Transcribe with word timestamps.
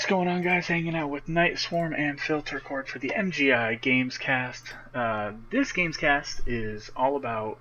What's 0.00 0.08
going 0.08 0.28
on, 0.28 0.40
guys? 0.40 0.66
Hanging 0.66 0.96
out 0.96 1.10
with 1.10 1.28
Night 1.28 1.58
Swarm 1.58 1.92
and 1.92 2.18
Filter 2.18 2.58
Cord 2.58 2.88
for 2.88 2.98
the 2.98 3.12
MGI 3.14 3.78
Gamescast. 3.82 4.62
Uh, 4.94 5.32
this 5.50 5.72
Gamescast 5.72 6.40
is 6.46 6.90
all 6.96 7.16
about 7.16 7.58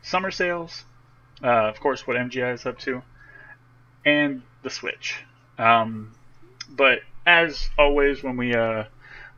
summer 0.00 0.30
sales, 0.30 0.84
uh, 1.44 1.68
of 1.68 1.78
course, 1.80 2.06
what 2.06 2.16
MGI 2.16 2.54
is 2.54 2.64
up 2.64 2.78
to, 2.78 3.02
and 4.06 4.40
the 4.62 4.70
Switch. 4.70 5.18
Um, 5.58 6.14
but 6.70 7.00
as 7.26 7.68
always, 7.76 8.22
when 8.22 8.38
we 8.38 8.54
uh, 8.54 8.84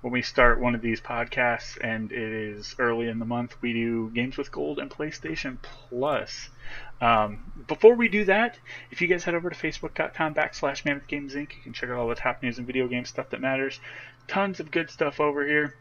when 0.03 0.13
we 0.13 0.23
start 0.23 0.61
one 0.61 0.77
of 0.77 0.81
these 0.81 1.01
podcasts 1.01 1.77
and 1.81 2.13
it 2.13 2.33
is 2.33 2.77
early 2.79 3.09
in 3.09 3.19
the 3.19 3.25
month, 3.25 3.57
we 3.63 3.73
do 3.73 4.11
Games 4.11 4.37
with 4.37 4.53
Gold 4.53 4.79
and 4.79 4.89
PlayStation 4.89 5.59
Plus. 5.61 6.51
Um, 7.01 7.53
before 7.67 7.95
we 7.95 8.09
do 8.09 8.25
that, 8.27 8.59
if 8.91 9.01
you 9.01 9.09
guys 9.09 9.25
head 9.25 9.35
over 9.35 9.51
to 9.51 9.57
facebook.com 9.57 10.35
backslash 10.35 10.85
Mammoth 10.85 11.07
Games 11.07 11.35
Inc., 11.35 11.55
you 11.57 11.63
can 11.63 11.73
check 11.73 11.91
out 11.91 11.97
all 11.97 12.09
the 12.09 12.15
top 12.15 12.43
news 12.43 12.59
and 12.59 12.67
video 12.67 12.89
game 12.89 13.05
stuff 13.05 13.31
that 13.31 13.41
matters. 13.41 13.81
Tons 14.29 14.61
of 14.61 14.71
good 14.71 14.91
stuff 14.91 15.21
over 15.21 15.47
here. 15.47 15.75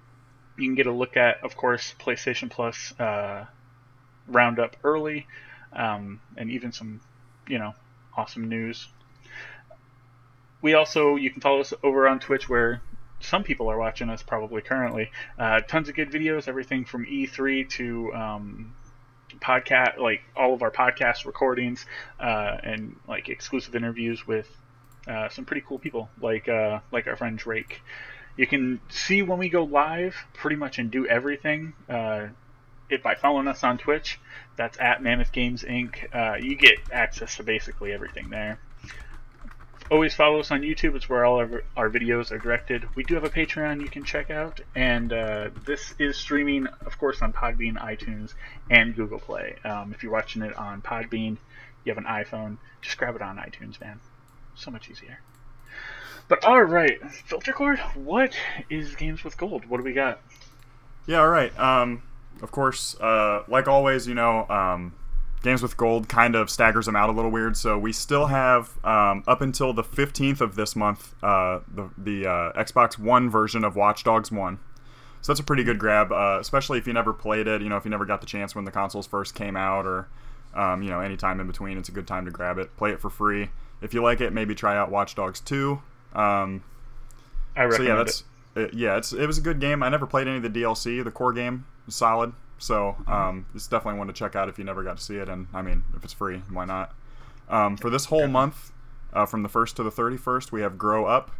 You 0.57 0.67
can 0.67 0.75
get 0.75 0.87
a 0.87 0.91
look 0.91 1.17
at, 1.17 1.43
of 1.43 1.55
course, 1.55 1.95
PlayStation 1.99 2.49
Plus 2.49 2.93
uh, 2.99 3.45
roundup 4.27 4.77
early, 4.83 5.27
um, 5.73 6.21
and 6.37 6.51
even 6.51 6.71
some, 6.71 7.01
you 7.47 7.57
know, 7.57 7.73
awesome 8.15 8.49
news. 8.49 8.87
We 10.61 10.75
also, 10.75 11.15
you 11.15 11.31
can 11.31 11.41
follow 11.41 11.59
us 11.59 11.73
over 11.83 12.07
on 12.07 12.19
Twitch 12.19 12.47
where 12.47 12.81
some 13.19 13.43
people 13.43 13.69
are 13.69 13.77
watching 13.77 14.09
us 14.09 14.21
probably 14.21 14.61
currently. 14.61 15.11
Uh, 15.39 15.61
tons 15.61 15.89
of 15.89 15.95
good 15.95 16.11
videos, 16.11 16.47
everything 16.47 16.85
from 16.85 17.05
E3 17.05 17.69
to 17.71 18.13
um, 18.13 18.73
podcast, 19.43 19.97
like 19.97 20.21
all 20.35 20.53
of 20.53 20.61
our 20.61 20.71
podcast 20.71 21.25
recordings, 21.25 21.85
uh, 22.19 22.57
and 22.63 22.95
like 23.07 23.29
exclusive 23.29 23.75
interviews 23.75 24.25
with 24.25 24.47
uh, 25.07 25.29
some 25.29 25.45
pretty 25.45 25.63
cool 25.67 25.79
people, 25.79 26.09
like 26.21 26.47
uh, 26.47 26.79
like 26.91 27.07
our 27.07 27.15
friend 27.15 27.37
Drake. 27.37 27.81
You 28.37 28.47
can 28.47 28.81
see 28.89 29.21
when 29.21 29.37
we 29.37 29.49
go 29.49 29.63
live, 29.63 30.15
pretty 30.33 30.55
much, 30.55 30.79
and 30.79 30.89
do 30.89 31.05
everything. 31.05 31.73
Uh, 31.87 32.27
it 32.89 33.03
by 33.03 33.15
following 33.15 33.47
us 33.47 33.63
on 33.63 33.77
Twitch. 33.77 34.19
That's 34.55 34.77
at 34.79 35.03
Mammoth 35.03 35.31
Games 35.31 35.63
Inc. 35.63 35.95
Uh, 36.13 36.37
you 36.37 36.55
get 36.55 36.75
access 36.91 37.37
to 37.37 37.43
basically 37.43 37.91
everything 37.91 38.29
there 38.29 38.59
always 39.93 40.15
follow 40.15 40.39
us 40.39 40.49
on 40.49 40.61
YouTube. 40.61 40.95
It's 40.95 41.07
where 41.07 41.23
all 41.23 41.39
of 41.39 41.53
our 41.77 41.87
videos 41.87 42.31
are 42.31 42.39
directed. 42.39 42.87
We 42.95 43.03
do 43.03 43.13
have 43.13 43.23
a 43.23 43.29
Patreon 43.29 43.79
you 43.79 43.87
can 43.87 44.03
check 44.03 44.31
out, 44.31 44.59
and 44.75 45.13
uh, 45.13 45.51
this 45.65 45.93
is 45.99 46.17
streaming, 46.17 46.65
of 46.83 46.97
course, 46.97 47.21
on 47.21 47.31
Podbean, 47.31 47.77
iTunes, 47.77 48.33
and 48.71 48.95
Google 48.95 49.19
Play. 49.19 49.55
Um, 49.63 49.93
if 49.93 50.01
you're 50.01 50.11
watching 50.11 50.41
it 50.41 50.57
on 50.57 50.81
Podbean, 50.81 51.37
you 51.85 51.93
have 51.93 51.99
an 51.99 52.05
iPhone, 52.05 52.57
just 52.81 52.97
grab 52.97 53.15
it 53.15 53.21
on 53.21 53.37
iTunes, 53.37 53.79
man. 53.79 53.99
So 54.55 54.71
much 54.71 54.89
easier. 54.89 55.19
But 56.27 56.43
all 56.43 56.63
right, 56.63 56.99
filter 57.11 57.53
cord. 57.53 57.77
What 57.93 58.35
is 58.71 58.95
games 58.95 59.23
with 59.23 59.37
gold? 59.37 59.65
What 59.65 59.77
do 59.77 59.83
we 59.83 59.93
got? 59.93 60.21
Yeah, 61.05 61.19
all 61.19 61.29
right. 61.29 61.57
Um, 61.59 62.01
of 62.41 62.51
course, 62.51 62.99
uh, 62.99 63.43
like 63.47 63.67
always, 63.67 64.07
you 64.07 64.15
know, 64.15 64.47
um, 64.49 64.95
Games 65.43 65.61
with 65.61 65.75
Gold 65.75 66.07
kind 66.07 66.35
of 66.35 66.49
staggers 66.49 66.85
them 66.85 66.95
out 66.95 67.09
a 67.09 67.11
little 67.11 67.29
weird. 67.29 67.57
So 67.57 67.77
we 67.77 67.91
still 67.91 68.27
have 68.27 68.83
um, 68.85 69.23
up 69.27 69.41
until 69.41 69.73
the 69.73 69.83
15th 69.83 70.39
of 70.39 70.55
this 70.55 70.75
month 70.75 71.13
uh, 71.21 71.59
the, 71.67 71.89
the 71.97 72.25
uh, 72.25 72.53
Xbox 72.53 72.97
One 72.97 73.29
version 73.29 73.65
of 73.65 73.75
Watch 73.75 74.05
Dogs 74.05 74.31
1. 74.31 74.57
So 75.21 75.31
that's 75.31 75.41
a 75.41 75.43
pretty 75.43 75.63
good 75.63 75.79
grab, 75.79 76.11
uh, 76.11 76.37
especially 76.39 76.79
if 76.79 76.87
you 76.87 76.93
never 76.93 77.13
played 77.13 77.47
it. 77.47 77.61
You 77.61 77.69
know, 77.69 77.77
if 77.77 77.83
you 77.83 77.91
never 77.91 78.05
got 78.05 78.21
the 78.21 78.27
chance 78.27 78.55
when 78.55 78.65
the 78.65 78.71
consoles 78.71 79.05
first 79.05 79.35
came 79.35 79.55
out, 79.57 79.85
or 79.85 80.07
um, 80.53 80.81
you 80.81 80.89
know, 80.89 81.01
any 81.01 81.17
time 81.17 81.39
in 81.39 81.47
between, 81.47 81.77
it's 81.77 81.89
a 81.89 81.93
good 81.93 82.07
time 82.07 82.25
to 82.25 82.31
grab 82.31 82.57
it. 82.57 82.75
Play 82.77 82.91
it 82.91 83.01
for 83.01 83.09
free. 83.09 83.49
If 83.81 83.93
you 83.93 84.01
like 84.01 84.21
it, 84.21 84.31
maybe 84.31 84.55
try 84.55 84.77
out 84.77 84.91
Watch 84.91 85.15
Dogs 85.15 85.41
2. 85.41 85.81
Um, 86.13 86.63
I 87.55 87.63
recommend 87.63 87.77
so 87.77 87.83
yeah, 87.83 87.95
that's 87.95 88.23
it. 88.55 88.61
it, 88.61 88.73
yeah, 88.73 88.97
it's 88.97 89.11
it 89.13 89.27
was 89.27 89.37
a 89.37 89.41
good 89.41 89.59
game. 89.59 89.83
I 89.83 89.89
never 89.89 90.05
played 90.05 90.27
any 90.27 90.37
of 90.37 90.43
the 90.43 90.49
DLC. 90.49 91.03
The 91.03 91.11
core 91.11 91.33
game 91.33 91.65
was 91.85 91.95
solid. 91.95 92.33
So 92.63 92.95
um, 93.07 93.45
it's 93.53 93.67
definitely 93.67 93.97
one 93.99 94.07
to 94.07 94.13
check 94.13 94.37
out 94.37 94.47
if 94.47 94.57
you 94.57 94.63
never 94.63 94.83
got 94.83 94.95
to 94.97 95.03
see 95.03 95.17
it. 95.17 95.27
And 95.27 95.47
I 95.53 95.61
mean, 95.61 95.83
if 95.97 96.03
it's 96.05 96.13
free, 96.13 96.41
why 96.49 96.63
not? 96.63 96.93
Um, 97.49 97.75
for 97.75 97.89
this 97.89 98.05
whole 98.05 98.27
month, 98.27 98.71
uh, 99.11 99.25
from 99.25 99.43
the 99.43 99.49
first 99.49 99.75
to 99.75 99.83
the 99.83 99.91
thirty 99.91 100.15
first, 100.15 100.53
we 100.53 100.61
have 100.61 100.77
Grow 100.77 101.05
Up, 101.05 101.31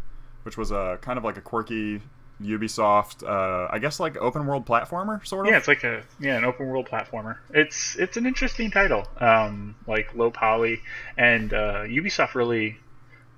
which 0.43 0.57
was 0.57 0.69
a 0.71 0.97
kind 1.01 1.17
of 1.17 1.23
like 1.23 1.37
a 1.37 1.41
quirky 1.41 2.01
Ubisoft, 2.41 3.23
uh, 3.25 3.69
I 3.71 3.79
guess 3.79 4.01
like 4.01 4.17
open 4.17 4.45
world 4.45 4.65
platformer 4.65 5.25
sort 5.25 5.45
of. 5.45 5.51
Yeah, 5.51 5.57
it's 5.59 5.67
like 5.69 5.85
a 5.85 6.03
yeah 6.19 6.37
an 6.37 6.43
open 6.43 6.67
world 6.67 6.87
platformer. 6.89 7.37
It's 7.51 7.95
it's 7.95 8.17
an 8.17 8.25
interesting 8.25 8.69
title, 8.69 9.07
um, 9.17 9.75
like 9.87 10.13
low 10.15 10.29
poly, 10.29 10.81
and 11.17 11.53
uh, 11.53 11.83
Ubisoft 11.83 12.35
really. 12.35 12.77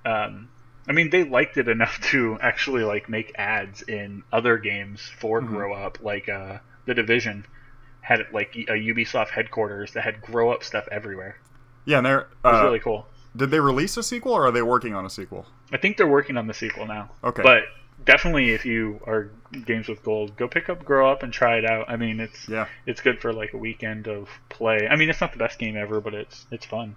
Um, 0.03 0.49
I 0.87 0.91
mean, 0.91 1.09
they 1.11 1.23
liked 1.23 1.57
it 1.57 1.67
enough 1.67 1.99
to 2.11 2.37
actually 2.41 2.83
like 2.83 3.09
make 3.09 3.31
ads 3.37 3.83
in 3.83 4.23
other 4.33 4.57
games 4.57 5.01
for 5.19 5.39
Mhm. 5.41 5.47
Grow 5.47 5.73
Up, 5.73 5.99
like 6.01 6.29
uh, 6.29 6.57
the 6.85 6.93
Division 6.95 7.45
had 8.05 8.19
like 8.31 8.55
a 8.55 8.73
Ubisoft 8.73 9.29
headquarters 9.29 9.93
that 9.93 10.03
had 10.03 10.21
Grow 10.21 10.51
Up 10.51 10.63
stuff 10.63 10.87
everywhere. 10.91 11.37
Yeah, 11.85 11.97
and 11.97 12.05
they're 12.05 12.19
It 12.21 12.27
was 12.43 12.61
uh, 12.61 12.63
really 12.65 12.79
cool. 12.79 13.07
did 13.35 13.49
they 13.51 13.59
release 13.59 13.97
a 13.97 14.03
sequel 14.03 14.31
or 14.33 14.45
are 14.47 14.51
they 14.51 14.61
working 14.61 14.93
on 14.93 15.05
a 15.05 15.09
sequel? 15.09 15.45
I 15.71 15.77
think 15.77 15.97
they're 15.97 16.07
working 16.07 16.37
on 16.37 16.45
the 16.47 16.53
sequel 16.53 16.85
now. 16.85 17.09
Okay. 17.23 17.41
But 17.43 17.63
definitely, 18.05 18.51
if 18.51 18.63
you 18.65 18.99
are 19.07 19.31
games 19.65 19.87
with 19.87 20.03
gold, 20.03 20.35
go 20.37 20.47
pick 20.47 20.69
up 20.69 20.85
Grow 20.85 21.09
Up 21.11 21.23
and 21.23 21.33
try 21.33 21.57
it 21.57 21.65
out. 21.65 21.89
I 21.89 21.95
mean, 21.95 22.19
it's 22.19 22.47
Yeah. 22.47 22.67
it's 22.85 23.01
good 23.01 23.19
for 23.21 23.33
like 23.33 23.53
a 23.53 23.57
weekend 23.57 24.07
of 24.07 24.29
play. 24.49 24.87
I 24.87 24.95
mean, 24.95 25.09
it's 25.09 25.21
not 25.21 25.31
the 25.31 25.39
best 25.39 25.57
game 25.57 25.75
ever, 25.75 25.99
but 25.99 26.13
it's 26.13 26.45
it's 26.51 26.65
fun. 26.65 26.95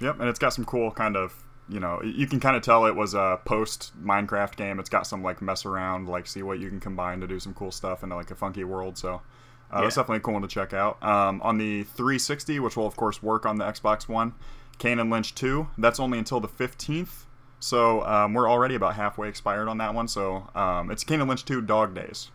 Yep, 0.00 0.20
and 0.20 0.28
it's 0.28 0.38
got 0.38 0.52
some 0.52 0.64
cool 0.64 0.90
kind 0.92 1.16
of 1.16 1.34
you 1.68 1.80
know 1.80 2.00
you 2.04 2.28
can 2.28 2.38
kind 2.38 2.54
of 2.56 2.62
tell 2.62 2.86
it 2.86 2.94
was 2.94 3.14
a 3.14 3.40
post 3.44 3.92
Minecraft 4.00 4.54
game. 4.54 4.78
It's 4.78 4.90
got 4.90 5.06
some 5.08 5.22
like 5.24 5.42
mess 5.42 5.66
around, 5.66 6.08
like 6.08 6.26
see 6.28 6.42
what 6.44 6.60
you 6.60 6.68
can 6.68 6.78
combine 6.80 7.20
to 7.20 7.26
do 7.26 7.40
some 7.40 7.54
cool 7.54 7.72
stuff 7.72 8.04
in 8.04 8.10
like 8.10 8.30
a 8.30 8.36
funky 8.36 8.62
world. 8.62 8.96
So 8.98 9.22
uh, 9.70 9.82
that's 9.82 9.96
Yeah. 9.96 10.02
definitely 10.02 10.16
a 10.18 10.20
cool 10.20 10.34
one 10.34 10.42
to 10.42 10.48
check 10.48 10.72
out. 10.72 11.02
Um, 11.02 11.40
on 11.42 11.58
the 11.58 11.84
360, 11.84 12.60
which 12.60 12.76
will 12.76 12.86
of 12.86 12.96
course 12.96 13.22
work 13.22 13.44
on 13.46 13.56
the 13.58 13.64
Xbox 13.64 14.08
One, 14.08 14.34
Kane 14.78 14.98
and 14.98 15.10
Lynch 15.10 15.34
2. 15.34 15.68
That's 15.78 15.98
only 16.00 16.18
until 16.18 16.40
the 16.40 16.48
15th. 16.48 17.24
So 17.58 18.04
um, 18.04 18.34
we're 18.34 18.48
already 18.50 18.74
about 18.74 18.94
halfway 18.96 19.28
expired 19.28 19.68
on 19.68 19.78
that 19.78 19.94
one. 19.94 20.08
So 20.08 20.48
um, 20.54 20.90
it's 20.90 21.02
Kane 21.04 21.20
and 21.20 21.28
Lynch 21.28 21.44
2 21.44 21.62
Dog 21.62 21.94
Days. 21.94 22.30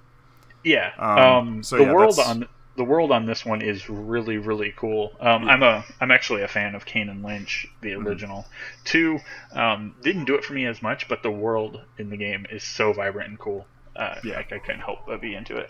Yeah. 0.64 0.92
Um, 0.98 1.18
Um, 1.20 1.64
so 1.64 1.78
the 1.78 1.84
yeah, 1.86 1.94
world 1.94 2.16
that's- 2.18 2.28
on 2.30 2.48
the 2.78 2.86
world 2.86 3.12
on 3.12 3.26
this 3.26 3.46
one 3.46 3.62
is 3.62 3.90
really 3.90 4.38
really 4.38 4.74
cool. 4.78 5.12
Um, 5.20 5.48
I'm 5.50 5.62
a 5.62 5.84
I'm 6.00 6.10
actually 6.10 6.42
a 6.42 6.48
fan 6.48 6.74
of 6.74 6.86
Kane 6.86 7.10
and 7.10 7.22
Lynch, 7.22 7.68
the 7.82 7.90
Mm-hmm. 7.92 8.08
original. 8.08 8.46
Two 8.86 9.20
um, 9.54 9.94
didn't 10.02 10.26
do 10.26 10.36
it 10.36 10.44
for 10.46 10.54
me 10.54 10.66
as 10.66 10.82
much, 10.82 11.08
but 11.10 11.22
the 11.22 11.30
world 11.32 11.82
in 11.98 12.10
the 12.10 12.18
game 12.18 12.46
is 12.50 12.64
so 12.64 12.94
vibrant 12.94 13.30
and 13.30 13.38
cool. 13.40 13.68
Uh, 13.96 14.16
Yeah. 14.24 14.38
like 14.38 14.54
I 14.54 14.60
couldn't 14.60 14.82
help 14.82 15.00
but 15.06 15.20
be 15.22 15.36
into 15.36 15.58
it. 15.58 15.70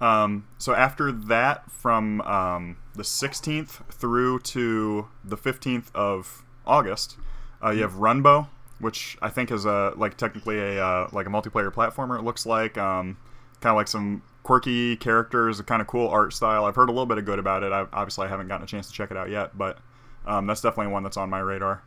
Um, 0.00 0.46
so 0.58 0.74
after 0.74 1.10
that, 1.10 1.70
from 1.70 2.20
um, 2.22 2.76
the 2.94 3.02
16th 3.02 3.92
through 3.92 4.40
to 4.40 5.08
the 5.24 5.36
15th 5.36 5.94
of 5.94 6.44
August, 6.66 7.16
uh, 7.64 7.70
you 7.70 7.82
have 7.82 7.94
Runbow, 7.94 8.48
which 8.78 9.16
I 9.22 9.30
think 9.30 9.50
is 9.50 9.64
a 9.64 9.94
like 9.96 10.16
technically 10.16 10.58
a 10.58 10.84
uh, 10.84 11.08
like 11.12 11.26
a 11.26 11.30
multiplayer 11.30 11.72
platformer. 11.72 12.18
It 12.18 12.22
looks 12.22 12.44
like 12.44 12.76
um, 12.76 13.16
kind 13.60 13.72
of 13.72 13.76
like 13.76 13.88
some 13.88 14.22
quirky 14.42 14.96
characters, 14.96 15.58
a 15.58 15.64
kind 15.64 15.80
of 15.80 15.88
cool 15.88 16.08
art 16.08 16.32
style. 16.32 16.66
I've 16.66 16.76
heard 16.76 16.88
a 16.88 16.92
little 16.92 17.06
bit 17.06 17.18
of 17.18 17.24
good 17.24 17.38
about 17.38 17.62
it. 17.62 17.72
I, 17.72 17.86
obviously, 17.92 18.26
I 18.26 18.28
haven't 18.28 18.48
gotten 18.48 18.64
a 18.64 18.66
chance 18.66 18.86
to 18.88 18.92
check 18.92 19.10
it 19.10 19.16
out 19.16 19.30
yet, 19.30 19.56
but 19.56 19.78
um, 20.26 20.46
that's 20.46 20.60
definitely 20.60 20.92
one 20.92 21.02
that's 21.02 21.16
on 21.16 21.30
my 21.30 21.40
radar. 21.40 21.82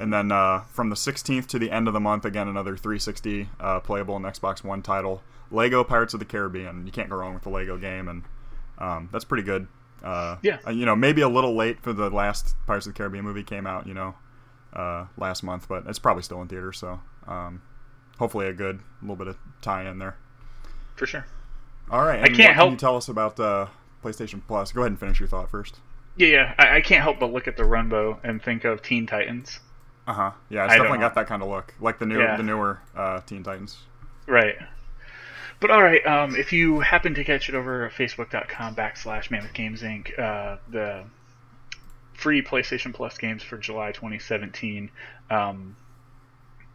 And 0.00 0.12
then 0.12 0.32
uh, 0.32 0.62
from 0.70 0.88
the 0.90 0.96
16th 0.96 1.46
to 1.48 1.58
the 1.58 1.70
end 1.70 1.86
of 1.88 1.94
the 1.94 2.00
month, 2.00 2.24
again 2.24 2.48
another 2.48 2.76
360 2.76 3.48
uh, 3.60 3.80
playable 3.80 4.16
and 4.16 4.24
Xbox 4.24 4.64
One 4.64 4.82
title, 4.82 5.22
Lego 5.50 5.84
Pirates 5.84 6.14
of 6.14 6.20
the 6.20 6.26
Caribbean. 6.26 6.86
You 6.86 6.92
can't 6.92 7.10
go 7.10 7.16
wrong 7.16 7.34
with 7.34 7.42
the 7.42 7.50
Lego 7.50 7.76
game, 7.76 8.08
and 8.08 8.22
um, 8.78 9.08
that's 9.12 9.24
pretty 9.24 9.42
good. 9.44 9.66
Uh, 10.02 10.36
Yeah. 10.42 10.68
You 10.70 10.86
know, 10.86 10.96
maybe 10.96 11.20
a 11.20 11.28
little 11.28 11.54
late 11.54 11.80
for 11.80 11.92
the 11.92 12.10
last 12.10 12.56
Pirates 12.66 12.86
of 12.86 12.94
the 12.94 12.96
Caribbean 12.96 13.24
movie 13.24 13.42
came 13.42 13.66
out. 13.66 13.86
You 13.86 13.94
know, 13.94 14.14
uh, 14.72 15.06
last 15.16 15.42
month, 15.42 15.68
but 15.68 15.84
it's 15.86 15.98
probably 15.98 16.22
still 16.22 16.40
in 16.42 16.48
theaters. 16.48 16.78
So 16.78 17.00
um, 17.26 17.60
hopefully 18.18 18.46
a 18.46 18.52
good 18.52 18.80
little 19.02 19.16
bit 19.16 19.28
of 19.28 19.36
tie 19.60 19.88
in 19.88 19.98
there. 19.98 20.16
For 20.96 21.06
sure. 21.06 21.26
All 21.90 22.02
right. 22.04 22.20
I 22.22 22.28
can't 22.28 22.38
what 22.38 22.54
help- 22.54 22.66
Can 22.68 22.72
you 22.72 22.78
tell 22.78 22.96
us 22.96 23.08
about 23.08 23.38
uh, 23.38 23.66
PlayStation 24.02 24.40
Plus? 24.46 24.72
Go 24.72 24.80
ahead 24.82 24.92
and 24.92 24.98
finish 25.00 25.20
your 25.20 25.28
thought 25.28 25.50
first. 25.50 25.80
Yeah, 26.16 26.28
yeah. 26.28 26.54
I, 26.58 26.76
I 26.76 26.80
can't 26.80 27.02
help 27.02 27.18
but 27.20 27.32
look 27.32 27.46
at 27.48 27.56
the 27.56 27.62
Runbow 27.64 28.18
and 28.22 28.42
think 28.42 28.64
of 28.64 28.82
Teen 28.82 29.06
Titans. 29.06 29.60
Uh 30.06 30.12
huh. 30.12 30.30
Yeah, 30.48 30.64
it's 30.64 30.74
I 30.74 30.76
definitely 30.76 30.98
got 30.98 31.14
that 31.14 31.26
kind 31.26 31.42
of 31.42 31.48
look, 31.48 31.74
like 31.80 31.98
the 31.98 32.06
new 32.06 32.20
Yeah. 32.20 32.36
the 32.36 32.42
newer 32.42 32.80
uh, 32.96 33.20
Teen 33.20 33.42
Titans. 33.42 33.78
Right. 34.26 34.56
But 35.60 35.70
all 35.70 35.82
right, 35.82 36.04
um, 36.04 36.34
if 36.34 36.52
you 36.52 36.80
happen 36.80 37.14
to 37.14 37.22
catch 37.22 37.48
it 37.48 37.54
over 37.54 37.88
facebook.com 37.96 38.74
backslash 38.74 39.30
Mammoth 39.30 39.52
Games 39.52 39.82
Inc., 39.82 40.18
uh, 40.18 40.56
the 40.68 41.04
free 42.14 42.42
PlayStation 42.42 42.92
Plus 42.92 43.16
games 43.16 43.44
for 43.44 43.56
July 43.58 43.92
2017, 43.92 44.90
um, 45.30 45.76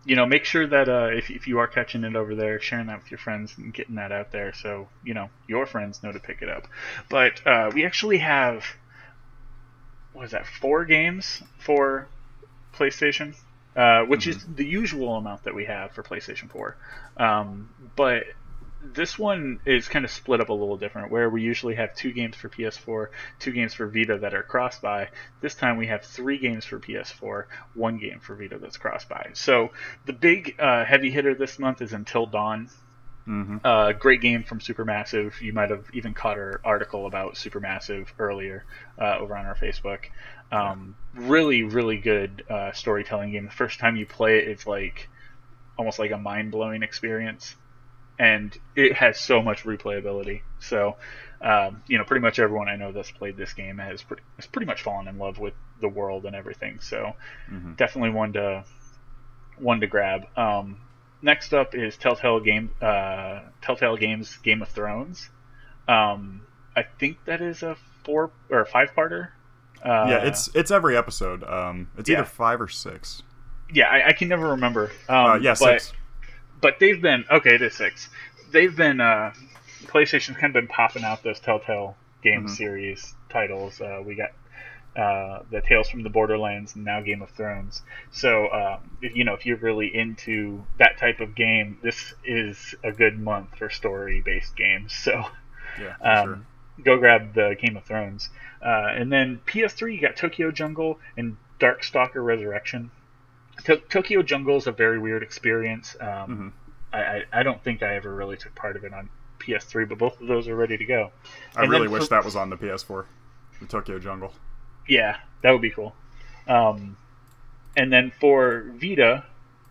you 0.06 0.16
know, 0.16 0.26
make 0.26 0.46
sure 0.46 0.66
that 0.66 0.88
uh, 0.88 1.10
if, 1.12 1.30
if 1.30 1.48
you 1.48 1.60
are 1.60 1.68
catching 1.68 2.06
it 2.06 2.16
over 2.16 2.34
there, 2.34 2.62
sharing 2.62 2.88
that 2.88 3.00
with 3.02 3.12
your 3.12 3.18
friends 3.18 3.54
and 3.58 3.74
getting 3.74 3.96
that 3.96 4.14
out 4.14 4.32
there 4.32 4.54
so, 4.54 4.88
you 5.04 5.14
know, 5.14 5.30
your 5.50 5.66
friends 5.66 6.02
know 6.02 6.14
to 6.14 6.20
pick 6.20 6.42
it 6.42 6.48
up. 6.50 6.66
But 7.10 7.46
uh, 7.46 7.72
we 7.74 7.86
actually 7.86 8.20
have, 8.20 8.64
what 10.14 10.24
is 10.24 10.32
that, 10.32 10.48
four 10.48 10.86
games 10.86 11.44
for 11.60 12.08
PlayStation? 12.74 13.36
uh, 13.78 14.02
which 14.02 14.22
mm-hmm. 14.22 14.32
is 14.32 14.56
the 14.56 14.66
usual 14.66 15.16
amount 15.16 15.44
that 15.44 15.54
we 15.54 15.66
have 15.66 15.92
for 15.92 16.02
PlayStation 16.02 16.50
4. 16.50 16.76
Um, 17.18 17.70
but 17.96 18.24
this 18.84 19.20
one 19.20 19.60
is 19.66 19.88
kind 19.88 20.04
of 20.04 20.10
split 20.10 20.42
up 20.42 20.50
a 20.50 20.54
little 20.54 20.78
different, 20.78 21.12
where 21.12 21.30
we 21.30 21.44
usually 21.44 21.76
have 21.76 21.96
two 21.96 22.12
games 22.12 22.36
for 22.36 22.50
PS4, 22.50 23.08
two 23.40 23.52
games 23.52 23.76
for 23.76 23.88
Vita 23.88 24.18
that 24.20 24.34
are 24.34 24.42
cross 24.42 24.80
buy. 24.80 25.10
This 25.42 25.54
time 25.54 25.78
we 25.78 25.88
have 25.88 26.04
three 26.04 26.40
games 26.40 26.66
for 26.66 26.80
PS4, 26.80 27.46
one 27.76 28.00
game 28.00 28.20
for 28.20 28.36
Vita 28.36 28.58
that's 28.58 28.78
cross 28.78 29.06
buy. 29.06 29.30
So 29.34 29.70
the 30.06 30.14
big 30.14 30.56
uh, 30.60 30.84
heavy 30.84 31.12
hitter 31.12 31.36
this 31.36 31.60
month 31.60 31.82
is 31.82 31.94
Until 31.94 32.26
Dawn. 32.26 32.70
Mm-hmm. 33.28 33.58
Uh, 33.64 33.92
great 33.92 34.22
game 34.22 34.44
from 34.44 34.60
Supermassive. 34.60 35.42
You 35.42 35.52
might 35.52 35.70
have 35.70 35.86
even 35.94 36.14
caught 36.14 36.38
our 36.38 36.62
article 36.64 37.06
about 37.06 37.34
Supermassive 37.34 38.08
earlier 38.18 38.64
uh, 38.98 39.18
over 39.20 39.36
on 39.36 39.46
our 39.46 39.56
Facebook. 39.56 40.06
Um, 40.52 40.96
really, 41.14 41.64
really 41.64 41.98
good 41.98 42.44
uh, 42.50 42.72
storytelling 42.72 43.32
game. 43.32 43.46
The 43.46 43.52
first 43.52 43.80
time 43.80 43.96
you 43.96 44.06
play 44.06 44.40
it, 44.40 44.48
it's 44.48 44.66
like 44.66 45.10
almost 45.78 46.00
like 46.00 46.12
a 46.12 46.18
mind 46.18 46.52
blowing 46.52 46.84
experience 46.84 47.56
and 48.20 48.58
it 48.76 48.94
has 48.94 49.20
so 49.20 49.42
much 49.42 49.64
replayability. 49.64 50.42
So, 50.60 50.98
um, 51.42 51.84
you 51.88 51.98
know, 51.98 52.04
pretty 52.04 52.22
much 52.22 52.40
everyone 52.40 52.68
I 52.68 52.76
know 52.76 52.92
that's 52.92 53.12
played 53.12 53.38
this 53.38 53.54
game 53.54 53.78
has 53.78 54.02
pretty, 54.02 54.24
has 54.38 54.48
pretty 54.48 54.66
much 54.66 54.82
fallen 54.82 55.08
in 55.08 55.18
love 55.18 55.38
with 55.38 55.54
the 55.82 55.88
world 55.88 56.26
and 56.26 56.36
everything. 56.36 56.80
So, 56.80 57.14
mm-hmm. 57.52 57.74
definitely 57.74 58.12
one 58.12 58.34
to 58.34 58.66
one 59.58 59.80
to 59.82 59.88
grab. 59.88 60.26
Um, 60.36 60.82
next 61.22 61.54
up 61.54 61.76
is 61.76 61.96
Telltale 61.98 62.40
Game 62.40 62.72
uh, 62.82 63.42
Telltale 63.62 63.98
Games 63.98 64.36
Game 64.38 64.62
of 64.62 64.70
Thrones. 64.70 65.30
Um, 65.88 66.42
I 66.76 66.84
think 66.84 67.24
that 67.26 67.42
is 67.42 67.64
a 67.64 67.78
four 68.04 68.32
or 68.50 68.66
five 68.66 68.94
parter. 68.96 69.30
Uh, 69.84 70.08
yeah, 70.10 70.26
it's 70.26 70.50
it's 70.56 70.72
every 70.72 70.98
episode. 70.98 71.44
Um, 71.44 71.90
it's 71.98 72.10
yeah. 72.10 72.18
either 72.18 72.26
five 72.26 72.60
or 72.62 72.68
six. 72.68 73.24
Yeah, 73.74 73.88
I, 73.88 74.10
I 74.10 74.14
can 74.14 74.28
never 74.30 74.50
remember. 74.50 74.92
Uh, 75.10 75.14
um, 75.14 75.32
uh, 75.32 75.36
yeah, 75.36 75.56
but, 75.60 75.82
six 75.82 75.94
but 76.62 76.80
they've 76.80 77.02
been 77.02 77.26
okay. 77.30 77.56
It 77.56 77.62
is 77.62 77.76
six. 77.76 78.10
They've 78.52 78.76
been 78.76 79.02
uh, 79.02 79.34
PlayStation's 79.86 80.38
kind 80.38 80.46
of 80.46 80.54
been 80.54 80.68
popping 80.68 81.04
out 81.04 81.24
those 81.24 81.40
Telltale 81.40 81.96
game 82.24 82.46
mm-hmm. 82.46 82.54
series 82.54 83.16
titles. 83.30 83.80
Uh, 83.82 84.02
we 84.06 84.16
got 84.16 84.32
uh, 85.00 85.44
the 85.52 85.62
Tales 85.62 85.90
from 85.90 86.04
the 86.04 86.10
Borderlands 86.10 86.76
and 86.76 86.86
now 86.86 87.02
Game 87.02 87.22
of 87.22 87.30
Thrones. 87.32 87.82
So 88.12 88.52
um, 88.52 88.98
if, 89.02 89.16
you 89.16 89.24
know 89.24 89.34
if 89.34 89.46
you're 89.46 89.58
really 89.58 89.94
into 89.94 90.64
that 90.80 90.98
type 90.98 91.20
of 91.20 91.36
game, 91.36 91.78
this 91.84 92.14
is 92.24 92.76
a 92.84 92.92
good 92.92 93.20
month 93.20 93.58
for 93.58 93.70
story-based 93.70 94.56
games. 94.56 94.94
So 95.04 95.24
yeah, 95.80 95.96
um, 96.02 96.46
sure. 96.78 96.84
go 96.84 96.98
grab 96.98 97.36
the 97.36 97.56
Game 97.62 97.78
of 97.78 97.84
Thrones. 97.84 98.30
Uh, 98.62 98.88
and 98.90 99.12
then 99.12 99.40
PS3, 99.46 99.94
you 99.94 100.02
got 100.02 100.16
Tokyo 100.16 100.52
Jungle 100.52 101.00
and 101.16 101.38
Darkstalker 101.60 102.24
Resurrection. 102.24 102.92
To- 103.66 103.78
Tokyo 103.78 104.22
Jungle 104.22 104.58
is 104.58 104.68
a 104.68 104.72
very 104.72 105.00
weird 105.00 105.24
experience. 105.24 105.96
Um, 106.00 106.08
mm-hmm. 106.08 106.48
I, 106.94 107.00
I, 107.00 107.24
I, 107.34 107.44
don't 107.44 107.64
think 107.64 107.84
I 107.84 107.96
ever 107.96 108.14
really 108.14 108.38
took 108.38 108.56
part 108.56 108.76
of 108.76 108.84
it 108.84 108.94
on 108.94 109.10
PS3, 109.40 109.88
but 109.88 109.98
both 109.98 110.20
of 110.22 110.28
those 110.28 110.48
are 110.48 110.56
ready 110.56 110.78
to 110.78 110.86
go. 110.86 111.12
I 111.56 111.64
and 111.64 111.72
really 111.72 111.88
wish 111.88 112.04
for, 112.04 112.10
that 112.10 112.26
was 112.26 112.36
on 112.36 112.50
the 112.50 112.58
PS4, 112.58 113.06
the 113.60 113.68
Tokyo 113.68 114.00
Jungle. 114.00 114.34
Yeah, 114.88 115.18
that 115.44 115.52
would 115.52 115.62
be 115.62 115.72
cool. 115.72 115.94
Um, 116.48 116.98
and 117.76 117.92
then 117.92 118.12
for 118.20 118.66
Vita, 118.76 119.24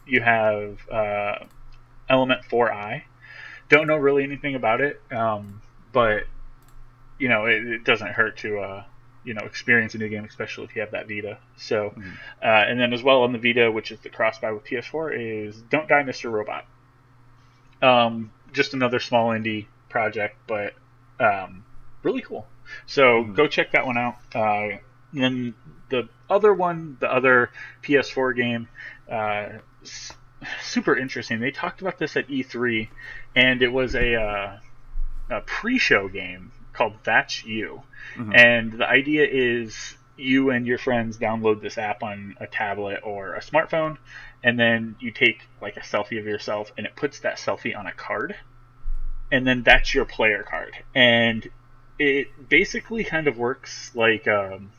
you 0.07 0.21
have 0.21 0.79
uh, 0.91 1.45
Element 2.09 2.43
4i. 2.51 3.03
Don't 3.69 3.87
know 3.89 3.97
really 3.97 4.23
anything 4.23 4.55
about 4.55 4.81
it, 4.81 5.01
um, 5.11 5.61
but 5.93 6.25
you 7.19 7.29
know 7.29 7.47
it, 7.47 7.65
it 7.67 7.85
doesn't 7.85 8.09
hurt 8.09 8.39
to 8.39 8.59
uh, 8.59 8.85
you 9.25 9.35
know 9.35 9.43
experience 9.45 9.95
a 9.95 9.99
new 9.99 10.09
game, 10.09 10.25
especially 10.25 10.65
if 10.65 10.75
you 10.75 10.81
have 10.81 10.93
that 10.93 11.09
Vita. 11.09 11.39
So, 11.57 11.91
mm-hmm. 11.91 12.11
uh, 12.43 12.47
and 12.47 12.81
then 12.81 12.93
as 12.93 13.03
well 13.03 13.23
on 13.23 13.33
the 13.33 13.39
Vita, 13.39 13.71
which 13.71 13.91
is 13.91 13.99
the 14.01 14.09
cross 14.09 14.39
buy 14.39 14.53
with 14.53 14.65
PS4, 14.65 15.49
is 15.49 15.61
Don't 15.63 15.89
Die, 15.89 16.03
Mr. 16.03 16.31
Robot. 16.31 16.65
Um, 17.83 18.31
just 18.53 18.73
another 18.73 19.01
small 19.01 19.31
indie 19.31 19.67
project, 19.89 20.37
but 20.47 20.75
um, 21.21 21.65
really 22.03 22.23
cool. 22.23 22.47
So 22.87 23.03
mm-hmm. 23.03 23.35
go 23.35 23.47
check 23.47 23.73
that 23.73 23.85
one 23.85 23.99
out. 23.99 24.17
Uh, 24.35 24.79
and 25.13 25.23
then 25.23 25.55
the 25.89 26.09
other 26.31 26.55
one, 26.55 26.97
the 27.01 27.13
other 27.13 27.51
PS4 27.83 28.37
game, 28.37 28.69
uh, 29.11 29.59
super 30.63 30.97
interesting. 30.97 31.41
They 31.41 31.51
talked 31.51 31.81
about 31.81 31.99
this 31.99 32.17
at 32.17 32.29
E3, 32.29 32.89
and 33.35 33.63
it 33.63 33.73
was 33.73 33.95
a, 33.95 34.15
uh, 34.15 34.59
a 35.31 35.41
pre-show 35.43 36.09
game 36.09 36.53
called 36.77 36.95
That's 37.05 37.45
You. 37.45 37.83
Mm-hmm. 38.17 38.33
And 38.35 38.73
the 38.73 38.89
idea 38.89 39.27
is 39.31 39.97
you 40.17 40.51
and 40.51 40.67
your 40.67 40.79
friends 40.79 41.19
download 41.19 41.61
this 41.61 41.79
app 41.79 42.03
on 42.03 42.37
a 42.41 42.47
tablet 42.47 43.01
or 43.03 43.35
a 43.35 43.41
smartphone, 43.41 43.99
and 44.43 44.59
then 44.59 44.97
you 45.01 45.11
take 45.11 45.43
like 45.61 45.77
a 45.77 45.81
selfie 45.81 46.19
of 46.19 46.27
yourself, 46.27 46.73
and 46.77 46.87
it 46.87 46.97
puts 46.97 47.21
that 47.21 47.37
selfie 47.37 47.77
on 47.77 47.87
a 47.87 47.93
card, 47.93 48.37
and 49.31 49.47
then 49.47 49.63
that's 49.63 49.95
your 49.95 50.05
player 50.05 50.43
card. 50.43 50.73
And 50.95 51.49
it 51.99 52.49
basically 52.49 53.05
kind 53.05 53.27
of 53.27 53.39
works 53.39 53.91
like 53.95 54.29
um, 54.29 54.71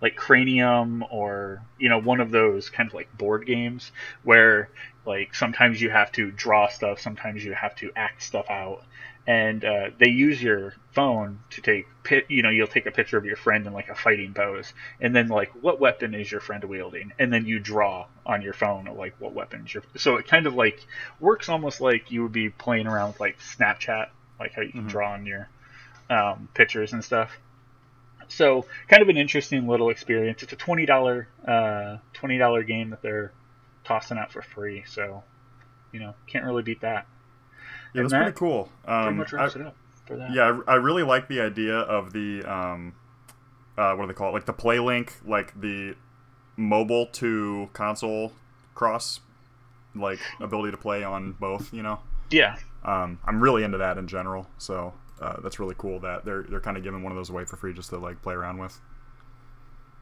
like 0.00 0.16
Cranium 0.16 1.04
or 1.10 1.62
you 1.78 1.88
know 1.88 1.98
one 1.98 2.20
of 2.20 2.30
those 2.30 2.70
kind 2.70 2.88
of 2.88 2.94
like 2.94 3.16
board 3.16 3.46
games 3.46 3.90
where 4.22 4.70
like 5.04 5.34
sometimes 5.34 5.80
you 5.80 5.90
have 5.90 6.12
to 6.12 6.30
draw 6.30 6.68
stuff, 6.68 7.00
sometimes 7.00 7.44
you 7.44 7.54
have 7.54 7.74
to 7.76 7.90
act 7.96 8.22
stuff 8.22 8.48
out, 8.50 8.84
and 9.28 9.62
uh, 9.62 9.90
they 9.98 10.08
use 10.08 10.42
your 10.42 10.72
phone 10.92 11.38
to 11.50 11.60
take 11.60 11.86
you 12.28 12.40
know 12.40 12.48
you'll 12.48 12.66
take 12.66 12.86
a 12.86 12.90
picture 12.90 13.18
of 13.18 13.26
your 13.26 13.36
friend 13.36 13.66
in 13.66 13.74
like 13.74 13.90
a 13.90 13.94
fighting 13.94 14.32
pose 14.32 14.72
and 15.02 15.14
then 15.14 15.28
like 15.28 15.50
what 15.60 15.78
weapon 15.78 16.14
is 16.14 16.32
your 16.32 16.40
friend 16.40 16.64
wielding? 16.64 17.12
And 17.18 17.30
then 17.30 17.44
you 17.44 17.60
draw 17.60 18.06
on 18.24 18.40
your 18.40 18.54
phone 18.54 18.86
like 18.96 19.14
what 19.18 19.34
weapons 19.34 19.72
your 19.72 19.82
so 19.96 20.16
it 20.16 20.26
kind 20.26 20.46
of 20.46 20.54
like 20.54 20.80
works 21.20 21.50
almost 21.50 21.82
like 21.82 22.10
you 22.10 22.22
would 22.22 22.32
be 22.32 22.48
playing 22.48 22.86
around 22.86 23.08
with 23.08 23.20
like 23.20 23.38
snapchat 23.38 24.08
like 24.40 24.54
how 24.54 24.62
you 24.62 24.72
can 24.72 24.80
mm-hmm. 24.80 24.88
draw 24.88 25.12
on 25.12 25.26
your 25.26 25.50
um, 26.08 26.48
pictures 26.54 26.94
and 26.94 27.04
stuff. 27.04 27.30
So 28.28 28.64
kind 28.88 29.02
of 29.02 29.10
an 29.10 29.18
interesting 29.18 29.68
little 29.68 29.90
experience. 29.90 30.42
It's 30.42 30.54
a 30.54 30.56
$20 30.56 31.26
uh, 31.46 31.98
$20 32.14 32.66
game 32.66 32.90
that 32.90 33.02
they're 33.02 33.32
tossing 33.84 34.18
out 34.18 34.30
for 34.30 34.42
free 34.42 34.84
so 34.86 35.22
you 35.92 36.00
know 36.00 36.14
can't 36.26 36.44
really 36.44 36.62
beat 36.62 36.82
that 36.82 37.06
yeah, 37.94 38.02
that's 38.02 38.14
pretty 38.14 38.32
cool. 38.32 38.68
Um, 38.86 39.02
pretty 39.04 39.18
much 39.18 39.32
wraps 39.32 39.56
I, 39.56 39.60
it 39.60 39.66
up 39.66 39.76
for 40.06 40.16
that. 40.16 40.32
Yeah, 40.32 40.60
I, 40.66 40.72
I, 40.72 40.74
really 40.76 41.02
like 41.02 41.28
the 41.28 41.40
idea 41.40 41.76
of 41.76 42.12
the 42.12 42.42
um, 42.44 42.94
uh, 43.76 43.94
what 43.94 44.04
do 44.04 44.08
they 44.08 44.14
call 44.14 44.30
it? 44.30 44.32
Like 44.32 44.46
the 44.46 44.52
play 44.52 44.78
link, 44.78 45.14
like 45.26 45.58
the 45.60 45.94
mobile 46.56 47.06
to 47.06 47.70
console 47.72 48.32
cross, 48.74 49.20
like 49.94 50.18
ability 50.40 50.72
to 50.72 50.76
play 50.76 51.04
on 51.04 51.32
both. 51.32 51.72
You 51.72 51.82
know. 51.82 52.00
Yeah. 52.30 52.56
Um, 52.84 53.18
I'm 53.24 53.40
really 53.40 53.64
into 53.64 53.78
that 53.78 53.98
in 53.98 54.06
general, 54.06 54.46
so 54.58 54.94
uh, 55.20 55.40
that's 55.42 55.58
really 55.58 55.74
cool 55.78 56.00
that 56.00 56.24
they're 56.24 56.44
they're 56.48 56.60
kind 56.60 56.76
of 56.76 56.82
giving 56.82 57.02
one 57.02 57.12
of 57.12 57.16
those 57.16 57.30
away 57.30 57.44
for 57.44 57.56
free 57.56 57.72
just 57.72 57.90
to 57.90 57.98
like 57.98 58.22
play 58.22 58.34
around 58.34 58.58
with. 58.58 58.78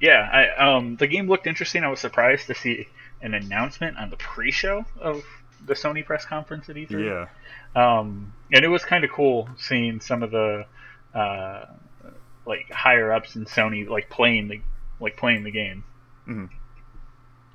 Yeah, 0.00 0.28
I, 0.30 0.76
um, 0.76 0.96
the 0.96 1.06
game 1.06 1.26
looked 1.26 1.46
interesting. 1.46 1.82
I 1.82 1.88
was 1.88 2.00
surprised 2.00 2.48
to 2.48 2.54
see 2.54 2.86
an 3.22 3.32
announcement 3.32 3.96
on 3.96 4.10
the 4.10 4.16
pre-show 4.16 4.84
of 5.00 5.24
the 5.64 5.72
Sony 5.72 6.04
press 6.04 6.26
conference 6.26 6.68
at 6.68 6.76
E3. 6.76 7.04
Yeah. 7.04 7.26
Um, 7.76 8.32
and 8.52 8.64
it 8.64 8.68
was 8.68 8.84
kind 8.84 9.04
of 9.04 9.10
cool 9.10 9.48
seeing 9.58 10.00
some 10.00 10.22
of 10.22 10.30
the 10.30 10.66
uh, 11.14 11.66
like 12.46 12.70
higher 12.70 13.12
ups 13.12 13.36
in 13.36 13.44
Sony 13.44 13.88
like 13.88 14.08
playing 14.08 14.48
the 14.48 14.60
like 14.98 15.16
playing 15.16 15.44
the 15.44 15.50
game. 15.50 15.84
Mm-hmm. 16.26 16.46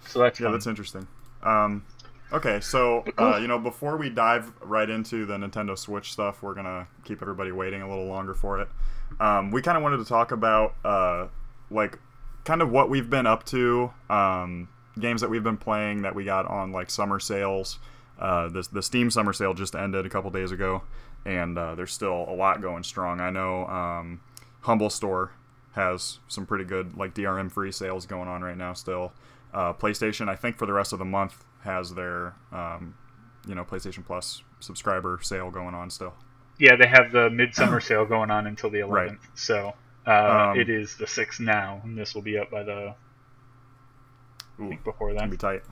So 0.06 0.20
that's 0.20 0.40
yeah, 0.40 0.46
fun. 0.46 0.54
that's 0.54 0.68
interesting. 0.68 1.08
Um, 1.44 1.86
okay, 2.32 2.60
so 2.60 3.04
uh, 3.18 3.38
you 3.42 3.48
know, 3.48 3.58
before 3.58 3.98
we 3.98 4.10
dive 4.10 4.52
right 4.62 4.90
into 4.90 5.26
the 5.26 5.38
Nintendo 5.38 5.78
Switch 5.78 6.14
stuff, 6.14 6.44
we're 6.44 6.54
gonna 6.54 6.88
keep 7.04 7.22
everybody 7.22 7.52
waiting 7.52 7.82
a 7.82 7.90
little 7.90 8.06
longer 8.08 8.36
for 8.36 8.62
it. 8.62 8.68
Um, 9.20 9.52
we 9.52 9.62
kind 9.62 9.76
of 9.76 9.84
wanted 9.84 9.98
to 9.98 10.06
talk 10.06 10.32
about 10.32 10.76
uh, 10.86 11.28
like 11.72 11.98
kind 12.46 12.62
of 12.62 12.70
what 12.70 12.90
we've 12.90 13.10
been 13.10 13.26
up 13.26 13.46
to. 13.48 13.92
Um, 14.10 14.70
games 15.00 15.22
that 15.22 15.30
we've 15.30 15.44
been 15.44 15.58
playing 15.58 16.02
that 16.02 16.14
we 16.14 16.26
got 16.26 16.46
on 16.46 16.72
like 16.72 16.90
summer 16.90 17.20
sales. 17.20 17.80
Uh, 18.22 18.48
the 18.50 18.68
the 18.72 18.84
Steam 18.84 19.10
summer 19.10 19.34
sale 19.34 19.54
just 19.54 19.76
ended 19.76 20.06
a 20.06 20.10
couple 20.10 20.30
days 20.30 20.52
ago, 20.52 20.84
and 21.26 21.58
uh, 21.58 21.74
there's 21.74 21.92
still 21.92 22.26
a 22.30 22.36
lot 22.36 22.62
going 22.62 22.84
strong. 22.84 23.20
I 23.20 23.32
know 23.32 23.66
um, 23.66 24.22
Humble 24.62 24.92
Store 24.92 25.32
has 25.74 26.20
some 26.28 26.46
pretty 26.46 26.64
good 26.64 26.96
like 26.96 27.16
DRM 27.16 27.52
free 27.52 27.72
sales 27.72 28.06
going 28.06 28.28
on 28.28 28.44
right 28.44 28.58
now. 28.58 28.74
Still, 28.74 29.12
uh, 29.54 29.74
PlayStation 29.74 30.30
I 30.30 30.36
think 30.36 30.58
for 30.58 30.68
the 30.68 30.74
rest 30.74 30.94
of 30.94 31.00
the 31.00 31.06
month 31.06 31.44
has 31.64 31.96
their 31.96 32.36
um, 32.52 32.94
you 33.48 33.56
know 33.56 33.66
PlayStation 33.66 34.06
Plus 34.06 34.44
subscriber 34.60 35.20
sale 35.24 35.50
going 35.50 35.74
on 35.74 35.90
still. 35.90 36.14
Yeah, 36.60 36.76
they 36.76 36.88
have 36.88 37.12
the 37.12 37.30
midsummer 37.32 37.80
sale 37.82 38.06
going 38.06 38.30
on 38.30 38.46
until 38.46 38.70
the 38.70 38.80
11th. 38.80 38.92
Right. 38.92 39.18
So 39.34 39.74
uh, 40.06 40.52
um, 40.52 40.60
it 40.60 40.70
is 40.70 40.96
the 40.96 41.06
6th 41.06 41.40
now, 41.40 41.82
and 41.84 41.98
this 41.98 42.14
will 42.14 42.22
be 42.22 42.38
up 42.38 42.52
by 42.52 42.62
the 42.62 42.94
Ooh, 44.60 44.66
I 44.66 44.68
think 44.70 44.84
before 44.84 45.14
then. 45.16 45.32
Be 45.32 45.38
tight. 45.38 45.64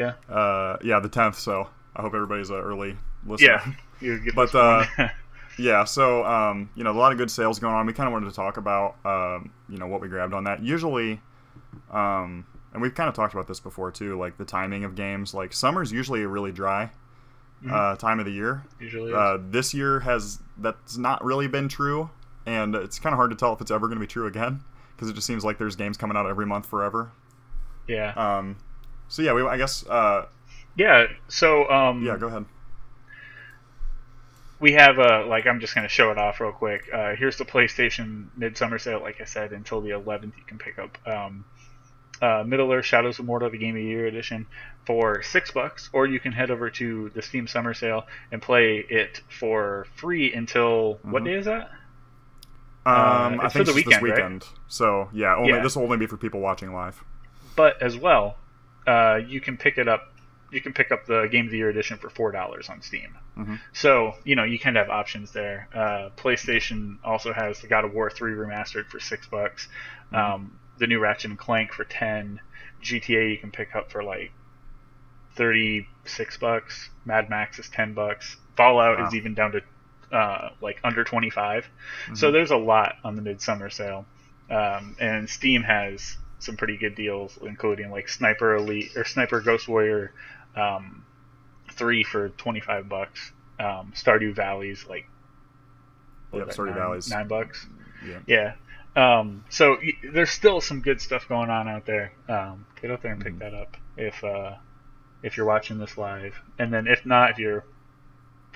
Yeah. 0.00 0.34
Uh, 0.34 0.78
yeah, 0.82 0.98
the 1.00 1.08
tenth. 1.10 1.38
So 1.38 1.68
I 1.94 2.00
hope 2.02 2.14
everybody's 2.14 2.48
an 2.50 2.56
early 2.56 2.96
listener. 3.26 3.60
Yeah. 4.00 4.16
but 4.34 4.54
uh, 4.54 4.84
yeah, 5.58 5.84
so 5.84 6.24
um, 6.24 6.70
you 6.74 6.84
know, 6.84 6.90
a 6.90 6.98
lot 6.98 7.12
of 7.12 7.18
good 7.18 7.30
sales 7.30 7.58
going 7.58 7.74
on. 7.74 7.84
We 7.86 7.92
kind 7.92 8.06
of 8.06 8.12
wanted 8.14 8.30
to 8.30 8.34
talk 8.34 8.56
about 8.56 8.96
um, 9.04 9.50
you 9.68 9.76
know 9.78 9.86
what 9.86 10.00
we 10.00 10.08
grabbed 10.08 10.32
on 10.32 10.44
that. 10.44 10.62
Usually, 10.62 11.20
um, 11.90 12.46
and 12.72 12.80
we've 12.80 12.94
kind 12.94 13.08
of 13.08 13.14
talked 13.14 13.34
about 13.34 13.46
this 13.46 13.60
before 13.60 13.90
too, 13.90 14.18
like 14.18 14.38
the 14.38 14.44
timing 14.46 14.84
of 14.84 14.94
games. 14.94 15.34
Like 15.34 15.52
summer's 15.52 15.92
usually 15.92 16.22
a 16.22 16.28
really 16.28 16.52
dry 16.52 16.90
uh, 17.70 17.96
time 17.96 18.20
of 18.20 18.24
the 18.24 18.32
year. 18.32 18.64
Usually. 18.80 19.12
Uh, 19.12 19.36
this 19.50 19.74
year 19.74 20.00
has 20.00 20.38
that's 20.56 20.96
not 20.96 21.22
really 21.22 21.46
been 21.46 21.68
true, 21.68 22.08
and 22.46 22.74
it's 22.74 22.98
kind 22.98 23.12
of 23.12 23.18
hard 23.18 23.30
to 23.32 23.36
tell 23.36 23.52
if 23.52 23.60
it's 23.60 23.70
ever 23.70 23.86
going 23.86 23.98
to 23.98 24.00
be 24.00 24.06
true 24.06 24.26
again 24.26 24.62
because 24.96 25.10
it 25.10 25.14
just 25.14 25.26
seems 25.26 25.44
like 25.44 25.58
there's 25.58 25.76
games 25.76 25.96
coming 25.96 26.16
out 26.16 26.26
every 26.26 26.46
month 26.46 26.64
forever. 26.66 27.10
yeah, 27.88 28.12
Um, 28.12 28.56
so 29.10 29.20
yeah, 29.20 29.34
we, 29.34 29.42
I 29.42 29.58
guess 29.58 29.86
uh, 29.86 30.26
yeah. 30.76 31.06
So, 31.28 31.68
um, 31.70 32.02
yeah. 32.06 32.16
Go 32.16 32.28
ahead. 32.28 32.46
we 34.60 34.72
have 34.72 34.98
uh 34.98 35.24
like 35.26 35.46
I'm 35.46 35.60
just 35.60 35.74
gonna 35.74 35.88
show 35.88 36.10
it 36.10 36.18
off 36.18 36.40
real 36.40 36.52
quick. 36.52 36.88
Uh, 36.92 37.14
here's 37.16 37.36
the 37.36 37.44
PlayStation 37.44 38.28
Midsummer 38.36 38.78
Sale. 38.78 39.00
Like 39.00 39.20
I 39.20 39.24
said, 39.24 39.52
until 39.52 39.80
the 39.80 39.90
11th, 39.90 40.36
you 40.36 40.44
can 40.46 40.58
pick 40.58 40.78
up 40.78 40.96
um, 41.06 41.44
uh, 42.22 42.44
Middle 42.46 42.70
Earth: 42.72 42.84
Shadows 42.84 43.18
of 43.18 43.26
Mordor, 43.26 43.50
the 43.50 43.58
Game 43.58 43.70
of 43.76 43.82
the 43.82 43.88
Year 43.88 44.06
edition, 44.06 44.46
for 44.86 45.22
six 45.22 45.50
bucks, 45.50 45.88
or 45.92 46.06
you 46.06 46.20
can 46.20 46.32
head 46.32 46.50
over 46.50 46.70
to 46.70 47.10
the 47.14 47.22
Steam 47.22 47.46
Summer 47.46 47.74
Sale 47.74 48.06
and 48.30 48.40
play 48.42 48.84
it 48.88 49.20
for 49.28 49.86
free 49.96 50.32
until 50.32 50.98
what 51.02 51.24
day 51.24 51.34
is 51.34 51.46
that? 51.46 51.70
Um, 52.86 53.40
I 53.40 53.44
it's 53.44 53.52
for 53.52 53.58
think 53.64 53.66
the 53.68 53.74
weekend, 53.74 53.92
this 53.96 54.02
right? 54.02 54.16
weekend. 54.16 54.44
So 54.68 55.08
yeah, 55.12 55.36
only 55.36 55.50
Yeah. 55.50 55.62
this 55.62 55.76
will 55.76 55.84
only 55.84 55.98
be 55.98 56.06
for 56.06 56.16
people 56.16 56.40
watching 56.40 56.72
live. 56.72 57.02
But 57.56 57.80
as 57.82 57.96
well, 57.96 58.36
uh, 58.90 59.16
you 59.32 59.40
can 59.40 59.56
pick 59.56 59.78
it 59.78 59.88
up. 59.88 60.02
You 60.52 60.60
can 60.60 60.72
pick 60.72 60.90
up 60.90 61.06
the 61.06 61.28
Game 61.30 61.44
of 61.46 61.50
the 61.52 61.58
Year 61.58 61.68
edition 61.70 61.96
for 61.98 62.10
four 62.10 62.32
dollars 62.32 62.68
on 62.68 62.82
Steam. 62.82 63.16
Mhm. 63.38 63.58
So 63.72 64.14
you 64.24 64.34
know 64.36 64.44
you 64.44 64.58
kind 64.58 64.76
of 64.76 64.86
have 64.86 64.90
options 64.90 65.32
there. 65.32 65.68
Uh, 65.72 66.10
PlayStation 66.16 66.98
also 67.04 67.32
has 67.32 67.60
the 67.60 67.68
God 67.68 67.84
of 67.84 67.92
War 67.92 68.10
three 68.10 68.32
remastered 68.32 68.86
for 68.86 68.98
six 69.00 69.26
bucks. 69.28 69.68
Um, 70.12 70.58
the 70.78 70.86
new 70.88 70.98
Ratchet 70.98 71.30
and 71.30 71.38
Clank 71.38 71.72
for 71.72 71.84
ten. 71.84 72.40
GTA 72.82 73.30
you 73.30 73.38
can 73.38 73.50
pick 73.52 73.74
up 73.76 73.92
for 73.92 74.02
like 74.02 74.32
thirty 75.36 75.86
six 76.04 76.36
bucks. 76.36 76.90
Mad 77.04 77.30
Max 77.30 77.58
is 77.58 77.68
ten 77.68 77.94
bucks. 77.94 78.36
Fallout 78.56 78.98
Wow. 78.98 79.06
is 79.06 79.14
even 79.14 79.34
down 79.34 79.52
to 79.52 79.62
uh, 80.16 80.50
like 80.60 80.80
under 80.82 81.04
twenty 81.04 81.30
So 82.14 82.32
there's 82.32 82.50
a 82.50 82.56
lot 82.56 82.96
on 83.04 83.14
the 83.16 83.22
midsummer 83.22 83.70
sale, 83.70 84.06
um, 84.50 84.96
and 84.98 85.28
Steam 85.30 85.62
has 85.62 86.16
some 86.40 86.56
pretty 86.56 86.76
good 86.76 86.94
deals, 86.96 87.38
including 87.42 87.90
like 87.90 88.08
Sniper 88.08 88.56
Elite 88.56 88.96
or 88.96 89.04
Sniper 89.04 89.40
Ghost 89.40 89.68
Warrior 89.68 90.12
um, 90.56 91.04
three 91.72 92.02
for 92.02 92.30
twenty 92.30 92.60
five 92.60 92.88
bucks. 92.88 93.32
Um, 93.58 93.92
Stardew 93.94 94.34
Valley's 94.34 94.84
like 94.88 95.06
was 96.32 96.42
Stardew 96.56 96.66
nine- 96.66 96.74
Valley's- 96.74 97.10
nine 97.10 97.28
bucks. 97.28 97.66
Yeah. 98.06 98.18
Yeah. 98.26 98.54
Um, 98.96 99.44
so 99.50 99.76
y- 99.82 99.92
there's 100.12 100.30
still 100.30 100.60
some 100.60 100.80
good 100.80 101.00
stuff 101.00 101.28
going 101.28 101.50
on 101.50 101.68
out 101.68 101.86
there. 101.86 102.12
Um, 102.28 102.66
get 102.80 102.90
out 102.90 103.02
there 103.02 103.12
and 103.12 103.22
pick 103.22 103.34
Mm-hmm. 103.34 103.38
that 103.40 103.54
up 103.54 103.76
if 103.96 104.24
uh, 104.24 104.54
if 105.22 105.36
you're 105.36 105.46
watching 105.46 105.78
this 105.78 105.96
live, 105.98 106.34
and 106.58 106.72
then 106.72 106.86
if 106.86 107.04
not, 107.06 107.30
if 107.32 107.38
you're 107.38 107.64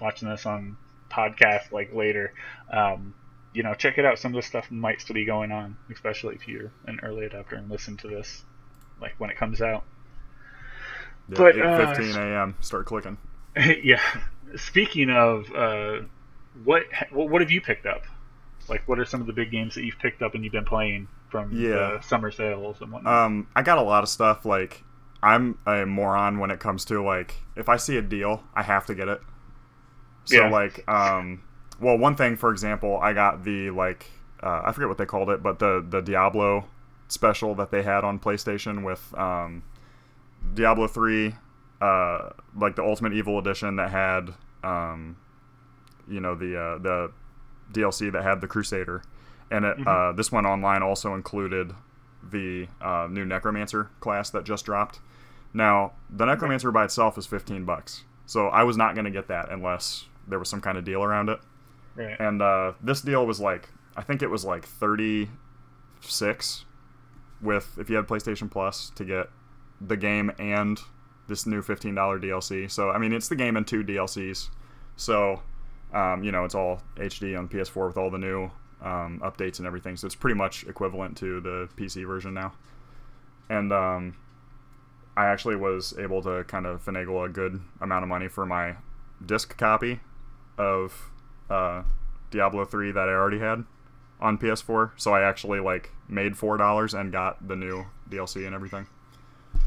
watching 0.00 0.28
this 0.28 0.46
on 0.46 0.76
podcast 1.10 1.70
like 1.70 1.92
later, 1.94 2.32
um, 2.72 3.14
you 3.54 3.62
know, 3.62 3.72
check 3.74 3.96
it 3.98 4.04
out. 4.04 4.18
Some 4.18 4.32
of 4.34 4.36
the 4.42 4.46
stuff 4.46 4.70
might 4.70 5.00
still 5.00 5.14
be 5.14 5.24
going 5.24 5.52
on, 5.52 5.76
especially 5.90 6.34
if 6.34 6.46
you're 6.46 6.70
an 6.86 7.00
early 7.02 7.26
adopter 7.26 7.56
and 7.56 7.70
listen 7.70 7.96
to 7.98 8.08
this 8.08 8.44
like 9.00 9.14
when 9.18 9.30
it 9.30 9.36
comes 9.36 9.62
out. 9.62 9.84
Yeah, 11.28 11.36
But, 11.38 11.58
uh, 11.60 11.94
fifteen 11.94 12.16
a.m. 12.16 12.56
Start 12.60 12.86
clicking. 12.86 13.16
yeah. 13.82 14.00
Speaking 14.56 15.10
of, 15.10 15.50
uh, 15.54 16.00
what 16.64 16.82
what 17.10 17.30
what 17.30 17.40
have 17.40 17.50
you 17.50 17.60
picked 17.60 17.86
up? 17.86 18.02
Like, 18.68 18.86
what 18.88 18.98
are 18.98 19.04
some 19.04 19.20
of 19.20 19.26
the 19.26 19.32
big 19.32 19.50
games 19.50 19.74
that 19.74 19.84
you've 19.84 19.98
picked 19.98 20.22
up 20.22 20.34
and 20.34 20.42
you've 20.42 20.52
been 20.52 20.64
playing 20.64 21.06
from 21.28 21.52
Yeah. 21.52 21.70
the 21.70 22.00
summer 22.00 22.30
sales 22.30 22.80
and 22.80 22.90
whatnot? 22.90 23.12
Um, 23.12 23.46
I 23.54 23.62
got 23.62 23.76
a 23.78 23.82
lot 23.82 24.02
of 24.02 24.08
stuff. 24.08 24.44
Like, 24.46 24.82
I'm 25.22 25.58
a 25.66 25.84
moron 25.84 26.38
when 26.38 26.50
it 26.50 26.60
comes 26.60 26.84
to 26.86 27.02
like, 27.02 27.34
if 27.56 27.68
I 27.68 27.76
see 27.76 27.96
a 27.98 28.02
deal, 28.02 28.42
I 28.54 28.62
have 28.62 28.86
to 28.86 28.94
get 28.94 29.08
it. 29.08 29.20
So 30.24 30.36
Yeah. 30.36 30.48
like, 30.50 30.88
um, 30.88 31.42
well, 31.80 31.96
one 31.98 32.16
thing, 32.16 32.36
for 32.36 32.50
example, 32.50 32.98
I 33.00 33.12
got 33.12 33.44
the 33.44 33.70
like, 33.70 34.10
uh, 34.42 34.62
I 34.64 34.72
forget 34.72 34.88
what 34.88 34.98
they 34.98 35.06
called 35.06 35.30
it, 35.30 35.42
but 35.42 35.58
the 35.58 35.84
the 35.88 36.00
Diablo 36.00 36.66
special 37.08 37.54
that 37.56 37.70
they 37.70 37.82
had 37.82 38.04
on 38.04 38.18
PlayStation 38.18 38.84
with 38.84 39.16
um, 39.18 39.62
Diablo 40.54 40.86
three, 40.86 41.34
uh, 41.80 42.30
like 42.56 42.76
the 42.76 42.82
Ultimate 42.82 43.12
Evil 43.12 43.38
edition 43.38 43.76
that 43.76 43.90
had, 43.90 44.34
um, 44.62 45.16
you 46.08 46.20
know, 46.20 46.34
the 46.34 46.58
uh, 46.58 46.78
the 46.78 47.12
DLC 47.72 48.12
that 48.12 48.22
had 48.22 48.40
the 48.40 48.46
Crusader, 48.46 49.02
and 49.50 49.64
it, 49.64 49.86
uh, 49.86 50.12
this 50.12 50.30
one 50.30 50.46
online 50.46 50.82
also 50.82 51.14
included 51.14 51.74
the 52.22 52.68
uh, 52.80 53.06
new 53.10 53.24
Necromancer 53.24 53.90
class 54.00 54.30
that 54.30 54.44
just 54.44 54.64
dropped. 54.64 55.00
Now, 55.52 55.92
the 56.10 56.24
Necromancer 56.24 56.72
by 56.72 56.84
itself 56.84 57.16
is 57.16 57.26
15 57.26 57.64
bucks, 57.64 58.04
so 58.26 58.48
I 58.48 58.64
was 58.64 58.76
not 58.76 58.94
going 58.94 59.04
to 59.04 59.10
get 59.10 59.28
that 59.28 59.50
unless 59.50 60.06
there 60.26 60.38
was 60.38 60.48
some 60.48 60.60
kind 60.60 60.78
of 60.78 60.84
deal 60.84 61.02
around 61.02 61.28
it. 61.28 61.38
Right. 61.96 62.16
And 62.18 62.42
uh, 62.42 62.72
this 62.82 63.00
deal 63.00 63.26
was 63.26 63.40
like, 63.40 63.68
I 63.96 64.02
think 64.02 64.22
it 64.22 64.28
was 64.28 64.44
like 64.44 64.64
36 64.66 66.64
with 67.40 67.78
if 67.78 67.90
you 67.90 67.96
had 67.96 68.06
PlayStation 68.06 68.50
Plus 68.50 68.90
to 68.96 69.04
get 69.04 69.28
the 69.80 69.96
game 69.96 70.30
and 70.38 70.78
this 71.28 71.46
new 71.46 71.62
$15 71.62 71.94
DLC. 71.94 72.70
So 72.70 72.90
I 72.90 72.98
mean, 72.98 73.12
it's 73.12 73.28
the 73.28 73.36
game 73.36 73.56
and 73.56 73.66
two 73.66 73.82
DLCs. 73.82 74.48
So 74.96 75.42
um, 75.92 76.24
you 76.24 76.32
know, 76.32 76.44
it's 76.44 76.54
all 76.54 76.82
HD 76.96 77.38
on 77.38 77.48
PS4 77.48 77.86
with 77.86 77.96
all 77.96 78.10
the 78.10 78.18
new 78.18 78.50
um, 78.82 79.20
updates 79.24 79.58
and 79.58 79.66
everything. 79.66 79.96
So 79.96 80.06
it's 80.06 80.16
pretty 80.16 80.36
much 80.36 80.64
equivalent 80.64 81.16
to 81.18 81.40
the 81.40 81.68
PC 81.76 82.06
version 82.06 82.34
now. 82.34 82.52
And 83.48 83.72
um, 83.72 84.16
I 85.16 85.26
actually 85.26 85.56
was 85.56 85.94
able 85.98 86.22
to 86.22 86.44
kind 86.44 86.66
of 86.66 86.84
finagle 86.84 87.24
a 87.24 87.28
good 87.28 87.60
amount 87.80 88.02
of 88.02 88.08
money 88.08 88.28
for 88.28 88.44
my 88.44 88.76
disc 89.24 89.56
copy 89.56 90.00
of 90.58 91.10
uh, 91.50 91.82
Diablo 92.30 92.64
3 92.64 92.92
that 92.92 93.08
I 93.08 93.12
already 93.12 93.38
had 93.38 93.64
on 94.20 94.38
PS4. 94.38 94.92
So 94.96 95.12
I 95.12 95.22
actually 95.22 95.60
like 95.60 95.90
made 96.08 96.36
four 96.36 96.56
dollars 96.56 96.94
and 96.94 97.12
got 97.12 97.46
the 97.46 97.56
new 97.56 97.86
DLC 98.10 98.46
and 98.46 98.54
everything. 98.54 98.86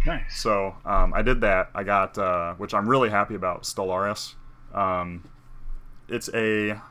Nice. 0.06 0.40
So 0.40 0.76
um, 0.86 1.14
I 1.14 1.22
did 1.22 1.42
that. 1.42 1.70
I 1.74 1.84
got, 1.84 2.18
uh, 2.18 2.54
which 2.56 2.74
I'm 2.74 2.88
really 2.88 3.10
happy 3.10 3.36
about, 3.36 3.64
Stellaris. 3.64 4.36
Um, 4.74 5.28
it's 6.08 6.30
a, 6.34 6.82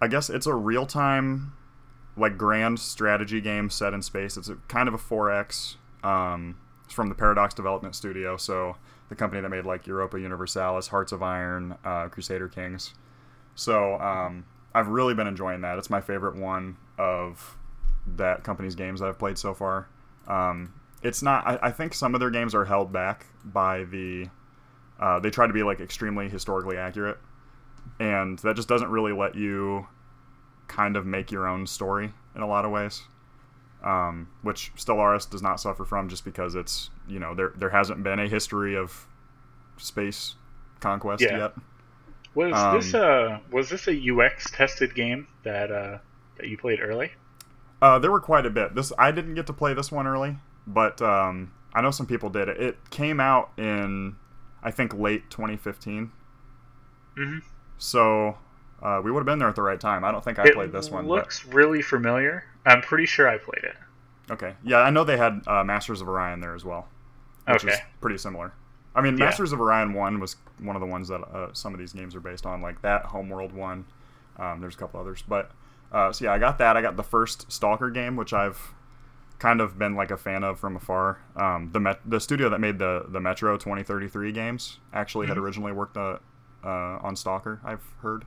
I 0.00 0.08
guess 0.08 0.28
it's 0.28 0.46
a 0.46 0.54
real 0.54 0.86
time, 0.86 1.54
like 2.16 2.36
grand 2.36 2.80
strategy 2.80 3.40
game 3.40 3.70
set 3.70 3.94
in 3.94 4.02
space. 4.02 4.36
It's 4.36 4.48
a, 4.48 4.56
kind 4.68 4.88
of 4.88 4.94
a 4.94 4.98
4X. 4.98 5.76
Um, 6.04 6.56
it's 6.84 6.94
from 6.94 7.08
the 7.08 7.14
Paradox 7.14 7.54
Development 7.54 7.94
Studio, 7.94 8.36
so 8.36 8.76
the 9.08 9.14
company 9.14 9.40
that 9.40 9.48
made 9.48 9.64
like 9.64 9.86
Europa 9.86 10.18
Universalis, 10.18 10.88
Hearts 10.88 11.12
of 11.12 11.22
Iron, 11.22 11.76
uh, 11.84 12.08
Crusader 12.08 12.48
Kings. 12.48 12.94
So 13.54 13.98
um, 14.00 14.44
I've 14.74 14.88
really 14.88 15.14
been 15.14 15.26
enjoying 15.26 15.60
that. 15.62 15.78
It's 15.78 15.90
my 15.90 16.00
favorite 16.00 16.36
one 16.36 16.76
of 16.98 17.56
that 18.16 18.44
company's 18.44 18.74
games 18.74 19.00
that 19.00 19.08
I've 19.08 19.18
played 19.18 19.38
so 19.38 19.54
far. 19.54 19.88
Um, 20.26 20.72
it's 21.02 21.22
not. 21.22 21.46
I, 21.46 21.58
I 21.68 21.70
think 21.70 21.94
some 21.94 22.14
of 22.14 22.20
their 22.20 22.30
games 22.30 22.54
are 22.54 22.64
held 22.64 22.92
back 22.92 23.26
by 23.44 23.84
the. 23.84 24.28
Uh, 25.00 25.18
they 25.18 25.30
try 25.30 25.46
to 25.46 25.52
be 25.52 25.62
like 25.62 25.80
extremely 25.80 26.28
historically 26.28 26.76
accurate, 26.76 27.18
and 27.98 28.38
that 28.40 28.56
just 28.56 28.68
doesn't 28.68 28.90
really 28.90 29.12
let 29.12 29.34
you 29.34 29.86
kind 30.68 30.96
of 30.96 31.04
make 31.04 31.30
your 31.32 31.46
own 31.46 31.66
story 31.66 32.12
in 32.34 32.42
a 32.42 32.46
lot 32.46 32.64
of 32.64 32.70
ways. 32.70 33.02
Um, 33.84 34.28
which 34.42 34.72
Stellaris 34.76 35.28
does 35.28 35.42
not 35.42 35.58
suffer 35.58 35.84
from, 35.84 36.08
just 36.08 36.24
because 36.24 36.54
it's 36.54 36.88
you 37.08 37.18
know 37.18 37.34
there 37.34 37.52
there 37.56 37.70
hasn't 37.70 38.02
been 38.04 38.20
a 38.20 38.28
history 38.28 38.76
of 38.76 39.06
space 39.76 40.36
conquest 40.80 41.22
Yeah. 41.22 41.36
yet. 41.36 41.54
Was 42.34 42.54
Um, 42.54 42.76
this 42.76 42.94
a 42.94 43.40
was 43.50 43.68
this 43.68 43.88
a 43.88 44.10
UX 44.10 44.50
tested 44.50 44.94
game 44.94 45.26
that 45.44 45.70
uh, 45.70 45.98
that 46.38 46.48
you 46.48 46.56
played 46.56 46.80
early? 46.80 47.12
Uh, 47.80 47.98
there 47.98 48.10
were 48.10 48.20
quite 48.20 48.46
a 48.46 48.50
bit. 48.50 48.74
This 48.74 48.92
I 48.98 49.10
didn't 49.10 49.34
get 49.34 49.46
to 49.48 49.52
play 49.52 49.74
this 49.74 49.90
one 49.92 50.06
early, 50.06 50.38
but 50.66 51.02
um, 51.02 51.52
I 51.74 51.80
know 51.82 51.90
some 51.90 52.06
people 52.06 52.30
did. 52.30 52.48
It 52.48 52.78
came 52.90 53.20
out 53.20 53.50
in 53.58 54.16
I 54.62 54.70
think 54.70 54.94
late 54.94 55.28
2015, 55.30 56.12
Mm-hmm. 57.18 57.38
so 57.78 58.38
uh, 58.82 59.00
we 59.04 59.10
would 59.10 59.20
have 59.20 59.26
been 59.26 59.38
there 59.38 59.48
at 59.48 59.54
the 59.56 59.62
right 59.62 59.78
time. 59.80 60.04
I 60.04 60.10
don't 60.12 60.24
think 60.24 60.38
I 60.38 60.50
played 60.50 60.72
this 60.72 60.90
one. 60.90 61.04
but- 61.06 61.14
Looks 61.14 61.44
really 61.46 61.82
familiar. 61.82 62.44
I'm 62.64 62.80
pretty 62.80 63.06
sure 63.06 63.28
I 63.28 63.38
played 63.38 63.64
it. 63.64 63.74
okay, 64.30 64.54
yeah, 64.62 64.78
I 64.78 64.90
know 64.90 65.02
they 65.04 65.16
had 65.18 65.42
uh, 65.46 65.64
Masters 65.64 66.00
of 66.00 66.08
Orion 66.08 66.40
there 66.40 66.54
as 66.54 66.64
well, 66.64 66.88
which 67.48 67.64
is 67.64 67.76
pretty 68.00 68.16
similar. 68.18 68.52
I 68.94 69.00
mean, 69.00 69.16
Yeah. 69.16 69.26
Masters 69.26 69.52
of 69.52 69.60
Orion 69.60 69.94
one 69.94 70.20
was 70.20 70.36
one 70.60 70.76
of 70.76 70.80
the 70.80 70.86
ones 70.86 71.08
that 71.08 71.20
uh, 71.22 71.48
some 71.52 71.72
of 71.72 71.78
these 71.80 71.92
games 71.92 72.14
are 72.14 72.20
based 72.20 72.44
on, 72.46 72.60
like 72.60 72.82
that 72.82 73.06
Homeworld 73.06 73.52
one. 73.52 73.84
Um, 74.38 74.60
there's 74.60 74.74
a 74.74 74.78
couple 74.78 75.00
others, 75.00 75.22
but 75.26 75.50
uh, 75.92 76.12
so 76.12 76.24
yeah, 76.26 76.32
I 76.32 76.38
got 76.38 76.58
that. 76.58 76.76
I 76.76 76.82
got 76.82 76.96
the 76.96 77.02
first 77.02 77.50
Stalker 77.50 77.90
game, 77.90 78.16
which 78.16 78.32
I've 78.32 78.74
kind 79.38 79.60
of 79.60 79.78
been 79.78 79.94
like 79.94 80.10
a 80.10 80.16
fan 80.16 80.44
of 80.44 80.58
from 80.60 80.76
afar. 80.76 81.18
Um, 81.36 81.70
the 81.72 81.80
Met- 81.80 82.00
the 82.04 82.20
studio 82.20 82.48
that 82.50 82.60
made 82.60 82.78
the 82.78 83.06
the 83.08 83.20
Metro 83.20 83.56
2033 83.56 84.32
games 84.32 84.78
actually 84.92 85.26
had 85.26 85.36
originally 85.36 85.72
worked 85.72 85.96
uh, 85.96 86.18
uh, 86.64 86.68
on 87.02 87.16
Stalker. 87.16 87.60
I've 87.64 87.82
heard. 88.02 88.24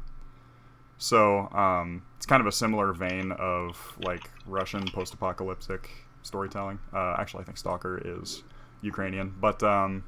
So 0.97 1.49
um, 1.51 2.03
it's 2.17 2.25
kind 2.25 2.39
of 2.41 2.47
a 2.47 2.51
similar 2.51 2.93
vein 2.93 3.31
of 3.33 3.97
like 3.99 4.29
Russian 4.45 4.87
post-apocalyptic 4.87 5.89
storytelling. 6.21 6.79
Uh, 6.93 7.15
actually, 7.19 7.41
I 7.41 7.45
think 7.45 7.57
Stalker 7.57 8.01
is 8.03 8.43
Ukrainian, 8.81 9.33
but 9.39 9.61
um, 9.63 10.03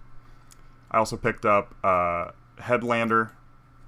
I 0.91 0.97
also 0.97 1.17
picked 1.17 1.45
up 1.45 1.75
uh, 1.83 2.31
Headlander. 2.59 3.31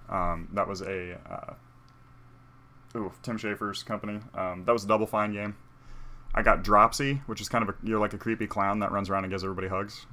Um, 0.10 0.50
that 0.54 0.68
was 0.68 0.82
a 0.82 1.20
uh, 1.30 2.98
ooh, 2.98 3.12
Tim 3.22 3.38
Schafer's 3.38 3.84
company. 3.84 4.20
Um, 4.34 4.64
that 4.66 4.72
was 4.72 4.84
a 4.84 4.88
Double 4.88 5.08
Fine 5.08 5.34
game. 5.34 5.56
I 6.34 6.42
got 6.44 6.64
Dropsy, 6.64 7.22
which 7.26 7.42
is 7.42 7.50
kind 7.50 7.68
of 7.68 7.70
a 7.70 7.76
you're 7.84 8.00
like 8.00 8.14
a 8.14 8.18
creepy 8.18 8.48
clown 8.48 8.80
that 8.80 8.92
runs 8.92 9.10
around 9.10 9.24
and 9.24 9.32
gives 9.32 9.44
everybody 9.44 9.68
hugs. 9.68 10.06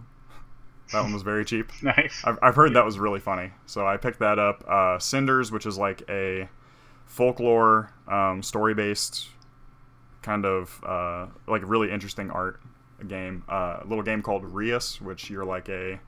That 0.93 1.03
one 1.03 1.13
was 1.13 1.23
very 1.23 1.45
cheap. 1.45 1.73
Nice. 1.83 2.23
I've, 2.25 2.39
I've 2.43 2.55
heard 2.55 2.75
that 2.75 2.85
was 2.85 2.99
really 2.99 3.21
funny, 3.21 3.51
so 3.67 3.87
I 3.87 3.97
picked 3.97 4.21
that 4.21 4.39
up. 4.39 4.65
Uh, 4.69 4.99
Cinders, 4.99 5.51
which 5.51 5.67
is 5.67 5.77
like 5.77 6.03
a 6.09 6.49
folklore 7.07 7.93
um, 8.09 8.43
story 8.43 8.75
based 8.75 9.29
kind 10.23 10.45
of 10.45 10.81
uh, 10.85 11.27
like 11.47 11.63
really 11.65 11.91
interesting 11.91 12.31
art 12.31 12.61
game. 13.07 13.45
Uh, 13.49 13.79
a 13.83 13.87
little 13.87 14.03
game 14.03 14.23
called 14.23 14.45
Reus, 14.45 15.01
which 15.01 15.31
you're 15.31 15.45
like 15.45 15.69
a 15.69 16.01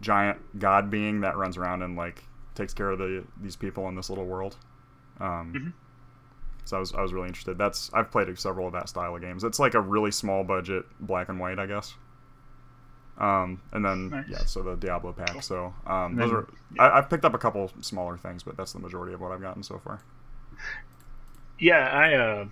giant 0.00 0.38
god 0.58 0.90
being 0.90 1.20
that 1.20 1.36
runs 1.36 1.56
around 1.56 1.82
and 1.82 1.96
like 1.96 2.24
takes 2.54 2.72
care 2.74 2.90
of 2.90 2.98
the 2.98 3.24
these 3.40 3.56
people 3.56 3.88
in 3.88 3.94
this 3.94 4.08
little 4.08 4.26
world. 4.26 4.56
Um, 5.20 5.52
Mhm. 5.54 5.72
So 6.64 6.76
I 6.76 6.80
was 6.80 6.92
I 6.94 7.02
was 7.02 7.12
really 7.12 7.28
interested. 7.28 7.58
That's 7.58 7.90
I've 7.92 8.10
played 8.10 8.38
several 8.38 8.66
of 8.66 8.72
that 8.74 8.88
style 8.88 9.14
of 9.14 9.20
games. 9.22 9.44
It's 9.44 9.58
like 9.58 9.74
a 9.74 9.80
really 9.80 10.10
small 10.10 10.44
budget 10.44 10.84
black 11.00 11.28
and 11.28 11.38
white, 11.40 11.58
I 11.58 11.66
guess. 11.66 11.94
Um, 13.18 13.60
and 13.72 13.84
then 13.84 14.08
Nice. 14.10 14.28
yeah, 14.28 14.38
so 14.46 14.62
the 14.62 14.76
Diablo 14.76 15.12
pack. 15.12 15.42
So 15.42 15.74
um, 15.86 16.16
Then- 16.16 16.28
those 16.28 16.32
are 16.32 16.46
I, 16.78 16.98
I've 16.98 17.10
picked 17.10 17.24
up 17.24 17.34
a 17.34 17.38
couple 17.38 17.70
smaller 17.82 18.16
things, 18.16 18.42
but 18.42 18.56
that's 18.56 18.72
the 18.72 18.78
majority 18.78 19.12
of 19.12 19.20
what 19.20 19.32
I've 19.32 19.42
gotten 19.42 19.62
so 19.62 19.78
far. 19.78 20.00
Yeah, 21.58 21.90
I 21.92 22.14
uh, 22.14 22.44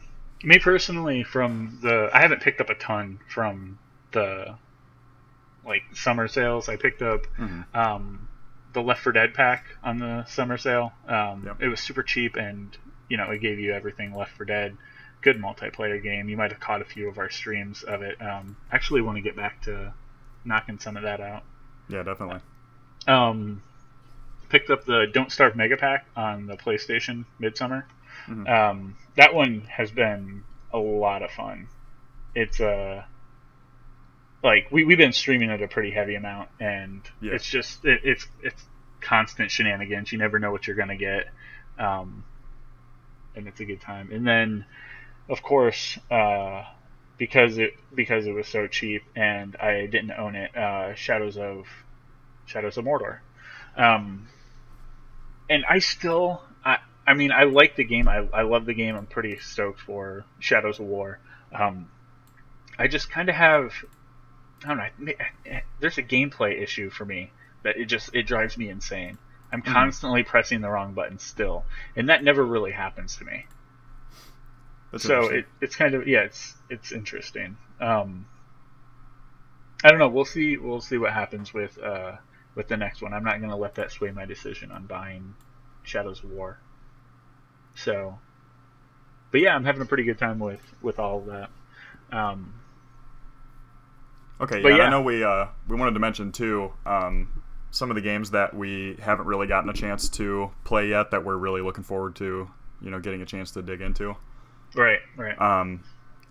me 0.42 0.58
personally 0.58 1.22
from 1.22 1.78
the 1.82 2.10
I 2.12 2.20
haven't 2.20 2.42
picked 2.42 2.60
up 2.60 2.68
a 2.70 2.74
ton 2.74 3.20
from 3.28 3.78
the 4.12 4.56
like 5.68 5.82
summer 5.94 6.26
sales. 6.28 6.68
I 6.68 6.76
picked 6.76 7.02
up 7.02 7.26
Mhm. 7.38 7.64
um, 7.74 8.28
the 8.72 8.82
Left 8.82 9.02
4 9.02 9.12
Dead 9.12 9.34
pack 9.34 9.64
on 9.82 9.98
the 9.98 10.24
summer 10.26 10.56
sale. 10.58 10.92
Um, 11.06 11.44
Yep. 11.46 11.62
It 11.62 11.68
was 11.68 11.80
super 11.80 12.02
cheap, 12.02 12.36
and 12.36 12.76
you 13.08 13.16
know 13.16 13.30
it 13.30 13.38
gave 13.40 13.58
you 13.60 13.72
everything 13.72 14.12
Left 14.14 14.32
4 14.36 14.46
Dead. 14.46 14.76
Good 15.20 15.40
multiplayer 15.40 16.00
game. 16.02 16.28
You 16.28 16.36
might 16.36 16.52
have 16.52 16.60
caught 16.60 16.80
a 16.80 16.84
few 16.84 17.08
of 17.08 17.18
our 17.18 17.28
streams 17.30 17.82
of 17.82 18.02
it. 18.02 18.20
Um, 18.22 18.56
actually, 18.72 19.00
want 19.02 19.16
to 19.16 19.22
get 19.22 19.34
back 19.36 19.62
to 19.62 19.92
knocking 20.44 20.78
some 20.78 20.96
of 20.96 21.02
that 21.04 21.20
out. 21.20 21.42
Yeah, 21.88 22.02
definitely. 22.04 22.40
Um, 23.06 23.62
picked 24.48 24.70
up 24.70 24.84
the 24.84 25.06
Don't 25.12 25.32
Starve 25.32 25.56
Mega 25.56 25.76
Pack 25.76 26.06
on 26.16 26.46
the 26.46 26.56
PlayStation 26.56 27.24
Midsummer. 27.38 27.86
Mhm. 28.26 28.48
Um, 28.48 28.96
that 29.16 29.34
one 29.34 29.62
has 29.62 29.90
been 29.90 30.44
a 30.72 30.78
lot 30.78 31.22
of 31.22 31.30
fun. 31.32 31.68
It's 32.34 32.60
uh, 32.60 33.04
like 34.42 34.68
we 34.70 34.84
we've 34.84 34.98
been 34.98 35.12
streaming 35.12 35.50
at 35.50 35.62
a 35.62 35.68
pretty 35.68 35.90
heavy 35.90 36.14
amount, 36.14 36.48
and 36.60 37.02
Yeah. 37.20 37.32
it's 37.34 37.46
just 37.46 37.84
it, 37.84 38.00
it's 38.04 38.26
it's 38.42 38.62
constant 39.00 39.50
shenanigans. 39.50 40.12
You 40.12 40.18
never 40.18 40.38
know 40.38 40.50
what 40.50 40.66
you're 40.66 40.76
gonna 40.76 40.96
get, 40.96 41.28
um, 41.78 42.24
and 43.34 43.48
it's 43.48 43.60
a 43.60 43.64
good 43.64 43.80
time. 43.80 44.10
And 44.12 44.26
then, 44.26 44.64
of 45.28 45.42
course, 45.42 45.98
uh, 46.10 46.64
because 47.18 47.58
it 47.58 47.74
because 47.94 48.26
it 48.26 48.32
was 48.32 48.46
so 48.46 48.66
cheap 48.66 49.02
and 49.16 49.56
I 49.56 49.86
didn't 49.86 50.12
own 50.12 50.36
it, 50.36 50.56
uh, 50.56 50.94
Shadows 50.94 51.36
of 51.36 51.66
Shadows 52.46 52.78
of 52.78 52.84
Mordor. 52.84 53.18
Um, 53.76 54.28
and 55.50 55.64
I 55.68 55.78
still, 55.78 56.42
I, 56.64 56.78
I 57.06 57.14
mean, 57.14 57.32
I 57.32 57.44
like 57.44 57.76
the 57.76 57.84
game. 57.84 58.08
I, 58.08 58.26
I 58.32 58.42
love 58.42 58.66
the 58.66 58.74
game. 58.74 58.96
I'm 58.96 59.06
pretty 59.06 59.38
stoked 59.38 59.80
for 59.80 60.24
Shadows 60.40 60.78
of 60.78 60.86
War. 60.86 61.20
Um, 61.52 61.90
I 62.78 62.86
just 62.88 63.10
kind 63.10 63.28
of 63.28 63.34
have, 63.34 63.72
I 64.64 64.68
don't 64.68 64.78
know. 64.78 65.60
There's 65.80 65.98
a 65.98 66.02
gameplay 66.02 66.60
issue 66.62 66.90
for 66.90 67.04
me 67.04 67.32
that 67.64 67.76
it 67.76 67.86
just 67.86 68.10
it 68.14 68.24
drives 68.24 68.56
me 68.56 68.68
insane. 68.68 69.18
I'm 69.52 69.62
Mhm. 69.66 69.72
constantly 69.72 70.22
pressing 70.24 70.60
the 70.60 70.70
wrong 70.70 70.94
button 70.94 71.18
still, 71.18 71.66
and 71.96 72.08
that 72.10 72.22
never 72.24 72.44
really 72.44 72.72
happens 72.72 73.16
to 73.16 73.24
me 73.24 73.46
That's 74.92 75.04
so 75.04 75.28
it, 75.28 75.46
it's 75.60 75.76
kind 75.76 75.94
of 75.94 76.06
yeah 76.06 76.20
it's 76.22 76.56
it's 76.68 76.92
interesting 76.92 77.56
um 77.80 78.26
i 79.84 79.90
don't 79.90 79.98
know 79.98 80.08
we'll 80.08 80.24
see 80.24 80.56
we'll 80.56 80.80
see 80.80 80.98
what 80.98 81.12
happens 81.12 81.52
with 81.54 81.78
uh 81.78 82.12
with 82.54 82.68
the 82.68 82.76
next 82.76 83.02
one 83.02 83.12
i'm 83.12 83.24
not 83.24 83.38
going 83.38 83.50
to 83.50 83.56
let 83.56 83.74
that 83.76 83.92
sway 83.92 84.10
my 84.10 84.24
decision 84.26 84.70
on 84.72 84.86
buying 84.86 85.34
shadows 85.82 86.22
of 86.24 86.30
war 86.30 86.58
so 87.74 88.18
but 89.30 89.40
yeah 89.40 89.54
i'm 89.54 89.64
having 89.64 89.82
a 89.82 89.86
pretty 89.86 90.04
good 90.04 90.18
time 90.18 90.38
with 90.38 90.62
with 90.82 90.98
all 90.98 91.18
of 91.20 91.26
that 91.26 91.50
um 92.12 92.54
Okay, 94.40 94.62
yeah, 94.62 94.76
yeah. 94.76 94.82
I 94.84 94.90
know 94.90 95.02
we 95.02 95.24
uh, 95.24 95.46
we 95.66 95.76
wanted 95.76 95.94
to 95.94 96.00
mention 96.00 96.32
too 96.32 96.72
um, 96.86 97.42
some 97.70 97.90
of 97.90 97.96
the 97.96 98.00
games 98.02 98.30
that 98.30 98.54
we 98.54 98.96
haven't 99.00 99.26
really 99.26 99.46
gotten 99.46 99.68
a 99.68 99.72
chance 99.72 100.08
to 100.10 100.50
play 100.64 100.88
yet 100.88 101.10
that 101.10 101.24
we're 101.24 101.36
really 101.36 101.60
looking 101.60 101.84
forward 101.84 102.14
to, 102.16 102.48
you 102.80 102.90
know, 102.90 103.00
getting 103.00 103.20
a 103.22 103.26
chance 103.26 103.50
to 103.52 103.62
dig 103.62 103.80
into. 103.80 104.16
right 104.74 105.00
right 105.16 105.40
Um, 105.40 105.82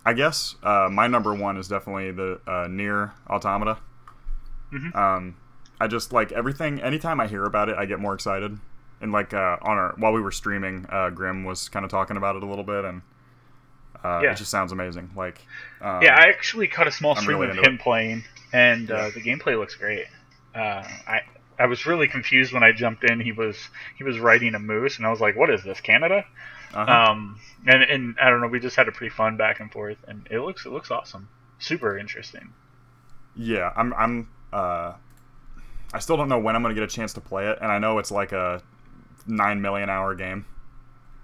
I 0.06 0.14
guess 0.14 0.56
uh, 0.62 0.88
my 0.90 1.06
number 1.06 1.34
one 1.34 1.56
is 1.58 1.68
definitely 1.68 2.12
the 2.12 2.40
uh, 2.46 2.66
Nier 2.68 3.12
Automata. 3.28 3.78
Mhm. 4.72 4.94
Um, 4.96 5.36
I 5.80 5.86
just 5.86 6.12
like 6.12 6.32
everything. 6.32 6.80
Anytime 6.82 7.20
I 7.20 7.26
hear 7.26 7.44
about 7.44 7.68
it, 7.68 7.76
I 7.76 7.84
get 7.86 8.00
more 8.00 8.14
excited. 8.14 8.58
And 9.00 9.12
like 9.12 9.32
uh, 9.32 9.58
on 9.62 9.76
our 9.76 9.94
while 9.98 10.12
we 10.12 10.20
were 10.20 10.32
streaming, 10.32 10.86
uh, 10.88 11.10
Grim 11.10 11.44
was 11.44 11.68
kind 11.68 11.84
of 11.84 11.90
talking 11.90 12.16
about 12.16 12.36
it 12.36 12.42
a 12.42 12.46
little 12.46 12.64
bit, 12.64 12.84
and 12.84 13.02
uh, 14.04 14.20
Yeah. 14.22 14.32
it 14.32 14.36
just 14.36 14.50
sounds 14.50 14.72
amazing. 14.72 15.10
Like, 15.16 15.40
um, 15.80 16.02
yeah 16.02 16.14
i 16.18 16.28
actually 16.28 16.68
caught 16.68 16.86
a 16.88 16.92
small 16.92 17.14
I'm 17.16 17.22
stream 17.22 17.38
really 17.38 17.56
of 17.58 17.64
him 17.64 17.78
playing 17.78 18.24
and 18.52 18.88
Yeah. 18.88 18.96
uh, 18.96 19.10
the 19.10 19.20
gameplay 19.20 19.56
looks 19.58 19.74
great 19.76 20.06
uh 20.54 20.82
i 21.06 21.22
I 21.60 21.66
was 21.66 21.86
really 21.86 22.06
confused 22.06 22.52
when 22.52 22.62
I 22.62 22.70
jumped 22.70 23.02
in. 23.02 23.18
He 23.18 23.32
was 23.32 23.56
he 23.96 24.04
was 24.04 24.20
riding 24.20 24.54
a 24.54 24.60
moose, 24.60 24.96
and 24.98 25.04
I 25.04 25.10
was 25.10 25.20
like, 25.20 25.34
"What 25.34 25.50
is 25.50 25.64
this, 25.64 25.80
Canada?" 25.80 26.24
uh-huh. 26.72 27.10
Um, 27.10 27.40
and 27.66 27.82
and 27.82 28.16
I 28.22 28.30
don't 28.30 28.40
know. 28.40 28.46
We 28.46 28.60
just 28.60 28.76
had 28.76 28.86
a 28.86 28.92
pretty 28.92 29.12
fun 29.12 29.36
back 29.36 29.58
and 29.58 29.68
forth, 29.72 29.98
and 30.06 30.24
it 30.30 30.38
looks 30.38 30.64
it 30.66 30.70
looks 30.70 30.92
awesome, 30.92 31.28
super 31.58 31.98
interesting. 31.98 32.52
Yeah, 33.34 33.72
I'm. 33.76 33.92
I'm. 33.94 34.28
Uh, 34.52 34.92
I 35.92 35.98
still 35.98 36.16
don't 36.16 36.28
know 36.28 36.38
when 36.38 36.54
I'm 36.54 36.62
going 36.62 36.72
to 36.74 36.80
get 36.80 36.88
a 36.88 36.94
chance 36.94 37.12
to 37.14 37.20
play 37.20 37.48
it, 37.48 37.58
and 37.60 37.72
I 37.72 37.78
know 37.78 37.98
it's 37.98 38.12
like 38.12 38.30
a 38.30 38.62
nine 39.26 39.60
million 39.60 39.90
hour 39.90 40.14
game. 40.14 40.44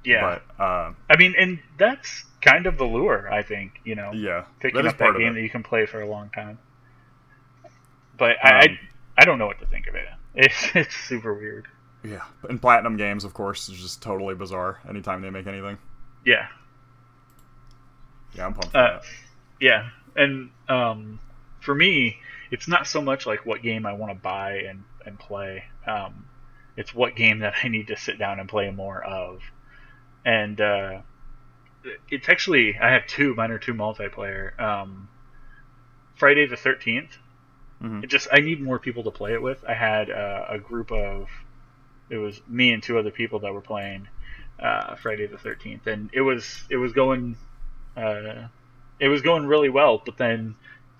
Yeah, 0.04 0.40
But 0.58 0.62
uh, 0.62 0.92
I 1.08 1.16
mean, 1.16 1.34
and 1.38 1.60
that's 1.78 2.24
kind 2.44 2.66
of 2.66 2.78
the 2.78 2.84
lure, 2.84 3.32
I 3.32 3.42
think. 3.42 3.80
You 3.84 3.94
know, 3.96 4.12
yeah, 4.12 4.44
picking 4.60 4.82
that 4.82 4.86
up 4.88 4.98
that 4.98 5.16
game 5.18 5.34
that 5.34 5.40
you 5.40 5.50
can 5.50 5.62
play 5.62 5.86
for 5.86 6.00
a 6.00 6.08
long 6.08 6.30
time. 6.30 6.58
But 8.16 8.36
I, 8.44 8.48
Um, 8.50 8.78
I 9.16 9.22
I 9.22 9.24
don't 9.24 9.38
know 9.38 9.46
what 9.46 9.58
to 9.60 9.66
think 9.66 9.86
of 9.86 9.94
it. 9.94 10.06
It's 10.36 10.74
it's 10.74 10.94
super 10.96 11.32
weird. 11.32 11.66
Yeah, 12.02 12.22
and 12.48 12.60
platinum 12.60 12.96
games, 12.96 13.24
of 13.24 13.32
course, 13.34 13.68
is 13.68 13.80
just 13.80 14.02
totally 14.02 14.34
bizarre. 14.34 14.78
Anytime 14.88 15.22
they 15.22 15.30
make 15.30 15.46
anything, 15.46 15.78
Yeah, 16.26 16.48
yeah, 18.34 18.46
I'm 18.46 18.52
pumped 18.54 18.72
for 18.72 18.78
Uh, 18.78 18.92
that. 18.94 19.02
yeah, 19.60 19.88
and 20.16 20.50
um, 20.68 21.20
for 21.60 21.74
me, 21.74 22.18
it's 22.50 22.66
not 22.68 22.86
so 22.86 23.00
much 23.00 23.26
like 23.26 23.46
what 23.46 23.62
game 23.62 23.86
I 23.86 23.92
want 23.92 24.12
to 24.12 24.20
buy 24.20 24.58
and 24.68 24.82
and 25.06 25.18
play. 25.18 25.64
Um, 25.86 26.26
it's 26.76 26.92
what 26.94 27.14
game 27.14 27.38
that 27.38 27.54
I 27.62 27.68
need 27.68 27.86
to 27.88 27.96
sit 27.96 28.18
down 28.18 28.40
and 28.40 28.48
play 28.48 28.70
more 28.70 29.02
of, 29.02 29.40
and 30.24 30.60
uh, 30.60 31.00
it's 32.10 32.28
actually 32.28 32.76
I 32.78 32.92
have 32.92 33.06
two. 33.06 33.34
Mine 33.34 33.50
are 33.50 33.58
two 33.58 33.74
multiplayer. 33.74 34.58
Um, 34.60 35.08
Friday 36.16 36.46
the 36.46 36.56
Thirteenth. 36.56 37.18
Mhm. 37.82 38.04
It 38.04 38.06
just 38.08 38.28
I 38.32 38.40
need 38.40 38.60
more 38.60 38.78
people 38.78 39.04
to 39.04 39.10
play 39.10 39.32
it 39.34 39.42
with. 39.42 39.64
I 39.68 39.74
had 39.74 40.10
uh, 40.10 40.46
a 40.48 40.58
group 40.58 40.90
of 40.92 41.28
it 42.10 42.18
was 42.18 42.40
me 42.48 42.72
and 42.72 42.82
two 42.82 42.98
other 42.98 43.10
people 43.10 43.40
that 43.40 43.52
were 43.52 43.60
playing 43.60 44.08
uh, 44.60 44.94
Friday 44.96 45.26
the 45.26 45.38
Thirteenth, 45.38 45.86
and 45.86 46.10
it 46.12 46.20
was 46.20 46.64
it 46.70 46.76
was 46.76 46.92
going 46.92 47.36
uh, 47.96 48.48
it 49.00 49.08
was 49.08 49.22
going 49.22 49.46
really 49.46 49.70
well. 49.70 50.02
But 50.04 50.16
then 50.16 50.54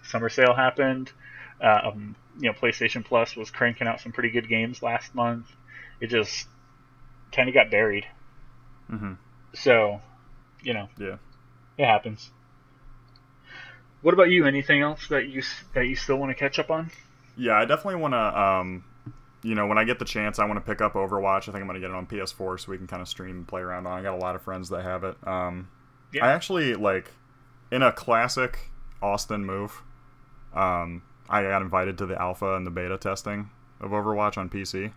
summer 0.04 0.28
sale 0.28 0.54
happened. 0.54 1.12
Uh, 1.60 1.80
um, 1.84 2.16
you 2.38 2.50
know, 2.50 2.52
PlayStation 2.52 3.04
Plus 3.04 3.36
was 3.36 3.50
cranking 3.50 3.86
out 3.86 4.00
some 4.00 4.12
pretty 4.12 4.30
good 4.30 4.48
games 4.48 4.82
last 4.82 5.14
month. 5.14 5.46
It 6.00 6.08
just 6.08 6.48
kind 7.32 7.48
of 7.48 7.54
got 7.54 7.70
buried. 7.70 8.06
Mhm. 8.90 9.16
So, 9.54 10.00
you 10.64 10.74
know, 10.74 10.88
Yeah. 10.98 11.16
it 11.78 11.86
happens. 11.86 12.30
What 14.02 14.12
about 14.14 14.30
you? 14.30 14.44
Anything 14.46 14.82
else 14.82 15.06
that 15.08 15.28
you 15.28 15.42
that 15.74 15.86
you 15.86 15.96
still 15.96 16.16
want 16.16 16.30
to 16.30 16.34
catch 16.34 16.58
up 16.58 16.70
on? 16.70 16.90
Yeah, 17.36 17.54
I 17.58 17.64
definitely 17.64 18.00
want 18.00 18.12
to. 18.14 18.40
Um, 18.40 18.84
you 19.42 19.54
know, 19.54 19.66
when 19.66 19.76
I 19.78 19.84
get 19.84 19.98
the 19.98 20.04
chance, 20.04 20.38
I 20.38 20.44
want 20.46 20.56
to 20.56 20.60
pick 20.70 20.80
up 20.80 20.94
Overwatch. 20.94 21.42
I 21.48 21.52
think 21.52 21.56
I'm 21.56 21.66
going 21.66 21.74
to 21.74 21.80
get 21.80 21.90
it 21.90 21.96
on 21.96 22.06
PS4 22.06 22.58
so 22.60 22.70
we 22.70 22.78
can 22.78 22.86
kind 22.86 23.02
of 23.02 23.08
stream 23.08 23.36
and 23.36 23.48
play 23.48 23.60
around 23.60 23.86
on. 23.86 23.98
I 23.98 24.02
got 24.02 24.14
a 24.14 24.18
lot 24.20 24.34
of 24.34 24.42
friends 24.42 24.68
that 24.70 24.82
have 24.82 25.04
it. 25.04 25.16
Um, 25.26 25.68
Yeah. 26.12 26.24
I 26.26 26.32
actually 26.32 26.74
like 26.74 27.10
in 27.70 27.82
a 27.82 27.92
classic 27.92 28.70
Austin 29.02 29.44
move. 29.44 29.82
Um, 30.54 31.02
I 31.28 31.42
got 31.42 31.60
invited 31.62 31.98
to 31.98 32.06
the 32.06 32.20
alpha 32.20 32.54
and 32.54 32.66
the 32.66 32.70
beta 32.70 32.96
testing 32.96 33.50
of 33.80 33.90
Overwatch 33.90 34.38
on 34.38 34.48
PC, 34.48 34.92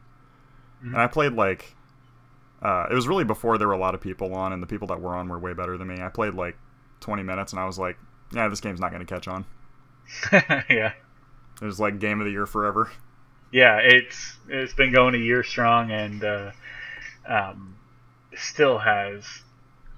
Mhm. 0.83 0.93
and 0.93 0.97
I 0.97 1.07
played 1.07 1.33
like. 1.33 1.73
Uh, 2.61 2.87
it 2.89 2.93
was 2.95 3.07
really 3.07 3.23
before 3.23 3.57
there 3.57 3.67
were 3.67 3.73
a 3.73 3.79
lot 3.79 3.93
of 3.95 4.01
people 4.01 4.33
on, 4.33 4.51
and 4.53 4.61
the 4.63 4.67
people 4.67 4.87
that 4.87 4.99
were 4.99 5.15
on 5.15 5.27
were 5.29 5.39
way 5.39 5.53
better 5.53 5.77
than 5.77 5.87
me. 5.87 6.01
I 6.01 6.09
played 6.09 6.33
like 6.33 6.57
20 7.01 7.23
minutes, 7.23 7.53
and 7.53 7.59
I 7.59 7.65
was 7.65 7.77
like, 7.77 7.97
yeah, 8.33 8.47
this 8.47 8.61
game's 8.61 8.79
not 8.79 8.91
going 8.91 9.05
to 9.05 9.13
catch 9.13 9.27
on. 9.27 9.45
yeah. 10.69 10.93
It 11.61 11.65
was 11.65 11.79
like 11.79 11.99
game 11.99 12.19
of 12.19 12.25
the 12.25 12.31
year 12.31 12.45
forever. 12.45 12.91
Yeah, 13.51 13.77
it's 13.81 14.35
it's 14.49 14.73
been 14.73 14.91
going 14.91 15.15
a 15.15 15.19
year 15.19 15.43
strong 15.43 15.91
and 15.91 16.23
uh, 16.23 16.51
um, 17.27 17.75
still 18.35 18.77
has 18.77 19.23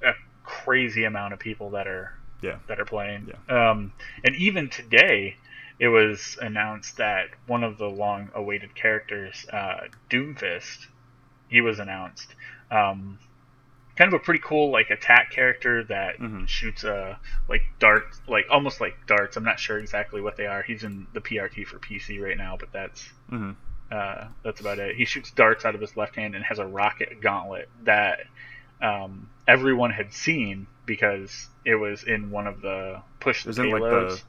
a 0.03 0.13
crazy 0.43 1.03
amount 1.05 1.33
of 1.33 1.39
people 1.39 1.71
that 1.71 1.87
are 1.87 2.13
Yeah. 2.41 2.57
that 2.67 2.79
are 2.79 2.85
playing. 2.85 3.31
Yeah. 3.49 3.71
Um, 3.71 3.93
and 4.23 4.35
even 4.35 4.69
today, 4.69 5.35
it 5.79 5.87
was 5.87 6.37
announced 6.41 6.97
that 6.97 7.29
one 7.47 7.63
of 7.63 7.77
the 7.77 7.87
long-awaited 7.87 8.75
characters, 8.75 9.45
uh, 9.51 9.87
Doomfist, 10.09 10.87
he 11.47 11.61
was 11.61 11.79
announced. 11.79 12.35
Um, 12.71 13.19
kind 13.95 14.13
of 14.13 14.19
a 14.21 14.23
pretty 14.23 14.39
cool 14.43 14.71
like 14.71 14.89
attack 14.91 15.31
character 15.31 15.83
that 15.83 16.17
Mhm. 16.19 16.47
shoots 16.47 16.85
uh 16.85 17.15
like 17.49 17.63
darts, 17.79 18.21
like 18.27 18.45
almost 18.49 18.79
like 18.79 18.95
darts. 19.07 19.35
I'm 19.37 19.43
not 19.43 19.59
sure 19.59 19.77
exactly 19.77 20.21
what 20.21 20.37
they 20.37 20.45
are. 20.47 20.61
He's 20.61 20.83
in 20.83 21.07
the 21.13 21.19
PRT 21.21 21.65
for 21.67 21.79
PC 21.79 22.19
right 22.21 22.37
now, 22.37 22.55
but 22.57 22.71
that's 22.71 23.11
hmm 23.29 23.51
uh, 23.91 24.27
that's 24.43 24.61
about 24.61 24.77
it. 24.77 24.95
He 24.95 25.05
shoots 25.05 25.31
darts 25.31 25.65
out 25.65 25.73
of 25.73 25.81
his 25.81 25.97
left 25.97 26.15
hand 26.15 26.35
and 26.35 26.45
has 26.45 26.59
a 26.59 26.65
rocket 26.65 27.21
gauntlet 27.21 27.67
that 27.85 28.19
um, 28.81 29.29
everyone 29.47 29.89
had 29.89 30.13
seen 30.13 30.67
because 30.85 31.47
it 31.65 31.73
was 31.75 32.03
in 32.03 32.29
one 32.29 32.45
of 32.45 32.61
the 32.61 33.01
push 33.19 33.43
the 33.43 33.49
Isn't 33.49 33.65
it 33.65 33.71
like 33.73 33.81
payloads 33.81 34.21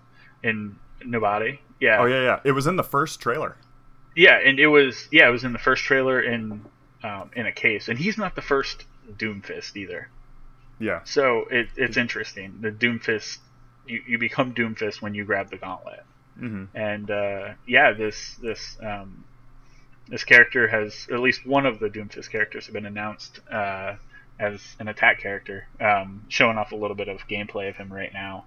in 0.43 0.77
Nobody. 1.05 1.61
Yeah. 1.79 1.99
Oh 2.01 2.07
yeah, 2.07 2.23
yeah. 2.23 2.41
It 2.45 2.53
was 2.53 2.67
in 2.67 2.77
the 2.77 2.83
first 2.85 3.21
trailer. 3.21 3.57
Yeah, 4.17 4.39
and 4.39 4.59
it 4.59 4.67
was 4.67 5.09
yeah, 5.13 5.29
it 5.29 5.31
was 5.31 5.45
in 5.45 5.53
the 5.53 5.59
first 5.59 5.85
trailer 5.85 6.21
in 6.21 6.65
um, 7.03 7.31
in 7.35 7.47
a 7.47 7.53
case, 7.53 7.89
and 7.89 7.99
he's 7.99 8.19
not 8.19 8.35
the 8.35 8.43
first 8.43 8.85
Doomfist 9.11 9.77
either. 9.77 10.11
Yeah. 10.79 11.01
So 11.05 11.47
it, 11.51 11.69
it's 11.77 11.97
interesting. 11.97 12.61
The 12.61 12.71
Doomfist, 12.73 13.39
you, 13.87 14.03
you 14.07 14.19
become 14.19 14.55
Doomfist 14.55 15.03
when 15.03 15.15
you 15.15 15.25
grab 15.25 15.51
the 15.51 15.59
gauntlet. 15.59 16.05
hmm 16.39 16.65
and 16.75 17.11
uh, 17.11 17.55
yeah, 17.67 17.93
this 17.93 18.37
this 18.43 18.77
um, 18.83 19.25
this 20.09 20.25
character 20.25 20.69
has 20.69 21.07
at 21.13 21.21
least 21.21 21.47
one 21.47 21.67
of 21.67 21.79
the 21.81 21.89
Doomfist 21.89 22.31
characters 22.31 22.67
have 22.67 22.75
been 22.75 22.87
announced 22.87 23.41
uh, 23.51 23.97
as 24.39 24.77
an 24.79 24.89
attack 24.89 25.21
character, 25.21 25.69
um, 25.81 26.25
showing 26.29 26.59
off 26.59 26.73
a 26.73 26.77
little 26.77 26.97
bit 26.97 27.09
of 27.09 27.27
gameplay 27.29 27.69
of 27.69 27.77
him 27.77 27.93
right 27.93 28.13
now. 28.13 28.47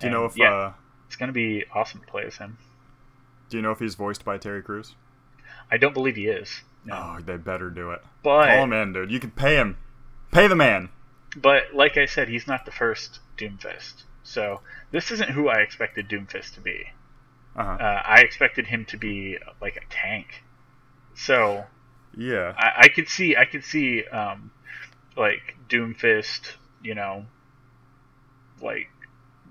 Do 0.00 0.06
you 0.06 0.10
And, 0.10 0.12
know 0.12 0.24
if 0.26 0.36
yeah, 0.36 0.50
uh, 0.50 0.72
it's 1.06 1.16
gonna 1.16 1.32
be 1.32 1.64
awesome 1.74 2.00
to 2.00 2.06
play 2.06 2.24
as 2.24 2.36
him? 2.36 2.58
Do 3.50 3.58
you 3.58 3.62
know 3.62 3.72
if 3.72 3.78
he's 3.80 3.94
voiced 3.94 4.24
by 4.24 4.38
Terry 4.38 4.62
Crews? 4.62 4.94
I 5.70 5.78
don't 5.78 5.94
believe 5.94 6.16
he 6.16 6.26
is. 6.28 6.62
Oh, 6.90 7.18
they 7.24 7.36
better 7.36 7.70
do 7.70 7.90
it. 7.90 8.02
but 8.22 8.46
Call 8.46 8.64
him 8.64 8.72
in, 8.72 8.92
dude. 8.92 9.10
You 9.10 9.20
can 9.20 9.30
pay 9.30 9.56
him. 9.56 9.76
Pay 10.32 10.46
the 10.46 10.56
man. 10.56 10.90
but 11.36 11.74
like 11.74 11.96
I 11.96 12.06
said, 12.06 12.28
he's 12.28 12.46
not 12.46 12.64
the 12.64 12.70
first 12.70 13.20
Doomfist. 13.36 14.04
So 14.22 14.60
this 14.90 15.10
isn't 15.10 15.30
who 15.30 15.48
I 15.48 15.60
expected 15.60 16.08
Doomfist 16.08 16.54
to 16.54 16.60
be. 16.60 16.84
Uh-huh. 17.56 17.72
Uh, 17.72 18.02
I 18.04 18.20
expected 18.20 18.66
him 18.66 18.84
to 18.86 18.96
be 18.96 19.38
like 19.60 19.76
a 19.76 19.92
tank. 19.92 20.44
So 21.14 21.64
yeah. 22.16 22.54
I, 22.56 22.84
I 22.84 22.88
could 22.88 23.08
see 23.08 23.36
I 23.36 23.44
could 23.44 23.64
see 23.64 24.04
um, 24.04 24.50
like 25.16 25.56
Doomfist, 25.68 26.52
you 26.82 26.94
know, 26.94 27.26
like 28.60 28.88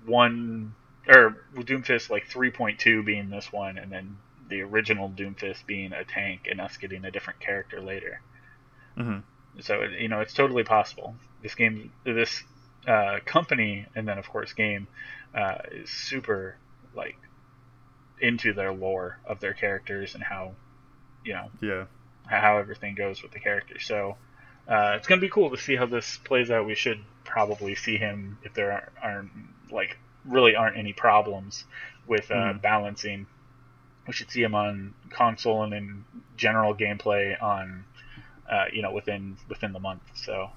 one 0.06 0.74
or 1.08 1.36
Doomfist 1.54 2.10
like 2.10 2.26
three 2.28 2.50
point 2.50 2.78
two 2.78 3.02
being 3.02 3.30
this 3.30 3.52
one, 3.52 3.78
and 3.78 3.90
then 3.92 4.16
the 4.48 4.62
original 4.62 5.08
Doomfist 5.08 5.66
being 5.66 5.92
a 5.92 6.04
tank, 6.04 6.48
and 6.50 6.60
us 6.60 6.76
getting 6.76 7.04
a 7.04 7.10
different 7.10 7.40
character 7.40 7.80
later. 7.80 8.20
hmm 8.96 9.18
So 9.60 9.82
you 9.82 10.08
know, 10.08 10.20
it's 10.20 10.34
totally 10.34 10.64
possible. 10.64 11.14
This 11.42 11.54
game, 11.54 11.92
this 12.04 12.42
uh, 12.86 13.18
company, 13.24 13.86
and 13.94 14.06
then 14.08 14.18
of 14.18 14.28
course 14.28 14.52
game, 14.52 14.88
uh, 15.34 15.58
is 15.72 15.90
super 15.90 16.56
like 16.94 17.16
into 18.20 18.52
their 18.52 18.72
lore 18.72 19.18
of 19.24 19.40
their 19.40 19.54
characters 19.54 20.14
and 20.14 20.24
how 20.24 20.52
you 21.24 21.34
know 21.34 21.50
Yeah. 21.60 21.84
how 22.26 22.58
everything 22.58 22.94
goes 22.94 23.22
with 23.22 23.32
the 23.32 23.40
character. 23.40 23.78
So 23.78 24.16
uh, 24.68 24.94
it's 24.96 25.06
gonna 25.06 25.20
be 25.20 25.28
cool 25.28 25.50
to 25.50 25.56
see 25.56 25.76
how 25.76 25.86
this 25.86 26.18
plays 26.24 26.50
out. 26.50 26.66
We 26.66 26.74
should 26.74 27.00
probably 27.24 27.74
see 27.74 27.96
him 27.96 28.38
if 28.42 28.54
there 28.54 28.72
aren't, 28.72 28.92
aren't 29.02 29.30
like 29.70 29.96
really 30.24 30.56
aren't 30.56 30.76
any 30.76 30.92
problems 30.92 31.64
with 32.06 32.30
uh, 32.30 32.34
Mhm. 32.34 32.62
balancing. 32.62 33.26
We 34.08 34.14
should 34.14 34.30
see 34.30 34.42
him 34.42 34.54
on 34.54 34.94
console 35.10 35.62
and 35.62 35.72
in 35.72 36.04
general 36.36 36.74
gameplay 36.74 37.40
on 37.40 37.84
uh, 38.50 38.64
you 38.72 38.82
know 38.82 38.92
within 38.92 39.36
within 39.48 39.72
the 39.72 39.80
month. 39.80 40.02
So 40.14 40.50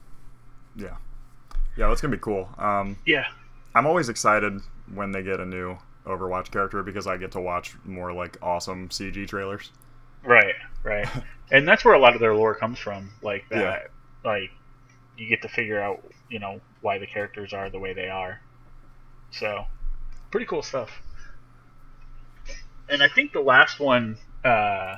Yeah. 0.76 0.96
Yeah, 1.78 1.88
that's 1.88 2.02
gonna 2.02 2.16
be 2.16 2.22
cool. 2.22 2.50
Um, 2.58 2.98
yeah, 3.06 3.28
I'm 3.76 3.86
always 3.86 4.10
excited 4.10 4.62
when 4.94 5.12
they 5.12 5.24
get 5.24 5.40
a 5.40 5.46
new 5.46 5.78
Overwatch 6.06 6.52
character 6.52 6.84
because 6.84 7.08
I 7.08 7.18
get 7.18 7.32
to 7.32 7.42
watch 7.42 7.76
more 7.86 8.12
like 8.12 8.38
awesome 8.42 8.90
CG 8.90 9.28
trailers. 9.28 9.72
right, 10.24 10.56
right, 10.84 11.08
and 11.52 11.68
that's 11.68 11.86
where 11.86 11.94
a 11.94 12.00
lot 12.00 12.14
of 12.14 12.20
their 12.20 12.36
lore 12.36 12.56
comes 12.56 12.80
from. 12.80 13.12
Like 13.22 13.46
that, 13.50 13.90
like 14.26 14.52
you 15.18 15.30
get 15.30 15.42
to 15.44 15.48
figure 15.48 15.80
out 15.80 16.04
you 16.30 16.40
know 16.40 16.60
why 16.82 16.98
the 16.98 17.08
characters 17.08 17.54
are 17.54 17.70
the 17.70 17.80
way 17.80 17.94
they 17.94 18.10
are. 18.10 18.42
So 19.32 19.66
pretty 20.30 20.46
cool 20.46 20.64
stuff. 20.64 20.92
And 22.92 23.02
I 23.02 23.08
think 23.08 23.32
the 23.34 23.42
last 23.42 23.80
one 23.80 24.18
uh, 24.44 24.98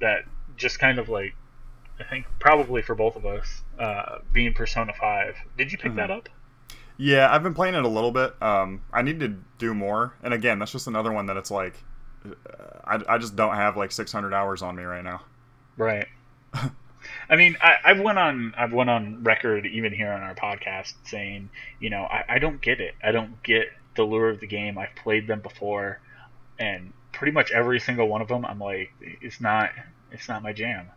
that 0.00 0.24
just 0.56 0.78
kind 0.78 0.98
of 0.98 1.08
like 1.08 1.34
I 2.00 2.04
think 2.04 2.26
probably 2.40 2.82
for 2.82 2.94
both 2.94 3.16
of 3.16 3.26
us 3.26 3.62
uh, 3.78 4.18
being 4.32 4.52
Persona 4.54 4.92
Five. 4.98 5.36
Did 5.58 5.70
you 5.72 5.78
pick 5.78 5.92
Mhm. 5.92 5.96
that 5.96 6.10
up? 6.10 6.28
Yeah, 6.96 7.32
I've 7.32 7.42
been 7.42 7.54
playing 7.54 7.74
it 7.74 7.84
a 7.84 7.88
little 7.88 8.12
bit. 8.12 8.40
Um, 8.40 8.82
I 8.92 9.02
need 9.02 9.18
to 9.20 9.36
do 9.58 9.74
more. 9.74 10.14
And 10.22 10.32
again, 10.32 10.58
that's 10.60 10.70
just 10.72 10.86
another 10.86 11.12
one 11.12 11.26
that 11.26 11.36
it's 11.36 11.50
like, 11.50 11.74
uh, 12.24 12.30
I, 12.84 13.14
I 13.14 13.18
just 13.18 13.34
don't 13.34 13.56
have 13.56 13.76
like 13.76 13.90
600 13.90 14.32
hours 14.32 14.62
on 14.62 14.76
me 14.76 14.84
right 14.84 15.02
now. 15.02 15.22
Right. 15.76 16.06
I 17.28 17.36
mean, 17.36 17.56
I, 17.60 17.74
I've 17.84 18.00
went 18.00 18.18
on 18.18 18.54
I've 18.56 18.72
went 18.72 18.90
on 18.90 19.24
record 19.24 19.66
even 19.66 19.92
here 19.92 20.10
on 20.12 20.22
our 20.22 20.34
podcast 20.34 20.94
saying, 21.04 21.50
you 21.80 21.90
know, 21.90 22.02
I, 22.04 22.24
I 22.28 22.38
don't 22.38 22.60
get 22.60 22.80
it. 22.80 22.94
I 23.02 23.10
don't 23.12 23.42
get 23.42 23.66
the 23.96 24.04
lure 24.04 24.30
of 24.30 24.40
the 24.40 24.46
game. 24.46 24.78
I've 24.78 24.94
played 24.96 25.26
them 25.26 25.40
before, 25.40 26.00
and 26.58 26.92
pretty 27.14 27.32
much 27.32 27.50
every 27.52 27.80
single 27.80 28.08
one 28.08 28.20
of 28.22 28.28
them, 28.28 28.44
I'm 28.44 28.58
like, 28.58 28.90
it's 29.00 29.40
not 29.40 29.70
it's 30.10 30.28
not 30.28 30.42
my 30.42 30.52
jam. 30.52 30.90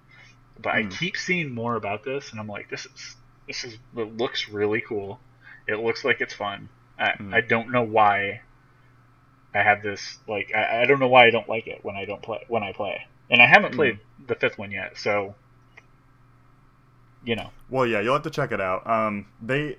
But 0.61 0.73
I 0.75 0.83
Hmm. 0.83 0.89
keep 0.89 1.17
seeing 1.17 1.53
more 1.53 1.75
about 1.75 2.03
this, 2.03 2.31
and 2.31 2.39
I'm 2.39 2.47
like, 2.47 2.69
this 2.69 2.85
is 2.85 3.15
this 3.47 3.63
is 3.63 3.77
it 3.95 4.17
looks 4.17 4.49
really 4.49 4.81
cool. 4.81 5.19
It 5.67 5.79
looks 5.79 6.03
like 6.05 6.21
it's 6.21 6.33
fun. 6.33 6.69
I, 6.99 7.13
Hmm. 7.17 7.33
I 7.33 7.41
don't 7.41 7.71
know 7.71 7.83
why 7.83 8.41
I 9.53 9.61
have 9.63 9.81
this 9.83 10.19
like 10.27 10.51
I, 10.55 10.83
I 10.83 10.85
don't 10.85 10.99
know 10.99 11.07
why 11.07 11.25
I 11.27 11.31
don't 11.31 11.49
like 11.49 11.67
it 11.67 11.83
when 11.83 11.95
I 11.95 12.05
don't 12.05 12.21
play 12.21 12.39
when 12.47 12.63
I 12.63 12.73
play. 12.73 13.01
And 13.29 13.41
I 13.41 13.47
haven't 13.47 13.71
Hmm. 13.71 13.75
played 13.75 13.99
the 14.27 14.35
fifth 14.35 14.57
one 14.57 14.71
yet, 14.71 14.97
so 14.97 15.35
you 17.23 17.35
know. 17.35 17.49
Well, 17.69 17.85
yeah, 17.85 17.99
you'll 18.01 18.13
have 18.13 18.23
to 18.23 18.29
check 18.29 18.51
it 18.51 18.61
out. 18.61 18.87
Um, 18.89 19.27
they, 19.41 19.77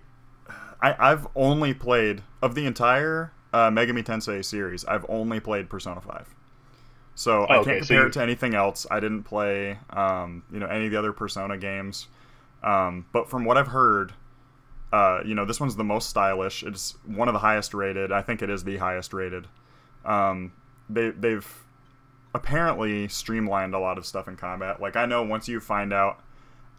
I, 0.81 0.95
I've 0.99 1.27
only 1.35 1.75
played 1.75 2.23
of 2.43 2.55
the 2.55 2.67
entire 2.67 3.33
uh, 3.53 3.71
Megami 3.71 4.05
Tensei 4.05 4.45
series. 4.45 4.85
I've 4.85 5.07
only 5.09 5.41
played 5.41 5.69
Persona 5.71 6.01
Five, 6.01 6.35
so 7.15 7.45
I 7.45 7.57
Oh, 7.57 7.61
okay, 7.61 7.71
can't 7.77 7.85
so 7.85 7.89
compare 7.89 8.01
you- 8.03 8.07
it 8.09 8.13
to 8.15 8.23
anything 8.23 8.55
else. 8.55 8.87
I 8.91 9.01
didn't 9.01 9.23
play, 9.25 9.79
um, 9.91 10.43
you 10.53 10.59
know, 10.61 10.67
any 10.67 10.87
of 10.87 10.91
the 10.93 10.99
other 10.99 11.13
Persona 11.13 11.57
games. 11.57 12.09
Um, 12.63 13.07
but 13.13 13.31
from 13.31 13.45
what 13.45 13.57
I've 13.57 13.69
heard, 13.69 14.13
uh, 14.93 15.21
you 15.25 15.35
know, 15.35 15.45
this 15.45 15.61
one's 15.61 15.77
the 15.77 15.85
most 15.85 16.09
stylish. 16.09 16.63
It's 16.63 16.97
one 17.07 17.29
of 17.29 17.33
the 17.35 17.39
highest 17.41 17.75
rated. 17.75 18.11
I 18.11 18.23
think 18.23 18.43
it 18.43 18.51
is 18.51 18.65
the 18.65 18.79
highest 18.79 19.13
rated. 19.13 19.47
Um, 20.05 20.53
they 20.91 21.11
they've 21.11 21.47
apparently 22.35 23.09
streamlined 23.09 23.75
a 23.75 23.79
lot 23.79 23.99
of 23.99 24.07
stuff 24.07 24.29
in 24.29 24.37
combat. 24.37 24.81
Like 24.81 24.97
I 24.97 25.07
know 25.07 25.23
once 25.23 25.49
you 25.49 25.61
find 25.61 25.93
out 25.93 26.21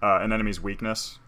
uh, 0.02 0.20
an 0.22 0.32
enemy's 0.32 0.62
weakness 0.62 1.20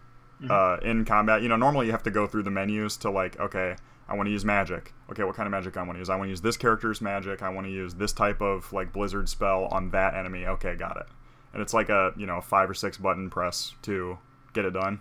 uh, 0.50 0.78
in 0.82 1.04
combat, 1.04 1.42
you 1.42 1.48
know, 1.48 1.56
normally 1.56 1.86
you 1.86 1.92
have 1.92 2.02
to 2.04 2.10
go 2.10 2.26
through 2.26 2.42
the 2.42 2.50
menus 2.50 2.96
to 2.98 3.10
like, 3.10 3.38
okay, 3.38 3.76
I 4.08 4.14
want 4.16 4.26
to 4.26 4.30
use 4.30 4.44
magic. 4.44 4.92
Okay, 5.10 5.24
what 5.24 5.34
kind 5.36 5.46
of 5.46 5.50
magic 5.50 5.76
I 5.76 5.82
want 5.82 5.94
to 5.94 5.98
use? 5.98 6.10
I 6.10 6.16
want 6.16 6.26
to 6.26 6.30
use 6.30 6.40
this 6.40 6.56
character's 6.56 7.00
magic. 7.00 7.42
I 7.42 7.48
want 7.48 7.66
to 7.66 7.72
use 7.72 7.94
this 7.94 8.12
type 8.12 8.40
of 8.42 8.72
like 8.72 8.92
blizzard 8.92 9.28
spell 9.28 9.66
on 9.66 9.90
that 9.90 10.14
enemy. 10.14 10.46
Okay, 10.46 10.74
got 10.74 10.96
it. 10.96 11.06
And 11.52 11.60
it's 11.62 11.72
like 11.74 11.88
a 11.88 12.12
you 12.16 12.26
know 12.26 12.40
five 12.40 12.68
or 12.68 12.74
six 12.74 12.96
button 12.98 13.30
press 13.30 13.74
to 13.82 14.18
get 14.52 14.64
it 14.64 14.72
done. 14.72 15.00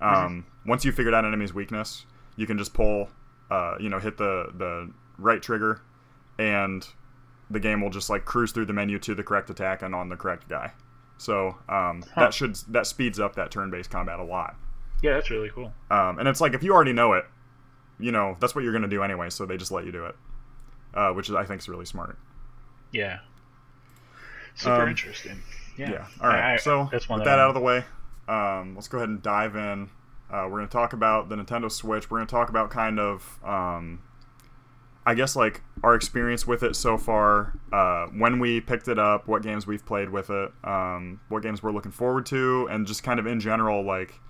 Um, 0.00 0.46
Once 0.64 0.84
you 0.84 0.92
figured 0.92 1.12
out 1.14 1.24
an 1.24 1.28
enemy's 1.30 1.52
weakness, 1.52 2.06
you 2.36 2.46
can 2.46 2.56
just 2.56 2.72
pull, 2.72 3.08
uh, 3.50 3.74
you 3.80 3.88
know, 3.88 3.98
hit 3.98 4.16
the 4.16 4.50
the 4.56 4.90
right 5.18 5.42
trigger, 5.42 5.80
and 6.38 6.86
the 7.50 7.58
game 7.60 7.80
will 7.80 7.90
just 7.90 8.08
like 8.10 8.24
cruise 8.24 8.52
through 8.52 8.66
the 8.66 8.72
menu 8.72 8.98
to 9.00 9.14
the 9.14 9.22
correct 9.22 9.50
attack 9.50 9.82
and 9.82 9.94
on 9.94 10.08
the 10.08 10.16
correct 10.16 10.48
guy. 10.48 10.72
So 11.16 11.56
um, 11.68 12.02
Huh. 12.14 12.20
that 12.22 12.34
should 12.34 12.54
that 12.68 12.86
speeds 12.86 13.18
up 13.18 13.34
that 13.36 13.50
turn-based 13.50 13.90
combat 13.90 14.20
a 14.20 14.24
lot. 14.24 14.54
Yeah, 15.02 15.14
that's 15.14 15.30
really 15.30 15.50
cool. 15.50 15.72
Um, 15.90 16.18
and 16.18 16.28
it's 16.28 16.40
like 16.40 16.54
if 16.54 16.62
you 16.62 16.72
already 16.72 16.92
know 16.92 17.14
it, 17.14 17.24
you 17.98 18.12
know 18.12 18.36
that's 18.40 18.54
what 18.54 18.64
you're 18.64 18.72
going 18.72 18.82
to 18.82 18.88
do 18.88 19.02
anyway. 19.02 19.30
So 19.30 19.46
they 19.46 19.56
just 19.56 19.70
let 19.72 19.84
you 19.84 19.92
do 19.92 20.06
it, 20.06 20.16
uh, 20.94 21.10
which 21.10 21.28
is 21.28 21.34
I 21.34 21.44
think 21.44 21.60
is 21.60 21.68
really 21.68 21.84
smart. 21.86 22.18
Yeah. 22.92 23.18
Super 24.54 24.82
Um, 24.82 24.88
interesting. 24.88 25.38
Yeah. 25.76 25.90
Yeah. 25.90 26.06
All 26.20 26.28
right. 26.28 26.40
I- 26.42 26.54
I- 26.54 26.56
so 26.56 26.88
that's 26.90 27.08
one 27.08 27.20
with 27.20 27.26
that 27.26 27.36
that 27.36 27.42
out 27.42 27.48
of 27.50 27.54
the 27.54 27.60
way, 27.60 27.84
um, 28.28 28.74
let's 28.74 28.88
go 28.88 28.98
ahead 28.98 29.08
and 29.08 29.22
dive 29.22 29.54
in. 29.56 29.90
Uh, 30.30 30.44
we're 30.44 30.58
going 30.58 30.68
to 30.68 30.72
talk 30.72 30.92
about 30.92 31.28
the 31.28 31.36
Nintendo 31.36 31.70
Switch. 31.70 32.10
We're 32.10 32.18
going 32.18 32.26
to 32.26 32.30
talk 32.30 32.48
about 32.50 32.70
kind 32.70 32.98
of 32.98 33.38
um, 33.44 34.00
I 35.06 35.14
guess 35.14 35.34
like 35.36 35.62
our 35.82 35.94
experience 35.94 36.46
with 36.46 36.62
it 36.62 36.76
so 36.76 36.98
far, 36.98 37.54
uh, 37.72 38.06
when 38.08 38.38
we 38.40 38.60
picked 38.60 38.88
it 38.88 38.98
up, 38.98 39.26
what 39.26 39.42
games 39.42 39.66
we've 39.66 39.84
played 39.86 40.10
with 40.10 40.28
it, 40.28 40.52
um, 40.64 41.20
what 41.28 41.42
games 41.42 41.62
we're 41.62 41.70
looking 41.72 41.92
forward 41.92 42.26
to, 42.26 42.66
and 42.70 42.86
just 42.86 43.02
kind 43.02 43.18
of 43.20 43.26
in 43.26 43.40
general, 43.40 43.82
like 43.84 44.20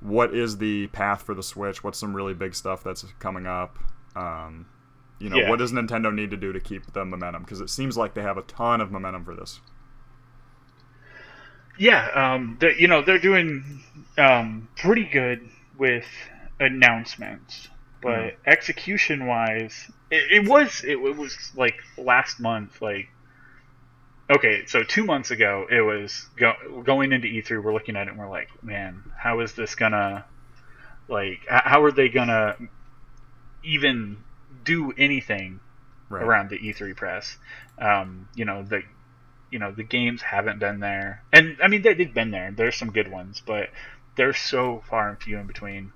what 0.00 0.34
is 0.34 0.58
the 0.58 0.86
path 0.88 1.22
for 1.22 1.34
the 1.34 1.42
Switch? 1.42 1.82
What's 1.84 1.98
some 1.98 2.14
really 2.14 2.34
big 2.34 2.54
stuff 2.54 2.82
that's 2.84 3.04
coming 3.18 3.46
up? 3.46 3.78
Um, 4.14 4.66
you 5.18 5.28
know, 5.30 5.36
Yeah. 5.36 5.50
what 5.50 5.58
does 5.58 5.72
Nintendo 5.72 6.12
need 6.14 6.30
to 6.30 6.36
do 6.36 6.52
to 6.52 6.60
keep 6.60 6.92
the 6.92 7.04
momentum? 7.04 7.42
Because 7.42 7.60
it 7.60 7.70
seems 7.70 7.96
like 7.96 8.14
they 8.14 8.22
have 8.22 8.36
a 8.38 8.42
ton 8.42 8.80
of 8.80 8.90
momentum 8.90 9.24
for 9.24 9.34
this. 9.34 9.60
Yeah, 11.78 12.08
um, 12.14 12.58
you 12.78 12.88
know 12.88 13.02
they're 13.02 13.18
doing 13.18 13.82
um, 14.16 14.68
pretty 14.76 15.04
good 15.04 15.46
with 15.76 16.06
announcements, 16.58 17.68
but 18.00 18.36
execution 18.46 19.26
wise, 19.26 19.90
it, 20.10 20.44
it 20.44 20.48
was 20.48 20.82
it, 20.84 20.96
was 21.00 21.52
like 21.54 21.82
last 21.98 22.40
month. 22.40 22.80
Like, 22.80 23.08
okay, 24.30 24.66
so 24.66 24.82
two 24.82 25.04
months 25.04 25.30
ago, 25.30 25.66
it 25.70 25.80
was 25.80 26.26
go, 26.36 26.52
going 26.84 27.12
into 27.12 27.28
E3. 27.28 27.62
We're 27.62 27.72
looking 27.72 27.96
at 27.96 28.06
it 28.06 28.10
and 28.10 28.18
we're 28.18 28.30
like, 28.30 28.48
man, 28.62 29.02
how 29.16 29.40
is 29.40 29.52
this 29.54 29.74
gonna 29.74 30.24
like? 31.08 31.40
h- 31.50 31.62
How 31.64 31.82
are 31.84 31.92
they 31.92 32.08
gonna 32.08 32.56
even 33.64 34.18
do 34.64 34.92
anything 34.92 35.60
Right. 36.08 36.22
around 36.22 36.50
the 36.50 36.58
E3 36.58 36.94
press. 36.94 37.36
Um, 37.78 38.28
you 38.36 38.44
know 38.44 38.62
the 38.62 38.82
you 39.50 39.58
know 39.58 39.72
the 39.72 39.82
games 39.82 40.22
haven't 40.22 40.60
been 40.60 40.78
there, 40.78 41.22
and 41.32 41.56
I 41.60 41.66
mean 41.66 41.82
they, 41.82 41.94
they've 41.94 42.14
been 42.14 42.30
there. 42.30 42.52
There's 42.52 42.76
some 42.76 42.92
good 42.92 43.10
ones, 43.10 43.42
but 43.44 43.70
they're 44.14 44.32
so 44.32 44.84
far 44.88 45.08
and 45.08 45.20
few 45.20 45.36
in 45.38 45.48
between. 45.48 45.92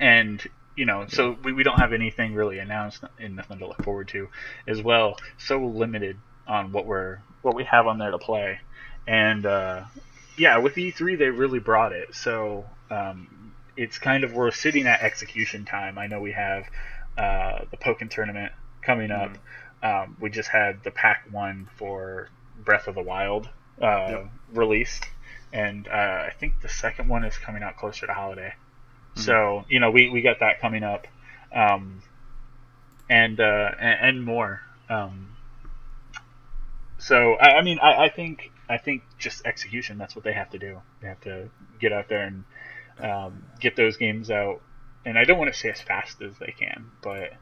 And 0.00 0.42
you 0.76 0.86
know, 0.86 1.06
so 1.08 1.36
we, 1.42 1.52
we 1.52 1.62
don't 1.62 1.78
have 1.78 1.92
anything 1.92 2.34
really 2.34 2.58
announced 2.58 3.02
and 3.18 3.36
nothing 3.36 3.58
to 3.58 3.66
look 3.66 3.82
forward 3.82 4.08
to, 4.08 4.28
as 4.66 4.80
well. 4.80 5.16
So 5.36 5.58
limited 5.66 6.16
on 6.46 6.72
what 6.72 6.86
we're 6.86 7.18
what 7.42 7.54
we 7.54 7.64
have 7.64 7.86
on 7.86 7.98
there 7.98 8.10
to 8.10 8.18
play, 8.18 8.58
and 9.06 9.46
uh, 9.46 9.84
yeah, 10.36 10.58
with 10.58 10.74
E3 10.74 11.18
they 11.18 11.28
really 11.28 11.58
brought 11.58 11.92
it. 11.92 12.14
So 12.14 12.64
um, 12.90 13.52
it's 13.76 13.98
kind 13.98 14.24
of 14.24 14.32
we're 14.32 14.50
sitting 14.50 14.86
at 14.86 15.02
execution 15.02 15.64
time. 15.64 15.98
I 15.98 16.06
know 16.06 16.20
we 16.20 16.32
have 16.32 16.64
uh, 17.16 17.64
the 17.70 17.76
Pokken 17.76 18.10
tournament 18.10 18.52
coming 18.82 19.10
up. 19.10 19.36
Um, 19.82 20.16
we 20.20 20.30
just 20.30 20.48
had 20.48 20.82
the 20.82 20.90
pack 20.90 21.24
one 21.30 21.68
for 21.76 22.28
Breath 22.64 22.88
of 22.88 22.94
the 22.94 23.02
Wild 23.02 23.48
uh, 23.80 24.08
Yep. 24.10 24.30
released, 24.52 25.06
and 25.52 25.86
uh, 25.88 25.90
I 26.26 26.32
think 26.38 26.60
the 26.60 26.68
second 26.68 27.08
one 27.08 27.24
is 27.24 27.36
coming 27.38 27.62
out 27.62 27.76
closer 27.76 28.06
to 28.06 28.12
holiday. 28.12 28.54
So 29.14 29.64
you 29.68 29.80
know 29.80 29.90
we, 29.90 30.10
we 30.10 30.22
got 30.22 30.40
that 30.40 30.60
coming 30.60 30.84
up, 30.84 31.06
um, 31.52 32.02
and, 33.10 33.40
uh, 33.40 33.70
and 33.80 33.98
and 34.00 34.24
more. 34.24 34.60
Um, 34.88 35.37
so 36.98 37.34
I, 37.34 37.58
I 37.58 37.62
mean 37.62 37.78
I, 37.78 38.04
I 38.04 38.08
think 38.08 38.50
I 38.68 38.78
think 38.78 39.02
just 39.18 39.46
execution 39.46 39.98
that's 39.98 40.14
what 40.14 40.24
they 40.24 40.32
have 40.32 40.50
to 40.50 40.58
do. 40.58 40.80
They 41.00 41.08
have 41.08 41.20
to 41.22 41.48
get 41.80 41.92
out 41.92 42.08
there 42.08 42.22
and 42.26 42.44
um, 43.00 43.44
get 43.60 43.76
those 43.76 43.96
games 43.96 44.30
out. 44.30 44.60
And 45.04 45.18
I 45.18 45.24
don't 45.24 45.38
want 45.38 45.52
to 45.52 45.58
say 45.58 45.70
as 45.70 45.80
fast 45.80 46.20
as 46.20 46.32
they 46.38 46.54
can, 46.58 46.90
but 47.02 47.32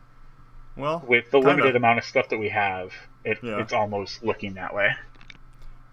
Well, 0.76 1.02
with 1.06 1.30
the 1.30 1.38
Kinda. 1.38 1.48
limited 1.48 1.74
amount 1.74 1.98
of 1.98 2.04
stuff 2.04 2.28
that 2.28 2.38
we 2.38 2.50
have, 2.50 2.92
it, 3.24 3.38
Yeah. 3.42 3.60
it's 3.60 3.72
almost 3.72 4.22
looking 4.22 4.54
that 4.54 4.74
way. 4.74 4.94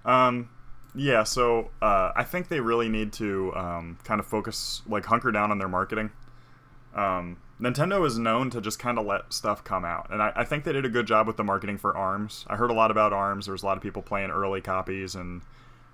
Um, 0.06 0.50
yeah, 0.94 1.24
so 1.24 1.72
uh, 1.82 2.12
I 2.16 2.24
think 2.24 2.50
they 2.50 2.60
really 2.60 2.90
need 2.90 3.14
to 3.14 3.56
um, 3.56 3.98
kind 4.04 4.20
of 4.20 4.28
focus, 4.28 4.82
like, 4.86 5.06
hunker 5.06 5.32
down 5.32 5.50
on 5.50 5.58
their 5.58 5.70
marketing. 5.70 6.12
Um, 6.94 7.38
Nintendo 7.62 8.06
is 8.06 8.18
known 8.18 8.50
to 8.50 8.60
just 8.60 8.80
kind 8.80 8.98
of 8.98 9.06
let 9.06 9.32
stuff 9.32 9.64
come 9.64 9.86
out, 9.86 10.08
and 10.12 10.22
I, 10.22 10.32
I 10.36 10.44
think 10.44 10.64
they 10.64 10.74
did 10.74 10.86
a 10.86 10.90
good 10.90 11.06
job 11.08 11.28
with 11.28 11.38
the 11.38 11.44
marketing 11.44 11.78
for 11.78 11.96
ARMS. 11.96 12.46
I 12.48 12.56
heard 12.56 12.72
a 12.72 12.74
lot 12.74 12.92
about 12.92 13.14
ARMS. 13.14 13.46
There 13.46 13.54
was 13.54 13.64
a 13.64 13.66
lot 13.66 13.78
of 13.78 13.84
people 13.84 14.02
playing 14.02 14.32
early 14.32 14.60
copies, 14.60 15.16
and 15.16 15.42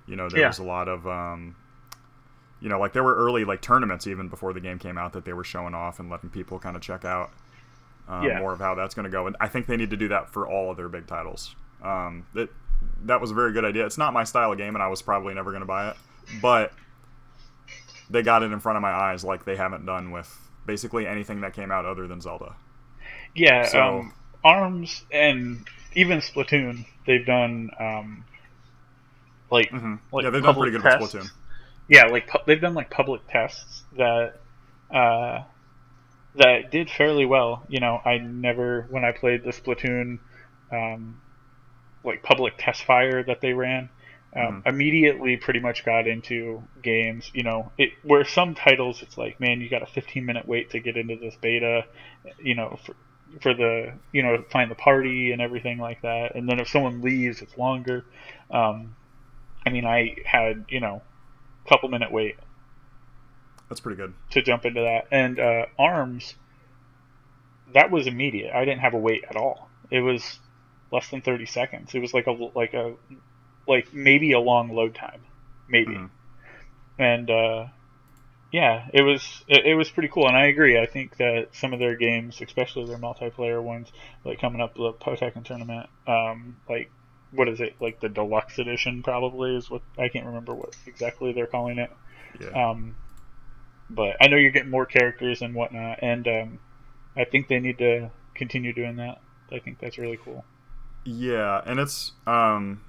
you 0.08 0.16
know 0.16 0.30
there 0.30 0.40
Yeah. 0.42 0.48
was 0.48 0.60
a 0.60 0.64
lot 0.64 0.88
of, 0.88 1.06
um, 1.08 1.56
you 2.62 2.70
know, 2.70 2.80
like 2.80 2.94
there 2.94 3.04
were 3.04 3.16
early 3.16 3.44
like 3.46 3.62
tournaments 3.62 4.08
even 4.08 4.30
before 4.30 4.54
the 4.54 4.62
game 4.62 4.80
came 4.80 4.98
out 4.98 5.14
that 5.14 5.26
they 5.26 5.34
were 5.34 5.44
showing 5.44 5.74
off 5.76 6.00
and 6.00 6.10
letting 6.10 6.30
people 6.30 6.60
kind 6.60 6.76
of 6.76 6.82
check 6.82 7.06
out 7.06 7.30
um, 8.08 8.26
Yeah. 8.26 8.40
more 8.40 8.54
of 8.54 8.60
how 8.60 8.74
that's 8.74 8.96
going 8.96 9.04
to 9.06 9.10
go. 9.12 9.28
And 9.28 9.36
I 9.40 9.48
think 9.48 9.68
they 9.68 9.78
need 9.78 9.92
to 9.92 9.98
do 9.98 10.08
that 10.08 10.30
for 10.30 10.48
all 10.48 10.72
of 10.72 10.78
their 10.78 10.90
big 10.90 11.06
titles. 11.08 11.56
Um, 11.84 12.26
that 12.34 12.50
that 13.04 13.20
was 13.22 13.32
a 13.32 13.34
very 13.34 13.52
good 13.54 13.66
idea. 13.66 13.86
It's 13.86 13.98
not 13.98 14.14
my 14.14 14.24
style 14.24 14.52
of 14.54 14.58
game, 14.58 14.76
and 14.76 14.82
I 14.82 14.88
was 14.88 15.02
probably 15.02 15.34
never 15.34 15.52
going 15.52 15.62
to 15.62 15.68
buy 15.68 15.90
it, 15.90 15.98
but 16.42 16.72
they 18.10 18.24
got 18.24 18.42
it 18.44 18.52
in 18.52 18.60
front 18.60 18.78
of 18.78 18.82
my 18.82 18.92
eyes 18.92 19.24
like 19.24 19.46
they 19.46 19.56
haven't 19.58 19.86
done 19.86 20.12
with 20.12 20.36
basically 20.70 21.08
anything 21.08 21.42
that 21.42 21.54
came 21.54 21.72
out 21.72 21.86
other 21.86 22.08
than 22.08 22.22
Zelda. 22.22 22.56
Yeah, 23.36 23.66
So- 23.66 23.82
um, 23.82 24.14
Arms 24.44 25.04
and 25.12 25.68
even 25.96 26.20
Splatoon, 26.20 26.86
they've 27.08 27.26
done 27.26 27.72
um, 27.80 28.24
like 29.52 29.70
hmm 29.72 29.96
like 30.12 30.24
yeah, 30.24 30.30
they've 30.30 30.44
done 30.44 30.56
pretty 30.56 30.72
good 30.72 30.84
tests. 30.84 31.14
with 31.14 31.24
Splatoon. 31.24 31.32
Yeah, 31.88 32.06
like 32.06 32.28
pu- 32.28 32.44
they've 32.46 32.62
done 32.62 32.76
like 32.76 32.90
public 32.92 33.22
tests 33.28 33.84
that 33.98 34.40
uh, 34.94 35.44
that 36.36 36.70
did 36.72 36.90
fairly 36.90 37.26
well. 37.26 37.64
You 37.68 37.80
know, 37.80 38.00
I 38.06 38.18
never 38.20 38.86
when 38.92 39.04
I 39.04 39.12
played 39.12 39.44
the 39.44 39.52
Splatoon 39.52 40.20
um, 40.72 41.20
like 42.04 42.22
public 42.24 42.54
test 42.60 42.84
fire 42.86 43.24
that 43.24 43.42
they 43.42 43.54
ran. 43.54 43.90
Um, 44.36 44.62
Immediately, 44.66 45.38
pretty 45.38 45.60
much 45.60 45.84
got 45.84 46.08
into 46.08 46.62
games. 46.84 47.32
You 47.34 47.44
know, 47.44 47.72
it 47.78 47.92
where 48.04 48.24
some 48.26 48.54
titles 48.54 49.02
it's 49.02 49.18
like, 49.18 49.40
man, 49.40 49.60
you 49.62 49.70
got 49.70 49.82
a 49.82 49.88
15 49.88 50.26
minute 50.26 50.48
wait 50.48 50.70
to 50.72 50.80
get 50.80 50.98
into 50.98 51.16
this 51.16 51.36
beta. 51.42 51.86
You 52.42 52.56
know, 52.56 52.78
for, 52.86 52.96
for 53.42 53.54
the 53.54 53.94
you 54.12 54.22
know 54.24 54.44
find 54.52 54.70
the 54.70 54.76
party 54.76 55.32
and 55.32 55.42
everything 55.42 55.80
like 55.80 56.02
that. 56.04 56.36
And 56.36 56.48
then 56.48 56.60
if 56.60 56.68
someone 56.70 57.02
leaves, 57.02 57.42
it's 57.42 57.58
longer. 57.58 58.06
Um, 58.52 58.96
I 59.66 59.72
mean, 59.72 59.86
I 59.86 60.16
had 60.26 60.66
you 60.70 60.80
know 60.80 61.02
a 61.66 61.70
couple 61.70 61.90
minute 61.90 62.12
wait 62.12 62.36
That's 63.68 63.82
pretty 63.82 63.98
good. 63.98 64.14
to 64.32 64.42
jump 64.42 64.66
into 64.66 64.82
that. 64.82 65.08
And 65.12 65.40
uh, 65.40 65.66
arms, 65.78 66.36
that 67.74 67.92
was 67.92 68.08
immediate. 68.08 68.54
I 68.54 68.66
didn't 68.66 68.82
have 68.82 68.94
a 68.94 68.98
wait 69.00 69.24
at 69.30 69.36
all. 69.36 69.70
It 69.92 70.02
was 70.02 70.40
less 70.92 71.10
than 71.10 71.22
thirty 71.22 71.46
seconds. 71.46 71.96
It 71.96 72.00
was 72.00 72.14
like 72.14 72.28
a 72.28 72.32
like 72.32 72.74
a 72.74 72.94
like 73.70 73.94
maybe 73.94 74.34
a 74.34 74.40
long 74.40 74.70
load 74.74 74.96
time, 74.96 75.22
maybe. 75.70 75.94
Mhm. 75.94 76.10
And 76.98 77.30
uh, 77.30 77.68
yeah, 78.52 78.88
it 78.94 79.04
was 79.04 79.44
it, 79.48 79.66
it 79.66 79.76
was 79.76 79.90
pretty 79.90 80.10
cool. 80.10 80.28
And 80.28 80.36
I 80.36 80.48
agree. 80.48 80.78
I 80.78 80.86
think 80.86 81.18
that 81.18 81.50
some 81.54 81.72
of 81.72 81.80
their 81.80 81.96
games, 81.96 82.42
especially 82.42 82.86
their 82.86 82.98
multiplayer 82.98 83.62
ones, 83.62 83.92
like 84.26 84.42
coming 84.42 84.60
up 84.60 84.74
the 84.74 84.94
Pokken 84.94 85.46
tournament, 85.46 85.88
um, 86.08 86.58
like 86.68 86.90
what 87.32 87.48
is 87.48 87.62
it 87.62 87.76
like 87.80 88.02
the 88.02 88.10
deluxe 88.10 88.58
edition 88.58 89.04
probably 89.04 89.56
is 89.56 89.70
what 89.70 89.84
I 89.98 90.10
can't 90.10 90.26
remember 90.26 90.56
what 90.56 90.76
exactly 90.88 91.32
they're 91.32 91.46
calling 91.46 91.78
it. 91.78 91.92
Yeah. 92.42 92.72
Um, 92.72 92.96
but 93.90 94.18
I 94.20 94.28
know 94.28 94.38
you're 94.38 94.52
getting 94.52 94.72
more 94.72 94.86
characters 94.86 95.42
and 95.42 95.54
whatnot, 95.54 96.00
and 96.02 96.28
um, 96.28 96.60
I 97.16 97.26
think 97.26 97.48
they 97.48 97.60
need 97.60 97.78
to 97.78 98.10
continue 98.36 98.74
doing 98.74 98.98
that. 98.98 99.22
I 99.52 99.60
think 99.60 99.80
that's 99.80 99.98
really 99.98 100.20
cool. 100.24 100.44
Yeah, 101.06 101.62
and 101.66 101.80
it's 101.80 102.12
um 102.28 102.82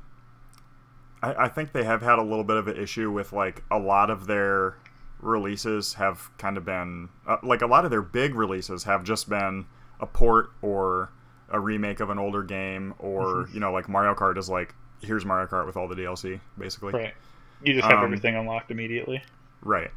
I, 1.23 1.45
I 1.45 1.49
think 1.49 1.73
they 1.73 1.85
have 1.85 2.03
had 2.03 2.19
a 2.19 2.23
little 2.23 2.45
bit 2.45 2.57
of 2.57 2.69
an 2.69 2.77
issue 2.77 3.11
with 3.11 3.33
like 3.33 3.63
a 3.71 3.79
lot 3.79 4.11
of 4.11 4.27
their 4.27 4.77
releases 5.21 5.95
have 5.95 6.31
kind 6.39 6.57
of 6.57 6.65
been 6.65 7.09
uh, 7.27 7.37
like 7.43 7.61
a 7.63 7.67
lot 7.67 7.85
of 7.85 7.91
their 7.91 8.03
big 8.03 8.35
releases 8.35 8.85
have 8.85 9.05
just 9.05 9.29
been 9.29 9.67
a 10.01 10.07
port 10.07 10.51
or 10.63 11.11
a 11.51 11.61
remake 11.61 12.01
of 12.01 12.09
an 12.11 12.19
older 12.19 12.43
game 12.43 12.95
or 12.99 13.49
you 13.53 13.61
know 13.61 13.71
like 13.73 13.89
Mario 13.89 14.15
Kart 14.15 14.39
is 14.39 14.49
like 14.49 14.75
here's 15.03 15.25
Mario 15.27 15.47
Kart 15.47 15.67
with 15.67 15.77
all 15.77 15.89
the 15.89 15.95
DLC 15.95 16.41
basically. 16.59 16.93
Right. 16.95 17.15
You 17.63 17.75
just 17.75 17.87
have 17.87 17.99
Um, 17.99 18.05
everything 18.05 18.35
unlocked 18.37 18.71
immediately. 18.71 19.23
Right. 19.63 19.91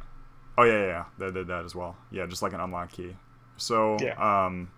Oh 0.58 0.64
yeah, 0.64 0.78
yeah, 0.80 0.86
yeah. 0.86 1.04
They 1.18 1.30
did 1.30 1.46
that 1.48 1.64
as 1.64 1.74
well. 1.74 1.96
Yeah, 2.10 2.26
just 2.26 2.42
like 2.42 2.52
an 2.52 2.60
unlock 2.60 2.92
key. 2.92 3.16
So, 3.56 3.96
Yeah. 4.00 4.14
um, 4.44 4.70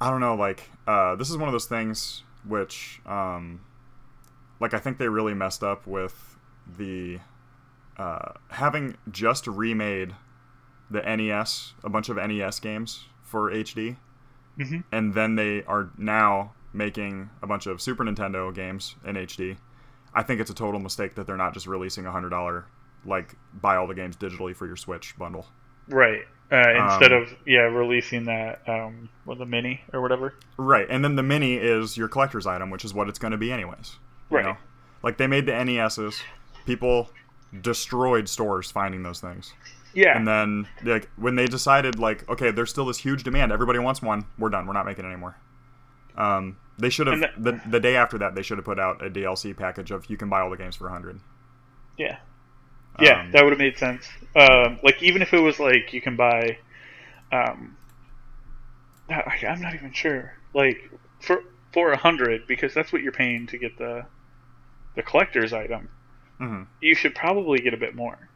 I 0.00 0.10
don't 0.10 0.20
know. 0.20 0.34
Like, 0.34 0.68
uh, 0.86 1.14
this 1.16 1.30
is 1.30 1.36
one 1.36 1.48
of 1.48 1.52
those 1.52 1.66
things 1.66 2.22
which, 2.46 3.00
um, 3.06 3.60
like, 4.60 4.74
I 4.74 4.78
think 4.78 4.98
they 4.98 5.08
really 5.08 5.34
messed 5.34 5.62
up 5.62 5.86
with 5.86 6.36
the 6.78 7.20
uh, 7.96 8.32
having 8.48 8.96
just 9.10 9.46
remade 9.46 10.14
the 10.90 11.00
NES, 11.02 11.74
a 11.82 11.88
bunch 11.88 12.08
of 12.08 12.16
NES 12.16 12.60
games 12.60 13.06
for 13.22 13.50
HD, 13.50 13.96
hmm 14.56 14.80
and 14.92 15.14
then 15.14 15.34
they 15.36 15.62
are 15.64 15.90
now 15.98 16.52
making 16.72 17.30
a 17.42 17.46
bunch 17.46 17.66
of 17.66 17.80
Super 17.80 18.04
Nintendo 18.04 18.54
games 18.54 18.94
in 19.04 19.16
HD. 19.16 19.56
I 20.14 20.22
think 20.22 20.40
it's 20.40 20.50
a 20.50 20.54
total 20.54 20.80
mistake 20.80 21.14
that 21.16 21.26
they're 21.26 21.36
not 21.36 21.54
just 21.54 21.66
releasing 21.66 22.06
a 22.06 22.12
hundred 22.12 22.30
dollar 22.30 22.66
like 23.04 23.34
buy 23.52 23.76
all 23.76 23.86
the 23.86 23.94
games 23.94 24.16
digitally 24.16 24.54
for 24.56 24.66
your 24.66 24.76
Switch 24.76 25.16
bundle. 25.18 25.46
Right. 25.88 26.22
Uh, 26.52 26.84
instead 26.84 27.12
Um, 27.12 27.22
of 27.22 27.34
yeah 27.46 27.62
releasing 27.62 28.24
that 28.26 28.62
um, 28.68 29.08
or 29.26 29.34
the 29.34 29.46
mini 29.46 29.80
or 29.92 30.00
whatever. 30.00 30.34
Right, 30.56 30.86
and 30.88 31.02
then 31.04 31.16
the 31.16 31.22
mini 31.22 31.54
is 31.54 31.96
your 31.96 32.08
collector's 32.08 32.46
item, 32.46 32.70
which 32.70 32.84
is 32.84 32.92
what 32.94 33.08
it's 33.08 33.18
going 33.18 33.32
to 33.32 33.38
be 33.38 33.50
anyways. 33.52 33.96
You 34.30 34.36
Right. 34.36 34.44
know? 34.44 34.56
Like 35.02 35.18
they 35.18 35.26
made 35.26 35.46
the 35.46 35.52
NESs, 35.64 36.22
people 36.66 37.10
destroyed 37.60 38.28
stores 38.28 38.70
finding 38.70 39.02
those 39.02 39.20
things. 39.20 39.52
Yeah. 39.92 40.16
And 40.16 40.26
then 40.26 40.66
like 40.82 41.08
when 41.16 41.36
they 41.36 41.46
decided 41.46 41.98
like 41.98 42.28
okay, 42.28 42.50
there's 42.50 42.70
still 42.70 42.86
this 42.86 42.98
huge 42.98 43.22
demand, 43.22 43.52
everybody 43.52 43.78
wants 43.78 44.02
one. 44.02 44.26
We're 44.38 44.48
done. 44.50 44.66
We're 44.66 44.72
not 44.72 44.86
making 44.86 45.04
it 45.04 45.08
anymore. 45.08 45.36
Um, 46.16 46.56
they 46.78 46.90
should 46.90 47.06
have 47.06 47.22
And 47.22 47.44
the 47.44 47.60
the 47.68 47.80
day 47.80 47.96
after 47.96 48.18
that 48.18 48.34
they 48.34 48.42
should 48.42 48.58
have 48.58 48.64
put 48.64 48.78
out 48.80 49.04
a 49.04 49.10
DLC 49.10 49.56
package 49.56 49.90
of 49.90 50.06
you 50.10 50.16
can 50.16 50.28
buy 50.28 50.40
all 50.40 50.50
the 50.50 50.56
games 50.56 50.74
for 50.76 50.84
100. 50.84 51.20
Yeah. 51.96 52.16
Yeah, 53.00 53.22
Um, 53.22 53.30
that 53.32 53.42
would 53.44 53.52
have 53.52 53.58
made 53.58 53.76
sense. 53.76 54.08
Um, 54.36 54.78
like 54.82 55.02
even 55.02 55.20
if 55.22 55.32
it 55.34 55.40
was 55.40 55.58
like 55.60 55.92
you 55.92 56.00
can 56.00 56.14
buy, 56.16 56.58
um, 57.32 57.76
I, 59.10 59.22
I'm 59.48 59.60
not 59.60 59.74
even 59.74 59.92
sure. 59.92 60.34
Like 60.54 60.90
for 61.20 61.42
for 61.72 61.92
a 61.92 61.96
hundred 61.96 62.46
because 62.46 62.72
that's 62.74 62.92
what 62.92 63.02
you're 63.02 63.12
paying 63.12 63.46
to 63.48 63.58
get 63.58 63.76
the 63.78 64.06
the 64.96 65.02
collector's 65.02 65.52
item. 65.52 65.88
Mhm. 66.40 66.66
You 66.80 66.94
should 66.94 67.14
probably 67.14 67.58
get 67.60 67.74
a 67.74 67.76
bit 67.76 67.94
more. 67.94 68.28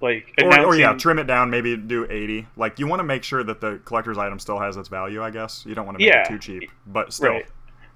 Like 0.00 0.34
Or, 0.42 0.60
or 0.66 0.74
yeah, 0.76 0.92
trim 0.94 1.18
it 1.18 1.26
down, 1.26 1.48
maybe 1.48 1.76
do 1.76 2.06
80. 2.10 2.46
Like 2.56 2.78
you 2.78 2.86
want 2.86 3.00
to 3.00 3.04
make 3.04 3.22
sure 3.24 3.42
that 3.44 3.60
the 3.60 3.80
collector's 3.84 4.18
item 4.18 4.38
still 4.38 4.58
has 4.58 4.76
its 4.76 4.88
value, 4.88 5.22
I 5.22 5.30
guess. 5.30 5.64
You 5.66 5.74
don't 5.74 5.86
want 5.86 5.98
to 5.98 6.04
make 6.04 6.12
Yeah. 6.12 6.22
it 6.22 6.28
too 6.28 6.38
cheap, 6.38 6.70
but 6.86 7.12
still. 7.12 7.30
Right. 7.32 7.46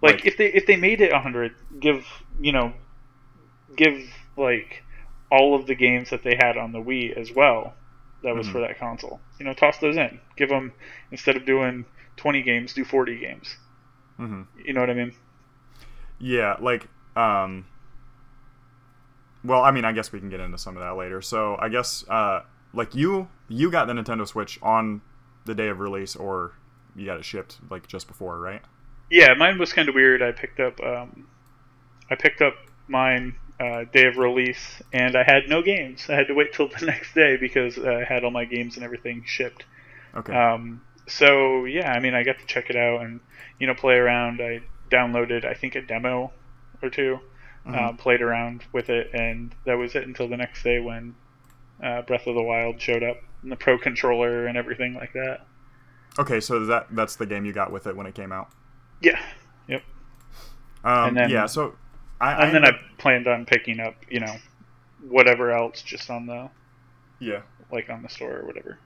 Like, 0.02 0.14
Like- 0.16 0.26
if 0.26 0.36
they 0.38 0.46
if 0.46 0.66
they 0.66 0.76
made 0.76 1.00
it 1.02 1.12
100, 1.12 1.54
give 1.78 2.06
you 2.40 2.52
know, 2.52 2.72
give 3.76 4.00
like 4.36 4.82
all 5.30 5.54
of 5.54 5.66
the 5.66 5.74
games 5.74 6.10
that 6.10 6.22
they 6.22 6.34
had 6.36 6.56
on 6.56 6.72
the 6.72 6.78
Wii 6.80 7.16
as 7.16 7.32
well. 7.32 7.74
That 8.22 8.34
was 8.34 8.48
Mhm. 8.48 8.52
for 8.52 8.60
that 8.60 8.78
console. 8.78 9.20
You 9.38 9.44
know, 9.46 9.52
toss 9.54 9.78
those 9.78 9.96
in. 9.96 10.20
Give 10.36 10.48
them 10.48 10.72
instead 11.10 11.36
of 11.36 11.44
doing 11.44 11.84
20 12.16 12.42
games, 12.42 12.72
do 12.74 12.84
40 12.84 13.18
games. 13.18 13.56
Mhm. 14.18 14.46
You 14.64 14.72
know 14.74 14.80
what 14.80 14.90
I 14.90 14.94
mean? 14.94 15.12
Yeah, 16.18 16.56
like 16.60 16.86
um 17.16 17.66
well, 19.44 19.62
I 19.62 19.70
mean, 19.70 19.84
I 19.84 19.92
guess 19.92 20.12
we 20.12 20.20
can 20.20 20.28
get 20.28 20.40
into 20.40 20.58
some 20.58 20.76
of 20.76 20.82
that 20.82 20.96
later. 20.96 21.22
So, 21.22 21.56
I 21.58 21.68
guess 21.68 22.04
uh 22.08 22.42
like 22.72 22.94
you 22.94 23.28
you 23.48 23.70
got 23.70 23.86
the 23.86 23.92
Nintendo 23.92 24.26
Switch 24.26 24.58
on 24.62 25.00
the 25.44 25.54
day 25.54 25.68
of 25.68 25.80
release 25.80 26.14
or 26.14 26.52
you 26.94 27.06
got 27.06 27.18
it 27.18 27.24
shipped 27.24 27.58
like 27.70 27.86
just 27.86 28.06
before, 28.06 28.38
right? 28.38 28.62
Yeah, 29.10 29.34
mine 29.34 29.58
was 29.58 29.72
kind 29.72 29.88
of 29.88 29.94
weird. 29.94 30.22
I 30.22 30.32
picked 30.32 30.60
up 30.60 30.80
um, 30.80 31.26
I 32.10 32.14
picked 32.14 32.42
up 32.42 32.54
mine 32.88 33.34
uh, 33.58 33.84
day 33.92 34.06
of 34.06 34.16
release, 34.16 34.82
and 34.92 35.16
I 35.16 35.22
had 35.22 35.48
no 35.48 35.62
games. 35.62 36.06
I 36.08 36.14
had 36.14 36.28
to 36.28 36.34
wait 36.34 36.52
till 36.52 36.68
the 36.68 36.86
next 36.86 37.14
day 37.14 37.36
because 37.36 37.78
uh, 37.78 38.00
I 38.00 38.04
had 38.04 38.24
all 38.24 38.30
my 38.30 38.44
games 38.44 38.76
and 38.76 38.84
everything 38.84 39.24
shipped. 39.26 39.64
Okay. 40.14 40.32
Um, 40.32 40.82
so 41.06 41.64
yeah, 41.64 41.92
I 41.92 42.00
mean, 42.00 42.14
I 42.14 42.22
got 42.22 42.38
to 42.38 42.46
check 42.46 42.70
it 42.70 42.76
out 42.76 43.02
and 43.02 43.20
you 43.58 43.66
know 43.66 43.74
play 43.74 43.94
around. 43.94 44.40
I 44.40 44.62
downloaded, 44.90 45.44
I 45.44 45.54
think, 45.54 45.74
a 45.74 45.82
demo 45.82 46.32
or 46.82 46.90
2 47.66 47.70
uh, 47.74 47.92
played 47.94 48.22
around 48.22 48.62
with 48.72 48.88
it, 48.90 49.10
and 49.12 49.54
that 49.66 49.74
was 49.74 49.94
it 49.94 50.06
until 50.06 50.28
the 50.28 50.36
next 50.36 50.62
day 50.62 50.80
when 50.80 51.14
uh, 51.82 52.02
Breath 52.02 52.26
of 52.26 52.34
the 52.34 52.42
Wild 52.42 52.80
showed 52.80 53.02
up 53.02 53.18
and 53.42 53.50
the 53.52 53.56
Pro 53.56 53.78
controller 53.78 54.46
and 54.46 54.56
everything 54.56 54.94
like 54.94 55.12
that. 55.12 55.46
okay, 56.18 56.40
so 56.40 56.64
that 56.66 56.86
that's 56.90 57.16
the 57.16 57.26
game 57.26 57.44
you 57.44 57.52
got 57.52 57.70
with 57.72 57.86
it 57.86 57.96
when 57.96 58.06
it 58.06 58.14
came 58.14 58.32
out. 58.32 58.48
Yeah, 59.00 59.20
yep. 59.68 59.82
Um 60.84 61.08
And 61.08 61.16
then- 61.16 61.30
yeah, 61.30 61.46
so 61.46 61.74
I 62.20 62.44
And 62.44 62.54
then 62.54 62.64
I 62.64 62.72
planned 62.98 63.26
on 63.26 63.46
picking 63.46 63.80
up, 63.80 63.94
you 64.10 64.20
know, 64.20 64.34
whatever 65.08 65.50
else 65.52 65.80
just 65.80 66.10
on 66.10 66.26
the 66.26 66.50
yeah. 67.18 67.40
like 67.72 67.88
on 67.88 68.02
the 68.02 68.08
store 68.10 68.38
or 68.40 68.46
whatever. 68.46 68.78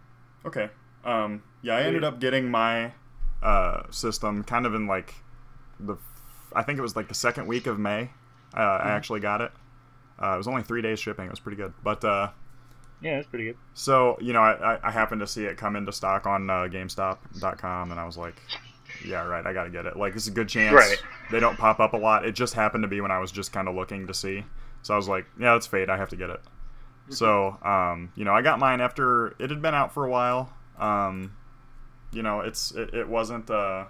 Okay. 0.47 0.69
Um, 1.05 1.43
yeah, 1.63 1.77
I 1.77 1.83
ended 1.83 2.05
up 2.05 2.21
getting 2.21 2.51
my 2.51 2.93
uh, 3.43 3.83
system 3.91 4.45
kind 4.45 4.67
of 4.67 4.75
in 4.75 4.87
like 4.87 5.15
the, 5.81 5.97
I 6.55 6.63
think 6.63 6.79
it 6.79 6.83
was 6.83 6.95
like 6.97 7.09
the 7.09 7.15
second 7.15 7.47
week 7.47 7.67
of 7.67 7.79
May. 7.79 8.11
Uh, 8.57 8.61
I 8.61 8.91
actually 8.91 9.21
got 9.21 9.41
it. 9.41 9.51
Uh, 10.23 10.35
it 10.35 10.39
was 10.39 10.47
only 10.49 10.63
three 10.63 10.83
days 10.83 11.01
shipping. 11.01 11.27
It 11.27 11.31
was 11.31 11.41
pretty 11.41 11.57
good. 11.57 11.73
But 11.83 12.05
uh, 12.05 12.31
Yeah, 13.01 13.19
it's 13.19 13.29
pretty 13.29 13.47
good. 13.47 13.57
so 13.75 14.17
you 14.21 14.33
know, 14.33 14.41
I, 14.41 14.75
I, 14.75 14.79
I 14.85 14.91
happened 14.91 15.21
to 15.21 15.27
see 15.27 15.45
it 15.45 15.57
come 15.57 15.77
into 15.77 15.93
stock 15.93 16.27
on 16.27 16.49
uh, 16.49 16.69
GameStop.com, 16.71 17.91
and 17.91 17.99
I 18.01 18.05
was 18.07 18.17
like, 18.17 18.35
yeah, 19.05 19.25
right, 19.27 19.45
I 19.45 19.53
gotta 19.53 19.71
get 19.71 19.87
it. 19.87 19.97
Like, 19.97 20.15
this 20.15 20.23
is 20.23 20.29
a 20.29 20.33
good 20.33 20.49
chance. 20.49 20.75
Right. 20.75 21.03
They 21.31 21.41
don't 21.41 21.59
pop 21.59 21.81
up 21.81 21.95
a 21.95 21.97
lot. 21.97 22.25
It 22.25 22.33
just 22.35 22.55
happened 22.55 22.83
to 22.85 22.89
be 22.89 23.01
when 23.01 23.11
I 23.11 23.19
was 23.19 23.33
just 23.33 23.53
kind 23.53 23.67
of 23.69 23.75
looking 23.75 24.07
to 24.07 24.15
see. 24.15 24.45
So 24.83 24.95
I 24.95 24.97
was 24.97 25.09
like, 25.09 25.27
yeah, 25.39 25.55
that's 25.55 25.67
fate. 25.67 25.89
I 25.91 25.97
have 25.97 26.11
to 26.11 26.17
get 26.17 26.31
it. 26.31 26.41
So, 27.11 27.59
um, 27.63 28.13
you 28.15 28.25
know, 28.25 28.33
I 28.33 28.41
got 28.41 28.59
mine 28.59 28.81
after 28.81 29.35
it 29.39 29.51
had 29.51 29.61
been 29.61 29.75
out 29.75 29.93
for 29.93 30.05
a 30.07 30.11
while. 30.11 30.53
Um, 30.79 31.37
you 32.13 32.23
know, 32.23 32.41
it's 32.41 32.71
it, 32.73 32.95
it 32.95 33.09
wasn't. 33.09 33.51
Uh, 33.51 33.87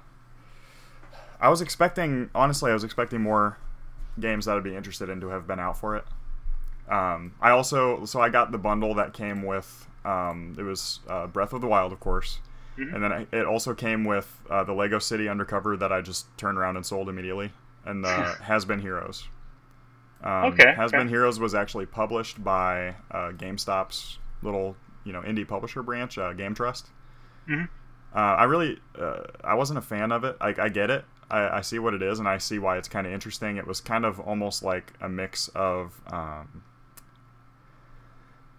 I 1.41 1.49
was 1.49 1.61
expecting, 1.61 2.31
honestly, 2.35 2.71
I 2.71 2.75
was 2.75 2.83
expecting 2.83 3.21
more 3.21 3.59
games 4.21 4.45
that 4.47 4.57
I'd 4.57 4.65
be 4.65 4.75
interested 4.77 5.09
in 5.09 5.21
to 5.21 5.29
have 5.29 5.47
been 5.47 5.59
out 5.61 5.79
for 5.79 5.97
it. 5.97 6.05
Um, 6.89 7.35
I 7.41 7.51
also, 7.51 8.05
so 8.05 8.21
I 8.21 8.29
got 8.29 8.53
the 8.53 8.59
bundle 8.59 8.95
that 8.95 9.13
came 9.15 9.43
with. 9.43 9.87
Um, 10.05 10.55
it 10.59 10.63
was 10.63 11.01
uh, 11.09 11.27
Breath 11.27 11.53
of 11.53 11.61
the 11.63 11.67
Wild, 11.67 11.93
of 11.93 12.01
course, 12.01 12.41
Mhm. 12.79 12.95
and 12.95 13.03
then 13.05 13.13
I, 13.13 13.27
it 13.33 13.47
also 13.47 13.73
came 13.75 14.05
with 14.05 14.43
uh, 14.51 14.65
the 14.65 14.75
Lego 14.75 14.99
City 14.99 15.29
Undercover 15.29 15.77
that 15.79 15.93
I 15.93 16.01
just 16.03 16.27
turned 16.37 16.59
around 16.59 16.77
and 16.77 16.85
sold 16.85 17.09
immediately, 17.09 17.53
and 17.87 18.05
the 18.05 18.11
Has 18.43 18.65
Been 18.67 18.81
Heroes. 18.81 19.27
Um, 20.23 20.45
Okay, 20.53 20.73
Has 20.75 20.91
okay. 20.91 20.99
Been 20.99 21.09
Heroes 21.09 21.41
was 21.41 21.55
actually 21.55 21.87
published 21.87 22.43
by 22.45 22.89
uh, 23.11 23.31
GameStop's 23.33 24.19
little, 24.43 24.77
you 25.05 25.13
know, 25.13 25.23
indie 25.23 25.47
publisher 25.49 25.83
branch, 25.83 26.19
uh, 26.19 26.33
Game 26.35 26.55
Trust. 26.55 26.89
Mhm. 27.49 27.69
Uh, 28.15 28.19
I 28.19 28.45
really, 28.45 28.79
uh, 28.99 29.23
I 29.43 29.55
wasn't 29.55 29.79
a 29.79 29.83
fan 29.83 30.13
of 30.13 30.23
it. 30.25 30.37
Like, 30.41 30.59
I 30.59 30.69
get 30.69 30.91
it. 30.91 31.05
I, 31.31 31.59
I 31.59 31.61
see 31.63 31.79
what 31.79 31.95
it 31.95 32.03
is, 32.03 32.19
and 32.19 32.29
I 32.29 32.39
see 32.39 32.59
why 32.59 32.77
it's 32.79 32.89
kind 32.89 33.07
of 33.07 33.13
interesting. 33.13 33.57
It 33.57 33.67
was 33.67 33.81
kind 33.81 34.05
of 34.05 34.21
almost 34.21 34.63
like 34.63 34.93
a 35.01 35.09
mix 35.09 35.49
of, 35.49 36.01
um, 36.13 36.63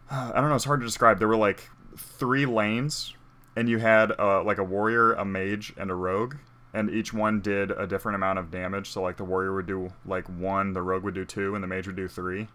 I 0.09 0.31
don't 0.35 0.49
know. 0.49 0.55
It's 0.55 0.65
hard 0.65 0.81
to 0.81 0.85
describe. 0.85 1.19
There 1.19 1.27
were 1.27 1.35
like 1.35 1.69
three 1.97 2.45
lanes, 2.45 3.13
and 3.55 3.67
you 3.69 3.79
had 3.79 4.11
uh, 4.19 4.43
like 4.43 4.57
a 4.57 4.63
warrior, 4.63 5.13
a 5.13 5.25
mage, 5.25 5.73
and 5.77 5.89
a 5.89 5.95
rogue, 5.95 6.35
and 6.73 6.89
each 6.89 7.13
one 7.13 7.41
did 7.41 7.71
a 7.71 7.87
different 7.87 8.15
amount 8.15 8.39
of 8.39 8.51
damage. 8.51 8.89
So 8.91 9.01
like 9.01 9.17
the 9.17 9.23
warrior 9.25 9.53
would 9.55 9.65
do 9.65 9.93
like 10.05 10.27
one, 10.27 10.73
the 10.73 10.81
rogue 10.81 11.03
would 11.03 11.15
do 11.15 11.25
two, 11.25 11.55
and 11.55 11.63
the 11.63 11.67
mage 11.67 11.87
would 11.87 11.95
do 11.95 12.07
three, 12.07 12.47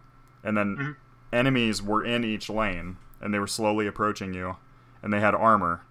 and 0.44 0.57
then 0.57 0.77
Mhm. 0.77 0.96
enemies 1.33 1.83
were 1.83 2.05
in 2.05 2.25
each 2.25 2.49
lane, 2.49 2.96
and 3.20 3.33
they 3.35 3.38
were 3.38 3.46
slowly 3.46 3.87
approaching 3.87 4.33
you, 4.35 4.57
and 5.03 5.12
they 5.12 5.20
had 5.20 5.35
armor. 5.35 5.83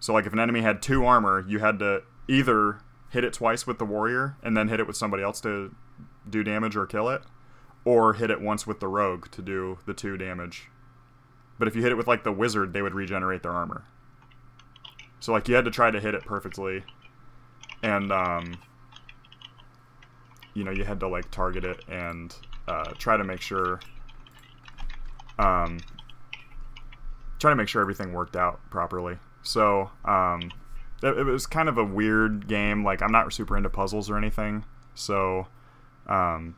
So 0.00 0.12
like 0.12 0.26
if 0.26 0.32
an 0.32 0.40
enemy 0.40 0.62
had 0.62 0.82
two 0.82 1.04
armor, 1.06 1.44
you 1.46 1.58
had 1.60 1.78
to 1.80 2.02
either 2.28 2.78
hit 3.10 3.24
it 3.24 3.32
twice 3.32 3.66
with 3.66 3.78
the 3.78 3.84
warrior 3.84 4.36
and 4.42 4.56
then 4.56 4.68
hit 4.68 4.80
it 4.80 4.86
with 4.86 4.96
somebody 4.96 5.22
else 5.22 5.40
to 5.42 5.74
do 6.28 6.42
damage 6.42 6.76
or 6.76 6.86
kill 6.86 7.08
it, 7.08 7.22
or 7.84 8.14
hit 8.14 8.30
it 8.30 8.40
once 8.40 8.66
with 8.66 8.80
the 8.80 8.88
rogue 8.88 9.30
to 9.30 9.42
do 9.42 9.78
the 9.86 9.94
two 9.94 10.16
damage. 10.16 10.68
But 11.58 11.68
if 11.68 11.76
you 11.76 11.82
hit 11.82 11.92
it 11.92 11.96
with 11.96 12.06
like 12.06 12.24
the 12.24 12.32
wizard, 12.32 12.72
they 12.72 12.82
would 12.82 12.94
regenerate 12.94 13.42
their 13.42 13.52
armor. 13.52 13.84
So 15.20 15.32
like 15.32 15.48
you 15.48 15.54
had 15.54 15.64
to 15.64 15.70
try 15.70 15.90
to 15.90 16.00
hit 16.00 16.14
it 16.14 16.24
perfectly, 16.24 16.84
and 17.82 18.12
um, 18.12 18.58
you 20.54 20.64
know 20.64 20.70
you 20.70 20.84
had 20.84 21.00
to 21.00 21.08
like 21.08 21.30
target 21.30 21.64
it 21.64 21.80
and 21.88 22.34
uh, 22.68 22.92
try 22.98 23.16
to 23.16 23.24
make 23.24 23.40
sure 23.40 23.80
um, 25.38 25.78
try 27.38 27.50
to 27.50 27.56
make 27.56 27.68
sure 27.68 27.80
everything 27.80 28.12
worked 28.12 28.36
out 28.36 28.60
properly. 28.70 29.18
So 29.42 29.90
um, 30.04 30.50
it, 31.06 31.18
it 31.18 31.24
was 31.24 31.46
kind 31.46 31.68
of 31.68 31.78
a 31.78 31.84
weird 31.84 32.48
game. 32.48 32.84
Like 32.84 33.02
I'm 33.02 33.12
not 33.12 33.32
super 33.32 33.56
into 33.56 33.70
puzzles 33.70 34.10
or 34.10 34.16
anything, 34.16 34.64
so 34.94 35.46
um, 36.06 36.56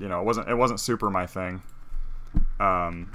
you 0.00 0.08
know 0.08 0.20
it 0.20 0.24
wasn't 0.24 0.48
it 0.48 0.56
wasn't 0.56 0.80
super 0.80 1.10
my 1.10 1.26
thing. 1.26 1.62
Um, 2.58 3.10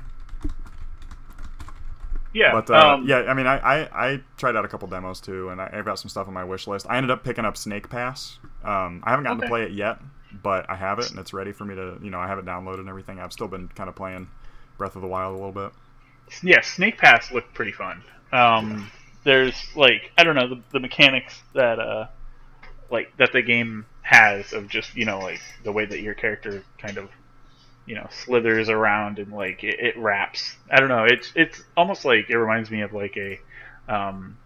Yeah, 2.36 2.52
but 2.52 2.70
uh, 2.70 2.96
um, 2.96 3.08
yeah, 3.08 3.20
I 3.20 3.34
mean, 3.34 3.48
I, 3.48 3.58
I, 3.60 4.08
I 4.08 4.22
tried 4.36 4.58
out 4.58 4.66
a 4.66 4.68
couple 4.68 4.90
demos 4.90 5.22
too, 5.22 5.50
and 5.50 5.62
I, 5.62 5.70
I've 5.72 5.86
got 5.86 6.00
some 6.00 6.10
stuff 6.10 6.28
on 6.28 6.34
my 6.34 6.44
wish 6.44 6.68
list. 6.68 6.86
I 6.90 6.98
ended 6.98 7.10
up 7.10 7.24
picking 7.24 7.46
up 7.46 7.56
Snake 7.56 7.90
Pass. 7.90 8.40
Um, 8.62 9.02
I 9.06 9.12
haven't 9.12 9.24
gotten 9.24 9.40
to 9.40 9.48
play 9.48 9.64
it 9.64 9.72
yet, 9.72 10.00
but 10.44 10.70
I 10.70 10.76
have 10.76 11.00
it, 11.00 11.10
and 11.10 11.18
it's 11.18 11.32
ready 11.34 11.54
for 11.54 11.64
me 11.64 11.76
to, 11.76 11.98
you 12.04 12.10
know, 12.10 12.20
I 12.20 12.28
have 12.28 12.38
it 12.38 12.44
downloaded 12.44 12.80
and 12.80 12.90
everything. 12.90 13.20
I've 13.20 13.32
still 13.32 13.48
been 13.48 13.70
kind 13.70 13.88
of 13.88 13.96
playing 13.96 14.28
Breath 14.78 14.98
of 14.98 15.02
the 15.02 15.08
Wild 15.08 15.34
a 15.34 15.38
little 15.38 15.54
bit. 15.54 15.72
yeah, 16.44 16.60
Snake 16.60 16.98
Pass 16.98 17.32
looked 17.32 17.54
pretty 17.54 17.72
fun. 17.72 18.04
Um, 18.34 18.92
there's 19.26 19.56
like 19.76 20.12
I 20.18 20.24
don't 20.24 20.36
know 20.36 20.48
the, 20.48 20.62
the 20.72 20.80
mechanics 20.80 21.42
that 21.54 21.80
uh 21.80 22.08
like 22.90 23.16
that 23.18 23.34
the 23.34 23.42
game 23.42 23.86
has 24.04 24.54
of 24.54 24.70
just 24.70 24.96
you 24.96 25.04
know 25.06 25.20
like 25.20 25.42
the 25.64 25.72
way 25.72 25.86
that 25.86 26.00
your 26.00 26.14
character 26.14 26.64
kind 26.78 26.98
of 26.98 27.10
you 27.86 27.96
know 27.96 28.08
slithers 28.12 28.70
around 28.70 29.20
and 29.20 29.34
like 29.34 29.64
it, 29.64 29.80
it 29.80 29.98
wraps. 29.98 30.56
I 30.72 30.80
don't 30.80 30.90
know. 30.90 31.06
It's 31.06 31.32
it's 31.36 31.62
almost 31.76 32.06
like 32.06 32.30
it 32.30 32.38
reminds 32.38 32.72
me 32.72 32.82
of 32.82 32.94
like 32.94 33.18
a 33.18 33.40
um 33.94 34.38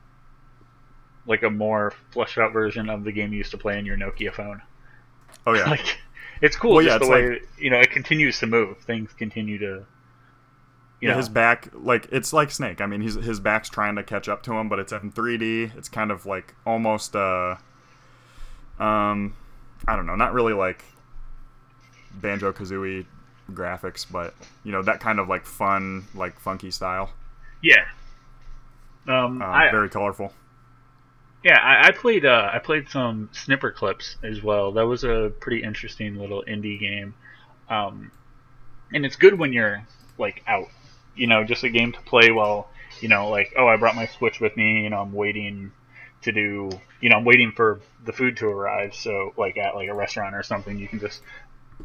like 1.25 1.43
a 1.43 1.49
more 1.49 1.93
fleshed 2.11 2.37
out 2.37 2.53
version 2.53 2.89
of 2.89 3.03
the 3.03 3.11
game 3.11 3.31
you 3.31 3.37
used 3.37 3.51
to 3.51 3.57
play 3.57 3.77
on 3.77 3.85
your 3.85 3.97
Nokia 3.97 4.33
phone. 4.33 4.61
Oh 5.45 5.53
yeah, 5.53 5.69
Like 5.69 5.99
it's 6.41 6.55
cool 6.55 6.75
Well, 6.75 6.85
yeah, 6.85 6.97
just 6.97 7.09
the 7.09 7.15
it's 7.17 7.41
way 7.41 7.41
you 7.57 7.69
know 7.69 7.79
it 7.79 7.91
continues 7.91 8.39
to 8.39 8.47
move. 8.47 8.77
Things 8.79 9.11
continue 9.13 9.57
to 9.59 9.85
yeah, 11.01 11.11
know, 11.11 11.17
his 11.17 11.29
back, 11.29 11.69
like 11.73 12.07
it's 12.11 12.33
like 12.33 12.51
Snake. 12.51 12.81
I 12.81 12.85
mean, 12.85 13.01
he's 13.01 13.15
his 13.15 13.39
back's 13.39 13.69
trying 13.69 13.95
to 13.95 14.03
catch 14.03 14.27
up 14.27 14.43
to 14.43 14.53
him, 14.53 14.69
but 14.69 14.79
it's 14.79 14.91
in 14.91 15.11
3D. 15.11 15.77
It's 15.77 15.89
kind 15.89 16.11
of 16.11 16.25
like 16.25 16.55
almost, 16.65 17.15
uh, 17.15 17.55
um, 18.79 19.35
I 19.87 19.95
don't 19.95 20.05
know, 20.05 20.15
not 20.15 20.33
really 20.33 20.53
like 20.53 20.83
Banjo 22.13 22.51
Kazooie 22.51 23.05
graphics, 23.51 24.05
but 24.09 24.33
you 24.63 24.71
know 24.71 24.81
that 24.83 24.99
kind 24.99 25.19
of 25.19 25.27
like 25.27 25.45
fun, 25.45 26.05
like 26.13 26.39
funky 26.39 26.71
style. 26.71 27.11
Yeah. 27.61 27.85
Um, 29.07 29.41
Uh, 29.41 29.45
I, 29.45 29.71
very 29.71 29.89
colorful. 29.89 30.33
Yeah, 31.43 31.57
I, 31.59 31.87
I 31.87 31.91
played 31.91 32.25
uh, 32.25 32.49
I 32.53 32.59
played 32.59 32.89
some 32.89 33.29
Snipperclips 33.33 34.17
as 34.23 34.43
well. 34.43 34.73
That 34.73 34.85
was 34.85 35.03
a 35.03 35.31
pretty 35.39 35.63
interesting 35.63 36.15
little 36.15 36.43
indie 36.47 36.79
game, 36.79 37.13
um, 37.69 38.11
and 38.93 39.05
it's 39.05 39.15
good 39.15 39.39
when 39.39 39.53
you're 39.53 39.83
like 40.17 40.43
out. 40.47 40.67
You 41.19 41.27
know, 41.27 41.43
just 41.43 41.63
a 41.63 41.69
game 41.69 41.91
to 41.91 42.01
play 42.01 42.31
while 42.31 42.69
you 43.01 43.07
know, 43.07 43.29
like 43.29 43.53
oh, 43.57 43.67
I 43.67 43.77
brought 43.77 43.95
my 43.95 44.07
Switch 44.07 44.39
with 44.39 44.55
me. 44.57 44.83
You 44.83 44.89
know, 44.89 45.01
I'm 45.01 45.13
waiting 45.13 45.71
to 46.23 46.31
do. 46.31 46.69
You 47.01 47.09
know, 47.09 47.17
I'm 47.17 47.25
waiting 47.25 47.51
for 47.51 47.79
the 48.05 48.13
food 48.13 48.37
to 48.37 48.47
arrive. 48.47 48.95
So 48.95 49.33
like 49.37 49.57
at 49.57 49.75
like 49.75 49.89
a 49.89 49.93
restaurant 49.93 50.35
or 50.35 50.43
something, 50.43 50.77
you 50.77 50.87
can 50.87 50.99
just 50.99 51.21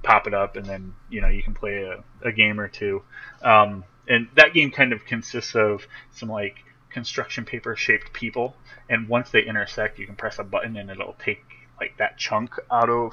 pop 0.03 0.27
it 0.27 0.35
up 0.35 0.57
and 0.57 0.67
then 0.67 0.95
you 1.09 1.21
know 1.21 1.29
you 1.29 1.43
can 1.43 1.55
play 1.55 1.83
a, 1.85 2.03
a 2.29 2.33
game 2.33 2.59
or 2.61 2.69
two. 2.69 3.03
Um, 3.43 3.85
and 4.09 4.29
that 4.37 4.53
game 4.53 4.71
kind 4.71 4.93
of 4.93 5.05
consists 5.05 5.55
of 5.55 5.87
some 6.13 6.29
like 6.29 6.65
construction 6.91 7.45
paper 7.45 7.75
shaped 7.75 8.13
people 8.13 8.55
and 8.89 9.09
once 9.09 9.31
they 9.31 9.43
intersect 9.43 9.99
you 9.99 10.07
can 10.07 10.15
press 10.15 10.39
a 10.39 10.45
button 10.45 10.77
and 10.77 10.91
it'll 10.91 11.17
take 11.19 11.43
like 11.81 11.97
that 11.99 12.17
chunk 12.17 12.55
out 12.71 12.89
of 12.89 13.13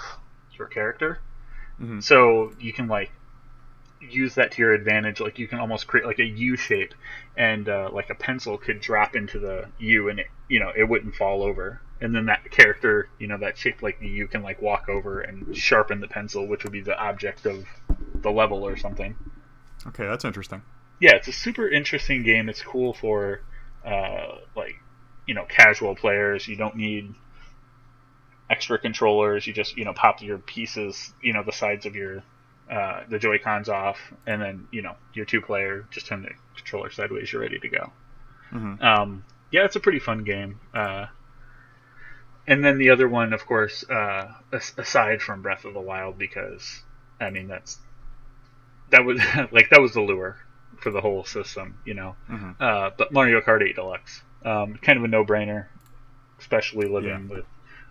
your 0.58 0.68
character 0.68 1.20
Mhm. 1.82 2.04
so 2.04 2.52
you 2.60 2.74
can 2.74 2.88
like 2.88 3.10
use 4.10 4.36
that 4.36 4.52
to 4.52 4.62
your 4.62 4.74
advantage 4.74 5.20
like 5.20 5.38
you 5.40 5.48
can 5.48 5.60
almost 5.60 5.88
create 5.88 6.06
like 6.06 6.20
a 6.20 6.26
u 6.26 6.56
shape 6.58 6.94
and 7.38 7.70
uh, 7.70 7.90
like 7.94 8.10
a 8.10 8.16
pencil 8.16 8.58
could 8.58 8.80
drop 8.80 9.16
into 9.16 9.40
the 9.40 9.66
u 9.80 10.10
and 10.10 10.20
it 10.20 10.28
you 10.50 10.60
know 10.60 10.72
it 10.76 10.84
wouldn't 10.84 11.16
fall 11.16 11.44
over 11.44 11.80
and 12.02 12.16
then 12.16 12.26
that 12.26 12.50
character 12.52 13.08
you 13.20 13.28
know 13.28 13.38
that 13.38 13.58
shape 13.58 13.82
like 13.82 14.00
the 14.00 14.08
u 14.08 14.28
can 14.28 14.42
like 14.42 14.62
walk 14.62 14.90
over 14.90 15.22
and 15.22 15.56
sharpen 15.56 16.00
the 16.00 16.08
pencil 16.08 16.48
which 16.48 16.64
would 16.64 16.74
be 16.74 16.82
the 16.82 16.98
object 16.98 17.46
of 17.46 17.66
the 18.16 18.32
level 18.32 18.66
or 18.66 18.76
something 18.76 19.16
Okay, 19.88 20.06
that's 20.06 20.26
interesting. 20.26 20.62
yeah, 21.00 21.16
it's 21.16 21.28
a 21.28 21.34
super 21.34 21.68
interesting 21.68 22.24
game. 22.24 22.50
It's 22.50 22.62
cool 22.62 22.94
for 22.94 23.42
uh, 23.86 24.38
like 24.56 24.76
you 25.26 25.34
know 25.34 25.46
casual 25.46 25.96
players. 25.96 26.48
You 26.48 26.56
don't 26.56 26.76
need 26.76 27.16
extra 28.50 28.78
controllers. 28.78 29.48
You 29.48 29.54
just 29.54 29.76
you 29.78 29.86
know 29.86 29.94
pop 29.94 30.22
your 30.22 30.38
pieces, 30.38 31.14
you 31.22 31.34
know 31.34 31.44
the 31.44 31.52
sides 31.52 31.86
of 31.86 31.96
your 31.96 32.24
uh, 32.72 33.04
the 33.10 33.20
Joy 33.20 33.38
Cons 33.38 33.68
off, 33.70 34.00
and 34.26 34.42
then 34.42 34.68
you 34.72 34.82
know 34.82 34.96
your 35.14 35.26
two 35.26 35.42
player 35.42 35.86
just 35.92 36.08
turn 36.08 36.24
the 36.24 36.30
controller 36.56 36.90
sideways. 36.90 37.32
You're 37.32 37.42
ready 37.42 37.60
to 37.60 37.70
go. 37.70 37.92
Mhm. 38.52 38.82
Um, 38.82 39.26
yeah, 39.52 39.66
it's 39.66 39.76
a 39.76 39.80
pretty 39.82 40.00
fun 40.00 40.24
game. 40.24 40.60
Uh, 40.74 41.08
and 42.48 42.64
then 42.64 42.78
the 42.78 42.90
other 42.90 43.08
one, 43.08 43.34
of 43.34 43.46
course, 43.46 43.88
uh, 43.90 44.32
aside 44.78 45.22
from 45.22 45.42
Breath 45.42 45.66
of 45.66 45.74
the 45.74 45.82
Wild, 45.82 46.18
because 46.18 46.82
I 47.20 47.30
mean 47.30 47.48
that's 47.48 47.78
that 48.92 49.04
was 49.06 49.20
like 49.52 49.70
that 49.70 49.82
was 49.82 49.94
the 49.94 50.02
lure 50.02 50.38
for 50.80 50.92
the 50.92 51.02
whole 51.02 51.26
system, 51.26 51.78
you 51.86 51.94
know. 51.94 52.16
Mhm. 52.30 52.56
Uh, 52.60 52.92
but 52.98 53.12
Mario 53.12 53.42
Kart 53.42 53.62
8 53.62 53.76
Deluxe, 53.76 54.22
um, 54.46 54.76
kind 54.82 54.98
of 54.98 55.04
a 55.04 55.08
no-brainer, 55.08 55.68
especially 56.40 56.88
living 56.88 57.28
with 57.28 57.46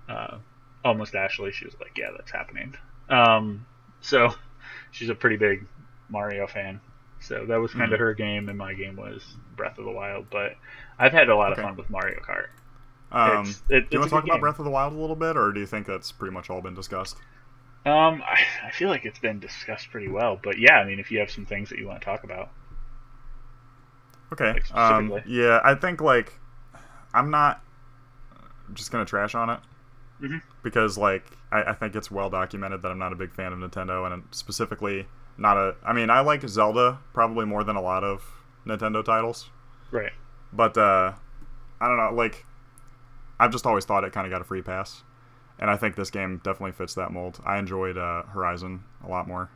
uh, 0.08 0.38
almost 0.84 1.14
Ashley. 1.14 1.52
She 1.52 1.66
was 1.66 1.74
like, 1.78 1.96
"Yeah, 1.96 2.10
that's 2.16 2.30
happening." 2.32 2.74
Um, 3.08 3.66
so 4.00 4.34
she's 4.90 5.08
a 5.08 5.14
pretty 5.14 5.36
big 5.36 5.66
Mario 6.08 6.46
fan. 6.46 6.80
So 7.20 7.44
that 7.46 7.56
was 7.60 7.72
kind 7.72 7.92
of 7.92 7.98
Mhm. 7.98 8.02
her 8.02 8.14
game, 8.14 8.48
and 8.48 8.56
my 8.56 8.72
game 8.74 8.96
was 8.96 9.36
Breath 9.56 9.78
of 9.78 9.84
the 9.84 9.90
Wild. 9.90 10.30
But 10.30 10.56
I've 10.98 11.12
had 11.12 11.28
a 11.28 11.36
lot 11.36 11.52
Okay. 11.52 11.60
of 11.62 11.68
fun 11.68 11.76
with 11.76 11.90
Mario 11.90 12.18
Kart. 12.20 12.46
Um, 13.12 13.40
It's- 13.40 13.62
it- 13.68 13.90
do 13.90 13.96
you 13.96 13.98
want 14.00 14.10
to 14.10 14.16
talk 14.16 14.24
about. 14.24 14.40
Breath 14.40 14.58
of 14.58 14.64
the 14.64 14.70
Wild 14.70 14.92
a 14.92 14.96
little 14.96 15.16
bit, 15.16 15.36
or 15.36 15.52
do 15.52 15.60
you 15.60 15.66
think 15.66 15.86
that's 15.86 16.12
pretty 16.12 16.32
much 16.32 16.48
all 16.48 16.62
been 16.62 16.74
discussed? 16.74 17.18
Um, 17.84 18.22
I, 18.26 18.44
I 18.66 18.70
feel 18.70 18.88
like 18.88 19.04
it's 19.04 19.18
been 19.18 19.38
discussed 19.40 19.90
pretty 19.90 20.08
well, 20.08 20.38
but 20.42 20.58
yeah, 20.58 20.78
I 20.78 20.84
mean, 20.84 20.98
if 21.00 21.10
you 21.10 21.18
have 21.18 21.30
some 21.30 21.44
things 21.46 21.68
that 21.70 21.78
you 21.78 21.86
want 21.88 22.00
to 22.00 22.04
talk 22.04 22.24
about, 22.24 22.50
Okay. 24.32 24.52
Like, 24.52 24.74
Um, 24.74 25.12
yeah, 25.26 25.60
I 25.64 25.74
think 25.74 26.00
like 26.00 26.38
I'm 27.12 27.30
not 27.30 27.60
just 28.74 28.92
gonna 28.92 29.04
trash 29.04 29.34
on 29.34 29.50
it 29.50 29.58
Mhm. 30.20 30.42
because 30.62 30.98
like 30.98 31.24
I, 31.50 31.62
I 31.62 31.72
think 31.74 31.94
it's 31.96 32.10
well 32.10 32.30
documented 32.30 32.82
that 32.82 32.90
I'm 32.90 32.98
not 32.98 33.12
a 33.12 33.16
big 33.16 33.32
fan 33.32 33.52
of 33.52 33.58
Nintendo 33.58 34.10
and 34.12 34.22
specifically 34.32 35.06
not 35.38 35.56
a. 35.56 35.74
I 35.84 35.92
mean, 35.92 36.10
I 36.10 36.20
like 36.20 36.46
Zelda 36.48 36.98
probably 37.14 37.46
more 37.46 37.64
than 37.64 37.76
a 37.76 37.80
lot 37.80 38.04
of 38.04 38.22
Nintendo 38.66 39.04
titles, 39.04 39.48
right? 39.90 40.12
but 40.52 40.76
uh, 40.76 41.12
I 41.80 41.88
don't 41.88 41.96
know. 41.96 42.12
Like 42.12 42.44
I've 43.38 43.50
just 43.50 43.64
always 43.66 43.84
thought 43.86 44.04
it 44.04 44.12
kind 44.12 44.26
of 44.26 44.30
got 44.30 44.42
a 44.42 44.44
free 44.44 44.60
pass, 44.62 45.02
and 45.58 45.70
I 45.70 45.76
think 45.76 45.96
this 45.96 46.10
game 46.10 46.40
definitely 46.44 46.72
fits 46.72 46.94
that 46.94 47.10
mold. 47.12 47.40
I 47.46 47.58
enjoyed 47.58 47.96
uh, 47.96 48.24
Horizon 48.24 48.84
a 49.04 49.08
lot 49.08 49.26
more. 49.26 49.50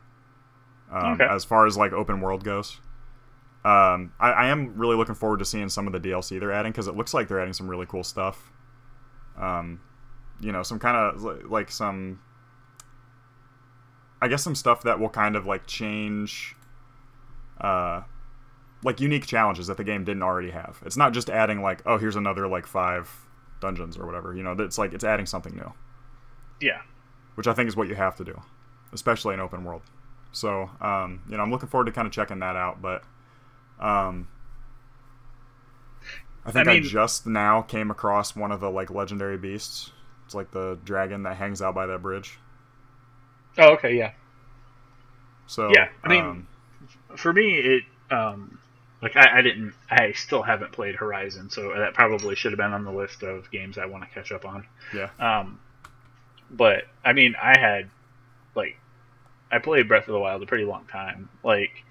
Um, 0.91 1.13
Okay. 1.13 1.23
As 1.25 1.43
far 1.45 1.65
as 1.67 1.77
like 1.77 1.93
open 1.93 2.21
world 2.21 2.43
goes, 2.43 2.79
um, 3.63 4.13
I, 4.19 4.31
I 4.31 4.47
am 4.47 4.75
really 4.75 4.95
looking 4.95 5.15
forward 5.15 5.37
to 5.39 5.45
seeing 5.45 5.69
some 5.69 5.85
of 5.87 5.93
the 5.93 5.99
DLC 5.99 6.39
they're 6.39 6.51
adding 6.51 6.71
because 6.71 6.87
it 6.87 6.95
looks 6.95 7.13
like 7.13 7.27
they're 7.27 7.39
adding 7.39 7.53
some 7.53 7.69
really 7.69 7.85
cool 7.85 8.03
stuff. 8.03 8.51
Um, 9.39 9.81
you 10.39 10.51
know, 10.51 10.63
some 10.63 10.79
kind 10.79 10.97
of 10.97 11.21
like 11.49 11.71
some, 11.71 12.19
I 14.21 14.27
guess 14.27 14.43
some 14.43 14.55
stuff 14.55 14.83
that 14.83 14.99
will 14.99 15.09
kind 15.09 15.35
of 15.35 15.45
like 15.45 15.65
change, 15.67 16.55
uh, 17.61 18.01
like 18.83 18.99
unique 18.99 19.25
challenges 19.25 19.67
that 19.67 19.77
the 19.77 19.83
game 19.83 20.03
didn't 20.03 20.23
already 20.23 20.51
have. 20.51 20.81
It's 20.85 20.97
not 20.97 21.13
just 21.13 21.29
adding 21.29 21.61
like, 21.61 21.81
oh, 21.85 21.97
here's 21.97 22.15
another 22.15 22.47
like 22.47 22.67
five 22.67 23.09
dungeons 23.61 23.97
or 23.97 24.05
whatever. 24.05 24.35
You 24.35 24.43
know, 24.43 24.51
it's 24.59 24.77
like 24.77 24.93
it's 24.93 25.03
adding 25.03 25.25
something 25.25 25.55
new, 25.55 25.73
Yeah. 26.61 26.81
which 27.35 27.47
I 27.47 27.53
think 27.53 27.67
is 27.67 27.75
what 27.75 27.87
you 27.87 27.95
have 27.95 28.15
to 28.17 28.23
do, 28.23 28.41
especially 28.93 29.33
in 29.33 29.39
open 29.39 29.63
world. 29.63 29.81
So, 30.31 30.69
um, 30.81 31.21
you 31.29 31.37
know, 31.37 31.43
I'm 31.43 31.51
looking 31.51 31.69
forward 31.69 31.85
to 31.85 31.91
kind 31.93 32.05
of 32.05 32.11
checking 32.11 32.39
that 32.39 32.55
out, 32.57 32.81
but 32.81 33.03
um, 33.79 34.27
I 36.45 36.51
think 36.51 36.67
I, 36.67 36.73
mean- 36.75 36.83
just 36.83 37.25
now 37.25 37.61
came 37.61 37.89
across 37.89 38.35
one 38.35 38.51
of 38.51 38.59
the 38.59 38.69
like 38.69 38.89
legendary 38.91 39.37
beasts. 39.37 39.91
It's 40.25 40.35
like 40.35 40.51
the 40.51 40.77
dragon 40.83 41.23
that 41.23 41.37
hangs 41.37 41.61
out 41.61 41.75
by 41.75 41.85
that 41.85 42.01
bridge. 42.01 42.37
Oh, 43.57 43.73
okay, 43.73 43.95
yeah. 43.95 44.11
So 45.47 45.69
Yeah, 45.73 45.89
I 46.03 46.07
mean- 46.07 46.23
um, 46.25 46.47
For 47.15 47.31
me, 47.31 47.55
it 47.55 47.83
um, 48.11 48.59
like 49.01 49.15
I, 49.15 49.39
I 49.39 49.41
didn't, 49.41 49.73
I 49.89 50.11
still 50.13 50.41
haven't 50.41 50.71
played 50.71 50.95
Horizon, 50.95 51.49
so 51.49 51.73
that 51.75 51.93
probably 51.93 52.35
should 52.35 52.51
have 52.51 52.57
been 52.57 52.73
on 52.73 52.83
the 52.83 52.91
list 52.91 53.23
of 53.23 53.49
games 53.51 53.77
I 53.77 53.85
want 53.85 54.03
to 54.03 54.09
catch 54.09 54.31
up 54.31 54.45
on. 54.45 54.65
yeah, 54.93 55.09
Um, 55.19 55.59
but 56.51 56.83
I 57.03 57.13
mean, 57.13 57.35
I 57.41 57.57
had 57.59 57.89
like 58.55 58.77
I 59.51 59.59
played 59.59 59.87
Breath 59.87 60.07
of 60.07 60.13
the 60.13 60.19
Wild 60.19 60.41
a 60.43 60.45
pretty 60.45 60.65
long 60.65 60.85
time. 60.85 61.29
Like 61.43 61.83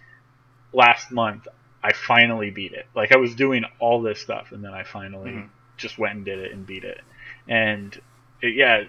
last 0.73 1.11
month, 1.11 1.47
I 1.83 1.93
finally 1.93 2.51
beat 2.51 2.73
it. 2.73 2.87
Like 2.95 3.13
I 3.13 3.17
was 3.17 3.35
doing 3.35 3.65
all 3.79 4.03
this 4.03 4.21
stuff, 4.21 4.53
and 4.53 4.63
then 4.65 4.73
I 4.73 4.83
finally 4.85 5.31
Mhm. 5.31 5.49
just 5.77 5.99
went 5.99 6.17
and 6.17 6.25
did 6.25 6.39
it 6.41 6.53
and 6.53 6.67
beat 6.67 6.85
it. 6.85 7.01
And 7.49 7.99
it, 8.45 8.55
yeah, 8.55 8.85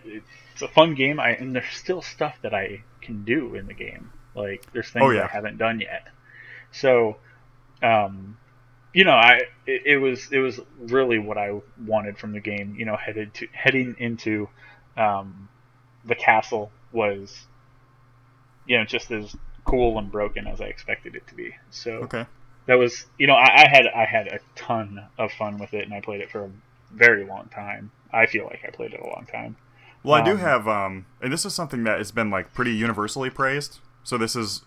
it's 0.53 0.61
a 0.61 0.67
fun 0.67 0.95
game. 0.95 1.19
I 1.19 1.29
and 1.31 1.55
there's 1.55 1.73
still 1.73 2.01
stuff 2.01 2.37
that 2.41 2.53
I 2.53 2.83
can 3.01 3.23
do 3.23 3.55
in 3.55 3.67
the 3.67 3.73
game. 3.73 4.11
Like 4.35 4.71
there's 4.73 4.89
things 4.89 5.03
Oh, 5.05 5.09
yeah. 5.11 5.23
I 5.23 5.27
haven't 5.27 5.57
done 5.57 5.79
yet. 5.79 6.07
So, 6.71 7.17
um, 7.81 8.37
you 8.93 9.05
know, 9.05 9.13
I 9.13 9.41
it, 9.65 9.81
it 9.85 9.97
was 9.97 10.31
it 10.31 10.39
was 10.39 10.59
really 10.77 11.19
what 11.19 11.37
I 11.37 11.59
wanted 11.85 12.17
from 12.17 12.33
the 12.33 12.39
game. 12.39 12.75
You 12.77 12.85
know, 12.85 12.97
headed 12.97 13.33
to 13.35 13.47
heading 13.53 13.95
into 13.97 14.49
um, 14.97 15.49
the 16.03 16.15
castle 16.15 16.71
was, 16.91 17.45
you 18.65 18.77
know, 18.77 18.85
just 18.85 19.11
as 19.11 19.35
cool 19.63 19.97
and 19.97 20.11
broken 20.11 20.47
as 20.47 20.61
I 20.61 20.65
expected 20.65 21.15
it 21.15 21.27
to 21.27 21.35
be. 21.35 21.55
So 21.71 21.91
okay, 22.03 22.25
that 22.65 22.75
was, 22.75 23.05
you 23.17 23.27
know, 23.27 23.35
I, 23.35 23.63
I 23.63 23.67
had 23.69 23.87
I 23.87 24.05
had 24.05 24.27
a 24.27 24.39
ton 24.55 25.05
of 25.17 25.31
fun 25.31 25.57
with 25.59 25.73
it, 25.73 25.85
and 25.85 25.93
I 25.93 26.01
played 26.01 26.21
it 26.21 26.29
for 26.29 26.45
a 26.45 26.49
very 26.91 27.25
long 27.25 27.47
time. 27.49 27.91
I 28.15 28.25
feel 28.27 28.45
like 28.45 28.61
I 28.67 28.71
played 28.71 28.93
it 28.93 28.99
a 28.99 29.05
long 29.07 29.27
time. 29.31 29.57
Well, 30.03 30.13
I 30.13 30.21
do 30.21 30.35
Um, 30.35 30.37
have, 30.37 30.67
um, 30.67 31.05
and 31.21 31.33
this 31.33 31.45
is 31.45 31.53
something 31.53 31.83
that 31.85 31.97
has 31.97 32.11
been 32.11 32.29
like 32.29 32.53
pretty 32.53 32.71
universally 32.73 33.29
praised. 33.29 33.79
So 34.03 34.17
this 34.17 34.35
is, 34.35 34.61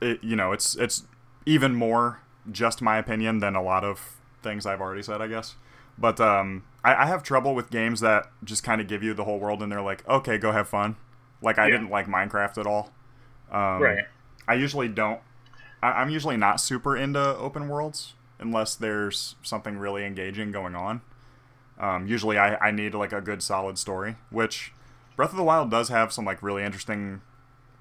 it, 0.00 0.22
you 0.22 0.36
know, 0.36 0.52
it's 0.52 0.76
it's 0.76 1.04
even 1.46 1.74
more 1.74 2.20
just 2.50 2.82
my 2.82 2.98
opinion 2.98 3.38
than 3.38 3.54
a 3.56 3.62
lot 3.62 3.84
of 3.84 4.16
things 4.42 4.66
I've 4.66 4.80
already 4.80 5.02
said, 5.02 5.22
I 5.22 5.28
guess. 5.28 5.54
But 5.96 6.20
um, 6.20 6.64
I, 6.84 6.94
I 7.04 7.06
have 7.06 7.22
trouble 7.22 7.54
with 7.54 7.70
games 7.70 8.00
that 8.00 8.26
just 8.44 8.62
kind 8.64 8.80
of 8.80 8.86
give 8.86 9.02
you 9.02 9.14
the 9.14 9.24
whole 9.24 9.38
world 9.38 9.62
and 9.62 9.70
they're 9.72 9.80
like, 9.82 10.06
okay, 10.08 10.36
go 10.38 10.52
have 10.52 10.68
fun. 10.68 10.96
Like 11.40 11.58
I 11.58 11.64
Yeah. 11.64 11.70
didn't 11.70 11.90
like 11.90 12.06
Minecraft 12.06 12.58
at 12.58 12.66
all. 12.66 12.92
Um, 13.50 13.98
right. 13.98 14.04
I 14.48 14.54
usually 14.54 14.88
don't. 14.88 15.20
I, 15.82 15.92
I'm 15.92 16.10
usually 16.10 16.36
not 16.36 16.60
super 16.60 16.96
into 16.96 17.20
open 17.38 17.68
worlds 17.68 18.14
unless 18.40 18.74
there's 18.74 19.36
something 19.42 19.78
really 19.78 20.04
engaging 20.04 20.52
going 20.52 20.74
on. 20.74 21.02
Um, 21.82 22.06
usually, 22.06 22.38
I, 22.38 22.54
I 22.56 22.70
need 22.70 22.94
like 22.94 23.12
a 23.12 23.20
good 23.20 23.42
solid 23.42 23.76
story, 23.76 24.16
which 24.30 24.72
Breath 25.16 25.30
of 25.30 25.36
the 25.36 25.42
Wild 25.42 25.70
does 25.70 25.88
have 25.90 26.12
some 26.12 26.24
like 26.24 26.42
really 26.42 26.62
interesting 26.62 27.20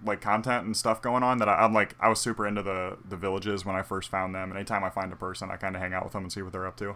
like 0.04 0.20
content 0.20 0.66
and 0.66 0.76
stuff 0.76 1.00
going 1.00 1.22
on 1.22 1.38
that 1.38 1.48
I, 1.48 1.58
I'm 1.64 1.74
like 1.74 1.96
I 2.00 2.10
was 2.10 2.20
super 2.20 2.48
into 2.48 2.64
the 2.64 2.98
the 3.08 3.16
villages 3.16 3.64
when 3.64 3.76
I 3.76 3.84
first 3.84 4.10
found 4.10 4.34
them. 4.34 4.50
And 4.50 4.58
anytime 4.58 4.84
I 4.84 4.90
find 4.90 5.14
a 5.14 5.16
person, 5.16 5.52
I 5.52 5.56
kind 5.58 5.76
of 5.76 5.82
hang 5.82 5.94
out 5.94 6.04
with 6.04 6.14
them 6.14 6.24
and 6.24 6.32
see 6.34 6.42
what 6.42 6.52
they're 6.52 6.66
up 6.68 6.76
to. 6.78 6.96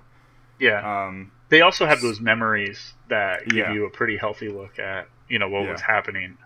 Yeah. 0.60 1.06
Um, 1.06 1.32
they 1.50 1.62
also 1.62 1.86
have 1.86 2.02
those 2.02 2.20
memories 2.20 2.94
that 3.10 3.48
give 3.48 3.58
Yeah. 3.58 3.74
you 3.74 3.86
a 3.86 3.90
pretty 3.90 4.18
healthy 4.18 4.50
look 4.50 4.80
at, 4.80 5.08
you 5.30 5.38
know, 5.38 5.48
what 5.50 5.64
Yeah. 5.66 5.74
was 5.74 5.82
happening. 5.82 6.38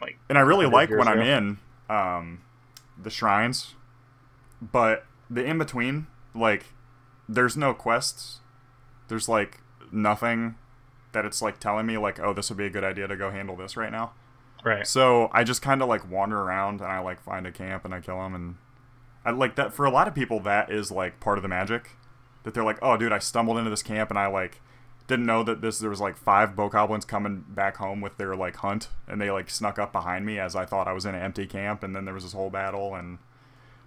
Like, 0.00 0.16
and 0.28 0.38
I 0.38 0.42
really 0.42 0.66
like 0.66 0.88
when 0.90 1.08
I'm 1.08 1.20
in 1.20 1.58
um, 1.90 2.40
the 2.96 3.10
shrines, 3.10 3.74
but 4.62 5.04
the 5.28 5.44
in 5.44 5.58
between, 5.58 6.06
like 6.34 6.66
there's 7.28 7.56
no 7.56 7.74
quests. 7.74 8.38
There's 9.08 9.28
like 9.28 9.58
nothing 9.92 10.56
that 11.12 11.24
it's 11.24 11.40
like 11.40 11.58
telling 11.58 11.86
me 11.86 11.96
like, 11.98 12.20
oh, 12.20 12.32
this 12.32 12.48
would 12.50 12.58
be 12.58 12.66
a 12.66 12.70
good 12.70 12.84
idea 12.84 13.08
to 13.08 13.16
go 13.16 13.30
handle 13.30 13.56
this 13.56 13.76
right 13.76 13.90
now. 13.92 14.12
Right. 14.64 14.86
So 14.86 15.30
I 15.32 15.44
just 15.44 15.62
kind 15.62 15.82
of 15.82 15.88
like 15.88 16.08
wander 16.10 16.38
around 16.40 16.80
and 16.80 16.90
I 16.90 16.98
like 17.00 17.20
find 17.20 17.46
a 17.46 17.52
camp 17.52 17.84
and 17.84 17.94
I 17.94 18.00
kill 18.00 18.18
them 18.18 18.34
and 18.34 18.56
I 19.24 19.30
like 19.30 19.56
that 19.56 19.72
for 19.72 19.84
a 19.86 19.90
lot 19.90 20.08
of 20.08 20.14
people 20.14 20.40
that 20.40 20.70
is 20.70 20.90
like 20.90 21.20
part 21.20 21.38
of 21.38 21.42
the 21.42 21.48
magic 21.48 21.90
that 22.42 22.54
they're 22.54 22.64
like, 22.64 22.78
oh, 22.82 22.96
dude, 22.96 23.12
I 23.12 23.18
stumbled 23.18 23.56
into 23.58 23.70
this 23.70 23.82
camp 23.82 24.10
and 24.10 24.18
I 24.18 24.26
like 24.26 24.60
didn't 25.06 25.24
know 25.26 25.42
that 25.42 25.62
this 25.62 25.78
there 25.78 25.88
was 25.88 26.00
like 26.02 26.16
five 26.18 26.50
bokoblins 26.54 27.06
coming 27.06 27.42
back 27.48 27.76
home 27.78 28.02
with 28.02 28.18
their 28.18 28.36
like 28.36 28.56
hunt 28.56 28.88
and 29.06 29.18
they 29.18 29.30
like 29.30 29.48
snuck 29.48 29.78
up 29.78 29.90
behind 29.90 30.26
me 30.26 30.38
as 30.38 30.54
I 30.54 30.66
thought 30.66 30.86
I 30.86 30.92
was 30.92 31.06
in 31.06 31.14
an 31.14 31.22
empty 31.22 31.46
camp 31.46 31.82
and 31.82 31.96
then 31.96 32.04
there 32.04 32.12
was 32.12 32.24
this 32.24 32.34
whole 32.34 32.50
battle 32.50 32.94
and 32.94 33.16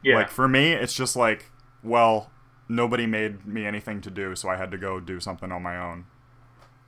Yeah. 0.01 0.15
like 0.15 0.29
for 0.29 0.47
me 0.47 0.71
it's 0.71 0.93
just 0.95 1.15
like 1.15 1.51
well 1.83 2.30
nobody 2.71 3.05
made 3.05 3.45
me 3.45 3.65
anything 3.65 3.99
to 4.01 4.09
do 4.09 4.35
so 4.35 4.47
I 4.49 4.55
had 4.55 4.71
to 4.71 4.77
go 4.77 4.99
do 4.99 5.19
something 5.19 5.51
on 5.51 5.61
my 5.61 5.77
own. 5.77 6.05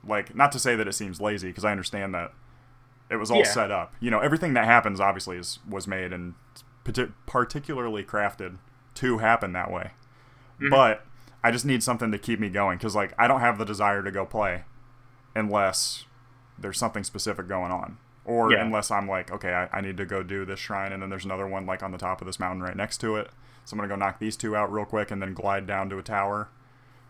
Like 0.07 0.35
not 0.35 0.51
to 0.53 0.59
say 0.59 0.75
that 0.75 0.87
it 0.87 0.93
seems 0.93 1.19
lazy 1.21 1.47
because 1.49 1.65
I 1.65 1.71
understand 1.71 2.13
that 2.13 2.31
it 3.09 3.17
was 3.17 3.29
all 3.29 3.39
Yeah. 3.39 3.43
set 3.43 3.71
up. 3.71 3.93
You 3.99 4.09
know, 4.11 4.19
everything 4.19 4.53
that 4.53 4.65
happens 4.65 4.99
obviously 4.99 5.37
is 5.37 5.59
was 5.67 5.87
made 5.87 6.13
and 6.13 6.35
parti- 6.83 7.11
particularly 7.25 8.03
crafted 8.03 8.57
to 8.95 9.17
happen 9.19 9.53
that 9.53 9.71
way. 9.71 9.91
Mhm. 10.59 10.69
But 10.69 11.05
I 11.43 11.51
just 11.51 11.65
need 11.65 11.83
something 11.83 12.11
to 12.11 12.17
keep 12.17 12.39
me 12.39 12.49
going 12.49 12.77
because 12.77 12.95
like 12.95 13.13
I 13.17 13.27
don't 13.27 13.41
have 13.41 13.57
the 13.57 13.65
desire 13.65 14.01
to 14.03 14.11
go 14.11 14.25
play 14.25 14.63
unless 15.35 16.05
there's 16.57 16.77
something 16.77 17.03
specific 17.03 17.47
going 17.47 17.71
on. 17.71 17.97
Or 18.25 18.51
Yeah. 18.53 18.61
unless 18.61 18.89
I'm 18.89 19.07
like, 19.07 19.31
okay, 19.31 19.53
I, 19.53 19.77
I 19.77 19.81
need 19.81 19.97
to 19.97 20.05
go 20.05 20.23
do 20.23 20.45
this 20.45 20.59
shrine, 20.59 20.93
and 20.93 21.01
then 21.01 21.09
there's 21.09 21.25
another 21.25 21.45
one 21.47 21.65
like 21.65 21.83
on 21.83 21.91
the 21.91 21.97
top 21.97 22.21
of 22.21 22.25
this 22.25 22.39
mountain 22.39 22.61
right 22.63 22.75
next 22.75 22.99
to 22.99 23.17
it. 23.17 23.29
So 23.65 23.73
I'm 23.73 23.77
gonna 23.77 23.89
go 23.89 23.95
knock 23.95 24.19
these 24.19 24.35
two 24.37 24.55
out 24.55 24.71
real 24.71 24.85
quick, 24.85 25.11
and 25.11 25.21
then 25.21 25.33
glide 25.33 25.67
down 25.67 25.89
to 25.89 25.97
a 25.97 26.03
tower. 26.03 26.49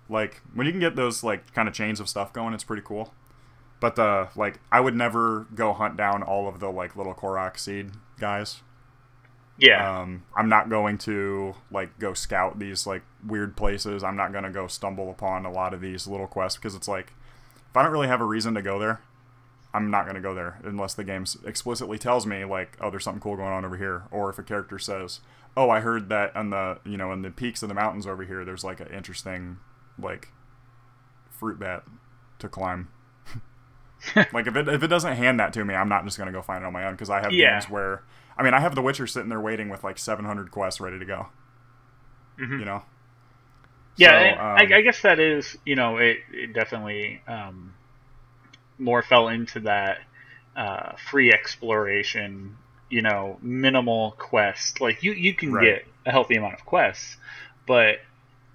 Like 0.10 0.42
when 0.54 0.66
you 0.68 0.74
can 0.74 0.80
get 0.82 0.96
those 0.96 1.24
like 1.24 1.54
kind 1.54 1.68
of 1.68 1.74
chains 1.74 2.00
of 2.00 2.10
stuff 2.10 2.34
going, 2.34 2.54
it's 2.54 2.64
pretty 2.64 2.84
cool. 2.86 3.14
But 3.80 3.98
uh, 4.00 4.28
like 4.36 4.60
I 4.72 4.80
would 4.80 4.96
never 4.96 5.48
go 5.56 5.74
hunt 5.74 5.98
down 5.98 6.24
all 6.24 6.48
of 6.48 6.60
the 6.60 6.70
like 6.70 6.96
little 6.96 7.14
Korok 7.14 7.58
seed 7.60 7.92
guys. 8.20 8.62
yeah. 9.58 10.02
Um, 10.02 10.24
I'm 10.36 10.50
not 10.50 10.70
going 10.70 10.98
to 11.00 11.56
like 11.72 11.98
go 12.00 12.14
scout 12.14 12.60
these 12.60 12.88
like 12.88 13.04
weird 13.26 13.56
places. 13.56 14.04
I'm 14.04 14.16
not 14.16 14.32
going 14.32 14.44
to 14.46 14.50
go 14.50 14.68
stumble 14.68 15.10
upon 15.12 15.46
a 15.46 15.52
lot 15.52 15.74
of 15.74 15.82
these 15.82 16.08
little 16.08 16.28
quests 16.28 16.58
because 16.58 16.76
it's 16.76 16.88
like 16.88 17.14
if 17.70 17.78
I 17.78 17.84
don't 17.84 17.92
really 17.92 18.08
have 18.08 18.22
a 18.22 18.26
reason 18.26 18.54
to 18.56 18.62
go 18.62 18.80
there, 18.80 19.02
I'm 19.74 19.90
not 19.90 20.04
going 20.04 20.16
to 20.16 20.22
go 20.22 20.34
there 20.34 20.60
unless 20.64 20.94
the 20.94 21.04
game 21.04 21.26
explicitly 21.46 21.98
tells 21.98 22.26
me 22.26 22.46
like, 22.46 22.78
oh, 22.80 22.90
there's 22.90 23.04
something 23.04 23.22
cool 23.22 23.36
going 23.36 23.52
on 23.52 23.66
over 23.66 23.78
here, 23.78 24.04
or 24.12 24.30
if 24.30 24.38
a 24.38 24.44
character 24.44 24.78
says, 24.80 25.20
oh, 25.56 25.70
I 25.70 25.80
heard 25.82 26.10
that 26.10 26.36
on 26.36 26.50
the 26.50 26.80
you 26.86 26.98
know 26.98 27.12
in 27.12 27.22
the 27.22 27.32
peaks 27.32 27.64
of 27.64 27.70
the 27.70 27.76
mountains 27.76 28.08
over 28.08 28.24
here, 28.24 28.46
there's 28.46 28.64
like 28.64 28.80
an 28.80 28.88
interesting 28.88 29.58
like 30.00 30.30
fruit 31.30 31.60
bat 31.60 31.84
to 32.40 32.50
climb. 32.50 32.90
like 34.34 34.48
if 34.48 34.56
it 34.56 34.68
if 34.68 34.84
it 34.84 34.88
doesn't 34.88 35.16
hand 35.16 35.40
that 35.40 35.54
to 35.54 35.64
me, 35.66 35.74
I'm 35.74 35.90
not 35.90 36.06
just 36.06 36.18
gonna 36.18 36.32
go 36.32 36.42
find 36.42 36.64
it 36.64 36.68
on 36.68 36.74
my 36.74 36.86
own 36.86 36.94
because 36.94 37.10
I 37.10 37.22
have 37.22 37.32
Yeah. 37.32 37.38
games 37.38 37.70
where 37.70 38.04
I 38.38 38.44
mean 38.44 38.54
I 38.54 38.60
have 38.60 38.76
The 38.76 38.82
Witcher 38.82 39.08
sitting 39.08 39.30
there 39.30 39.42
waiting 39.42 39.70
with 39.70 39.84
like 39.84 39.98
700 39.98 40.52
quests 40.52 40.82
ready 40.82 41.00
to 41.00 41.06
go. 41.06 41.28
Mhm. 42.38 42.60
You 42.60 42.66
know. 42.66 42.84
Yeah, 43.96 44.10
So, 44.10 44.38
um, 44.38 44.74
I, 44.74 44.78
I 44.78 44.82
guess 44.82 45.02
that 45.04 45.20
is, 45.20 45.56
you 45.66 45.76
know, 45.76 45.98
it, 45.98 46.18
it 46.32 46.54
definitely 46.54 47.22
um, 47.28 47.74
more 48.78 49.02
fell 49.02 49.30
into 49.30 49.62
that 49.62 50.00
uh, 50.56 50.94
free 51.10 51.32
exploration, 51.32 52.58
you 52.94 53.02
know, 53.02 53.38
minimal 53.42 54.12
quest. 54.20 54.80
Like 54.82 55.02
you, 55.04 55.14
you 55.14 55.34
can 55.34 55.52
Right. 55.52 55.66
get 55.66 55.88
a 56.06 56.12
healthy 56.12 56.36
amount 56.36 56.54
of 56.54 56.66
quests, 56.66 57.18
but 57.68 57.96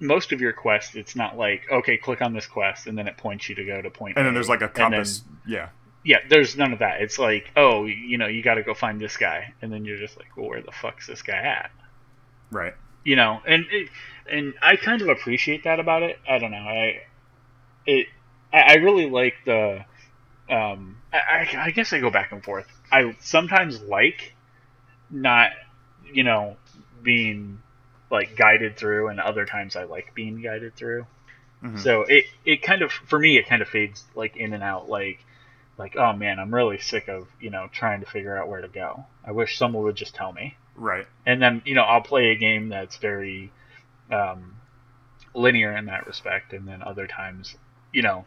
most 0.00 0.32
of 0.32 0.40
your 0.40 0.52
quests, 0.52 0.94
it's 0.94 1.16
not 1.16 1.36
like 1.36 1.62
okay, 1.78 1.96
click 1.96 2.22
on 2.22 2.32
this 2.32 2.46
quest 2.46 2.86
and 2.86 2.96
then 2.96 3.08
it 3.08 3.16
points 3.16 3.48
you 3.48 3.54
to 3.56 3.64
go 3.64 3.82
to 3.82 3.90
point. 3.90 4.16
and 4.16 4.24
then 4.26 4.34
there's 4.34 4.48
like 4.48 4.60
a 4.60 4.66
and 4.66 4.74
then- 4.74 4.90
compass. 4.92 5.22
yeah. 5.46 5.68
yeah, 6.04 6.18
there's 6.30 6.56
none 6.56 6.72
of 6.72 6.78
that. 6.78 7.02
It's 7.02 7.18
like, 7.18 7.50
oh, 7.56 7.86
you 7.86 8.16
know, 8.16 8.28
you 8.28 8.42
got 8.42 8.54
to 8.54 8.62
go 8.62 8.74
find 8.74 9.00
this 9.00 9.16
guy, 9.16 9.52
and 9.60 9.72
then 9.72 9.84
you're 9.84 9.98
just 9.98 10.16
like, 10.16 10.36
well, 10.36 10.48
where 10.50 10.62
the 10.62 10.72
fuck's 10.72 11.06
this 11.08 11.22
guy 11.22 11.36
at? 11.38 11.70
Right. 12.50 12.74
you 13.04 13.16
know 13.16 13.40
and 13.46 13.66
it, 13.70 13.88
and 14.30 14.54
i 14.62 14.76
kind 14.76 15.02
of 15.02 15.08
appreciate 15.08 15.64
that 15.64 15.78
about 15.80 16.02
it 16.02 16.18
i 16.28 16.38
don't 16.38 16.50
know 16.50 16.56
i 16.82 17.02
it 17.86 18.06
i, 18.52 18.60
I 18.60 18.74
really 18.76 19.08
like 19.10 19.34
the 19.44 19.84
um 20.50 20.96
I, 21.12 21.18
I 21.18 21.64
I 21.66 21.70
guess 21.70 21.92
i 21.92 22.00
go 22.00 22.10
back 22.10 22.32
and 22.32 22.42
forth 22.42 22.66
i 22.92 23.14
sometimes 23.20 23.80
like 23.82 24.34
not 25.10 25.50
you 26.12 26.22
know 26.22 26.56
being 27.02 27.60
like 28.10 28.36
guided 28.36 28.76
through 28.76 29.08
and 29.08 29.20
other 29.20 29.44
times 29.44 29.76
i 29.76 29.84
like 29.84 30.14
being 30.14 30.40
guided 30.40 30.74
through 30.74 31.06
Mhm. 31.62 31.82
so 31.82 32.02
it 32.02 32.24
it 32.44 32.62
kind 32.62 32.82
of 32.82 32.92
for 32.92 33.18
me 33.18 33.36
it 33.36 33.46
kind 33.46 33.62
of 33.62 33.68
fades 33.68 34.04
like 34.14 34.36
in 34.36 34.52
and 34.52 34.62
out 34.62 34.88
like 34.88 35.18
like 35.76 35.96
oh 35.96 36.12
man 36.12 36.38
i'm 36.38 36.54
really 36.54 36.78
sick 36.78 37.08
of 37.08 37.28
you 37.40 37.50
know 37.50 37.68
trying 37.72 38.00
to 38.00 38.06
figure 38.06 38.36
out 38.36 38.48
where 38.48 38.60
to 38.60 38.68
go 38.68 39.04
i 39.24 39.32
wish 39.32 39.58
someone 39.58 39.82
would 39.84 39.96
just 39.96 40.14
tell 40.14 40.32
me 40.32 40.56
Right. 40.76 41.06
and 41.26 41.42
then 41.42 41.60
you 41.64 41.74
know 41.74 41.82
I'll 41.82 42.00
play 42.02 42.30
a 42.30 42.36
game 42.36 42.68
that's 42.68 42.98
very 42.98 43.50
um, 44.12 44.54
linear 45.34 45.76
in 45.76 45.86
that 45.86 46.06
respect, 46.06 46.52
and 46.52 46.66
then 46.66 46.82
other 46.82 47.06
times, 47.06 47.56
you 47.92 48.02
know, 48.02 48.24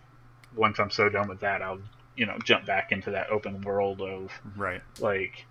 once 0.55 0.79
I'm 0.79 0.91
so 0.91 1.09
done 1.09 1.27
with 1.27 1.39
that, 1.41 1.61
I'll 1.61 1.79
you 2.17 2.25
know 2.25 2.37
jump 2.43 2.65
back 2.65 2.91
into 2.91 3.11
that 3.11 3.29
open 3.29 3.61
world 3.61 4.01
of 4.01 4.31
Right. 4.55 4.81
like 4.99 5.45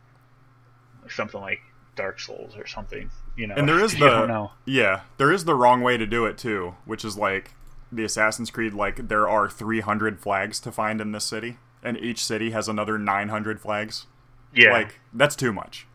something 1.09 1.41
like 1.41 1.61
Dark 1.97 2.21
Souls 2.21 2.57
or 2.57 2.67
something. 2.67 3.11
You 3.37 3.47
know, 3.47 3.55
And 3.57 3.69
there 3.69 3.81
is 3.81 3.93
the 3.99 4.27
know. 4.27 4.53
yeah, 4.65 5.03
there 5.19 5.33
is 5.33 5.45
the 5.45 5.55
wrong 5.55 5.81
way 5.83 5.97
to 5.97 6.07
do 6.07 6.25
it 6.27 6.39
too, 6.39 6.75
which 6.85 7.05
is 7.05 7.17
like 7.17 7.53
the 7.93 8.05
Assassin's 8.05 8.51
Creed. 8.51 8.75
Like 8.75 9.09
there 9.09 9.29
are 9.29 9.49
300 9.49 10.21
flags 10.21 10.61
to 10.61 10.73
find 10.73 11.01
in 11.01 11.13
this 11.13 11.25
city, 11.25 11.59
and 11.83 11.97
each 11.97 12.25
city 12.25 12.51
has 12.51 12.69
another 12.69 12.99
900 12.99 13.61
flags. 13.61 14.07
Yeah, 14.55 14.73
Like 14.73 15.01
that's 15.13 15.37
too 15.37 15.53
much. 15.53 15.87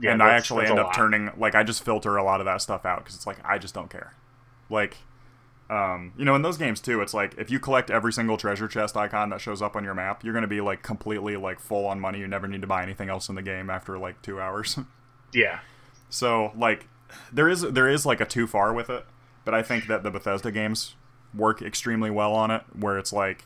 yeah, 0.00 0.12
and 0.12 0.22
I 0.22 0.34
actually 0.34 0.66
end 0.66 0.78
up 0.78 0.86
lot. 0.86 0.94
turning 0.94 1.30
like 1.36 1.54
I 1.54 1.62
just 1.62 1.84
filter 1.84 2.16
a 2.16 2.24
lot 2.24 2.40
of 2.40 2.46
that 2.46 2.60
stuff 2.60 2.84
out 2.84 2.98
because 3.00 3.14
it's 3.14 3.26
like 3.26 3.38
I 3.44 3.58
just 3.58 3.74
don't 3.74 3.90
care. 3.90 4.14
Like, 4.70 4.96
um, 5.72 6.12
you 6.18 6.24
know, 6.24 6.34
in 6.34 6.42
those 6.42 6.58
games 6.58 6.80
too, 6.80 7.00
it's 7.00 7.14
like 7.14 7.34
if 7.38 7.50
you 7.50 7.58
collect 7.58 7.90
every 7.90 8.12
single 8.12 8.36
treasure 8.36 8.68
chest 8.68 8.96
icon 8.96 9.30
that 9.30 9.40
shows 9.40 9.62
up 9.62 9.74
on 9.76 9.84
your 9.84 9.94
map, 9.94 10.22
you're 10.22 10.34
gonna 10.34 10.46
be 10.46 10.60
like 10.60 10.82
completely 10.82 11.36
like 11.36 11.58
full 11.60 11.86
on 11.86 11.98
money. 12.00 12.18
You 12.18 12.28
never 12.28 12.46
need 12.46 12.60
to 12.60 12.66
buy 12.66 12.82
anything 12.82 13.08
else 13.08 13.28
in 13.28 13.34
the 13.36 13.42
game 13.42 13.70
after 13.70 13.98
like 13.98 14.20
two 14.22 14.40
hours. 14.40 14.78
Yeah, 15.34 15.60
so 16.10 16.52
like, 16.54 16.88
there 17.32 17.48
is 17.48 17.62
there 17.62 17.88
is 17.88 18.04
like 18.04 18.20
a 18.20 18.26
too 18.26 18.46
far 18.46 18.74
with 18.74 18.90
it, 18.90 19.06
but 19.46 19.54
I 19.54 19.62
think 19.62 19.86
that 19.86 20.02
the 20.02 20.10
Bethesda 20.10 20.50
games 20.52 20.94
work 21.34 21.62
extremely 21.62 22.10
well 22.10 22.34
on 22.34 22.50
it, 22.50 22.62
where 22.78 22.98
it's 22.98 23.12
like. 23.14 23.44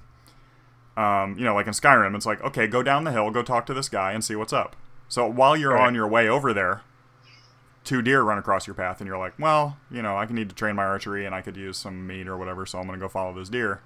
Um, 0.97 1.37
you 1.39 1.45
know, 1.45 1.55
like 1.55 1.67
in 1.67 1.75
Skyrim, 1.75 2.17
it's 2.17 2.25
like, 2.25 2.43
okay, 2.43 2.67
go 2.67 2.83
down 2.83 3.05
the 3.05 3.13
hill, 3.13 3.31
go 3.31 3.43
talk 3.43 3.67
to 3.67 3.75
this 3.75 3.89
guy, 3.91 4.13
and 4.13 4.25
see 4.25 4.35
what's 4.35 4.53
up. 4.55 4.75
So 5.09 5.27
while 5.31 5.55
you're 5.57 5.75
Right. 5.75 5.87
on 5.87 5.95
your 5.95 6.09
way 6.09 6.27
over 6.27 6.55
there, 6.55 6.81
two 7.87 8.03
deer 8.03 8.21
run 8.23 8.37
across 8.37 8.67
your 8.67 8.75
path, 8.75 9.01
and 9.01 9.09
you're 9.09 9.17
like, 9.19 9.33
well, 9.39 9.79
you 9.91 10.03
know, 10.03 10.17
I 10.17 10.27
can 10.27 10.35
need 10.37 10.51
to 10.51 10.55
train 10.55 10.77
my 10.77 10.85
archery, 10.85 11.25
and 11.25 11.35
I 11.35 11.41
could 11.41 11.57
use 11.57 11.79
some 11.79 12.07
meat 12.07 12.29
or 12.29 12.37
whatever, 12.37 12.67
so 12.67 12.79
I'm 12.79 12.87
gonna 12.87 12.99
go 12.99 13.09
follow 13.09 13.33
those 13.33 13.49
deer. 13.49 13.81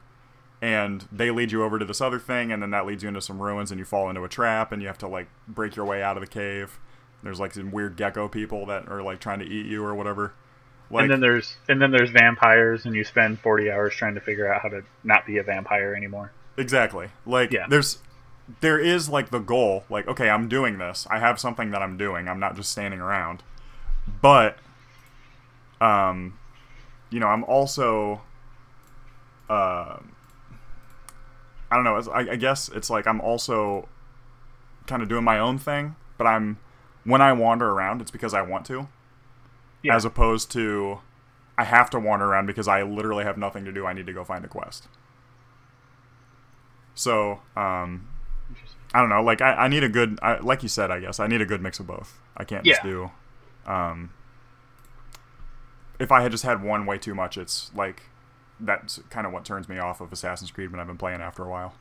And 0.63 1.07
they 1.11 1.31
lead 1.31 1.53
you 1.53 1.63
over 1.63 1.79
to 1.79 1.85
this 1.85 2.01
other 2.01 2.19
thing, 2.19 2.51
and 2.53 2.61
then 2.63 2.71
that 2.71 2.85
leads 2.85 3.03
you 3.03 3.09
into 3.09 3.21
some 3.21 3.41
ruins, 3.41 3.71
and 3.71 3.79
you 3.79 3.85
fall 3.85 4.09
into 4.11 4.25
a 4.25 4.29
trap, 4.29 4.73
and 4.73 4.83
you 4.83 4.89
have 4.89 4.99
to 4.99 5.09
like 5.09 5.29
break 5.47 5.77
your 5.77 5.85
way 5.87 6.03
out 6.03 6.17
of 6.17 6.21
the 6.23 6.27
cave. 6.27 6.79
There's 7.23 7.41
like 7.41 7.55
some 7.55 7.71
weird 7.71 7.97
gecko 7.97 8.29
people 8.29 8.67
that 8.67 8.89
are 8.89 9.03
like 9.03 9.21
trying 9.21 9.39
to 9.39 9.47
eat 9.47 9.67
you 9.67 9.85
or 9.85 9.95
whatever. 9.95 10.33
Like, 10.91 11.03
and 11.03 11.11
then 11.13 11.21
there's 11.21 11.57
and 11.69 11.81
then 11.81 11.93
there's 11.93 12.11
vampires, 12.11 12.85
and 12.85 12.95
you 12.95 13.05
spend 13.05 13.39
40 13.41 13.71
hours 13.71 13.95
trying 13.95 14.15
to 14.17 14.21
figure 14.21 14.53
out 14.53 14.63
how 14.63 14.69
to 14.71 14.83
not 15.05 15.25
be 15.27 15.39
a 15.39 15.43
vampire 15.43 15.95
anymore. 15.95 16.33
Exactly. 16.57 17.09
Like 17.25 17.53
Yeah. 17.53 17.67
there's 17.69 17.99
there 18.61 18.79
is 18.81 19.09
like 19.09 19.31
the 19.31 19.39
goal, 19.39 19.85
like, 19.89 20.09
okay, 20.09 20.29
I'm 20.29 20.49
doing 20.49 20.79
this. 20.79 21.07
I 21.09 21.21
have 21.21 21.39
something 21.39 21.71
that 21.71 21.83
I'm 21.83 21.97
doing. 21.97 22.29
I'm 22.29 22.41
not 22.41 22.57
just 22.57 22.71
standing 22.73 23.01
around. 23.01 23.43
But 24.23 24.59
um 25.81 26.39
you 27.11 27.19
know, 27.21 27.27
I'm 27.29 27.45
also 27.45 28.21
uh 29.49 29.99
I 31.73 31.77
don't 31.77 31.85
know, 31.85 31.97
I, 32.13 32.33
I 32.33 32.37
guess 32.37 32.69
it's 32.69 32.91
like 32.91 33.07
I'm 33.07 33.21
also 33.21 33.89
kind 34.87 35.03
of 35.03 35.09
doing 35.09 35.25
my 35.25 35.39
own 35.39 35.59
thing, 35.59 35.95
but 36.19 36.27
I'm 36.27 36.59
when 37.05 37.23
I 37.23 37.33
wander 37.33 37.71
around, 37.71 38.01
it's 38.03 38.11
because 38.11 38.35
I 38.35 38.43
want 38.43 38.67
to, 38.67 38.89
Yeah. 39.83 39.97
as 39.97 40.05
opposed 40.05 40.51
to 40.53 41.01
I 41.57 41.65
have 41.65 41.91
to 41.91 41.99
wander 42.01 42.27
around 42.27 42.47
because 42.47 42.69
I 42.69 42.83
literally 42.83 43.25
have 43.25 43.37
nothing 43.39 43.65
to 43.67 43.73
do. 43.73 43.87
I 43.87 43.93
need 43.93 44.07
to 44.07 44.13
go 44.13 44.25
find 44.25 44.45
a 44.45 44.49
quest. 44.49 44.89
So, 46.95 47.41
um, 47.57 48.09
I 48.93 49.01
don't 49.01 49.09
know. 49.09 49.23
Like, 49.23 49.41
I, 49.41 49.53
I 49.53 49.69
need 49.69 49.85
a 49.85 49.89
good, 49.89 50.19
I, 50.23 50.39
like 50.39 50.63
you 50.63 50.69
said, 50.69 50.91
I 50.91 51.01
guess 51.01 51.21
I 51.21 51.27
need 51.27 51.41
a 51.41 51.47
good 51.47 51.63
mix 51.63 51.79
of 51.79 51.87
both. 51.87 52.19
I 52.37 52.45
can't 52.45 52.65
just 52.73 52.83
do. 52.83 53.11
Um, 53.67 54.13
if 55.99 56.11
I 56.11 56.23
had 56.23 56.33
just 56.33 56.45
had 56.45 56.63
one 56.63 56.87
way 56.87 56.99
too 56.99 57.15
much, 57.15 57.37
it's 57.37 57.71
like 57.75 58.03
that's 58.59 59.01
kind 59.11 59.27
of 59.27 59.33
what 59.33 59.45
turns 59.45 59.69
me 59.69 59.79
off 59.79 60.01
of 60.01 60.13
Assassin's 60.13 60.51
Creed 60.51 60.71
when 60.71 60.81
I've 60.81 60.87
been 60.87 60.99
playing 60.99 61.21
after 61.21 61.45
a 61.45 61.49
while. 61.49 61.75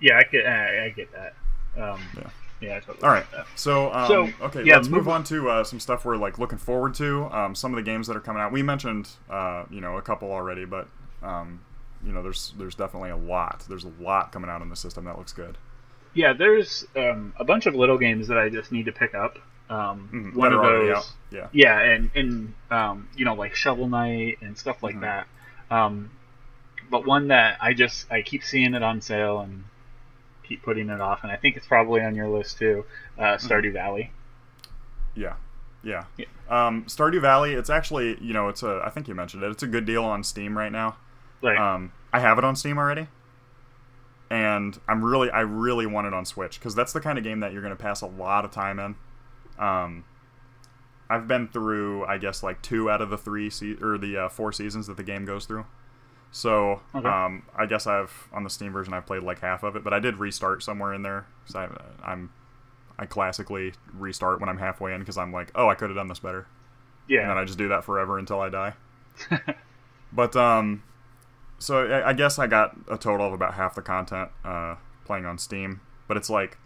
Yeah, 0.00 0.18
I 0.18 0.22
get 0.30 0.46
I, 0.46 0.86
I 0.86 0.88
get 0.90 1.08
that. 1.12 1.34
Um, 1.76 2.00
Yeah. 2.16 2.30
Yeah, 2.62 2.78
totally 2.78 3.02
All 3.02 3.10
right. 3.10 3.26
So, 3.56 3.92
um, 3.92 4.06
So, 4.06 4.44
okay, 4.46 4.62
yeah, 4.62 4.76
let's 4.76 4.88
move 4.88 5.06
move- 5.06 5.08
on 5.08 5.24
to 5.24 5.50
uh, 5.50 5.64
some 5.64 5.80
stuff 5.80 6.04
we're 6.04 6.16
like 6.16 6.38
looking 6.38 6.58
forward 6.58 6.94
to. 6.94 7.24
Um, 7.32 7.54
some 7.56 7.72
of 7.72 7.76
the 7.76 7.82
games 7.82 8.06
that 8.06 8.16
are 8.16 8.20
coming 8.20 8.40
out. 8.40 8.52
We 8.52 8.62
mentioned, 8.62 9.10
uh, 9.28 9.64
you 9.68 9.80
know, 9.80 9.96
a 9.96 10.02
couple 10.02 10.30
already, 10.30 10.64
but 10.64 10.86
um, 11.22 11.60
you 12.06 12.12
know, 12.12 12.22
there's 12.22 12.54
there's 12.56 12.76
definitely 12.76 13.10
a 13.10 13.16
lot. 13.16 13.64
There's 13.68 13.84
a 13.84 13.92
lot 14.00 14.30
coming 14.30 14.48
out 14.48 14.62
in 14.62 14.68
the 14.68 14.76
system 14.76 15.04
that 15.06 15.18
looks 15.18 15.32
good. 15.32 15.58
Yeah, 16.14 16.34
there's 16.34 16.86
um, 16.94 17.32
a 17.36 17.44
bunch 17.44 17.66
of 17.66 17.74
little 17.74 17.98
games 17.98 18.28
that 18.28 18.38
I 18.38 18.48
just 18.48 18.70
need 18.70 18.84
to 18.86 18.92
pick 18.92 19.14
up. 19.14 19.38
Um, 19.72 20.08
Mhm, 20.12 20.34
one 20.34 20.52
of 20.52 20.60
those, 20.62 20.96
out. 20.96 21.12
Yeah. 21.30 21.48
yeah, 21.52 21.78
and 21.80 22.10
and 22.14 22.54
um, 22.70 23.08
you 23.16 23.24
know 23.24 23.34
like 23.34 23.54
Shovel 23.54 23.88
Knight 23.88 24.38
and 24.42 24.56
stuff 24.58 24.82
like 24.82 24.96
Mhm. 24.96 25.00
that. 25.00 25.26
Um, 25.70 26.10
but 26.90 27.06
one 27.06 27.28
that 27.28 27.56
I 27.60 27.72
just 27.72 28.10
I 28.12 28.22
keep 28.22 28.44
seeing 28.44 28.74
it 28.74 28.82
on 28.82 29.00
sale 29.00 29.40
and 29.40 29.64
keep 30.42 30.62
putting 30.62 30.90
it 30.90 31.00
off, 31.00 31.22
and 31.22 31.32
I 31.32 31.36
think 31.36 31.56
it's 31.56 31.66
probably 31.66 32.02
on 32.02 32.14
your 32.14 32.28
list 32.28 32.58
too. 32.58 32.84
Uh, 33.18 33.36
Stardew 33.38 33.72
Valley. 33.72 34.10
Yeah, 35.14 35.34
yeah. 35.82 36.04
Yeah. 36.18 36.26
Um, 36.50 36.84
Stardew 36.84 37.20
Valley. 37.22 37.54
It's 37.54 37.70
actually, 37.70 38.18
you 38.22 38.34
know, 38.34 38.48
it's 38.48 38.62
a. 38.62 38.82
I 38.84 38.90
think 38.90 39.08
you 39.08 39.14
mentioned 39.14 39.42
it. 39.42 39.50
It's 39.50 39.62
a 39.62 39.66
good 39.66 39.86
deal 39.86 40.04
on 40.04 40.22
Steam 40.24 40.58
right 40.58 40.72
now. 40.72 40.96
Like, 41.40 41.58
Um, 41.58 41.92
I 42.12 42.20
have 42.20 42.36
it 42.38 42.44
on 42.44 42.56
Steam 42.56 42.76
already, 42.78 43.08
and 44.30 44.78
I'm 44.88 45.04
really, 45.04 45.30
I 45.30 45.40
really 45.40 45.86
want 45.86 46.06
it 46.06 46.14
on 46.14 46.24
Switch 46.24 46.58
because 46.58 46.74
that's 46.74 46.92
the 46.92 47.00
kind 47.00 47.16
of 47.18 47.24
game 47.24 47.40
that 47.40 47.52
you're 47.52 47.62
going 47.62 47.76
to 47.76 47.82
pass 47.82 48.00
a 48.02 48.06
lot 48.06 48.44
of 48.44 48.50
time 48.50 48.78
in. 48.78 48.96
Um, 49.62 50.04
I've 51.10 51.28
been 51.28 51.48
through, 51.48 52.04
I 52.06 52.18
guess, 52.18 52.42
like 52.42 52.62
two 52.62 52.90
out 52.90 53.02
of 53.02 53.10
the 53.10 53.18
three 53.18 53.50
se- 53.50 53.76
or 53.82 53.98
the 53.98 54.16
uh, 54.24 54.28
four 54.28 54.52
seasons 54.52 54.86
that 54.86 54.96
the 54.96 55.02
game 55.02 55.24
goes 55.24 55.44
through. 55.46 55.66
So, 56.30 56.80
Okay. 56.94 57.06
um, 57.06 57.42
I 57.54 57.66
guess 57.66 57.86
I've 57.86 58.28
on 58.32 58.42
the 58.44 58.48
Steam 58.50 58.72
version 58.72 58.94
I've 58.94 59.04
played 59.06 59.22
like 59.22 59.40
half 59.40 59.62
of 59.62 59.76
it, 59.76 59.84
but 59.84 59.92
I 59.92 60.00
did 60.00 60.16
restart 60.16 60.62
somewhere 60.62 60.94
in 60.94 61.02
there 61.02 61.26
because 61.42 61.54
I, 61.56 61.68
I'm, 62.02 62.30
I 62.98 63.04
classically 63.04 63.74
restart 63.92 64.40
when 64.40 64.48
I'm 64.48 64.56
halfway 64.58 64.94
in 64.94 65.00
because 65.00 65.18
I'm 65.18 65.32
like, 65.32 65.50
oh, 65.54 65.68
I 65.68 65.74
could 65.74 65.90
have 65.90 65.96
done 65.96 66.08
this 66.08 66.20
better 66.20 66.46
Yeah. 67.08 67.20
and 67.22 67.30
then 67.30 67.36
I 67.38 67.44
just 67.44 67.58
do 67.58 67.68
that 67.68 67.84
forever 67.84 68.18
until 68.18 68.40
I 68.40 68.48
die. 68.48 68.72
but 70.12 70.34
um, 70.34 70.82
so 71.58 71.86
I, 71.86 72.08
I 72.08 72.12
guess 72.14 72.38
I 72.38 72.46
got 72.46 72.76
a 72.88 72.96
total 72.96 73.26
of 73.26 73.34
about 73.34 73.52
half 73.54 73.74
the 73.74 73.82
content 73.82 74.30
uh, 74.44 74.76
playing 75.04 75.26
on 75.26 75.36
Steam. 75.36 75.80
But 76.08 76.16
it's 76.16 76.30
like 76.30 76.56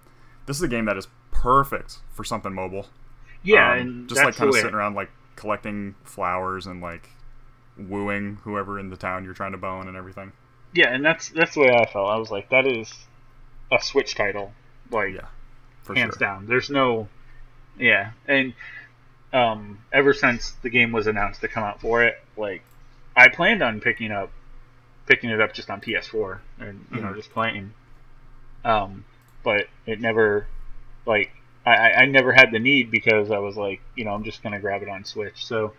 this 0.47 0.57
is 0.57 0.63
a 0.63 0.69
game 0.69 0.85
that 0.85 0.97
is 0.97 1.09
perfect 1.43 1.99
for 2.13 2.25
something 2.25 2.53
mobile. 2.53 2.87
yeah, 3.43 3.73
Um, 3.73 3.79
and 3.79 4.09
just 4.09 4.25
like 4.25 4.35
kind 4.37 4.49
of 4.49 4.55
sitting 4.55 4.75
around 4.75 4.95
like 4.95 5.11
collecting 5.37 5.95
flowers 6.05 6.67
and 6.67 6.81
like 6.81 7.11
wooing 7.77 8.37
whoever 8.45 8.79
in 8.79 8.91
the 8.91 8.97
town 8.97 9.25
you're 9.25 9.35
trying 9.35 9.53
to 9.53 9.59
bone 9.59 9.89
and 9.89 9.97
everything. 9.97 10.33
Yeah, 10.73 10.93
and 10.93 11.05
that's 11.05 11.29
that's 11.31 11.55
the 11.55 11.61
way 11.61 11.71
I 11.71 11.87
felt. 11.87 12.09
I 12.09 12.17
was 12.17 12.31
like, 12.31 12.51
that 12.51 12.67
is 12.67 12.93
a 13.73 13.81
Switch 13.83 14.15
title, 14.15 14.53
like 14.91 15.15
Yeah, 15.15 15.27
hands 15.95 16.17
sure. 16.17 16.19
down. 16.19 16.47
There's 16.47 16.71
no, 16.71 17.09
yeah, 17.79 18.13
and 18.27 18.55
um, 19.33 19.81
ever 19.93 20.15
since 20.15 20.53
the 20.63 20.71
game 20.71 20.93
was 20.93 21.07
announced 21.07 21.41
to 21.43 21.49
come 21.49 21.65
out 21.65 21.81
for 21.81 22.05
it, 22.05 22.23
like 22.37 22.63
I 23.17 23.29
planned 23.29 23.63
on 23.63 23.81
picking 23.81 24.13
up, 24.13 24.31
picking 25.07 25.31
it 25.31 25.41
up 25.41 25.55
just 25.55 25.71
on 25.71 25.81
PS4 25.81 26.41
and 26.61 26.87
you 26.93 27.01
know 27.01 27.13
Mhm. 27.13 27.17
just 27.17 27.31
playing, 27.33 27.75
um, 28.65 29.05
but 29.43 29.69
it 29.87 30.01
never, 30.01 30.47
like 31.07 31.31
I, 31.65 31.93
I 31.93 32.07
never 32.07 32.33
had 32.33 32.53
the 32.53 32.59
need 32.59 32.91
because 32.91 33.31
I 33.31 33.39
was 33.39 33.57
like, 33.57 33.81
you 33.97 34.05
know, 34.05 34.13
I'm 34.13 34.25
just 34.25 34.43
gonna 34.43 34.61
grab 34.61 34.83
it 34.83 34.89
on 34.89 35.05
Switch. 35.05 35.45
So, 35.45 35.73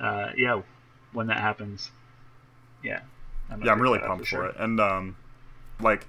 uh, 0.00 0.30
yeah, 0.36 0.62
when 1.12 1.28
that 1.28 1.38
happens, 1.38 1.90
yeah, 2.82 3.00
gonna 3.48 3.64
yeah, 3.64 3.72
I'm 3.72 3.80
really 3.80 4.00
pumped 4.00 4.24
for, 4.24 4.26
sure. 4.26 4.46
it. 4.46 4.56
And 4.58 4.80
um, 4.80 5.16
like, 5.80 6.08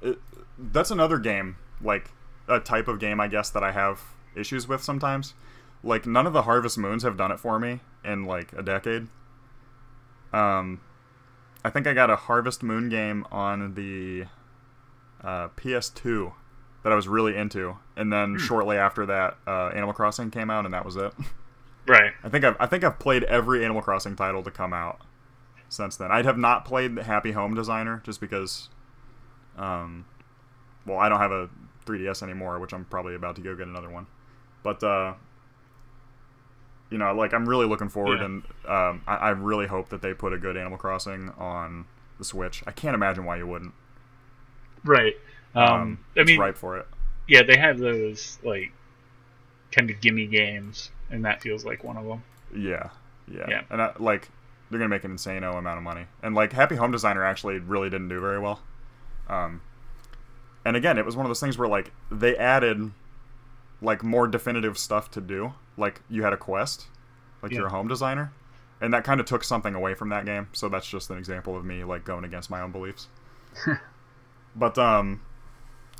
it, 0.00 0.18
that's 0.58 0.90
another 0.90 1.18
game, 1.18 1.56
like 1.80 2.10
a 2.48 2.60
type 2.60 2.88
of 2.88 3.00
game, 3.00 3.20
I 3.20 3.28
guess, 3.28 3.50
that 3.50 3.64
I 3.64 3.72
have 3.72 4.02
issues 4.36 4.68
with 4.68 4.82
sometimes. 4.82 5.34
Like, 5.82 6.06
none 6.06 6.26
of 6.26 6.32
the 6.32 6.42
Harvest 6.42 6.78
Moons 6.78 7.02
have 7.02 7.16
done 7.16 7.30
it 7.30 7.40
for 7.40 7.58
me 7.58 7.80
in 8.04 8.24
like 8.24 8.52
a 8.52 8.62
decade. 8.62 9.08
Um, 10.32 10.80
I 11.64 11.70
think 11.70 11.86
I 11.86 11.94
got 11.94 12.10
a 12.10 12.16
Harvest 12.16 12.62
Moon 12.62 12.88
game 12.88 13.26
on 13.30 13.74
the 13.74 14.26
uh, 15.22 15.48
PS2 15.56 16.32
that 16.86 16.92
I 16.92 16.94
was 16.94 17.08
really 17.08 17.34
into, 17.36 17.76
and 17.96 18.12
then 18.12 18.38
shortly 18.38 18.76
after 18.76 19.06
that, 19.06 19.36
uh, 19.44 19.70
Animal 19.74 19.92
Crossing 19.92 20.30
came 20.30 20.50
out, 20.50 20.66
and 20.66 20.72
that 20.72 20.84
was 20.84 20.94
it. 20.94 21.12
Right. 21.84 22.12
I 22.22 22.28
think 22.28 22.44
I've 22.44 22.54
I 22.60 22.66
think 22.66 22.84
I've 22.84 23.00
played 23.00 23.24
every 23.24 23.64
Animal 23.64 23.82
Crossing 23.82 24.14
title 24.14 24.44
to 24.44 24.52
come 24.52 24.72
out 24.72 25.00
since 25.68 25.96
then. 25.96 26.12
I'd 26.12 26.24
have 26.26 26.38
not 26.38 26.64
played 26.64 26.94
the 26.94 27.02
Happy 27.02 27.32
Home 27.32 27.54
Designer 27.56 28.02
just 28.04 28.20
because, 28.20 28.68
um, 29.58 30.04
well, 30.86 30.98
I 30.98 31.08
don't 31.08 31.18
have 31.18 31.32
a 31.32 31.50
3DS 31.86 32.22
anymore, 32.22 32.60
which 32.60 32.72
I'm 32.72 32.84
probably 32.84 33.16
about 33.16 33.34
to 33.34 33.42
go 33.42 33.56
get 33.56 33.66
another 33.66 33.90
one. 33.90 34.06
But 34.62 34.84
uh, 34.84 35.14
you 36.90 36.98
know, 36.98 37.12
like 37.14 37.34
I'm 37.34 37.48
really 37.48 37.66
looking 37.66 37.88
forward, 37.88 38.20
Yeah. 38.20 38.26
and 38.26 38.42
um, 38.68 39.02
I, 39.08 39.16
I 39.16 39.30
really 39.30 39.66
hope 39.66 39.88
that 39.88 40.02
they 40.02 40.14
put 40.14 40.32
a 40.32 40.38
good 40.38 40.56
Animal 40.56 40.78
Crossing 40.78 41.30
on 41.36 41.86
the 42.18 42.24
Switch. 42.24 42.62
I 42.64 42.70
can't 42.70 42.94
imagine 42.94 43.24
why 43.24 43.38
you 43.38 43.46
wouldn't. 43.48 43.74
Right. 44.84 45.14
Um, 45.56 45.98
I 46.16 46.20
it's 46.20 46.28
mean, 46.30 46.38
ripe 46.40 46.56
for 46.56 46.76
it. 46.78 46.86
yeah, 47.28 47.42
they 47.42 47.56
have 47.56 47.78
those 47.78 48.38
like 48.44 48.72
kind 49.72 49.90
of 49.90 50.00
gimme 50.00 50.26
games, 50.26 50.90
and 51.10 51.24
that 51.24 51.42
feels 51.42 51.64
like 51.64 51.84
one 51.84 51.96
of 51.96 52.04
them. 52.06 52.22
Yeah, 52.54 52.90
yeah, 53.28 53.46
Yeah. 53.48 53.62
and 53.70 53.80
I, 53.82 53.92
like 53.98 54.28
they're 54.70 54.78
gonna 54.78 54.88
make 54.88 55.04
an 55.04 55.10
insane 55.12 55.42
amount 55.44 55.78
of 55.78 55.82
money. 55.82 56.06
And 56.22 56.34
like 56.34 56.52
Happy 56.52 56.76
Home 56.76 56.90
Designer 56.90 57.24
actually 57.24 57.58
really 57.58 57.88
didn't 57.90 58.08
do 58.08 58.20
very 58.20 58.38
well. 58.38 58.60
Um, 59.28 59.60
and 60.64 60.76
again, 60.76 60.98
it 60.98 61.04
was 61.06 61.16
one 61.16 61.24
of 61.26 61.30
those 61.30 61.40
things 61.40 61.56
where 61.58 61.68
like 61.68 61.92
they 62.10 62.36
added 62.36 62.90
like 63.82 64.02
more 64.02 64.26
definitive 64.26 64.76
stuff 64.78 65.10
to 65.12 65.20
do. 65.20 65.54
Like 65.76 66.00
you 66.08 66.22
had 66.22 66.32
a 66.32 66.36
quest, 66.36 66.86
like 67.42 67.52
Yeah. 67.52 67.58
you're 67.58 67.66
a 67.68 67.70
home 67.70 67.88
designer, 67.88 68.32
and 68.80 68.92
that 68.94 69.04
kind 69.04 69.20
of 69.20 69.26
took 69.26 69.44
something 69.44 69.74
away 69.74 69.94
from 69.94 70.08
that 70.10 70.24
game. 70.24 70.48
So 70.52 70.68
that's 70.68 70.86
just 70.88 71.10
an 71.10 71.18
example 71.18 71.56
of 71.56 71.64
me 71.64 71.84
like 71.84 72.04
going 72.04 72.24
against 72.24 72.50
my 72.50 72.60
own 72.60 72.72
beliefs. 72.72 73.08
but 74.56 74.78
um, 74.78 75.20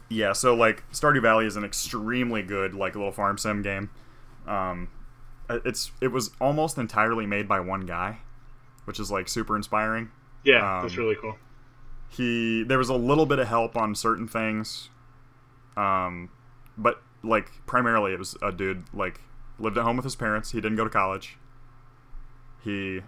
yeah. 0.09 0.33
So 0.33 0.55
like 0.55 0.83
Stardew 0.93 1.23
Valley 1.23 1.47
is 1.47 1.57
an 1.57 1.65
extremely 1.65 2.43
good 2.43 2.75
like 2.75 2.95
little 2.95 3.13
farm 3.13 3.39
sim 3.39 3.63
game. 3.63 3.91
Um, 4.47 4.89
it's 5.49 5.93
it 6.01 6.09
was 6.09 6.31
almost 6.41 6.79
entirely 6.79 7.27
made 7.27 7.49
by 7.49 7.61
one 7.61 7.87
guy, 7.87 8.19
which 8.85 8.99
is 9.01 9.11
like 9.11 9.29
super 9.29 9.57
inspiring. 9.57 10.11
Yeah, 10.45 10.81
that's 10.83 10.95
Um, 10.95 11.01
really 11.01 11.17
cool. 11.21 11.37
He 12.09 12.63
there 12.63 12.79
was 12.79 12.89
a 12.89 12.95
little 12.95 13.27
bit 13.27 13.39
of 13.39 13.49
help 13.49 13.77
on 13.77 13.95
certain 13.95 14.29
things, 14.29 14.91
um, 15.77 16.31
but 16.79 17.03
like 17.23 17.51
primarily 17.67 18.13
it 18.13 18.19
was 18.19 18.37
a 18.43 18.53
dude 18.53 18.85
like 18.95 19.21
lived 19.59 19.77
at 19.79 19.85
home 19.85 19.97
with 19.97 20.05
his 20.05 20.15
parents. 20.17 20.53
He 20.53 20.61
didn't 20.61 20.77
go 20.77 20.85
to 20.85 20.91
college. 20.91 21.37
He 22.63 23.01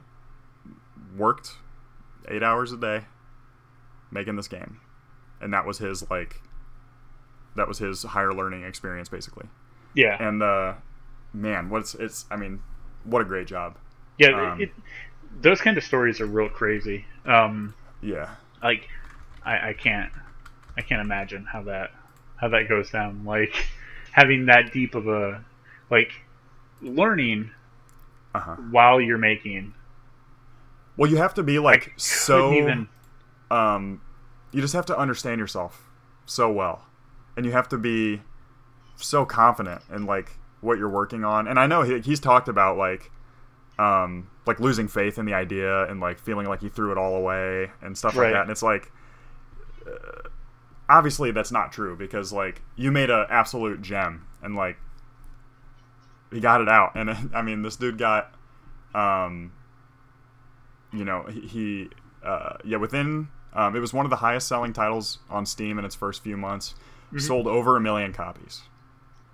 worked 1.17 1.53
eight 2.29 2.43
hours 2.43 2.73
a 2.73 2.77
day 2.77 3.05
making 4.11 4.37
this 4.37 4.49
game, 4.49 4.81
and 5.41 5.53
that 5.53 5.65
was 5.67 5.79
his 5.79 6.09
like 6.11 6.41
that 7.59 7.69
was 7.69 7.79
his 7.79 8.03
higher 8.05 8.33
learning 8.35 8.65
experience 8.65 9.09
basically. 9.09 9.47
Yeah, 9.95 10.17
And 10.21 10.43
uh, 10.43 10.75
man, 11.33 11.71
what's 11.71 11.95
it's 11.95 12.27
I 12.31 12.37
mean, 12.37 12.61
what 13.05 13.23
a 13.23 13.25
great 13.25 13.47
job. 13.47 13.77
yeah. 14.19 14.53
um, 14.53 14.61
it, 14.61 14.71
those 15.41 15.61
kind 15.61 15.77
of 15.79 15.85
stories 15.85 16.21
are 16.21 16.27
real 16.27 16.49
crazy. 16.49 17.05
Um, 17.27 17.75
Yeah. 18.03 18.31
like 18.63 18.89
I, 19.45 19.71
I 19.71 19.73
can't, 19.75 20.13
I 20.77 20.83
can't 20.83 21.01
imagine 21.01 21.45
how 21.47 21.63
that 21.65 21.91
how 22.37 22.49
that 22.49 22.69
goes 22.69 22.91
down. 22.91 23.25
Like 23.25 23.55
having 24.13 24.47
that 24.47 24.73
deep 24.73 24.95
of 24.95 25.09
a 25.09 25.45
like 25.91 26.13
learning 26.83 27.51
Uh 28.35 28.41
huh. 28.41 28.57
while 28.71 29.01
you're 29.01 29.19
making. 29.19 29.75
Well, 30.97 31.11
you 31.11 31.17
have 31.19 31.35
to 31.35 31.43
be 31.43 31.59
like 31.59 31.93
so. 31.97 32.53
even. 32.53 32.89
um, 33.51 34.01
you 34.53 34.61
just 34.61 34.75
have 34.75 34.87
to 34.87 34.97
understand 34.99 35.39
yourself 35.39 35.85
so 36.27 36.51
well, 36.51 36.87
and 37.39 37.47
you 37.47 37.53
have 37.53 37.69
to 37.69 37.79
be 37.79 38.21
so 38.97 39.25
confident 39.25 39.81
in 39.95 40.07
like 40.07 40.33
what 40.61 40.77
you're 40.77 40.89
working 40.89 41.25
on. 41.25 41.47
And 41.47 41.57
I 41.57 41.69
know 41.69 41.83
he, 41.83 42.01
he's 42.01 42.19
talked 42.19 42.49
about 42.49 42.77
like, 42.77 43.13
um, 43.79 44.29
like 44.45 44.59
losing 44.59 44.89
faith 44.89 45.19
in 45.19 45.25
the 45.25 45.35
idea 45.35 45.85
and 45.89 46.01
like 46.01 46.19
feeling 46.19 46.49
like 46.49 46.61
he 46.61 46.69
threw 46.69 46.91
it 46.91 46.99
all 46.99 47.15
away 47.15 47.71
and 47.81 47.97
stuff 47.97 48.17
like 48.17 48.33
that. 48.33 48.43
And 48.43 48.51
it's 48.51 48.65
like, 48.65 48.91
uh, 49.87 50.29
obviously 50.89 51.31
that's 51.31 51.53
not 51.53 51.71
true 51.71 51.97
because 51.97 52.33
like 52.33 52.61
you 52.75 52.91
made 52.91 53.09
an 53.09 53.27
absolute 53.31 53.83
gem 53.83 54.27
and 54.43 54.57
like 54.57 54.77
he 56.33 56.41
got 56.41 56.61
it 56.61 56.69
out. 56.69 56.97
And 56.97 57.31
I 57.35 57.43
mean, 57.43 57.63
this 57.63 57.77
dude 57.77 57.99
got, 57.99 58.35
um, 58.97 59.53
you 60.93 61.05
know, 61.05 61.23
he, 61.23 61.41
he 61.43 61.91
uh, 62.25 62.57
yeah, 62.65 62.79
within 62.79 63.29
um, 63.53 63.77
it 63.77 63.79
was 63.79 63.95
one 63.95 64.07
of 64.07 64.11
the 64.11 64.17
highest 64.17 64.49
selling 64.49 64.73
titles 64.73 65.19
on 65.31 65.47
Steam 65.47 65.79
in 65.79 65.85
its 65.85 65.95
first 65.95 66.25
few 66.25 66.37
months. 66.37 66.75
Sold 67.17 67.47
over 67.47 67.77
a 67.77 67.81
million 67.81 68.13
copies 68.13 68.63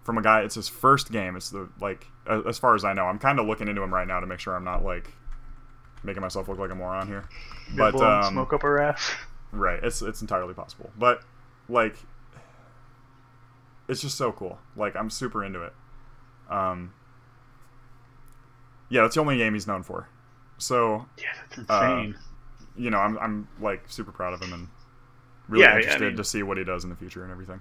from 0.05 0.19
a 0.19 0.23
guy. 0.23 0.43
It's 0.43 0.55
his 0.55 0.69
first 0.69 1.11
game. 1.11 1.35
It's 1.35 1.51
the 1.51 1.69
like 1.81 2.07
as 2.47 2.59
far 2.59 2.75
as 2.75 2.85
I 2.85 2.93
know. 2.93 3.07
I'm 3.07 3.19
kind 3.19 3.41
of 3.41 3.47
looking 3.47 3.69
into 3.69 3.83
him 3.83 3.93
right 3.93 4.07
now 4.07 4.21
to 4.21 4.27
make 4.27 4.39
sure 4.39 4.55
I'm 4.55 4.65
not 4.65 4.85
like 4.85 5.13
making 6.05 6.21
myself 6.21 6.49
look 6.49 6.59
like 6.59 6.71
a 6.71 6.75
moron 6.75 7.09
here. 7.09 7.29
But 7.77 7.95
um, 8.01 8.33
smoke 8.33 8.53
up 8.53 8.65
our 8.65 8.79
ass. 8.79 9.11
Right. 9.53 9.79
It's 9.85 10.03
it's 10.03 10.21
entirely 10.21 10.53
possible. 10.53 10.91
But 10.99 11.23
like 11.69 11.95
it's 13.89 14.01
just 14.01 14.17
so 14.19 14.33
cool. 14.33 14.59
Like 14.77 14.97
I'm 14.97 15.11
super 15.11 15.45
into 15.45 15.63
it. 15.63 15.73
Um, 16.51 16.93
yeah, 18.89 19.03
that's 19.03 19.15
the 19.15 19.21
only 19.21 19.37
game 19.37 19.55
he's 19.55 19.69
known 19.69 19.85
for. 19.85 20.09
So 20.59 21.07
Yeah, 21.19 21.27
that's 21.57 21.71
uh, 21.71 21.99
insane. 21.99 22.17
you 22.77 22.91
know, 22.91 22.99
I'm 22.99 23.17
I'm 23.19 23.49
like 23.61 23.85
super 23.87 24.11
proud 24.11 24.33
of 24.35 24.43
him 24.43 24.53
and 24.53 24.69
really 25.49 25.65
Yeah, 25.65 25.73
I 25.73 25.77
interested 25.79 26.01
mean- 26.09 26.17
to 26.17 26.25
see 26.25 26.43
what 26.43 26.59
he 26.59 26.65
does 26.65 26.85
in 26.85 26.91
the 26.91 26.97
future 26.97 27.23
and 27.23 27.33
everything. 27.33 27.61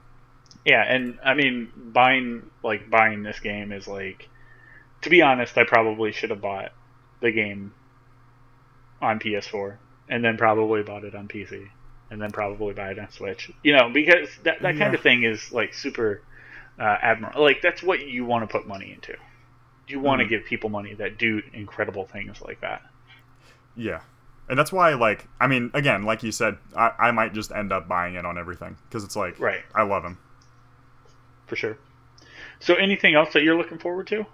Yeah, 0.65 0.81
and 0.83 1.19
I 1.23 1.33
mean, 1.33 1.71
buying 1.75 2.49
like 2.63 2.89
buying 2.89 3.23
this 3.23 3.39
game 3.39 3.71
is 3.71 3.87
like, 3.87 4.29
to 5.01 5.09
be 5.09 5.21
honest, 5.21 5.57
I 5.57 5.63
probably 5.65 6.11
should 6.13 6.29
have 6.29 6.41
bought 6.41 6.71
the 7.19 7.31
game 7.31 7.73
on 9.01 9.19
PS4 9.19 9.77
and 10.09 10.23
then 10.23 10.37
probably 10.37 10.83
bought 10.83 11.03
it 11.03 11.15
on 11.15 11.27
PC 11.27 11.67
and 12.11 12.21
then 12.21 12.31
probably 12.31 12.73
buy 12.73 12.91
it 12.91 12.99
on 12.99 13.11
Switch. 13.11 13.51
You 13.63 13.75
know, 13.75 13.89
because 13.89 14.29
that 14.43 14.61
that 14.61 14.77
kind 14.77 14.93
of 14.95 15.01
thing 15.01 15.23
is 15.23 15.51
like 15.51 15.73
super 15.73 16.21
uh, 16.79 16.97
admirable. 17.01 17.41
Like 17.43 17.61
that's 17.61 17.83
what 17.83 18.05
you 18.07 18.23
want 18.25 18.47
to 18.47 18.51
put 18.57 18.67
money 18.67 18.93
into. 18.93 19.15
You 19.87 19.99
want 19.99 20.19
to 20.21 20.25
Mhm. 20.25 20.29
give 20.29 20.45
people 20.45 20.69
money 20.69 20.93
that 20.93 21.17
do 21.17 21.41
incredible 21.51 22.05
things 22.05 22.41
like 22.41 22.61
that. 22.61 22.83
Yeah. 23.75 23.99
And 24.49 24.59
that's 24.59 24.71
why, 24.71 24.93
like, 24.95 25.27
I 25.39 25.47
mean, 25.47 25.71
again, 25.73 26.03
like 26.03 26.21
you 26.23 26.31
said, 26.31 26.57
I, 26.75 26.91
I 26.99 27.11
might 27.11 27.33
just 27.33 27.51
end 27.51 27.71
up 27.71 27.87
buying 27.87 28.15
it 28.15 28.25
on 28.25 28.37
everything 28.37 28.75
because 28.89 29.03
it's 29.03 29.15
like, 29.15 29.39
Right. 29.39 29.61
I 29.73 29.83
love 29.83 30.03
him. 30.03 30.17
For 31.47 31.55
sure. 31.55 31.77
So, 32.59 32.75
anything 32.75 33.15
else 33.15 33.33
that 33.33 33.43
you're 33.43 33.55
looking 33.57 33.77
forward 33.79 34.07
to? 34.07 34.25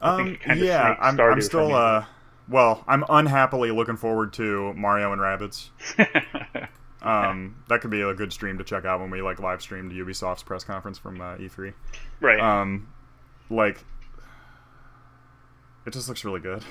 Um, 0.00 0.36
yeah, 0.56 0.96
I'm, 1.00 1.20
I'm 1.20 1.40
still, 1.40 1.74
uh, 1.74 2.04
well, 2.48 2.82
I'm 2.88 3.04
unhappily 3.08 3.70
looking 3.70 3.96
forward 3.96 4.32
to 4.34 4.72
Mario 4.74 5.12
and 5.12 5.20
Rabbids. 5.20 5.68
Um, 7.02 7.56
that 7.68 7.80
could 7.80 7.90
be 7.90 8.00
a 8.00 8.14
good 8.14 8.32
stream 8.32 8.58
to 8.58 8.62
check 8.64 8.84
out 8.84 9.00
when 9.00 9.10
we 9.10 9.22
like 9.22 9.40
live 9.40 9.60
streamed 9.60 9.90
Ubisoft's 9.90 10.44
press 10.44 10.62
conference 10.62 10.98
from 10.98 11.20
uh, 11.20 11.34
E3. 11.36 11.74
right. 12.20 12.38
Um, 12.38 12.86
like, 13.50 13.82
it 15.84 15.92
just 15.92 16.08
looks 16.08 16.24
really 16.24 16.38
good. 16.38 16.62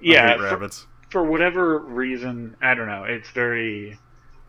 yeah. 0.00 0.26
I 0.26 0.28
hate 0.28 0.38
for- 0.38 0.56
Rabbids. 0.58 0.86
For 1.10 1.22
whatever 1.24 1.78
reason, 1.78 2.56
I 2.62 2.74
don't 2.74 2.86
know. 2.86 3.04
It's 3.04 3.28
very. 3.30 3.98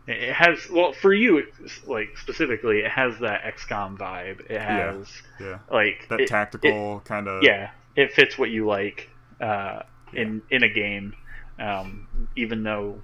It 0.07 0.33
has 0.33 0.67
well 0.69 0.93
for 0.93 1.13
you, 1.13 1.43
like 1.85 2.17
specifically, 2.17 2.79
it 2.79 2.89
has 2.91 3.19
that 3.19 3.43
XCOM 3.43 3.97
vibe. 3.97 4.49
It 4.49 4.59
has 4.59 5.07
Yeah, 5.39 5.59
like 5.71 6.07
that 6.09 6.21
it- 6.21 6.27
tactical 6.27 7.01
kind 7.05 7.27
of. 7.27 7.43
yeah, 7.43 7.69
it 7.95 8.11
fits 8.13 8.37
what 8.37 8.49
you 8.49 8.65
like 8.65 9.09
uh, 9.39 9.81
Yeah. 10.11 10.21
in 10.21 10.41
in 10.49 10.63
a 10.63 10.69
game. 10.69 11.13
Um, 11.59 12.07
even 12.35 12.63
though 12.63 13.03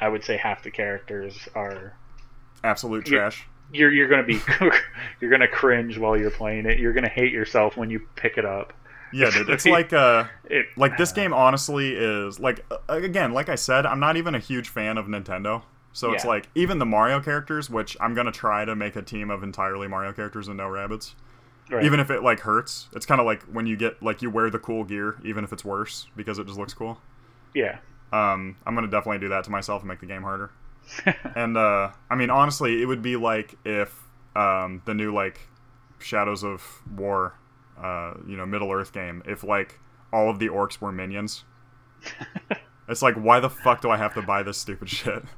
I 0.00 0.08
would 0.08 0.24
say 0.24 0.38
half 0.38 0.62
the 0.62 0.70
characters 0.70 1.46
are 1.54 1.94
absolute 2.64 3.06
Yeah. 3.08 3.18
trash. 3.18 3.46
you're 3.70 3.92
you're 3.92 4.08
gonna 4.08 4.22
be 4.24 4.40
you're 5.20 5.30
gonna 5.30 5.46
cringe 5.46 5.98
while 5.98 6.16
you're 6.16 6.30
playing 6.30 6.64
it. 6.64 6.78
You're 6.78 6.94
gonna 6.94 7.08
hate 7.10 7.32
yourself 7.32 7.76
when 7.76 7.90
you 7.90 8.00
pick 8.16 8.38
it 8.38 8.46
up. 8.46 8.72
Yeah, 9.12 9.30
dude, 9.30 9.48
it's 9.50 9.66
like 9.78 9.92
uh, 9.92 10.24
It, 10.44 10.66
like 10.76 10.96
this 10.96 11.12
game 11.12 11.32
honestly 11.32 11.94
is 11.94 12.38
like 12.40 12.64
again 12.88 13.32
like 13.32 13.48
i 13.48 13.54
said 13.54 13.86
i'm 13.86 14.00
not 14.00 14.16
even 14.16 14.34
a 14.34 14.38
huge 14.38 14.68
fan 14.68 14.98
of 14.98 15.06
nintendo. 15.06 15.62
So 15.92 16.12
it's 16.12 16.24
like 16.24 16.48
even 16.54 16.78
the 16.78 16.86
mario 16.86 17.20
characters 17.20 17.68
which 17.68 17.96
i'm 18.00 18.14
gonna 18.14 18.30
try 18.32 18.64
to 18.64 18.76
make 18.76 18.94
a 18.96 19.02
team 19.02 19.30
of 19.30 19.42
entirely 19.42 19.88
mario 19.88 20.12
characters 20.12 20.46
and 20.46 20.56
no 20.56 20.68
Rabbids 20.68 21.14
right. 21.70 21.84
even 21.84 21.98
if 21.98 22.10
it 22.10 22.22
like 22.22 22.40
hurts 22.40 22.88
it's 22.94 23.04
kind 23.04 23.20
of 23.20 23.26
like 23.26 23.42
when 23.44 23.66
you 23.66 23.76
get 23.76 24.00
like 24.02 24.22
you 24.22 24.30
wear 24.30 24.48
the 24.48 24.58
cool 24.60 24.84
gear 24.84 25.16
even 25.24 25.42
if 25.44 25.52
it's 25.52 25.64
worse 25.64 26.06
because 26.16 26.38
it 26.38 26.46
just 26.46 26.58
looks 26.58 26.74
cool. 26.74 27.00
Yeah, 27.54 27.78
um 28.12 28.56
i'm 28.64 28.74
gonna 28.74 28.86
definitely 28.86 29.18
do 29.18 29.28
that 29.30 29.44
to 29.44 29.50
myself 29.50 29.82
and 29.82 29.88
make 29.88 30.00
the 30.00 30.06
game 30.06 30.22
harder. 30.22 30.50
And 31.34 31.56
uh 31.56 31.90
i 32.10 32.14
mean 32.14 32.30
honestly 32.30 32.80
it 32.80 32.86
would 32.86 33.02
be 33.02 33.16
like 33.16 33.56
if 33.64 33.92
um 34.36 34.82
the 34.84 34.94
new 34.94 35.12
like 35.12 35.40
shadows 35.98 36.44
of 36.44 36.62
war 36.96 37.34
uh 37.82 38.14
you 38.26 38.36
know 38.36 38.44
middle 38.46 38.70
earth 38.72 38.92
game 38.92 39.22
if 39.26 39.42
like 39.44 39.78
all 40.12 40.28
of 40.30 40.38
the 40.38 40.48
orcs 40.48 40.80
were 40.80 40.92
minions 40.92 41.44
it's 42.88 43.02
like 43.02 43.14
why 43.16 43.40
the 43.40 43.50
fuck 43.50 43.80
do 43.80 43.90
i 43.90 43.96
have 43.96 44.14
to 44.14 44.22
buy 44.22 44.42
this 44.42 44.58
stupid 44.58 44.88
shit 44.88 45.22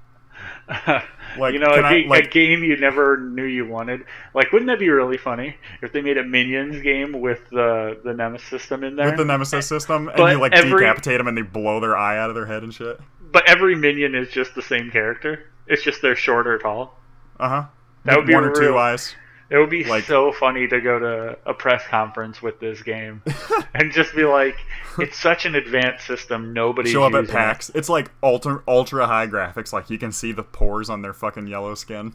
Like, 1.39 1.53
you 1.53 1.61
know, 1.61 1.69
a, 1.69 1.75
can 1.75 1.85
I- 1.85 2.05
like- 2.09 2.27
a 2.27 2.29
game 2.29 2.65
you 2.65 2.77
never 2.77 3.19
knew 3.19 3.45
you 3.45 3.67
wanted. 3.67 4.05
Like, 4.35 4.51
wouldn't 4.53 4.69
that 4.69 4.79
be 4.81 4.89
really 4.89 5.19
funny 5.19 5.55
if 5.83 5.93
they 5.93 6.01
made 6.01 6.17
a 6.19 6.25
Minions 6.25 6.81
game 6.83 7.21
with 7.21 7.41
the 7.51 8.01
the 8.05 8.15
Nemesis 8.15 8.49
system 8.49 8.83
in 8.83 8.97
there? 8.97 9.07
with 9.07 9.17
the 9.19 9.25
nemesis 9.25 9.67
system 9.69 10.09
and 10.09 10.17
But 10.17 10.33
you 10.33 10.41
like 10.41 10.53
every- 10.55 10.81
decapitate 10.81 11.19
them 11.19 11.29
and 11.29 11.37
they 11.37 11.43
blow 11.43 11.79
their 11.79 11.97
eye 11.97 12.19
out 12.19 12.31
of 12.31 12.35
their 12.35 12.47
head 12.47 12.63
and 12.65 12.73
shit 12.75 12.99
but 13.33 13.49
every 13.49 13.77
minion 13.77 14.15
is 14.17 14.29
just 14.31 14.55
the 14.57 14.63
same 14.63 14.91
character. 14.91 15.51
It's 15.69 15.83
just 15.85 16.03
they're 16.03 16.17
short 16.17 16.47
or 16.49 16.59
tall. 16.59 16.99
uh-huh 17.39 17.67
That 18.07 18.17
would 18.17 18.27
be 18.27 18.35
one 18.35 18.45
or 18.45 18.53
two 18.55 18.77
eyes 18.79 19.15
It 19.51 19.59
would 19.59 19.69
be 19.71 19.83
Like- 19.85 20.05
so 20.05 20.31
funny 20.33 20.69
to 20.69 20.81
go 20.81 20.99
to 21.01 21.37
a 21.45 21.53
press 21.53 21.85
conference 21.89 22.41
with 22.41 22.61
this 22.61 22.83
game 22.83 23.23
and 23.75 23.91
just 23.91 24.15
be 24.15 24.25
like, 24.25 24.57
"It's 24.99 25.19
such 25.19 25.45
an 25.45 25.57
advanced 25.57 26.07
system. 26.07 26.53
Nobody 26.53 26.93
show 26.93 27.03
up 27.03 27.15
at 27.15 27.23
using 27.23 27.35
it." 27.35 27.39
PAX. 27.39 27.71
It's 27.75 27.89
like 27.89 28.11
ultra 28.23 28.63
ultra 28.69 29.07
high 29.09 29.27
graphics. 29.27 29.73
Like 29.73 29.91
you 29.91 29.99
can 29.99 30.13
see 30.13 30.31
the 30.33 30.45
pores 30.45 30.89
on 30.89 31.03
their 31.03 31.13
fucking 31.13 31.49
yellow 31.49 31.75
skin. 31.75 32.15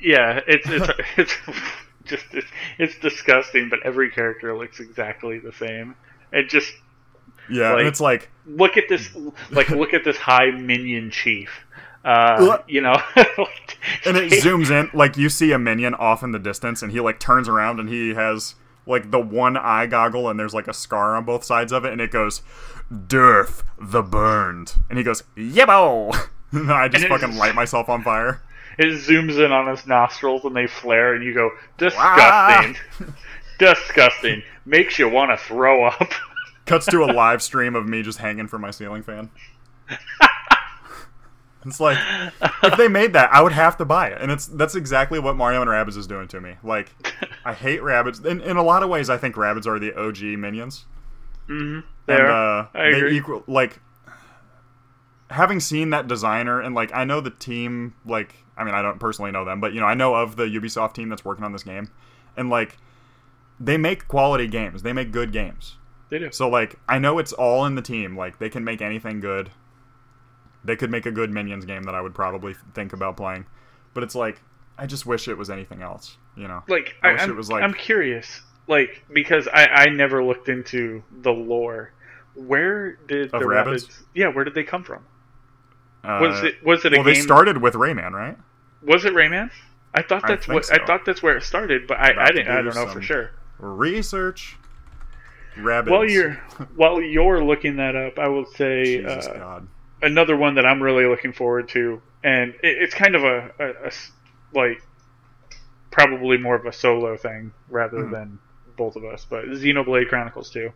Yeah, 0.00 0.40
it's 0.46 0.66
it's 0.70 0.88
it's 1.16 1.34
just 2.04 2.24
it's, 2.32 2.46
it's 2.78 2.98
disgusting. 2.98 3.68
But 3.68 3.80
every 3.84 4.10
character 4.10 4.56
looks 4.56 4.78
exactly 4.78 5.40
the 5.40 5.52
same. 5.52 5.96
It 6.32 6.48
just 6.48 6.72
Yeah, 7.48 7.70
Like- 7.72 7.78
and 7.80 7.88
it's 7.88 8.00
like 8.00 8.30
look 8.46 8.76
at 8.76 8.84
this 8.88 9.08
like 9.50 9.70
look 9.70 9.92
at 9.92 10.04
this 10.04 10.16
high 10.16 10.50
minion 10.52 11.10
chief 11.10 11.50
uh 12.04 12.58
you 12.66 12.80
know. 12.80 12.96
And 14.04 14.16
it 14.16 14.30
zooms 14.42 14.70
in 14.70 14.90
like 14.92 15.16
you 15.16 15.28
see 15.28 15.52
a 15.52 15.58
minion 15.58 15.94
off 15.94 16.22
in 16.22 16.32
the 16.32 16.38
distance 16.38 16.82
and 16.82 16.92
he 16.92 17.00
like 17.00 17.18
turns 17.18 17.48
around 17.48 17.80
and 17.80 17.88
he 17.88 18.14
has 18.14 18.54
like 18.86 19.10
the 19.10 19.18
one 19.20 19.56
eye 19.56 19.86
goggle 19.86 20.28
and 20.28 20.38
there's 20.38 20.54
like 20.54 20.68
a 20.68 20.74
scar 20.74 21.16
on 21.16 21.24
both 21.24 21.44
sides 21.44 21.72
of 21.72 21.84
it 21.84 21.92
and 21.92 22.00
it 22.00 22.10
goes 22.10 22.42
Dearth 23.06 23.62
the 23.78 24.02
burned. 24.02 24.74
And 24.88 24.98
he 24.98 25.04
goes 25.04 25.22
Yebo! 25.36 26.14
And 26.52 26.72
I 26.72 26.88
just 26.88 27.06
fucking 27.06 27.36
light 27.36 27.54
myself 27.54 27.88
on 27.88 28.02
fire. 28.02 28.42
it 28.76 28.86
zooms 28.86 29.38
in 29.42 29.52
on 29.52 29.68
his 29.68 29.86
nostrils 29.86 30.44
and 30.44 30.56
they 30.56 30.66
flare 30.66 31.14
and 31.14 31.22
you 31.24 31.32
go 31.32 31.50
disgusting. 31.78 32.76
Disgusting. 33.58 34.42
Makes 34.64 34.98
you 34.98 35.08
want 35.08 35.30
to 35.30 35.36
throw 35.36 35.84
up. 35.84 36.12
Cuts 36.66 36.86
to 36.86 37.04
a 37.04 37.12
live 37.12 37.40
stream 37.40 37.76
of 37.76 37.86
me 37.86 38.02
just 38.02 38.18
hanging 38.18 38.48
from 38.48 38.62
my 38.62 38.72
ceiling 38.72 39.04
fan. 39.04 39.30
It's 41.66 41.80
like 41.80 41.98
if 42.62 42.76
they 42.78 42.88
made 42.88 43.12
that, 43.12 43.30
I 43.32 43.42
would 43.42 43.52
have 43.52 43.76
to 43.78 43.84
buy 43.84 44.08
it, 44.08 44.20
and 44.20 44.30
it's 44.30 44.46
that's 44.46 44.74
exactly 44.74 45.18
what 45.18 45.36
Mario 45.36 45.60
and 45.60 45.70
Rabbids 45.70 45.96
is 45.96 46.06
doing 46.06 46.26
to 46.28 46.40
me. 46.40 46.54
Like, 46.62 46.90
I 47.44 47.52
hate 47.52 47.80
Rabbids. 47.80 48.24
In, 48.24 48.40
in 48.40 48.56
a 48.56 48.62
lot 48.62 48.82
of 48.82 48.88
ways, 48.88 49.10
I 49.10 49.18
think 49.18 49.34
Rabbids 49.34 49.66
are 49.66 49.78
the 49.78 49.94
OG 49.94 50.38
minions, 50.38 50.86
mm-hmm. 51.48 51.74
and 51.74 51.84
there 52.06 52.30
uh, 52.30 52.66
I 52.74 52.90
they 52.90 52.96
agree. 52.96 53.16
equal 53.18 53.44
like 53.46 53.80
having 55.30 55.60
seen 55.60 55.90
that 55.90 56.08
designer 56.08 56.60
and 56.60 56.74
like 56.74 56.92
I 56.94 57.04
know 57.04 57.20
the 57.20 57.30
team. 57.30 57.94
Like, 58.06 58.34
I 58.56 58.64
mean, 58.64 58.74
I 58.74 58.80
don't 58.80 58.98
personally 58.98 59.30
know 59.30 59.44
them, 59.44 59.60
but 59.60 59.74
you 59.74 59.80
know, 59.80 59.86
I 59.86 59.94
know 59.94 60.14
of 60.14 60.36
the 60.36 60.44
Ubisoft 60.44 60.94
team 60.94 61.10
that's 61.10 61.24
working 61.24 61.44
on 61.44 61.52
this 61.52 61.62
game, 61.62 61.90
and 62.38 62.48
like 62.48 62.78
they 63.58 63.76
make 63.76 64.08
quality 64.08 64.46
games. 64.46 64.82
They 64.82 64.94
make 64.94 65.12
good 65.12 65.30
games. 65.30 65.76
they 66.08 66.18
do 66.18 66.32
So 66.32 66.48
like 66.48 66.78
I 66.88 66.98
know 66.98 67.18
it's 67.18 67.34
all 67.34 67.66
in 67.66 67.74
the 67.74 67.82
team. 67.82 68.16
Like 68.16 68.38
they 68.38 68.48
can 68.48 68.64
make 68.64 68.80
anything 68.80 69.20
good. 69.20 69.50
They 70.64 70.76
could 70.76 70.90
make 70.90 71.06
a 71.06 71.10
good 71.10 71.30
minions 71.30 71.64
game 71.64 71.84
that 71.84 71.94
I 71.94 72.00
would 72.00 72.14
probably 72.14 72.54
think 72.74 72.92
about 72.92 73.16
playing. 73.16 73.46
But 73.94 74.02
it's 74.02 74.14
like 74.14 74.40
I 74.78 74.86
just 74.86 75.06
wish 75.06 75.28
it 75.28 75.36
was 75.38 75.50
anything 75.50 75.82
else, 75.82 76.16
you 76.36 76.48
know. 76.48 76.62
like 76.68 76.96
I 77.02 77.08
I, 77.08 77.12
wish 77.12 77.20
am 77.22 77.30
it 77.30 77.36
was 77.36 77.50
like- 77.50 77.62
I'm 77.62 77.74
curious 77.74 78.42
like 78.66 79.04
because 79.12 79.48
I 79.48 79.66
I 79.66 79.86
never 79.86 80.22
looked 80.22 80.48
into 80.48 81.02
the 81.22 81.32
lore 81.32 81.92
where 82.34 82.92
did 83.08 83.30
the 83.32 83.38
Rabbids? 83.38 83.46
rabbits 83.66 84.02
yeah 84.14 84.28
where 84.28 84.44
did 84.44 84.54
they 84.54 84.62
come 84.62 84.84
from 84.84 85.04
Uh, 86.04 86.18
was 86.22 86.42
it 86.44 86.64
was 86.64 86.84
it 86.84 86.92
a 86.92 86.96
well, 86.96 87.04
game 87.04 87.14
they 87.14 87.20
started 87.20 87.58
with 87.60 87.74
Rayman, 87.74 88.12
right? 88.12 88.38
was 88.82 89.04
it 89.04 89.12
Rayman 89.12 89.50
I 89.92 90.02
thought 90.02 90.22
that's 90.28 90.46
think 90.46 90.54
what 90.54 90.66
so. 90.66 90.74
I 90.74 90.86
thought 90.86 91.04
that's 91.04 91.20
where 91.22 91.36
it 91.36 91.42
started 91.42 91.86
but 91.88 91.98
I, 91.98 92.14
I 92.26 92.30
didn't 92.30 92.48
I 92.48 92.62
do 92.62 92.70
don't 92.70 92.74
know 92.86 92.92
for 92.92 93.02
sure 93.02 93.30
Research. 93.58 94.56
Rabbids. 95.56 95.90
while 95.90 96.08
you're 96.08 96.34
while 96.76 97.00
you're 97.00 97.42
looking 97.44 97.76
that 97.76 97.96
up 97.96 98.18
I 98.20 98.28
will 98.28 98.46
say 98.46 98.98
Jesus 99.02 99.26
uh, 99.26 99.32
God. 99.34 99.68
Another 100.02 100.36
one 100.36 100.54
that 100.56 100.66
I'm 100.66 100.82
really 100.82 101.06
looking 101.06 101.32
forward 101.32 101.68
to, 101.70 102.00
and 102.24 102.50
it, 102.62 102.82
it's 102.82 102.94
kind 102.94 103.14
of 103.14 103.24
a 103.24 103.90
like 104.54 104.82
probably 105.90 106.38
more 106.38 106.54
of 106.54 106.66
a 106.66 106.72
solo 106.72 107.16
thing 107.16 107.52
rather 107.68 108.04
Hmm. 108.04 108.12
than 108.12 108.38
both 108.76 108.96
of 108.96 109.04
us. 109.04 109.26
But 109.28 109.44
Xenoblade 109.46 110.08
Chronicles 110.08 110.50
2. 110.50 110.72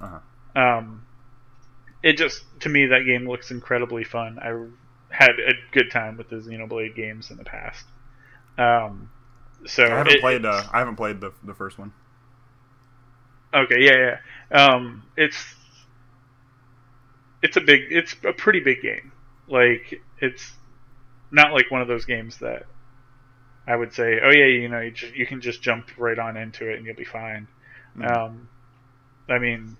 Uh-huh. 0.00 0.60
Um, 0.60 1.06
it 2.02 2.16
just 2.16 2.44
to 2.60 2.68
me 2.68 2.86
that 2.86 3.04
game 3.06 3.28
looks 3.28 3.50
incredibly 3.50 4.04
fun. 4.04 4.38
I 4.38 4.66
had 5.14 5.30
a 5.38 5.52
good 5.72 5.90
time 5.90 6.16
with 6.16 6.28
the 6.28 6.36
Xenoblade 6.36 6.94
games 6.96 7.30
in 7.30 7.36
the 7.36 7.44
past. 7.44 7.84
Um, 8.58 9.10
so 9.66 9.84
I 9.84 9.88
haven't 9.88 10.14
it- 10.14 10.20
played. 10.20 10.44
Uh, 10.44 10.62
I 10.72 10.78
haven't 10.80 10.96
played 10.96 11.20
the 11.20 11.32
the 11.44 11.54
first 11.54 11.78
one. 11.78 11.92
Okay, 13.54 13.76
yeah, 13.80 14.16
yeah. 14.52 14.64
Um, 14.64 15.02
it's 15.16 15.36
it's 17.42 17.56
a 17.56 17.60
big, 17.60 17.82
it's 17.90 18.14
a 18.24 18.32
pretty 18.32 18.60
big 18.60 18.82
game. 18.82 19.12
Like 19.48 20.00
it's 20.20 20.52
not 21.30 21.52
like 21.52 21.70
one 21.70 21.82
of 21.82 21.88
those 21.88 22.04
games 22.04 22.38
that 22.38 22.64
I 23.66 23.76
would 23.76 23.92
say, 23.92 24.20
oh 24.22 24.30
yeah, 24.30 24.46
you 24.46 24.68
know, 24.68 24.80
you, 24.80 24.90
ju- 24.90 25.12
you 25.14 25.26
can 25.26 25.40
just 25.40 25.62
jump 25.62 25.90
right 25.98 26.18
on 26.18 26.36
into 26.36 26.68
it 26.68 26.76
and 26.76 26.86
you'll 26.86 26.96
be 26.96 27.04
fine. 27.04 27.48
Mhm. 27.96 28.10
Um, 28.10 28.48
I 29.28 29.38
mean, 29.38 29.76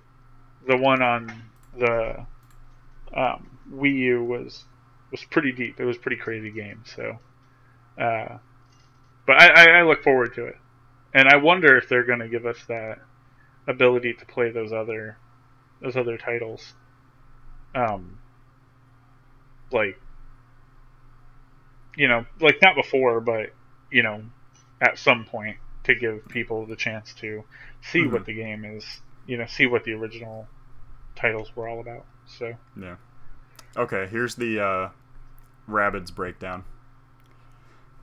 the 0.67 0.77
one 0.77 1.03
on 1.03 1.33
the 1.79 2.27
um, 3.15 3.59
Wii 3.71 3.95
U 3.97 4.25
was 4.25 4.65
was 5.11 5.25
pretty 5.25 5.53
deep. 5.53 5.81
It 5.81 5.85
was 5.85 5.97
a 5.97 6.01
pretty 6.01 6.17
crazy 6.17 6.51
game. 6.51 6.83
So, 6.87 7.19
uh, 7.99 8.39
but 9.27 9.41
I, 9.41 9.49
I, 9.49 9.65
I 9.79 9.83
look 9.83 10.03
forward 10.03 10.35
to 10.35 10.47
it, 10.47 10.57
and 11.15 11.29
I 11.29 11.37
wonder 11.37 11.77
if 11.77 11.89
they're 11.89 12.05
going 12.05 12.21
to 12.21 12.29
give 12.29 12.47
us 12.47 12.59
that 12.69 12.99
ability 13.69 14.15
to 14.15 14.27
play 14.27 14.51
those 14.51 14.73
other 14.73 15.17
those 15.81 15.97
other 15.97 16.17
titles. 16.17 16.75
Um, 17.75 18.19
like, 19.71 19.99
you 21.97 22.09
know, 22.09 22.27
like 22.41 22.59
not 22.63 22.75
before, 22.75 23.21
but 23.21 23.51
you 23.91 24.03
know, 24.03 24.23
at 24.81 24.99
some 24.99 25.25
point 25.25 25.57
to 25.85 25.95
give 25.95 26.27
people 26.29 26.67
the 26.67 26.77
chance 26.77 27.13
to 27.15 27.45
see 27.83 28.07
what 28.07 28.23
Mhm. 28.23 28.27
the 28.27 28.35
game 28.35 28.65
is, 28.65 29.01
you 29.27 29.37
know, 29.37 29.47
see 29.47 29.67
what 29.67 29.85
the 29.85 29.93
original 29.93 30.49
titles 31.17 31.55
were 31.57 31.69
all 31.69 31.81
about. 31.81 32.07
So, 32.27 32.55
Yeah. 32.77 32.97
Okay, 33.77 34.07
here's 34.07 34.35
the 34.37 34.61
uh, 34.61 34.89
Rabbids 35.69 36.15
breakdown. 36.15 36.65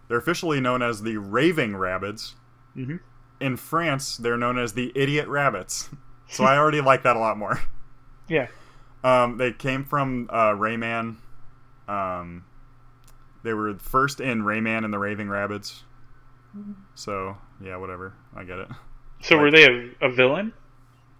They're 0.08 0.18
officially 0.18 0.60
known 0.60 0.82
as 0.82 1.04
the 1.04 1.18
Raving 1.18 1.74
Rabbids. 1.74 2.34
hmm 2.74 2.98
In 3.40 3.56
France, 3.58 4.18
they're 4.18 4.38
known 4.38 4.58
as 4.58 4.74
the 4.74 4.92
Idiot 4.96 5.28
Rabbits. 5.28 5.90
So 6.32 6.44
I 6.44 6.58
already 6.58 6.80
like 6.80 7.02
that 7.04 7.16
a 7.16 7.20
lot 7.20 7.40
more. 7.40 7.60
yeah, 8.28 8.50
Um, 9.04 9.38
they 9.38 9.52
came 9.52 9.86
from 9.86 10.30
uh, 10.32 10.52
Rayman. 10.52 11.18
Um, 11.88 12.43
they 13.43 13.54
were 13.54 13.78
first 13.80 14.20
in 14.20 14.43
Rayman 14.43 14.84
and 14.84 14.93
the 14.93 15.00
Raving 15.00 15.28
Rabbids. 15.28 15.82
So 16.95 17.38
yeah, 17.64 17.78
whatever. 17.78 18.14
I 18.36 18.43
get 18.43 18.60
it. 18.60 18.68
so 19.22 19.38
were 19.38 19.52
they 19.52 19.66
a, 19.66 20.08
a 20.08 20.12
villain? 20.12 20.54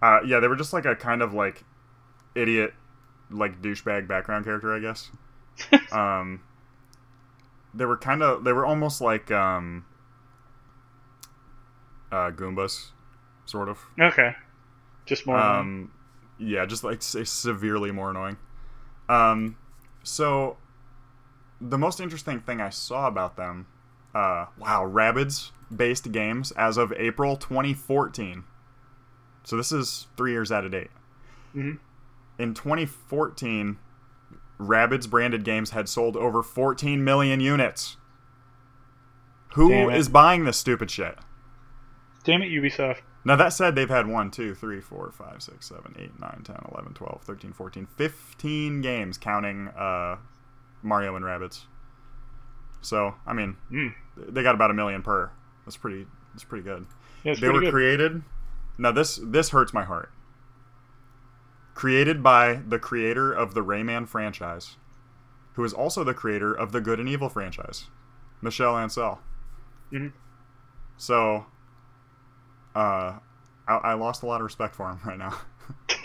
Uh, 0.02 0.20
yeah, 0.26 0.40
they 0.40 0.48
were 0.48 0.56
just 0.56 0.72
like 0.72 0.84
a 0.84 0.96
kind 0.96 1.22
of 1.22 1.34
like 1.34 1.64
idiot, 2.34 2.74
like 3.30 3.60
douchebag 3.62 4.08
background 4.08 4.44
character, 4.44 4.74
I 4.74 4.80
guess. 4.80 5.10
um, 5.92 6.42
they 7.74 7.84
were 7.84 7.96
kind 7.96 8.22
of 8.22 8.44
they 8.44 8.52
were 8.52 8.66
almost 8.66 9.00
like 9.00 9.30
um, 9.30 9.84
uh, 12.10 12.30
Goombas, 12.30 12.90
sort 13.44 13.68
of. 13.68 13.78
Okay, 13.98 14.34
just 15.06 15.26
more. 15.26 15.38
Um, 15.38 15.92
yeah, 16.40 16.66
just 16.66 16.82
like 16.82 17.02
se- 17.02 17.24
severely 17.24 17.90
more 17.92 18.10
annoying. 18.10 18.38
Um, 19.08 19.56
so 20.02 20.56
the 21.60 21.78
most 21.78 22.00
interesting 22.00 22.40
thing 22.40 22.60
I 22.60 22.70
saw 22.70 23.06
about 23.06 23.36
them, 23.36 23.66
uh, 24.14 24.46
wow, 24.58 24.88
Rabbids 24.90 25.50
based 25.74 26.10
games 26.10 26.50
as 26.52 26.76
of 26.76 26.92
April 26.96 27.36
2014. 27.36 28.44
So 29.44 29.56
this 29.56 29.70
is 29.70 30.06
three 30.16 30.32
years 30.32 30.50
out 30.50 30.64
of 30.64 30.72
date. 30.72 30.90
Mhm. 31.54 31.78
In 32.38 32.54
2014, 32.54 33.78
Rabbids 34.58 35.08
branded 35.08 35.44
games 35.44 35.70
had 35.70 35.88
sold 35.88 36.16
over 36.16 36.42
14 36.42 37.04
million 37.04 37.40
units. 37.40 37.96
Who 39.54 39.68
is 39.90 40.08
buying 40.08 40.44
this 40.44 40.56
stupid 40.58 40.90
shit? 40.90 41.18
Damn 42.24 42.42
it, 42.42 42.50
Ubisoft. 42.50 42.98
Now 43.24 43.36
that 43.36 43.50
said, 43.50 43.74
they've 43.74 43.88
had 43.88 44.06
1, 44.06 44.30
2, 44.30 44.54
3, 44.54 44.80
4, 44.80 45.12
5, 45.12 45.42
6, 45.42 45.66
7, 45.68 45.94
8, 45.98 46.20
9, 46.20 46.40
10, 46.42 46.56
11, 46.72 46.94
12, 46.94 47.22
13, 47.22 47.52
14, 47.52 47.86
15 47.96 48.80
games 48.80 49.18
counting 49.18 49.68
uh, 49.68 50.16
Mario 50.82 51.14
and 51.16 51.24
Rabbids. 51.24 51.64
So, 52.80 53.14
I 53.26 53.34
mean, 53.34 53.56
Mm. 53.70 53.94
they 54.16 54.42
got 54.42 54.54
about 54.54 54.70
a 54.70 54.74
million 54.74 55.02
per. 55.02 55.30
That's 55.66 55.76
pretty 55.76 56.06
that's 56.32 56.44
pretty 56.44 56.64
good. 56.64 56.86
Yeah, 57.24 57.34
they 57.34 57.40
pretty 57.40 57.54
were 57.54 57.60
good. 57.60 57.72
created 57.72 58.22
Now 58.78 58.90
this 58.92 59.20
this 59.22 59.50
hurts 59.50 59.74
my 59.74 59.84
heart. 59.84 60.10
Created 61.74 62.22
by 62.22 62.54
the 62.66 62.78
creator 62.78 63.32
of 63.32 63.54
the 63.54 63.62
Rayman 63.62 64.08
franchise, 64.08 64.76
who 65.54 65.64
is 65.64 65.72
also 65.72 66.04
the 66.04 66.14
creator 66.14 66.52
of 66.54 66.72
the 66.72 66.80
Good 66.80 66.98
and 67.00 67.08
Evil 67.08 67.28
franchise, 67.28 67.86
Michel 68.42 68.74
Ancel. 68.74 69.18
Mhm. 69.92 70.12
So, 70.96 71.46
uh, 72.74 73.18
I, 73.66 73.74
I 73.74 73.94
lost 73.94 74.22
a 74.22 74.26
lot 74.26 74.40
of 74.40 74.44
respect 74.44 74.74
for 74.74 74.88
him 74.90 75.00
right 75.06 75.18
now. 75.18 75.38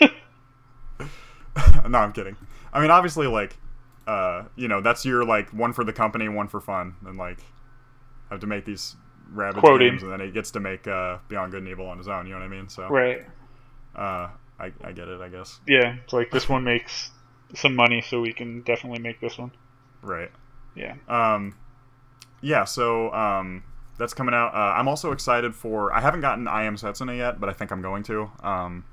no, 1.88 1.98
I'm 1.98 2.12
kidding. 2.12 2.36
I 2.72 2.80
mean, 2.80 2.90
obviously, 2.90 3.26
like, 3.26 3.56
uh, 4.06 4.44
you 4.56 4.68
know, 4.68 4.80
that's 4.80 5.04
your 5.04 5.24
like 5.24 5.50
one 5.50 5.72
for 5.72 5.84
the 5.84 5.92
company, 5.92 6.28
one 6.28 6.48
for 6.48 6.60
fun, 6.60 6.94
and 7.06 7.16
like, 7.16 7.38
have 8.30 8.40
to 8.40 8.46
make 8.46 8.64
these 8.64 8.96
Rabbid 9.30 9.60
Quoting. 9.60 9.90
games, 9.90 10.02
and 10.02 10.12
then 10.12 10.20
he 10.20 10.30
gets 10.30 10.50
to 10.52 10.60
make 10.60 10.86
uh, 10.86 11.18
Beyond 11.28 11.52
Good 11.52 11.62
and 11.62 11.68
Evil 11.68 11.86
on 11.86 11.98
his 11.98 12.08
own. 12.08 12.26
You 12.26 12.32
know 12.34 12.40
what 12.40 12.46
I 12.46 12.48
mean? 12.48 12.68
So, 12.68 12.88
right. 12.88 13.24
uh, 13.94 14.28
I, 14.58 14.72
I 14.84 14.92
get 14.92 15.08
it. 15.08 15.20
I 15.20 15.28
guess. 15.28 15.60
Yeah, 15.66 15.96
it's 16.02 16.12
like 16.12 16.30
this 16.30 16.48
one 16.48 16.64
makes 16.64 17.10
some 17.54 17.74
money, 17.74 18.02
so 18.02 18.20
we 18.20 18.32
can 18.32 18.62
definitely 18.62 19.00
make 19.00 19.20
this 19.20 19.38
one. 19.38 19.52
Right. 20.02 20.30
Yeah. 20.74 20.94
Um, 21.08 21.56
yeah. 22.40 22.64
So 22.64 23.12
um, 23.12 23.64
that's 23.98 24.14
coming 24.14 24.34
out. 24.34 24.54
Uh, 24.54 24.74
I'm 24.76 24.88
also 24.88 25.12
excited 25.12 25.54
for. 25.54 25.92
I 25.92 26.00
haven't 26.00 26.20
gotten 26.20 26.46
I 26.48 26.64
Am 26.64 26.76
Setsuna 26.76 27.16
yet, 27.16 27.40
but 27.40 27.48
I 27.48 27.52
think 27.52 27.70
I'm 27.70 27.82
going 27.82 28.02
to. 28.04 28.30
Um, 28.42 28.84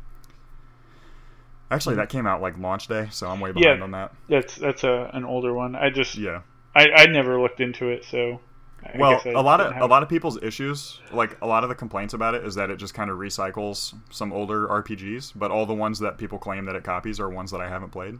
actually, 1.72 1.96
that 1.96 2.10
came 2.10 2.26
out 2.28 2.42
like 2.42 2.58
launch 2.58 2.88
day, 2.88 3.08
so 3.12 3.28
I'm 3.30 3.40
way 3.40 3.52
behind 3.52 3.80
Yeah. 3.80 3.84
on 3.84 3.92
that. 3.92 4.14
That's 4.30 4.56
that's 4.56 4.84
a 4.84 5.10
an 5.14 5.26
older 5.26 5.54
one. 5.54 5.76
I 5.76 5.90
just 5.90 6.16
Yeah. 6.18 6.42
I 6.76 6.90
I 6.96 7.06
never 7.08 7.40
looked 7.42 7.60
into 7.60 7.90
it, 7.90 8.06
so. 8.06 8.40
I 8.86 8.98
well, 8.98 9.12
guess 9.14 9.28
I 9.28 9.30
a 9.30 9.42
lot 9.42 9.62
of 9.62 9.74
a 9.78 9.86
lot 9.86 10.04
of 10.04 10.10
people's 10.10 10.42
issues, 10.44 11.00
like 11.14 11.38
a 11.42 11.48
lot 11.48 11.64
of 11.64 11.70
the 11.70 11.76
complaints 11.76 12.14
about 12.14 12.36
it, 12.36 12.44
is 12.44 12.56
that 12.56 12.70
it 12.70 12.76
just 12.76 12.94
kind 12.94 13.10
of 13.10 13.18
recycles 13.18 13.94
some 14.10 14.34
older 14.34 14.68
RPGs, 14.68 15.32
but 15.38 15.52
all 15.52 15.66
the 15.66 15.74
ones 15.74 16.00
that 16.00 16.18
people 16.18 16.38
claim 16.38 16.66
that 16.66 16.76
it 16.76 16.84
copies 16.84 17.18
are 17.18 17.30
ones 17.30 17.50
that 17.52 17.62
I 17.62 17.70
haven't 17.70 17.92
played. 17.92 18.20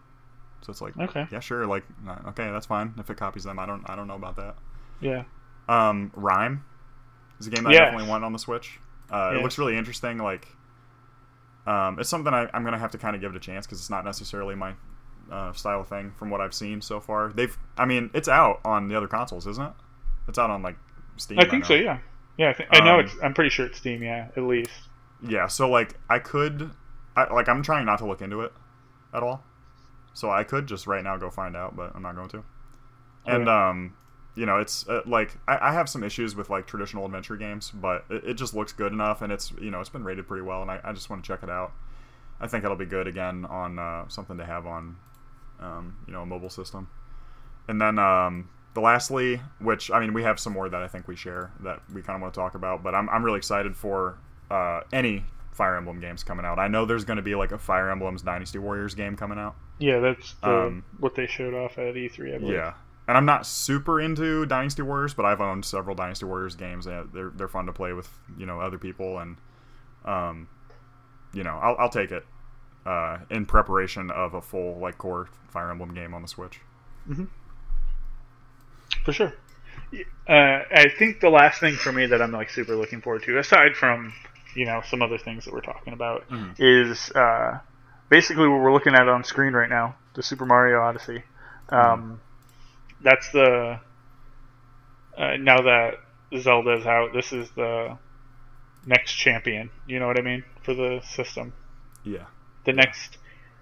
So 0.62 0.72
it's 0.72 0.80
like, 0.82 0.96
Okay. 0.98 1.28
yeah, 1.30 1.42
sure, 1.42 1.68
like, 1.68 1.84
uh, 2.08 2.16
okay, 2.30 2.50
that's 2.50 2.66
fine 2.66 2.94
if 2.98 3.10
it 3.10 3.18
copies 3.18 3.44
them. 3.44 3.60
I 3.60 3.66
don't, 3.66 3.84
I 3.90 3.98
don't 3.98 4.08
know 4.08 4.16
about 4.16 4.38
that. 4.38 4.56
Yeah. 5.02 5.24
Um, 5.68 6.12
Rhyme 6.16 6.64
is 7.40 7.48
a 7.48 7.50
game 7.50 7.64
that 7.64 7.72
I 7.72 7.78
definitely 7.78 8.08
want 8.08 8.24
on 8.24 8.34
the 8.34 8.40
Switch. 8.40 8.80
Uh, 9.12 9.34
It 9.36 9.42
looks 9.42 9.58
really 9.58 9.78
interesting. 9.78 10.18
Like, 10.18 10.48
um, 11.68 12.00
it's 12.00 12.10
something 12.10 12.34
I, 12.34 12.50
I'm 12.54 12.64
gonna 12.64 12.80
have 12.80 12.92
to 12.92 12.98
kind 12.98 13.16
of 13.16 13.22
give 13.22 13.32
it 13.32 13.38
a 13.38 13.40
chance 13.40 13.66
because 13.66 13.80
it's 13.80 13.90
not 13.90 14.04
necessarily 14.06 14.56
my 14.56 14.74
uh, 15.32 15.54
style 15.54 15.82
of 15.82 15.88
thing 15.88 16.12
from 16.18 16.30
what 16.30 16.42
I've 16.42 16.54
seen 16.54 16.82
so 16.82 17.00
far. 17.00 17.32
They've, 17.34 17.58
I 17.78 17.86
mean, 17.86 18.10
it's 18.14 18.28
out 18.28 18.60
on 18.66 18.88
the 18.88 18.96
other 18.96 19.08
consoles, 19.08 19.48
isn't 19.48 19.64
it? 19.64 19.74
It's 20.28 20.38
out 20.38 20.50
on 20.50 20.62
like 20.62 20.76
Steam. 21.18 21.40
I 21.40 21.46
think 21.46 21.66
so. 21.66 21.74
Yeah. 21.74 22.00
Yeah. 22.38 22.50
I, 22.50 22.54
think, 22.54 22.70
I 22.72 22.84
know 22.84 23.00
Um, 23.00 23.06
it's. 23.06 23.16
I'm 23.24 23.34
pretty 23.34 23.50
sure 23.50 23.66
it's 23.66 23.78
Steam. 23.78 24.04
Yeah. 24.04 24.28
At 24.36 24.44
least. 24.44 24.72
Yeah, 25.26 25.48
so 25.48 25.70
like 25.70 25.96
I 26.10 26.20
could, 26.20 26.72
I, 27.16 27.32
like 27.34 27.48
I'm 27.48 27.64
trying 27.64 27.86
not 27.86 28.00
to 28.00 28.06
look 28.06 28.22
into 28.22 28.42
it 28.42 28.52
at 29.14 29.24
all. 29.24 29.44
So 30.14 30.30
I 30.30 30.44
could 30.44 30.68
just 30.68 30.86
right 30.86 31.04
now 31.04 31.16
go 31.18 31.30
find 31.30 31.56
out, 31.56 31.76
but 31.76 31.92
I'm 31.96 32.02
not 32.02 32.16
going 32.16 32.30
to. 32.30 32.44
And 33.26 33.44
Okay. 33.48 33.52
um, 33.52 33.96
you 34.36 34.46
know, 34.46 34.58
it's 34.58 34.88
uh, 34.88 35.02
like 35.06 35.38
I, 35.48 35.70
I 35.70 35.72
have 35.74 35.88
some 35.88 36.04
issues 36.04 36.36
with 36.36 36.50
like 36.50 36.66
traditional 36.66 37.06
adventure 37.06 37.36
games, 37.38 37.72
but 37.72 38.06
it, 38.10 38.24
it 38.24 38.34
just 38.34 38.54
looks 38.54 38.74
good 38.74 38.92
enough, 38.92 39.22
and 39.22 39.32
it's 39.32 39.52
you 39.62 39.70
know 39.72 39.80
it's 39.80 39.90
been 39.90 40.04
rated 40.04 40.28
pretty 40.28 40.44
well, 40.44 40.62
and 40.62 40.72
I, 40.72 40.80
I 40.84 40.94
just 40.94 41.10
want 41.10 41.24
to 41.24 41.28
check 41.28 41.44
it 41.44 41.50
out. 41.50 41.72
I 42.42 42.48
think 42.48 42.64
it'll 42.64 42.76
be 42.76 42.86
good 42.86 43.08
again 43.08 43.46
on 43.46 43.80
uh, 43.80 44.08
something 44.08 44.38
to 44.38 44.46
have 44.46 44.66
on, 44.66 44.98
um, 45.60 45.96
you 46.08 46.14
know, 46.14 46.24
a 46.24 46.26
mobile 46.26 46.50
system. 46.50 46.90
And 47.70 47.80
then 47.80 47.98
um, 48.00 48.50
the 48.74 48.82
lastly, 48.82 49.40
which 49.60 49.92
I 49.92 50.00
mean, 50.00 50.14
we 50.14 50.24
have 50.24 50.40
some 50.40 50.52
more 50.54 50.68
that 50.68 50.82
I 50.82 50.88
think 50.88 51.08
we 51.08 51.16
share 51.16 51.52
that 51.62 51.82
we 51.94 52.02
kind 52.02 52.16
of 52.16 52.22
want 52.22 52.34
to 52.34 52.40
talk 52.40 52.56
about, 52.56 52.84
but 52.84 52.96
I'm 52.96 53.08
I'm 53.10 53.24
really 53.24 53.38
excited 53.38 53.78
for 53.78 54.18
uh, 54.52 54.82
any 54.92 55.24
Fire 55.52 55.78
Emblem 55.78 56.00
games 56.00 56.24
coming 56.24 56.46
out. 56.46 56.58
I 56.58 56.68
know 56.68 56.86
there's 56.86 57.06
going 57.06 57.18
to 57.18 57.24
be 57.24 57.36
like 57.36 57.52
a 57.52 57.60
Fire 57.60 57.92
Emblem's 57.92 58.24
Dynasty 58.24 58.58
Warriors 58.58 58.96
game 58.96 59.16
coming 59.16 59.38
out. 59.38 59.56
Yeah. 59.78 60.00
That's 60.00 60.34
the, 60.42 60.50
Um, 60.66 60.84
what 61.00 61.16
they 61.16 61.28
showed 61.28 61.54
off 61.54 61.78
at 61.78 61.94
E3. 61.94 62.36
I 62.36 62.38
believe. 62.40 62.56
Yeah, 62.56 62.74
and 63.08 63.18
I'm 63.18 63.26
not 63.26 63.46
super 63.46 64.00
into 64.00 64.46
Dynasty 64.46 64.82
Warriors, 64.82 65.14
but 65.14 65.26
I've 65.26 65.42
owned 65.42 65.66
several 65.66 65.96
Dynasty 65.96 66.26
Warriors 66.26 66.56
games. 66.56 66.86
And 66.88 67.12
they're 67.14 67.32
they're 67.36 67.48
fun 67.48 67.66
to 67.68 67.74
play 67.74 67.94
with 67.94 68.10
you 68.38 68.46
know 68.46 68.60
other 68.60 68.78
people, 68.78 69.20
and 69.20 69.38
um, 70.06 70.48
you 71.34 71.44
know 71.44 71.58
I'll 71.62 71.76
I'll 71.80 71.90
take 71.90 72.12
it 72.12 72.26
uh, 72.86 73.18
in 73.30 73.46
preparation 73.46 74.10
of 74.12 74.34
a 74.34 74.42
full 74.42 74.80
like 74.80 74.98
core 74.98 75.28
Fire 75.50 75.70
Emblem 75.72 75.94
game 75.94 76.14
on 76.14 76.22
the 76.22 76.28
Switch. 76.28 76.60
for 79.06 79.12
sure. 79.14 79.34
Uh, 80.28 80.64
I 80.72 80.90
think 80.98 81.20
the 81.20 81.30
last 81.30 81.60
thing 81.60 81.76
for 81.76 81.92
me 81.92 82.06
that 82.08 82.22
I'm 82.22 82.32
like 82.32 82.50
super 82.50 82.76
looking 82.76 83.02
forward 83.02 83.24
to, 83.24 83.38
aside 83.38 83.76
from 83.76 84.14
you 84.56 84.66
know 84.66 84.82
some 84.88 85.02
other 85.02 85.18
things 85.18 85.46
that 85.46 85.54
we're 85.54 85.62
talking 85.62 85.94
about, 85.94 86.28
Mhm. 86.30 86.56
is 86.60 87.12
uh, 87.12 87.60
basically 88.10 88.48
what 88.48 88.62
we're 88.62 88.74
looking 88.74 88.96
at 88.96 89.08
on 89.10 89.24
screen 89.24 89.54
right 89.54 89.70
now, 89.70 89.96
the 90.14 90.24
Super 90.24 90.46
Mario 90.46 90.80
Odyssey. 90.82 91.24
Um, 91.70 92.22
That's 93.04 93.30
the 93.32 93.80
uh, 95.18 95.38
now 95.38 95.62
that 95.62 95.96
Zelda's 96.40 96.86
out, 96.86 97.14
this 97.14 97.32
is 97.34 97.50
the 97.52 97.98
next 98.86 99.14
champion. 99.14 99.70
You 99.88 100.00
know 100.00 100.08
what 100.08 100.18
I 100.18 100.22
mean 100.24 100.44
for 100.64 100.74
the 100.74 101.02
system. 101.06 101.54
Yeah, 102.04 102.26
the 102.66 102.74
next 102.74 103.18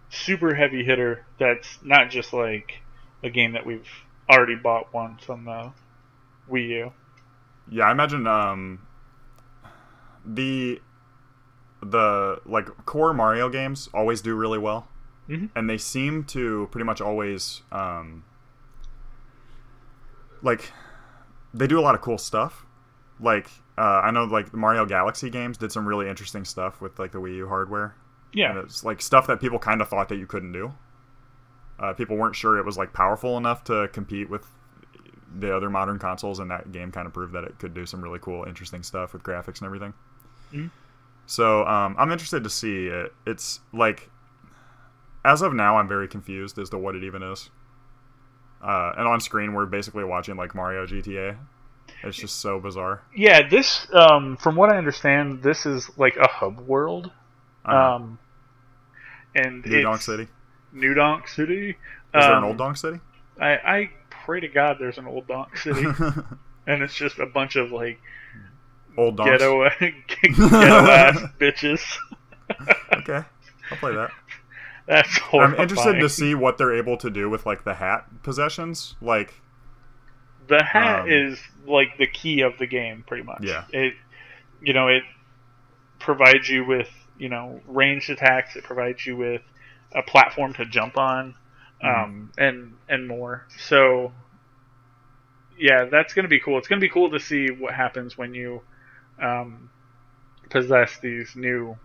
super 0.09 0.53
heavy 0.55 0.83
hitter 0.83 1.25
that's 1.39 1.79
not 1.83 2.09
just 2.09 2.33
like 2.33 2.81
a 3.23 3.29
game 3.29 3.53
that 3.53 3.65
we've 3.65 3.87
already 4.29 4.55
bought 4.55 4.93
once 4.93 5.29
on 5.29 5.45
the 5.45 5.71
Wii 6.49 6.67
U. 6.69 6.91
yeah, 7.69 7.85
I 7.85 7.91
imagine 7.91 8.27
um, 8.27 8.85
the 10.25 10.81
the 11.83 12.39
like 12.45 12.67
core 12.85 13.13
Mario 13.13 13.49
games 13.49 13.89
always 13.93 14.21
do 14.21 14.35
really 14.35 14.59
well, 14.59 14.87
Mhm. 15.29 15.49
and 15.55 15.69
they 15.69 15.77
seem 15.77 16.23
to 16.25 16.67
pretty 16.71 16.85
much 16.85 17.01
always 17.01 17.61
um, 17.71 18.23
like 20.41 20.71
they 21.53 21.67
do 21.67 21.79
a 21.79 21.81
lot 21.81 21.95
of 21.95 22.01
cool 22.01 22.17
stuff. 22.17 22.65
Like 23.19 23.49
uh, 23.77 24.01
I 24.03 24.11
know 24.11 24.25
like 24.25 24.51
the 24.51 24.57
Mario 24.57 24.85
Galaxy 24.85 25.29
games 25.29 25.57
did 25.57 25.71
some 25.71 25.87
really 25.87 26.09
interesting 26.09 26.45
stuff 26.45 26.81
with 26.81 26.99
like 26.99 27.11
the 27.11 27.19
Wii 27.19 27.37
U 27.37 27.47
hardware. 27.47 27.95
Yeah. 28.33 28.51
and 28.51 28.59
it's 28.59 28.85
like 28.85 29.01
stuff 29.01 29.27
that 29.27 29.41
people 29.41 29.59
kind 29.59 29.81
of 29.81 29.89
thought 29.89 30.07
that 30.09 30.15
you 30.15 30.25
couldn't 30.25 30.53
do. 30.53 30.73
Uh, 31.77 31.93
people 31.93 32.15
weren't 32.15 32.35
sure 32.35 32.57
it 32.57 32.65
was 32.65 32.77
like 32.77 32.93
powerful 32.93 33.37
enough 33.37 33.63
to 33.65 33.89
compete 33.91 34.29
with 34.29 34.45
the 35.37 35.53
other 35.55 35.69
modern 35.69 35.97
consoles, 35.99 36.39
and 36.39 36.49
that 36.51 36.71
game 36.71 36.91
kind 36.91 37.07
of 37.07 37.13
proved 37.13 37.33
that 37.33 37.43
it 37.43 37.57
could 37.59 37.73
do 37.73 37.85
some 37.85 38.01
really 38.01 38.19
cool, 38.19 38.43
interesting 38.45 38.83
stuff 38.83 39.13
with 39.13 39.23
graphics 39.23 39.59
and 39.59 39.63
everything. 39.65 39.93
Mhm. 40.53 40.69
So 41.25 41.65
um, 41.65 41.95
I'm 41.97 42.11
interested 42.11 42.43
to 42.43 42.49
see 42.49 42.87
it. 42.87 43.13
It's 43.25 43.61
like, 43.73 44.09
as 45.25 45.41
of 45.41 45.53
now, 45.53 45.77
I'm 45.77 45.87
very 45.87 46.07
confused 46.07 46.57
as 46.59 46.69
to 46.69 46.77
what 46.77 46.95
it 46.95 47.03
even 47.03 47.23
is. 47.23 47.49
Uh, 48.63 48.93
and 48.97 49.07
on 49.07 49.19
screen, 49.19 49.53
we're 49.53 49.65
basically 49.65 50.03
watching 50.03 50.35
like 50.35 50.53
Mario 50.53 50.85
GTA. 50.85 51.37
It's 52.03 52.17
just 52.17 52.39
so 52.39 52.59
bizarre. 52.59 53.01
Yeah, 53.15 53.47
this, 53.47 53.87
um, 53.93 54.37
from 54.37 54.55
what 54.55 54.71
I 54.71 54.77
understand, 54.77 55.43
this 55.43 55.65
is 55.65 55.89
like 55.97 56.15
a 56.17 56.27
hub 56.27 56.59
world. 56.59 57.11
Uh, 57.65 57.95
Um, 57.95 58.19
and 59.35 59.65
New 59.65 59.81
Donk 59.81 60.01
City. 60.01 60.27
New 60.73 60.93
Donk 60.93 61.27
City. 61.27 61.69
Is 61.71 61.75
there 62.13 62.31
an 62.31 62.37
Um, 62.39 62.43
old 62.45 62.57
Donk 62.57 62.77
City? 62.77 62.99
I, 63.39 63.51
I 63.53 63.89
pray 64.09 64.39
to 64.41 64.47
God 64.47 64.77
there's 64.79 64.97
an 64.97 65.07
old 65.07 65.27
Donk 65.27 65.57
City, 65.57 65.83
and 66.67 66.81
it's 66.83 66.93
just 66.95 67.19
a 67.19 67.25
bunch 67.25 67.55
of 67.55 67.71
like 67.71 67.99
old 68.97 69.17
Donks. 69.17 69.31
ghetto 69.31 69.69
ghetto 69.79 70.91
ass 70.91 71.19
bitches. 71.39 71.81
Okay, 72.97 73.23
I'll 73.71 73.77
play 73.77 73.93
that. 73.95 74.11
That's 74.87 75.19
I'm 75.33 75.55
interested 75.55 75.99
to 75.99 76.09
see 76.09 76.35
what 76.35 76.57
they're 76.57 76.73
able 76.75 76.97
to 76.97 77.09
do 77.09 77.29
with 77.29 77.45
like 77.45 77.63
the 77.63 77.73
hat 77.75 78.05
possessions. 78.23 78.95
Like, 79.01 79.33
The 80.47 80.63
hat 80.63 81.01
um, 81.01 81.09
is 81.09 81.39
like 81.65 81.97
the 81.97 82.07
key 82.07 82.41
of 82.41 82.57
the 82.57 82.67
game, 82.67 83.03
pretty 83.07 83.23
much. 83.23 83.43
Yeah. 83.43 83.65
It, 83.71 83.93
you 84.61 84.73
know, 84.73 84.87
it 84.87 85.03
provides 85.99 86.49
you 86.49 86.65
with 86.65 86.89
you 87.17 87.29
know 87.29 87.61
ranged 87.67 88.09
attacks. 88.09 88.55
It 88.55 88.63
provides 88.63 89.05
you 89.05 89.15
with 89.15 89.41
a 89.93 90.01
platform 90.01 90.53
to 90.55 90.65
jump 90.65 90.97
on, 90.97 91.35
Mm-hmm. 91.83 92.03
um, 92.03 92.31
and 92.37 92.73
and 92.89 93.07
more. 93.07 93.47
So, 93.57 94.11
yeah, 95.57 95.85
that's 95.85 96.13
gonna 96.13 96.27
be 96.27 96.39
cool. 96.39 96.57
It's 96.59 96.67
gonna 96.67 96.81
be 96.81 96.89
cool 96.89 97.09
to 97.11 97.19
see 97.19 97.47
what 97.49 97.73
happens 97.73 98.17
when 98.17 98.33
you 98.33 98.61
um, 99.21 99.69
possess 100.49 100.99
these 100.99 101.35
new. 101.35 101.77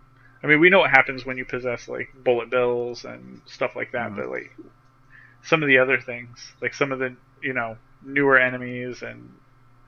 I 0.43 0.47
mean, 0.47 0.61
we 0.61 0.71
know 0.71 0.81
what 0.81 0.91
happens 0.91 1.25
when 1.25 1.39
you 1.39 1.45
possess 1.45 1.89
like 1.89 2.09
bullet 2.23 2.51
bills 2.51 3.05
and 3.05 3.41
stuff 3.47 3.75
like 3.75 3.93
that, 3.93 4.13
Mhm. 4.13 4.17
but 4.17 4.29
like 4.29 4.55
some 5.43 5.63
of 5.63 5.67
the 5.69 5.79
other 5.79 6.01
things, 6.01 6.53
like 6.61 6.75
some 6.75 6.93
of 6.93 6.99
the 6.99 7.17
you 7.43 7.53
know 7.53 7.77
newer 8.03 8.39
enemies 8.39 9.03
and 9.03 9.33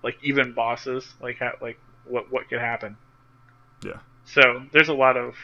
like 0.02 0.16
even 0.22 0.52
bosses, 0.52 1.14
like 1.20 1.38
how, 1.38 1.52
like 1.60 1.78
what 2.04 2.30
what 2.32 2.48
could 2.48 2.60
happen. 2.60 2.96
yeah, 3.82 3.98
So 4.24 4.66
there's 4.72 4.88
a 4.88 4.94
lot 4.94 5.16
of 5.16 5.36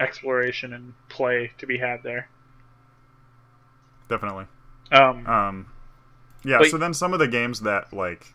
exploration 0.00 0.72
and 0.72 0.94
play 1.08 1.52
to 1.58 1.66
be 1.66 1.78
had 1.78 2.02
there. 2.02 2.28
definitely. 4.08 4.46
Um, 4.92 5.26
Um, 5.26 5.66
yeah. 6.44 6.58
But- 6.58 6.68
so 6.70 6.78
then 6.78 6.94
some 6.94 7.12
of 7.12 7.18
the 7.18 7.28
games 7.28 7.60
that 7.60 7.92
like, 7.92 8.26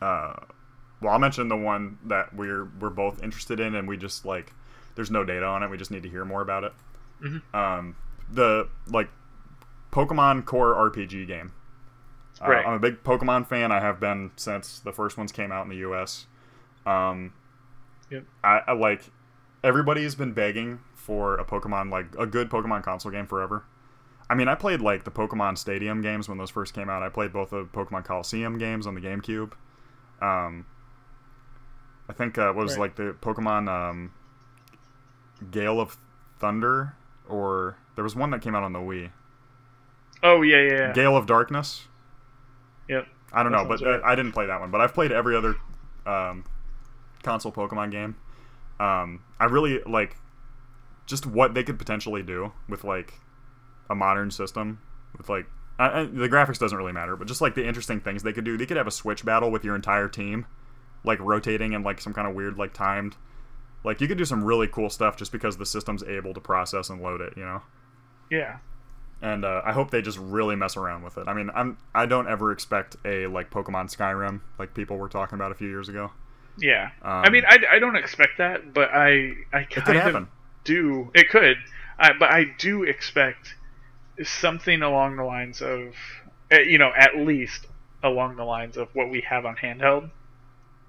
uh, 0.00 0.34
well, 1.00 1.12
I'll 1.12 1.18
mention 1.18 1.48
the 1.48 1.56
one 1.56 1.98
that 2.04 2.34
we're 2.34 2.64
we're 2.80 2.90
both 2.90 3.22
interested 3.22 3.60
in, 3.60 3.74
and 3.74 3.86
we 3.86 3.96
just 3.96 4.24
like, 4.24 4.52
there's 4.96 5.10
no 5.10 5.24
data 5.24 5.46
on 5.46 5.62
it. 5.62 5.70
We 5.70 5.76
just 5.76 5.90
need 5.92 6.02
to 6.02 6.08
hear 6.08 6.24
more 6.24 6.42
about 6.42 6.64
it. 6.64 6.72
Mhm. 7.22 7.42
Um, 7.54 7.96
the 8.30 8.68
like, 8.88 9.08
Pokemon 9.92 10.44
Core 10.44 10.74
RPG 10.74 11.26
game. 11.26 11.52
Uh, 12.42 12.48
Right. 12.48 12.66
I'm 12.66 12.74
a 12.74 12.78
big 12.78 13.02
Pokemon 13.04 13.46
fan. 13.46 13.72
I 13.72 13.80
have 13.80 13.98
been 14.00 14.32
since 14.36 14.80
the 14.80 14.92
first 14.92 15.16
ones 15.16 15.32
came 15.32 15.52
out 15.52 15.62
in 15.62 15.68
the 15.70 15.76
U.S. 15.76 16.26
Um, 16.84 17.32
Yep. 18.10 18.24
I, 18.44 18.60
I 18.68 18.72
like 18.72 19.04
everybody's 19.64 20.14
been 20.14 20.32
begging 20.32 20.80
for 20.94 21.34
a 21.36 21.44
Pokemon 21.44 21.90
like 21.90 22.06
a 22.18 22.26
good 22.26 22.50
Pokemon 22.50 22.82
console 22.82 23.10
game 23.12 23.26
forever. 23.26 23.64
I 24.28 24.34
mean, 24.34 24.48
I 24.48 24.54
played 24.54 24.80
like 24.80 25.04
the 25.04 25.10
Pokemon 25.10 25.56
Stadium 25.56 26.02
games 26.02 26.28
when 26.28 26.36
those 26.38 26.50
first 26.50 26.74
came 26.74 26.88
out. 26.90 27.02
I 27.02 27.08
played 27.08 27.32
both 27.32 27.50
the 27.50 27.64
Pokemon 27.64 28.04
Colosseum 28.04 28.58
games 28.58 28.86
on 28.86 28.94
the 28.94 29.00
GameCube. 29.00 29.52
Um, 30.20 30.66
I 32.08 32.12
think 32.12 32.36
uh, 32.38 32.52
what 32.52 32.64
was 32.64 32.72
Right. 32.72 32.80
like 32.82 32.96
the 32.96 33.16
Pokemon 33.20 33.68
um, 33.68 34.12
Gale 35.50 35.80
of 35.80 35.96
Thunder, 36.38 36.94
or 37.28 37.76
there 37.94 38.04
was 38.04 38.14
one 38.16 38.30
that 38.30 38.42
came 38.42 38.54
out 38.54 38.62
on 38.62 38.72
the 38.72 38.78
Wii. 38.78 39.10
oh 40.22 40.42
yeah, 40.42 40.56
yeah, 40.62 40.72
yeah. 40.72 40.92
Gale 40.92 41.16
of 41.16 41.26
Darkness. 41.26 41.86
Yep. 42.88 43.06
I 43.32 43.42
don't 43.42 43.52
That 43.52 43.62
know, 43.64 43.68
but 43.68 43.80
right. 43.82 44.00
uh, 44.00 44.04
I 44.04 44.14
didn't 44.14 44.32
play 44.32 44.46
that 44.46 44.60
one. 44.60 44.70
But 44.70 44.80
I've 44.80 44.94
played 44.94 45.12
every 45.12 45.36
other 45.36 45.56
um, 46.06 46.44
console 47.22 47.52
Pokemon 47.52 47.90
game. 47.90 48.16
Um, 48.78 49.22
I 49.40 49.46
really 49.46 49.80
like 49.84 50.16
just 51.06 51.26
what 51.26 51.54
they 51.54 51.62
could 51.62 51.78
potentially 51.78 52.22
do 52.22 52.52
with 52.68 52.84
like 52.84 53.14
a 53.90 53.94
modern 53.94 54.30
system 54.30 54.80
with 55.16 55.28
like 55.28 55.46
I, 55.78 56.00
I, 56.00 56.04
the 56.04 56.28
graphics 56.28 56.58
doesn't 56.58 56.76
really 56.76 56.92
matter, 56.92 57.16
but 57.16 57.26
just 57.28 57.40
like 57.40 57.54
the 57.54 57.66
interesting 57.66 58.00
things 58.00 58.22
they 58.22 58.32
could 58.32 58.44
do. 58.44 58.56
They 58.56 58.66
could 58.66 58.76
have 58.76 58.86
a 58.86 58.92
switch 58.92 59.24
battle 59.24 59.50
with 59.50 59.64
your 59.64 59.74
entire 59.74 60.08
team, 60.08 60.46
like 61.04 61.18
rotating 61.20 61.74
and 61.74 61.84
like 61.84 62.00
some 62.00 62.12
kind 62.14 62.26
of 62.28 62.34
weird 62.34 62.56
like 62.56 62.72
timed. 62.72 63.16
Like 63.86 64.02
you 64.02 64.08
could 64.08 64.18
do 64.18 64.26
some 64.26 64.44
really 64.44 64.68
cool 64.68 64.90
stuff 64.90 65.16
just 65.16 65.32
because 65.32 65.58
the 65.58 65.66
system's 65.66 66.04
able 66.04 66.34
to 66.34 66.42
process 66.42 66.90
and 66.90 67.02
load 67.02 67.22
it. 67.22 67.34
You 67.38 67.44
know 67.46 67.62
yeah. 68.30 68.58
and 69.22 69.44
uh, 69.44 69.62
I 69.64 69.72
hope 69.72 69.90
they 69.90 70.02
just 70.02 70.18
really 70.18 70.56
mess 70.56 70.76
around 70.76 71.02
with 71.02 71.18
it. 71.18 71.28
I 71.28 71.34
mean, 71.34 71.50
I'm 71.54 71.78
I 71.94 72.06
don't 72.06 72.28
ever 72.28 72.52
expect 72.52 72.96
a 73.04 73.26
like 73.28 73.50
Pokemon 73.50 73.94
Skyrim 73.94 74.40
like 74.58 74.74
people 74.74 74.98
were 74.98 75.08
talking 75.08 75.36
about 75.36 75.52
a 75.52 75.54
few 75.54 75.68
years 75.68 75.88
ago. 75.88 76.12
Yeah, 76.58 76.90
Um, 77.02 77.10
I 77.22 77.30
mean, 77.30 77.44
I, 77.46 77.58
I 77.72 77.78
don't 77.78 77.96
expect 77.96 78.38
that, 78.38 78.72
but 78.74 78.90
I 78.92 79.34
I 79.52 79.66
It 79.76 79.84
could 79.84 79.84
kind 79.84 79.96
of 79.98 80.04
happen. 80.04 80.28
do. 80.64 81.10
It 81.14 81.28
could, 81.30 81.58
I, 81.98 82.12
but 82.18 82.30
I 82.30 82.44
do 82.58 82.84
expect 82.84 83.56
something 84.24 84.82
along 84.82 85.16
the 85.16 85.24
lines 85.24 85.62
of, 85.62 85.96
eh, 86.50 86.60
you 86.60 86.78
know, 86.78 86.92
at 86.96 87.16
least 87.18 87.66
along 88.02 88.36
the 88.36 88.44
lines 88.44 88.76
of 88.78 88.88
what 88.94 89.10
we 89.10 89.22
have 89.22 89.46
on 89.46 89.56
handheld. 89.56 90.10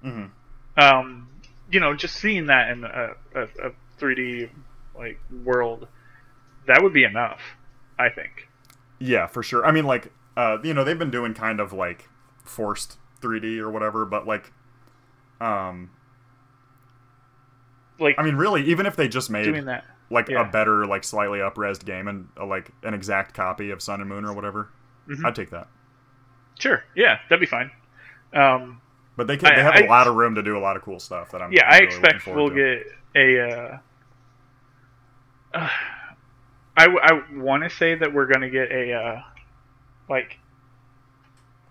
hmm 0.02 0.30
Um, 0.76 1.28
you 1.70 1.80
know, 1.80 1.94
just 1.94 2.16
seeing 2.16 2.46
that 2.46 2.70
in 2.70 2.84
a, 2.84 3.10
a, 3.34 3.42
a 3.42 3.72
3D 4.00 4.50
like 4.96 5.18
world, 5.44 5.86
that 6.66 6.82
would 6.82 6.92
be 6.92 7.04
enough. 7.04 7.40
I 7.98 8.08
think. 8.10 8.48
Yeah, 9.00 9.26
for 9.26 9.42
sure. 9.42 9.64
I 9.66 9.72
mean, 9.72 9.84
like 9.84 10.12
uh, 10.36 10.58
you 10.62 10.72
know, 10.74 10.84
they've 10.84 10.98
been 10.98 11.10
doing 11.10 11.34
kind 11.34 11.60
of 11.60 11.72
like 11.72 12.08
forced 12.44 12.96
3D 13.20 13.58
or 13.58 13.70
whatever, 13.70 14.04
but 14.06 14.26
like, 14.26 14.52
um, 15.40 15.90
Like 17.98 18.14
I 18.18 18.22
mean, 18.22 18.36
really, 18.36 18.64
even 18.66 18.86
if 18.86 18.94
they 18.96 19.08
just 19.08 19.30
made 19.30 19.52
that. 19.66 19.84
like 20.10 20.28
yeah. 20.28 20.46
a 20.46 20.50
better 20.50 20.86
like 20.86 21.02
slightly 21.04 21.40
up-resed 21.42 21.84
game 21.84 22.06
and 22.08 22.28
uh, 22.38 22.46
like 22.46 22.70
an 22.84 22.94
exact 22.94 23.34
copy 23.34 23.70
of 23.70 23.82
Sun 23.82 24.00
and 24.00 24.08
Moon 24.08 24.24
or 24.24 24.32
whatever, 24.32 24.68
Mhm. 25.08 25.24
I'd 25.24 25.34
take 25.34 25.50
that. 25.50 25.68
Sure. 26.58 26.82
Yeah, 26.94 27.18
that'd 27.28 27.40
be 27.40 27.46
fine. 27.46 27.70
Um, 28.32 28.80
But 29.18 29.26
they 29.26 29.36
can, 29.36 29.50
I- 29.52 29.56
they 29.56 29.62
have 29.62 29.74
I- 29.74 29.80
a 29.80 29.88
lot 29.88 30.06
of 30.06 30.14
room 30.14 30.36
to 30.36 30.42
do 30.44 30.56
a 30.56 30.60
lot 30.60 30.76
of 30.76 30.82
cool 30.82 31.00
stuff 31.00 31.32
that 31.32 31.42
I'm 31.42 31.52
yeah, 31.52 31.66
I'm 31.66 31.74
I 31.74 31.78
expect 31.78 32.26
we'll 32.28 32.50
to. 32.50 32.54
get 32.54 32.86
a. 33.16 33.40
Uh, 33.40 33.78
uh, 35.54 35.68
I 36.76 36.86
I 36.86 37.22
want 37.36 37.64
to 37.64 37.70
say 37.70 37.96
that 37.96 38.14
we're 38.14 38.26
gonna 38.26 38.48
get 38.50 38.70
a 38.70 38.92
uh, 38.92 39.22
like 40.08 40.38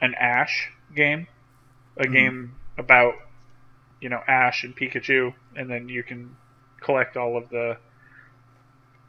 an 0.02 0.14
Ash 0.16 0.70
game, 0.94 1.28
a 1.96 2.04
Mhm. 2.04 2.12
game 2.12 2.56
about 2.78 3.14
you 4.02 4.10
know 4.10 4.22
Ash 4.28 4.66
and 4.66 4.76
Pikachu, 4.76 5.34
and 5.56 5.70
then 5.70 5.88
you 5.88 6.04
can 6.04 6.36
collect 6.82 7.16
all 7.16 7.38
of 7.38 7.48
the. 7.50 7.78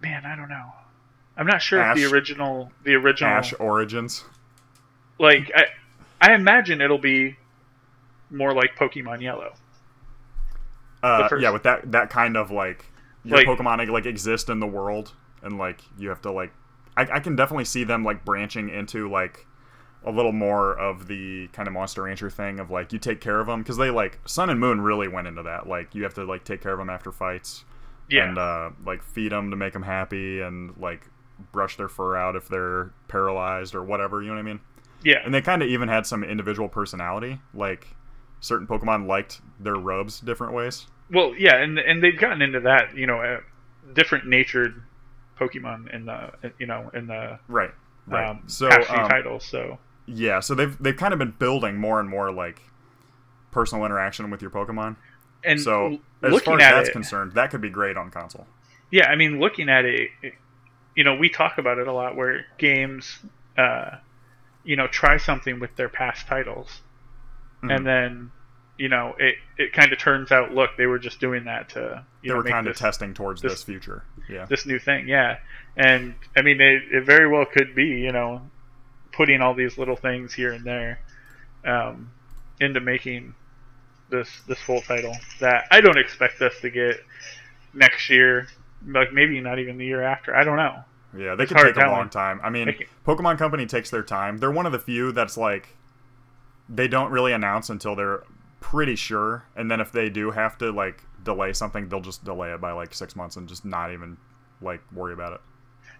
Man, 0.00 0.24
I 0.24 0.36
don't 0.36 0.48
know. 0.48 0.72
I'm 1.36 1.46
not 1.48 1.60
sure 1.60 1.80
if 1.82 1.96
the 1.96 2.04
original 2.04 2.70
the 2.84 2.94
original 2.94 3.32
Ash 3.32 3.52
Origins. 3.58 4.24
like 5.18 5.50
I 5.52 5.64
I 6.20 6.34
imagine 6.34 6.80
it'll 6.80 6.98
be 6.98 7.36
more 8.30 8.52
like 8.54 8.76
Pokemon 8.76 9.20
Yellow. 9.22 9.54
Uh, 11.02 11.28
yeah, 11.38 11.50
with 11.50 11.62
that 11.62 11.92
that 11.92 12.10
kind 12.10 12.36
of 12.36 12.50
like 12.50 12.84
your 13.24 13.38
Like- 13.38 13.46
Pokemon 13.46 13.88
like 13.90 14.06
exist 14.06 14.48
in 14.48 14.58
the 14.60 14.66
world, 14.66 15.12
and 15.42 15.56
like 15.58 15.80
you 15.96 16.08
have 16.08 16.20
to 16.22 16.32
like, 16.32 16.52
I, 16.96 17.02
I 17.14 17.20
can 17.20 17.36
definitely 17.36 17.64
see 17.66 17.84
them 17.84 18.04
like 18.04 18.24
branching 18.24 18.68
into 18.68 19.08
like 19.08 19.46
a 20.04 20.10
little 20.10 20.32
more 20.32 20.76
of 20.78 21.06
the 21.08 21.48
kind 21.52 21.66
of 21.68 21.74
Monster 21.74 22.02
Rancher 22.04 22.30
thing 22.30 22.58
of 22.60 22.70
like 22.70 22.92
you 22.92 22.98
take 22.98 23.20
care 23.20 23.38
of 23.40 23.46
them 23.46 23.60
because 23.62 23.76
they 23.76 23.90
like 23.90 24.18
Sun 24.26 24.50
and 24.50 24.58
Moon 24.58 24.80
really 24.80 25.06
went 25.08 25.26
into 25.28 25.42
that. 25.44 25.68
Like 25.68 25.94
you 25.94 26.02
have 26.02 26.14
to 26.14 26.24
like 26.24 26.44
take 26.44 26.60
care 26.60 26.72
of 26.72 26.78
them 26.78 26.90
after 26.90 27.12
fights, 27.12 27.64
Yeah. 28.10 28.28
and 28.28 28.38
uh, 28.38 28.70
like 28.84 29.02
feed 29.04 29.30
them 29.32 29.50
to 29.50 29.56
make 29.56 29.74
them 29.74 29.82
happy, 29.84 30.40
and 30.40 30.76
like 30.78 31.06
brush 31.52 31.76
their 31.76 31.88
fur 31.88 32.16
out 32.16 32.34
if 32.34 32.48
they're 32.48 32.90
paralyzed 33.06 33.76
or 33.76 33.84
whatever. 33.84 34.20
You 34.20 34.28
know 34.28 34.34
what 34.34 34.40
I 34.40 34.42
mean? 34.42 34.60
yeah. 35.04 35.18
and 35.24 35.32
they 35.32 35.40
kind 35.40 35.62
of 35.62 35.68
even 35.68 35.88
had 35.88 36.04
some 36.06 36.24
individual 36.24 36.68
personality 36.68 37.40
like 37.54 37.86
certain 38.40 38.66
Pokemon 38.66 39.06
liked 39.06 39.40
their 39.60 39.76
robes 39.76 40.20
different 40.20 40.52
ways. 40.52 40.86
Well, 41.10 41.34
yeah, 41.36 41.56
and 41.56 41.78
and 41.78 42.02
they've 42.02 42.18
gotten 42.18 42.42
into 42.42 42.60
that, 42.60 42.96
you 42.96 43.06
know, 43.06 43.20
uh, 43.20 43.40
different 43.94 44.26
natured 44.26 44.82
Pokemon 45.38 45.92
in 45.94 46.06
the 46.06 46.32
you 46.58 46.66
know 46.66 46.90
in 46.94 47.06
the 47.06 47.38
Right. 47.48 47.70
Right. 48.06 48.28
um, 48.28 48.42
so 48.46 48.68
um, 48.70 49.08
titles. 49.08 49.44
So 49.44 49.78
yeah, 50.06 50.40
so 50.40 50.54
they've 50.54 50.76
they've 50.82 50.96
kind 50.96 51.12
of 51.12 51.18
been 51.18 51.34
building 51.38 51.76
more 51.76 52.00
and 52.00 52.08
more 52.08 52.30
like 52.32 52.60
personal 53.50 53.84
interaction 53.84 54.30
with 54.30 54.42
your 54.42 54.50
Pokemon. 54.50 54.96
and 55.44 55.60
So 55.60 55.98
as 56.22 56.42
far 56.42 56.54
as 56.60 56.60
that's 56.60 56.88
it, 56.88 56.92
concerned, 56.92 57.32
that 57.32 57.50
could 57.50 57.60
be 57.60 57.70
great 57.70 57.96
on 57.96 58.10
console. 58.10 58.46
yeah, 58.90 59.08
I 59.08 59.16
mean, 59.16 59.38
looking 59.40 59.68
at 59.68 59.84
it, 59.84 60.10
it- 60.22 60.34
you 60.96 61.04
know, 61.04 61.14
we 61.14 61.28
talk 61.28 61.58
about 61.58 61.78
it 61.78 61.86
a 61.86 61.92
lot 61.92 62.16
where 62.16 62.44
games, 62.58 63.20
uh, 63.56 63.90
you 64.64 64.74
know, 64.74 64.88
try 64.88 65.16
something 65.16 65.60
with 65.60 65.76
their 65.76 65.88
past 65.88 66.26
titles, 66.26 66.80
Mhm. 67.62 67.74
and 67.76 67.86
then, 67.86 68.30
you 68.76 68.88
know, 68.88 69.14
it 69.18 69.36
it 69.56 69.72
kind 69.72 69.92
of 69.92 69.98
turns 69.98 70.30
out, 70.32 70.52
look, 70.54 70.70
they 70.76 70.86
were 70.86 70.98
just 70.98 71.18
doing 71.20 71.44
that 71.44 71.70
to 71.70 72.04
you 72.22 72.28
they 72.30 72.34
know 72.38 72.42
were 72.42 72.50
kind 72.50 72.66
of 72.68 72.76
testing 72.76 73.14
towards 73.14 73.42
this, 73.42 73.52
this- 73.52 73.62
future. 73.64 74.04
Yeah. 74.28 74.44
this 74.46 74.66
new 74.66 74.78
thing, 74.78 75.08
yeah. 75.08 75.38
And 75.76 76.14
I 76.36 76.42
mean, 76.42 76.60
it, 76.60 76.82
it 76.92 77.04
very 77.04 77.26
well 77.28 77.46
could 77.46 77.74
be, 77.74 77.84
you 77.86 78.12
know, 78.12 78.42
putting 79.12 79.40
all 79.40 79.54
these 79.54 79.78
little 79.78 79.96
things 79.96 80.34
here 80.34 80.52
and 80.52 80.64
there 80.64 81.00
um, 81.64 82.10
into 82.60 82.80
making 82.80 83.34
this 84.10 84.28
this 84.46 84.58
full 84.60 84.80
title 84.82 85.14
that 85.40 85.64
I 85.70 85.80
don't 85.80 85.98
expect 85.98 86.40
us 86.42 86.54
to 86.62 86.70
get 86.70 86.96
next 87.74 88.08
year, 88.10 88.46
like 88.86 89.12
maybe 89.12 89.40
not 89.40 89.58
even 89.58 89.78
the 89.78 89.84
year 89.86 90.02
after. 90.02 90.34
I 90.34 90.44
don't 90.44 90.56
know. 90.56 90.82
Yeah, 91.16 91.34
they 91.36 91.44
It's 91.44 91.52
could 91.52 91.74
take 91.74 91.76
a 91.76 91.88
long 91.90 92.10
time. 92.10 92.40
I 92.44 92.50
mean, 92.50 92.74
Pokemon 93.06 93.38
Company 93.38 93.64
takes 93.66 93.88
their 93.90 94.02
time. 94.02 94.38
They're 94.38 94.50
one 94.50 94.66
of 94.66 94.72
the 94.72 94.78
few 94.78 95.10
that's 95.12 95.36
like 95.38 95.68
they 96.68 96.88
don't 96.88 97.10
really 97.10 97.32
announce 97.32 97.70
until 97.70 97.96
they're 97.96 98.22
pretty 98.60 98.96
sure, 98.96 99.44
and 99.56 99.70
then 99.70 99.80
if 99.80 99.92
they 99.92 100.10
do 100.10 100.30
have 100.30 100.58
to 100.58 100.70
like 100.72 101.02
delay 101.22 101.52
something, 101.52 101.88
they'll 101.88 102.00
just 102.00 102.24
delay 102.24 102.52
it 102.52 102.60
by 102.60 102.72
like 102.72 102.94
six 102.94 103.16
months 103.16 103.36
and 103.36 103.48
just 103.48 103.64
not 103.64 103.92
even 103.92 104.16
like 104.60 104.80
worry 104.92 105.12
about 105.12 105.32
it. 105.32 105.40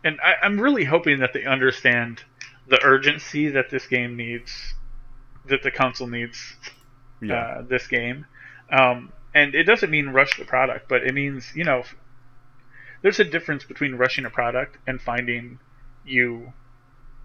And 0.05 0.19
I, 0.21 0.35
I'm 0.45 0.61
really 0.61 0.85
hoping 0.85 1.21
that 1.21 1.33
they 1.33 1.45
understand 1.45 2.23
the 2.69 2.79
urgency 2.85 3.49
that 3.49 3.71
this 3.71 3.87
game 3.87 4.16
needs, 4.16 4.75
that 5.47 5.62
the 5.62 5.71
console 5.71 6.07
needs 6.07 6.57
Yeah, 7.21 7.35
uh, 7.35 7.62
this 7.62 7.87
game. 7.87 8.27
Um, 8.71 9.12
and 9.35 9.55
it 9.55 9.64
doesn't 9.64 9.91
mean 9.91 10.09
rush 10.09 10.39
the 10.39 10.45
product, 10.45 10.89
but 10.89 11.03
it 11.03 11.14
means, 11.14 11.53
you 11.55 11.64
know, 11.64 11.83
there's 13.03 13.21
a 13.21 13.25
difference 13.25 13.64
between 13.64 13.95
rushing 13.95 14.25
a 14.25 14.31
product 14.31 14.79
and 14.87 15.01
finding 15.01 15.59
you 16.05 16.53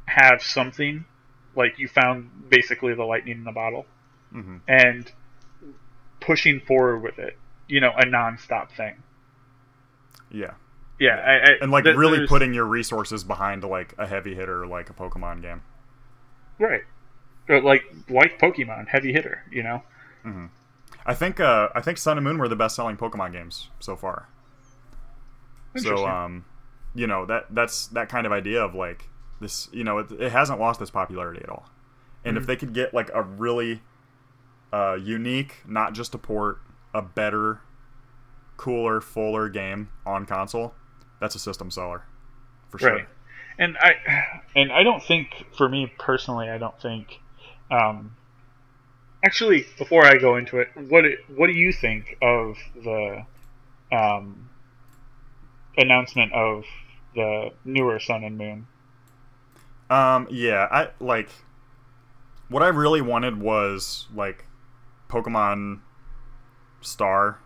have 0.06 0.42
something, 0.42 1.06
like 1.56 1.80
you 1.80 1.88
found 1.88 2.50
basically 2.50 2.94
the 2.96 3.04
lightning 3.04 3.38
in 3.40 3.44
the 3.44 3.52
bottle, 3.52 3.86
hmm 4.32 4.58
and 4.68 5.12
pushing 6.20 6.60
forward 6.60 7.00
with 7.04 7.20
it, 7.20 7.38
you 7.68 7.80
know, 7.80 7.94
a 7.96 8.06
non-stop 8.06 8.72
thing. 8.72 9.04
yeah, 10.32 10.54
Yeah, 11.00 11.16
I, 11.16 11.34
I, 11.34 11.50
and 11.62 11.72
like 11.72 11.86
th- 11.86 11.96
really 11.96 12.20
putting 12.20 12.54
your 12.54 12.66
resources 12.66 13.24
behind 13.24 13.64
like 13.64 13.94
a 13.98 14.08
heavy 14.08 14.36
hitter 14.36 14.68
like 14.68 14.90
a 14.90 14.94
Pokemon 14.94 15.42
game. 15.42 15.64
right, 16.60 16.82
Or 17.50 17.62
like 17.62 17.84
like 18.10 18.40
Pokemon, 18.40 18.88
heavy 18.90 19.14
hitter, 19.14 19.44
you 19.52 19.64
know. 19.64 19.84
I 21.06 21.14
think 21.14 21.40
uh, 21.40 21.70
I 21.76 21.82
think 21.82 21.98
Sun 21.98 22.18
and 22.18 22.24
Moon 22.26 22.38
were 22.38 22.48
the 22.50 22.56
best 22.56 22.76
selling 22.76 22.98
Pokemon 22.98 23.32
games 23.34 23.70
so 23.80 23.96
far. 23.96 24.28
So 25.76 26.06
um, 26.06 26.46
you 26.94 27.08
know 27.08 27.26
that 27.26 27.48
that's 27.50 27.88
that 27.88 28.10
kind 28.10 28.26
of 28.26 28.32
idea 28.32 28.62
of 28.64 28.76
like 28.76 29.10
this. 29.44 29.70
You 29.72 29.84
know, 29.84 30.00
it, 30.00 30.12
it 30.12 30.32
hasn't 30.32 30.60
lost 30.60 30.82
its 30.82 30.90
popularity 30.92 31.42
at 31.44 31.50
all. 31.50 31.70
And 32.26 32.38
if 32.38 32.48
they 32.48 32.56
could 32.56 32.74
get 32.74 32.94
like 32.94 33.12
a 33.14 33.22
really 33.22 33.82
uh, 34.72 34.96
unique, 34.96 35.58
not 35.68 35.94
just 35.94 36.16
a 36.16 36.18
port, 36.18 36.60
a 36.94 37.02
better, 37.02 37.60
cooler, 38.58 39.02
fuller 39.02 39.50
game 39.50 39.90
on 40.06 40.26
console, 40.26 40.74
that's 41.20 41.36
a 41.36 41.40
system 41.40 41.70
seller 41.70 42.04
for 42.70 42.80
sure. 42.80 42.96
Right. 42.96 43.08
And 43.60 43.78
I 43.78 43.92
and 44.56 44.72
I 44.72 44.84
don't 44.84 45.04
think 45.04 45.46
for 45.56 45.70
me 45.70 45.94
personally, 46.00 46.50
I 46.50 46.58
don't 46.58 46.80
think 46.82 47.20
um 47.70 48.16
actually 49.24 49.68
before 49.78 50.06
I 50.06 50.16
go 50.18 50.38
into 50.38 50.58
it, 50.58 50.70
what 50.76 51.06
what 51.36 51.48
do 51.48 51.54
you 51.54 51.72
think 51.72 52.18
of 52.22 52.58
the 52.76 53.26
um 53.92 54.50
announcement 55.78 56.34
of 56.34 56.64
the 57.16 57.52
newer 57.64 58.00
Sun 58.00 58.24
and 58.24 58.38
Moon? 58.38 58.68
Um, 59.94 60.28
yeah, 60.32 60.68
I 60.72 60.90
like 61.00 61.30
what 62.50 62.64
I 62.64 62.68
really 62.68 63.02
wanted 63.02 63.40
was 63.40 64.08
like 64.14 64.46
Pokemon 65.10 65.82
Star 66.82 67.40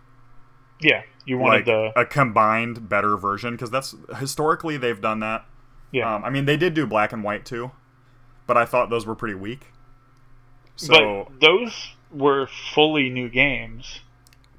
Yeah, 0.80 1.02
you 1.26 1.38
wanted 1.38 1.56
like 1.56 1.64
the 1.66 1.92
a 2.00 2.04
combined 2.04 2.88
better 2.88 3.16
version 3.16 3.54
because 3.54 3.70
that's 3.70 3.94
historically 4.18 4.76
they've 4.76 5.00
done 5.00 5.20
that. 5.20 5.44
yeah, 5.92 6.14
Um, 6.14 6.24
I 6.24 6.30
mean, 6.30 6.44
they 6.46 6.56
did 6.56 6.74
do 6.74 6.86
black 6.86 7.12
and 7.12 7.22
white 7.22 7.44
too, 7.44 7.70
but 8.46 8.56
I 8.56 8.64
thought 8.64 8.90
those 8.90 9.06
were 9.06 9.14
pretty 9.14 9.34
weak. 9.34 9.66
So 10.76 11.26
but 11.28 11.40
those 11.40 11.96
were 12.12 12.46
fully 12.74 13.10
new 13.10 13.28
games. 13.28 14.00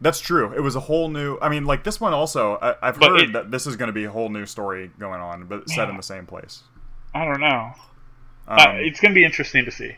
that's 0.02 0.20
true. 0.20 0.54
It 0.54 0.60
was 0.62 0.76
a 0.76 0.82
whole 0.82 1.10
new. 1.10 1.38
I 1.42 1.50
mean, 1.50 1.66
like 1.66 1.84
this 1.84 2.00
one 2.00 2.14
also. 2.14 2.58
I, 2.62 2.76
I've 2.82 3.00
But 3.00 3.10
heard 3.10 3.20
it- 3.22 3.34
that 3.34 3.52
this 3.52 3.66
is 3.66 3.76
going 3.76 3.88
to 3.88 3.94
be 3.94 4.04
a 4.04 4.12
whole 4.12 4.30
new 4.30 4.46
story 4.46 4.92
going 5.00 5.22
on, 5.22 5.46
but 5.48 5.70
set 5.70 5.90
in 5.90 5.98
the 5.98 6.04
same 6.04 6.26
place. 6.26 6.64
I 7.14 7.26
don't 7.26 7.39
know. 7.41 7.74
Um, 8.47 8.60
uh, 8.60 8.72
it's 8.76 8.99
going 8.99 9.12
to 9.12 9.16
be 9.16 9.26
interesting 9.26 9.66
to 9.66 9.72
see. 9.72 9.95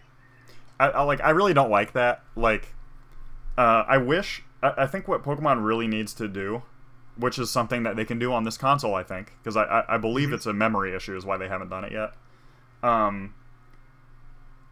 I, 0.80 0.88
I 0.90 1.02
like. 1.04 1.22
I 1.22 1.30
really 1.32 1.54
don't 1.54 1.70
like 1.70 1.94
that. 1.94 2.24
Like, 2.36 2.74
uh, 3.58 3.84
I 3.88 3.98
wish. 3.98 4.44
I, 4.64 4.74
I 4.80 4.88
think 4.88 5.08
what 5.08 5.24
Pokemon 5.24 5.64
really 5.64 5.88
needs 5.88 6.14
to 6.16 6.28
do, 6.28 6.64
which 7.18 7.38
is 7.40 7.50
something 7.50 7.84
that 7.84 7.96
they 7.96 8.06
can 8.06 8.20
do 8.20 8.34
on 8.34 8.44
this 8.44 8.58
console, 8.58 8.96
I 8.96 9.04
think, 9.04 9.34
because 9.42 9.56
I, 9.56 9.64
I, 9.64 9.96
I 9.96 9.98
believe 9.98 10.28
Mm-hmm. 10.28 10.36
it's 10.36 10.46
a 10.46 10.54
memory 10.54 10.96
issue, 10.96 11.16
is 11.16 11.26
why 11.26 11.38
they 11.38 11.48
haven't 11.48 11.70
done 11.70 11.84
it 11.84 11.92
yet. 11.92 12.14
Um, 12.84 13.36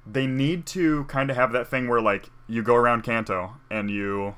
they 0.06 0.26
need 0.26 0.66
to 0.68 1.04
kind 1.06 1.30
of 1.30 1.36
have 1.36 1.52
that 1.52 1.68
thing 1.68 1.88
where 1.88 2.02
like 2.02 2.30
you 2.48 2.64
go 2.64 2.76
around 2.76 3.04
Kanto 3.04 3.54
and 3.70 3.92
you, 3.92 4.36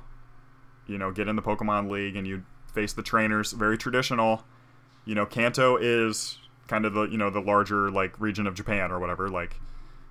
you 0.87 0.97
know, 0.97 1.11
get 1.11 1.27
in 1.29 1.35
the 1.37 1.41
Pokemon 1.41 1.89
League 1.89 2.15
and 2.17 2.27
you 2.27 2.43
face 2.73 2.91
the 2.93 3.03
trainers. 3.03 3.53
Very 3.53 3.77
traditional. 3.77 4.43
You 5.05 5.15
know, 5.15 5.25
Kanto 5.25 5.77
is 5.77 6.37
kind 6.67 6.85
of 6.85 6.93
the 6.93 7.03
you 7.03 7.17
know 7.17 7.29
the 7.29 7.41
larger 7.41 7.89
like 7.91 8.19
region 8.19 8.47
of 8.47 8.55
Japan 8.55 8.91
or 8.91 8.99
whatever. 8.99 9.29
Like, 9.29 9.55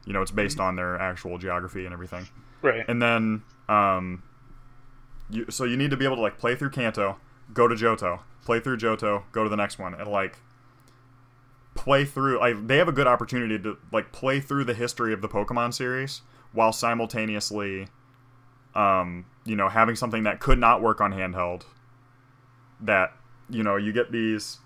you 0.05 0.13
know, 0.13 0.23
it's 0.23 0.31
based 0.31 0.59
Mm-hmm. 0.59 0.67
on 0.67 0.77
their 0.77 0.99
actual 0.99 1.39
geography 1.39 1.85
and 1.85 1.93
everything. 1.93 2.29
Right. 2.63 2.85
And 2.89 3.01
then, 3.01 3.43
um, 3.69 4.23
you 5.31 5.47
so 5.49 5.65
you 5.65 5.77
need 5.77 5.91
to 5.91 5.97
be 5.97 6.05
able 6.05 6.17
to 6.17 6.23
like 6.23 6.39
play 6.39 6.55
through 6.57 6.71
Kanto, 6.71 7.17
go 7.55 7.67
to 7.69 7.75
Johto, 7.75 8.21
play 8.45 8.61
through 8.61 8.77
Johto, 8.79 9.23
go 9.33 9.43
to 9.45 9.49
the 9.49 9.57
next 9.57 9.79
one, 9.79 9.95
and 9.95 10.09
like 10.09 10.39
play 11.75 12.05
through. 12.05 12.39
Like 12.41 12.67
they 12.67 12.77
have 12.79 12.89
a 12.89 12.93
good 12.93 13.07
opportunity 13.07 13.59
to 13.59 13.79
like 13.93 14.13
play 14.13 14.41
through 14.41 14.65
the 14.65 14.75
history 14.75 15.13
of 15.13 15.23
the 15.23 15.29
Pokemon 15.29 15.73
series 15.75 16.23
while 16.53 16.73
simultaneously, 16.73 17.89
um, 18.75 19.25
you 19.45 19.55
know, 19.57 19.69
having 19.69 19.95
something 19.97 20.25
that 20.25 20.41
could 20.41 20.59
not 20.59 20.83
work 20.83 21.01
on 21.01 21.13
handheld. 21.13 21.63
That 22.81 23.13
you 23.49 23.63
know 23.63 23.77
you 23.77 23.93
get 23.93 24.11
these 24.13 24.59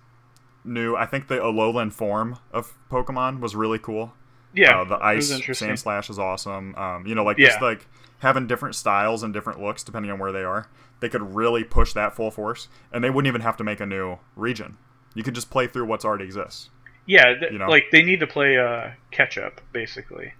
new. 0.65 0.95
I 0.95 1.05
think 1.05 1.27
the 1.27 1.35
Alolan 1.37 1.91
form 1.93 2.37
of 2.51 2.73
Pokemon 2.91 3.39
was 3.39 3.55
really 3.55 3.79
cool. 3.79 4.13
yeah. 4.53 4.79
Uh, 4.81 4.83
the 4.85 4.95
ice 5.03 5.29
Sandslash 5.31 6.09
is 6.09 6.17
awesome. 6.17 6.73
Um, 6.75 7.05
you 7.05 7.13
know, 7.13 7.23
like 7.25 7.37
Yeah. 7.37 7.47
just 7.49 7.61
like 7.61 7.87
having 8.19 8.47
different 8.47 8.73
styles 8.75 9.21
and 9.23 9.33
different 9.33 9.61
looks 9.61 9.83
depending 9.83 10.09
on 10.11 10.17
where 10.19 10.31
they 10.31 10.43
are. 10.43 10.67
They 11.01 11.09
could 11.09 11.35
really 11.35 11.63
push 11.65 11.91
that 11.93 12.15
full 12.15 12.31
force, 12.31 12.69
and 12.93 13.03
they 13.03 13.09
wouldn't 13.09 13.27
even 13.27 13.41
have 13.41 13.57
to 13.57 13.63
make 13.65 13.81
a 13.81 13.85
new 13.85 14.17
region. 14.37 14.77
You 15.13 15.23
could 15.23 15.35
just 15.35 15.49
play 15.49 15.67
through 15.67 15.85
what's 15.85 16.05
already 16.05 16.23
exists. 16.23 16.69
Yeah, 17.05 17.33
th- 17.37 17.51
you 17.51 17.57
know? 17.59 17.67
like 17.69 17.85
they 17.91 18.01
need 18.01 18.21
to 18.21 18.27
play 18.27 18.57
uh, 18.57 18.91
catch 19.11 19.37
up, 19.37 19.59
basically. 19.73 20.33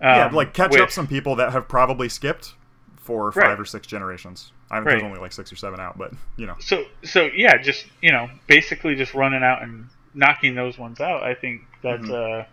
yeah, 0.00 0.26
Um, 0.26 0.34
like 0.34 0.54
catch 0.54 0.70
with- 0.70 0.80
up 0.80 0.90
some 0.90 1.06
people 1.08 1.34
that 1.36 1.52
have 1.52 1.66
probably 1.68 2.08
skipped 2.08 2.54
for 2.96 3.32
five 3.32 3.42
Right. 3.42 3.60
or 3.60 3.64
six 3.64 3.86
generations. 3.88 4.52
I 4.70 4.76
think 4.76 4.86
Right. 4.86 4.92
there's 4.92 5.02
only 5.02 5.18
like 5.20 5.32
six 5.32 5.52
or 5.52 5.56
seven 5.56 5.80
out, 5.80 5.96
but 5.96 6.12
you 6.36 6.46
know, 6.46 6.54
So, 6.60 6.84
so 7.04 7.28
yeah, 7.34 7.56
just 7.58 7.86
you 8.02 8.12
know, 8.12 8.28
basically 8.46 8.94
just 8.94 9.14
running 9.14 9.42
out 9.42 9.62
and 9.62 9.86
knocking 10.14 10.54
those 10.54 10.76
ones 10.78 11.00
out. 11.00 11.22
I 11.22 11.34
think 11.34 11.62
that's 11.82 12.02
Mm-hmm. 12.02 12.40
uh, 12.40 12.44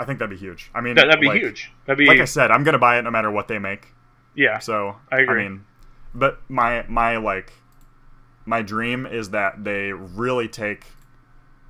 I 0.00 0.04
think 0.04 0.18
that'd 0.20 0.30
be 0.30 0.36
huge. 0.36 0.70
I 0.74 0.80
mean, 0.80 0.94
that, 0.94 1.06
that'd 1.06 1.20
be 1.20 1.26
like- 1.28 1.40
huge. 1.40 1.72
That'd 1.86 1.98
be 1.98 2.06
Like 2.06 2.20
I 2.20 2.24
said, 2.24 2.50
I'm 2.50 2.62
gonna 2.64 2.78
buy 2.78 2.98
it 2.98 3.02
no 3.02 3.10
matter 3.10 3.30
what 3.30 3.48
they 3.48 3.58
make. 3.58 3.86
yeah. 4.34 4.58
So 4.58 4.96
I 5.10 5.20
agree. 5.20 5.42
mean, 5.48 5.64
but 6.14 6.40
my 6.48 6.84
my 6.88 7.16
like 7.16 7.52
my 8.46 8.62
dream 8.62 9.04
is 9.06 9.30
that 9.30 9.62
they 9.64 9.92
really 9.92 10.48
take 10.48 10.84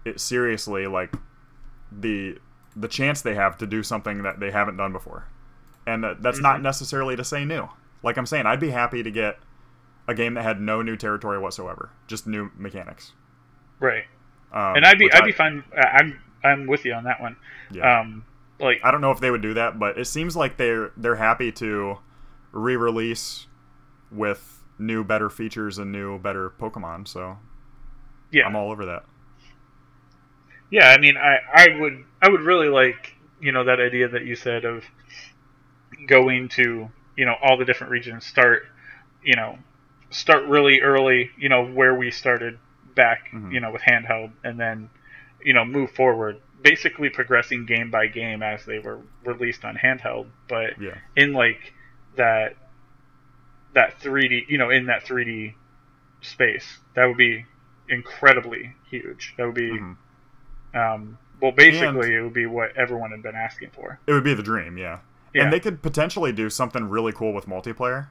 it 0.05 0.21
seriously, 0.21 0.87
like 0.87 1.13
the 1.93 2.39
the 2.77 2.89
chance 2.89 3.23
they 3.23 3.35
have 3.35 3.59
to 3.59 3.67
do 3.67 3.83
something 3.83 4.23
that 4.23 4.39
they 4.41 4.51
haven't 4.51 4.77
done 4.77 4.93
before, 4.93 5.25
and 5.87 6.05
that, 6.05 6.23
that's 6.23 6.37
Mm-hmm. 6.39 6.43
not 6.45 6.63
necessarily 6.63 7.17
to 7.17 7.25
say 7.25 7.45
new. 7.45 7.69
Like 8.03 8.17
I'm 8.17 8.27
saying, 8.27 8.47
I'd 8.47 8.61
be 8.61 8.71
happy 8.71 9.03
to 9.03 9.11
get 9.11 9.39
a 10.07 10.15
game 10.15 10.35
that 10.35 10.43
had 10.45 10.61
no 10.61 10.83
new 10.83 10.97
territory 10.97 11.39
whatsoever, 11.39 11.91
just 12.07 12.27
new 12.27 12.51
mechanics. 12.57 13.13
right. 13.81 14.05
Um, 14.53 14.77
And 14.77 14.87
I'd 14.87 14.99
be 14.99 15.13
I'd 15.13 15.23
I- 15.23 15.27
be 15.27 15.33
fine. 15.33 15.63
I- 15.77 15.99
I'm 15.99 16.21
I'm 16.43 16.67
with 16.67 16.85
you 16.87 16.95
on 16.95 17.05
that 17.05 17.21
one. 17.21 17.37
Yeah. 17.71 18.01
Um, 18.01 18.25
like 18.59 18.81
I 18.83 18.91
don't 18.91 19.01
know 19.03 19.11
if 19.11 19.21
they 19.21 19.31
would 19.31 19.43
do 19.43 19.55
that, 19.55 19.79
but 19.79 19.99
it 19.99 20.07
seems 20.07 20.37
like 20.37 20.57
they're 20.57 20.93
they're 20.97 21.17
happy 21.17 21.53
to 21.53 21.99
re-release 22.53 23.47
with 24.11 24.63
new, 24.79 25.05
better 25.05 25.29
features 25.29 25.77
and 25.79 25.93
new, 25.93 26.19
better 26.19 26.49
Pokemon. 26.51 27.07
So 27.07 27.39
Yeah. 28.31 28.47
I'm 28.47 28.57
all 28.57 28.71
over 28.71 28.87
that. 28.87 29.05
Yeah, 30.71 30.91
I 30.91 30.99
mean, 30.99 31.17
I, 31.17 31.39
I 31.53 31.79
would 31.81 32.05
I 32.23 32.29
would 32.31 32.41
really 32.43 32.69
like 32.69 33.15
you 33.41 33.53
know 33.53 33.65
that 33.65 33.81
idea 33.81 34.09
that 34.09 34.25
you 34.25 34.35
said 34.35 34.65
of 34.65 34.85
going 36.07 36.49
to 36.51 36.91
you 37.19 37.27
know 37.27 37.35
all 37.43 37.57
the 37.59 37.65
different 37.65 37.91
regions, 37.91 38.25
start 38.25 38.63
you 39.23 39.35
know 39.35 39.59
start 40.11 40.45
really 40.47 40.81
early, 40.81 41.31
you 41.37 41.49
know 41.49 41.67
where 41.67 41.95
we 41.95 42.11
started 42.11 42.59
back, 42.95 43.29
Mhm. 43.33 43.53
you 43.53 43.61
know 43.61 43.73
with 43.73 43.83
handheld, 43.83 44.31
and 44.45 44.59
then 44.59 44.89
you 45.45 45.53
know 45.53 45.65
move 45.65 45.91
forward, 45.91 46.37
basically 46.63 47.11
progressing 47.11 47.67
game 47.67 47.91
by 47.91 48.07
game 48.07 48.43
as 48.43 48.65
they 48.65 48.79
were 48.79 49.01
released 49.25 49.65
on 49.65 49.77
handheld, 49.77 50.29
but 50.49 50.79
Yeah. 50.81 50.95
in 51.17 51.33
like 51.33 51.75
that 52.15 52.57
that 53.75 54.01
3D, 54.01 54.47
you 54.49 54.57
know, 54.59 54.71
in 54.71 54.87
that 54.87 55.05
3D 55.05 55.55
space, 56.23 56.79
that 56.95 57.05
would 57.07 57.19
be 57.19 57.45
incredibly 57.89 58.75
huge. 58.91 59.35
That 59.37 59.47
would 59.47 59.55
be 59.55 59.71
Mhm. 59.71 59.97
um, 60.75 61.19
well, 61.41 61.53
basically, 61.53 62.15
it 62.15 62.21
would 62.21 62.33
be 62.35 62.47
what 62.47 62.77
everyone 62.77 63.11
had 63.11 63.23
been 63.23 63.35
asking 63.35 63.71
for. 63.71 63.99
It 64.07 64.13
would 64.13 64.25
be 64.25 64.35
the 64.35 64.43
dream, 64.43 64.77
yeah. 64.77 64.99
Yeah. 65.35 65.45
And 65.45 65.53
they 65.53 65.61
could 65.61 65.83
potentially 65.83 66.33
do 66.33 66.49
something 66.51 66.89
really 66.89 67.13
cool 67.13 67.33
with 67.33 67.47
multiplayer. 67.47 68.09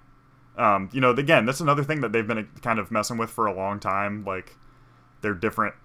Um, 0.58 0.90
you 0.92 1.02
know, 1.02 1.12
again, 1.12 1.46
that's 1.46 1.60
another 1.60 1.84
thing 1.84 2.02
that 2.02 2.12
they've 2.12 2.28
been 2.28 2.48
kind 2.62 2.80
of 2.80 2.92
messing 2.92 3.18
with 3.18 3.30
for 3.30 3.46
a 3.46 3.54
long 3.54 3.80
time. 3.80 4.24
Like, 4.26 4.56
they're 5.22 5.34
different, 5.34 5.76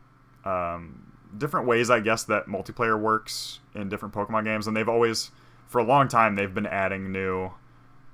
um, 0.45 1.13
different 1.37 1.67
ways, 1.67 1.91
I 1.91 2.01
guess, 2.01 2.25
that 2.25 2.47
multiplayer 2.47 2.99
works 2.99 3.61
in 3.75 3.89
different 3.89 4.15
Pokemon 4.15 4.45
games, 4.45 4.67
and 4.67 4.77
they've 4.77 4.89
always, 4.89 5.31
for 5.67 5.79
a 5.79 5.85
long 5.85 6.09
time, 6.09 6.37
they've 6.37 6.53
been 6.55 6.67
adding 6.67 7.13
new, 7.13 7.51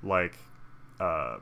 like, 0.03 0.39
uh, 1.01 1.39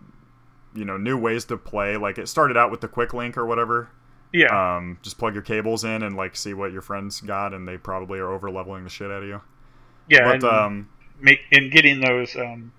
you 0.75 0.85
know, 0.85 0.97
new 0.99 1.17
ways 1.19 1.45
to 1.47 1.57
play. 1.57 1.97
Like, 1.97 2.19
it 2.19 2.29
started 2.29 2.57
out 2.57 2.71
with 2.71 2.81
the 2.81 2.89
Quick 2.89 3.15
Link 3.15 3.37
or 3.39 3.47
whatever. 3.47 3.89
Yeah, 4.33 4.77
Um, 4.77 4.99
just 5.03 5.17
plug 5.19 5.33
your 5.33 5.43
cables 5.43 5.85
in 5.85 6.03
and 6.03 6.15
like 6.15 6.37
see 6.37 6.53
what 6.53 6.73
your 6.73 6.83
friends 6.83 7.21
got, 7.23 7.55
and 7.55 7.67
they 7.67 7.79
probably 7.79 8.19
are 8.19 8.31
over 8.31 8.51
leveling 8.51 8.85
the 8.85 8.91
shit 8.91 9.11
out 9.11 9.23
of 9.23 9.29
you. 9.29 9.41
yeah, 10.09 10.25
But 10.25 10.35
and 10.35 10.45
um, 10.45 10.89
make 11.21 11.41
and 11.53 11.71
getting 11.71 12.01
those 12.01 12.35
um, 12.37 12.73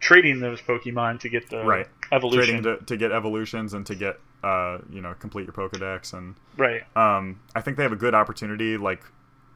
trading 0.00 0.40
those 0.40 0.60
Pokemon 0.60 1.20
to 1.20 1.28
get 1.28 1.48
the 1.50 1.64
Right. 1.64 1.86
evolution. 2.12 2.62
trading 2.62 2.62
to, 2.64 2.84
to 2.86 2.96
get 2.96 3.12
evolutions 3.12 3.74
and 3.74 3.86
to 3.86 3.94
get 3.94 4.18
uh 4.42 4.78
you 4.90 5.02
know 5.02 5.12
complete 5.18 5.44
your 5.44 5.52
pokédex 5.52 6.14
and 6.14 6.34
right. 6.56 6.80
um 6.96 7.38
i 7.54 7.60
think 7.60 7.76
they 7.76 7.82
have 7.82 7.92
a 7.92 7.96
good 7.96 8.14
opportunity 8.14 8.78
like 8.78 9.02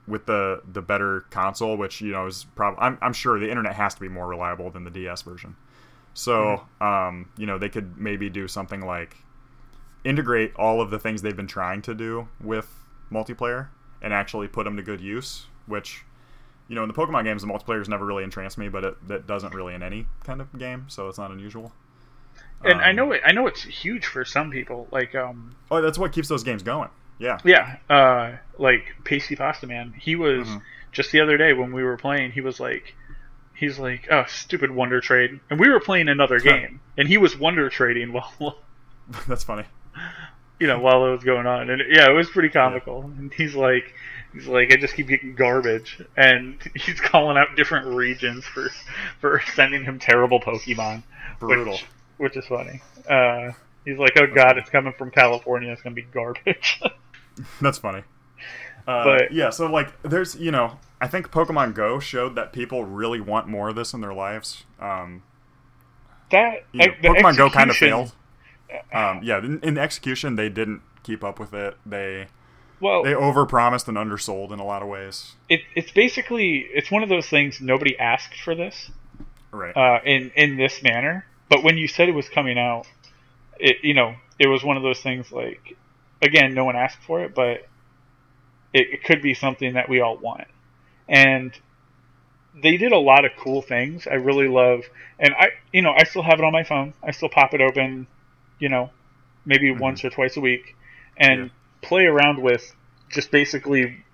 with 0.06 0.27
the 0.27 0.61
the 0.74 0.82
better 0.82 1.23
console 1.31 1.78
which 1.78 2.02
you 2.02 2.12
know 2.12 2.27
is 2.27 2.44
probably 2.55 2.78
I'm, 2.82 2.98
I'm 3.01 3.15
sure 3.15 3.40
the 3.40 3.48
internet 3.48 3.74
has 3.77 3.94
to 3.94 4.01
be 4.02 4.09
more 4.09 4.27
reliable 4.28 4.70
than 4.70 4.85
the 4.85 4.90
ds 4.90 5.23
version 5.23 5.56
so 6.12 6.66
um 6.82 7.31
you 7.39 7.47
know 7.47 7.56
they 7.56 7.70
could 7.70 7.97
maybe 7.97 8.28
do 8.28 8.47
something 8.47 8.82
like 8.82 9.16
integrate 10.05 10.55
all 10.56 10.82
of 10.82 10.90
the 10.90 10.98
things 10.98 11.23
they've 11.23 11.35
been 11.35 11.47
trying 11.47 11.81
to 11.81 11.94
do 11.94 12.28
with 12.39 12.69
multiplayer 13.11 13.69
and 14.02 14.12
actually 14.12 14.48
put 14.48 14.65
them 14.65 14.77
to 14.77 14.82
good 14.82 15.01
use 15.01 15.47
which 15.66 16.05
you 16.69 16.74
know 16.74 16.82
in 16.82 16.89
the 16.89 16.95
pokemon 16.95 17.24
games 17.24 17.43
the 17.43 17.49
multiplayer 17.49 17.86
never 17.89 18.05
really 18.07 18.24
entranced 18.24 18.57
me 18.59 18.69
but 18.69 18.85
it 18.85 19.09
that 19.09 19.27
doesn't 19.27 19.55
really 19.55 19.74
in 19.74 19.82
any 19.82 20.07
kind 20.24 20.41
of 20.41 20.59
game 20.59 20.85
so 20.89 21.09
it's 21.09 21.19
not 21.19 21.31
unusual 21.31 21.73
And 22.65 22.81
I 22.81 22.91
Um, 22.91 22.97
know 22.97 23.12
it. 23.12 23.20
I 23.27 23.32
know 23.32 23.47
it's 23.47 23.62
huge 23.62 24.07
for 24.07 24.24
some 24.24 24.51
people. 24.51 24.89
Like, 24.91 25.15
um, 25.15 25.55
Oh, 25.70 25.82
that's 25.82 25.99
what 25.99 26.12
keeps 26.12 26.28
those 26.28 26.43
games 26.43 26.62
going. 26.62 26.89
Yeah. 27.19 27.39
yeah, 27.45 27.77
uh, 27.91 28.36
like 28.59 28.95
Pasty 29.05 29.36
Pasta 29.36 29.66
Man. 29.66 29.93
He 29.99 30.16
was 30.16 30.49
Mhm. 30.49 30.62
just 30.91 31.12
the 31.12 31.20
other 31.20 31.36
day 31.36 31.53
when 31.53 31.73
we 31.73 31.82
were 31.82 31.99
playing. 31.99 32.32
He 32.32 32.41
was 32.41 32.59
like, 32.61 32.95
he's 33.55 33.78
like, 33.78 34.09
oh, 34.11 34.24
stupid 34.28 34.70
Wonder 34.70 35.01
Trade, 35.03 35.41
and 35.51 35.61
we 35.61 35.69
were 35.69 35.78
playing 35.81 36.09
another 36.09 36.39
game, 36.41 36.81
and 36.97 37.07
he 37.07 37.19
was 37.19 37.36
Wonder 37.36 37.69
Trading 37.69 38.12
while 38.16 38.57
that's 39.28 39.45
funny. 39.45 39.65
you 40.59 40.66
know, 40.66 40.78
while 40.78 41.07
it 41.07 41.11
was 41.11 41.23
going 41.24 41.47
on. 41.47 41.69
And 41.69 41.82
yeah, 41.91 42.09
it 42.09 42.15
was 42.15 42.31
pretty 42.31 42.49
comical. 42.49 43.03
And 43.19 43.32
he's 43.35 43.55
like, 43.55 43.95
he's 44.35 44.47
like, 44.47 44.73
I 44.73 44.77
just 44.77 44.94
keep 44.94 45.09
getting 45.09 45.35
garbage, 45.35 46.02
and 46.16 46.59
he's 46.74 47.01
calling 47.01 47.36
out 47.36 47.56
different 47.56 47.86
regions 47.86 48.44
for 48.44 48.69
for 49.20 49.40
sending 49.55 49.85
him 49.85 49.98
terrible 49.98 50.40
Pokemon. 50.40 51.02
Brutal. 51.40 51.73
Which, 51.73 51.86
which 52.19 52.36
is 52.36 52.47
funny. 52.47 52.81
Uh, 53.09 53.52
he's 53.85 53.98
like, 53.98 54.12
oh 54.16 54.27
god, 54.35 54.59
it's 54.59 54.70
coming 54.70 54.93
from 54.97 55.11
California. 55.11 55.70
It's 55.73 55.82
gonna 55.82 55.94
be 55.94 56.02
garbage. 56.02 56.81
That's 57.61 57.78
funny. 57.78 58.02
Uh, 58.86 59.05
But- 59.05 59.32
yeah, 59.32 59.51
so 59.51 59.66
like, 59.66 59.90
there's 60.02 60.36
you 60.36 60.51
know, 60.51 60.78
I 61.01 61.09
think 61.09 61.31
Pokemon 61.31 61.74
Go 61.74 61.98
showed 62.01 62.35
that 62.36 62.52
people 62.52 62.85
really 62.85 63.20
want 63.20 63.48
more 63.48 63.70
of 63.70 63.77
this 63.77 63.94
in 63.94 64.01
their 64.01 64.15
lives. 64.15 64.65
Um, 64.78 65.23
that 66.31 66.65
you 66.73 66.81
know, 66.86 66.94
the 67.02 67.09
Pokemon 67.09 67.36
Go 67.36 67.51
kind 67.51 67.70
of 67.70 67.77
failed. 67.77 68.12
Um, 68.93 69.20
yeah, 69.23 69.39
in, 69.39 69.61
in 69.62 69.78
execution, 69.78 70.36
they 70.36 70.48
didn't 70.48 70.82
keep 71.05 71.23
up 71.23 71.39
with 71.39 71.55
it. 71.55 71.77
They 71.86 72.27
Well, 72.80 73.02
they 73.02 73.12
overpromised 73.12 73.88
and 73.88 73.96
undersold 73.96 74.52
in 74.52 74.59
a 74.59 74.64
lot 74.64 74.82
of 74.82 74.88
ways. 74.88 75.32
it, 75.48 75.62
it's 75.74 75.90
basically 75.92 76.66
it's 76.72 76.90
one 76.90 77.02
of 77.02 77.09
those 77.09 77.26
things. 77.26 77.60
Nobody 77.60 77.98
asked 77.98 78.40
for 78.40 78.55
this 78.55 78.90
Right. 79.52 79.76
uh, 79.76 80.01
in 80.05 80.30
in 80.34 80.56
this 80.56 80.82
manner. 80.82 81.24
But 81.48 81.62
when 81.62 81.76
you 81.78 81.86
said 81.88 82.09
it 82.09 82.14
was 82.14 82.28
coming 82.28 82.59
out, 82.59 82.86
it 83.59 83.76
you 83.82 83.94
know 83.94 84.14
it 84.38 84.48
was 84.48 84.64
one 84.64 84.76
of 84.76 84.82
those 84.82 85.01
things 85.01 85.30
like 85.30 85.76
again 86.20 86.55
no 86.55 86.64
one 86.64 86.76
asked 86.76 86.98
for 87.06 87.22
it, 87.22 87.34
but 87.34 87.66
it, 88.72 88.88
it 88.94 89.05
could 89.05 89.22
be 89.22 89.34
something 89.34 89.74
that 89.74 89.88
we 89.88 90.01
all 90.01 90.16
want. 90.16 90.48
And 91.09 91.52
they 92.60 92.76
did 92.76 92.92
a 92.92 92.98
lot 92.98 93.24
of 93.24 93.32
cool 93.38 93.62
things. 93.62 94.06
I 94.06 94.14
really 94.14 94.48
love, 94.48 94.82
and 95.18 95.34
I 95.38 95.51
you 95.72 95.82
know 95.82 95.92
I 95.96 96.05
still 96.05 96.22
have 96.22 96.38
it 96.38 96.44
on 96.44 96.52
my 96.52 96.64
phone. 96.64 96.94
I 97.02 97.12
still 97.12 97.28
pop 97.28 97.55
it 97.55 97.60
open, 97.60 98.06
you 98.59 98.68
know, 98.68 98.90
maybe 99.44 99.68
Mhm. 99.70 99.78
once 99.80 100.05
or 100.05 100.10
twice 100.10 100.36
a 100.36 100.40
week, 100.40 100.76
and 101.16 101.44
Yeah. 101.44 101.48
Play 101.85 102.05
around 102.06 102.43
with 102.43 102.65
just 103.11 103.31
basically 103.31 104.05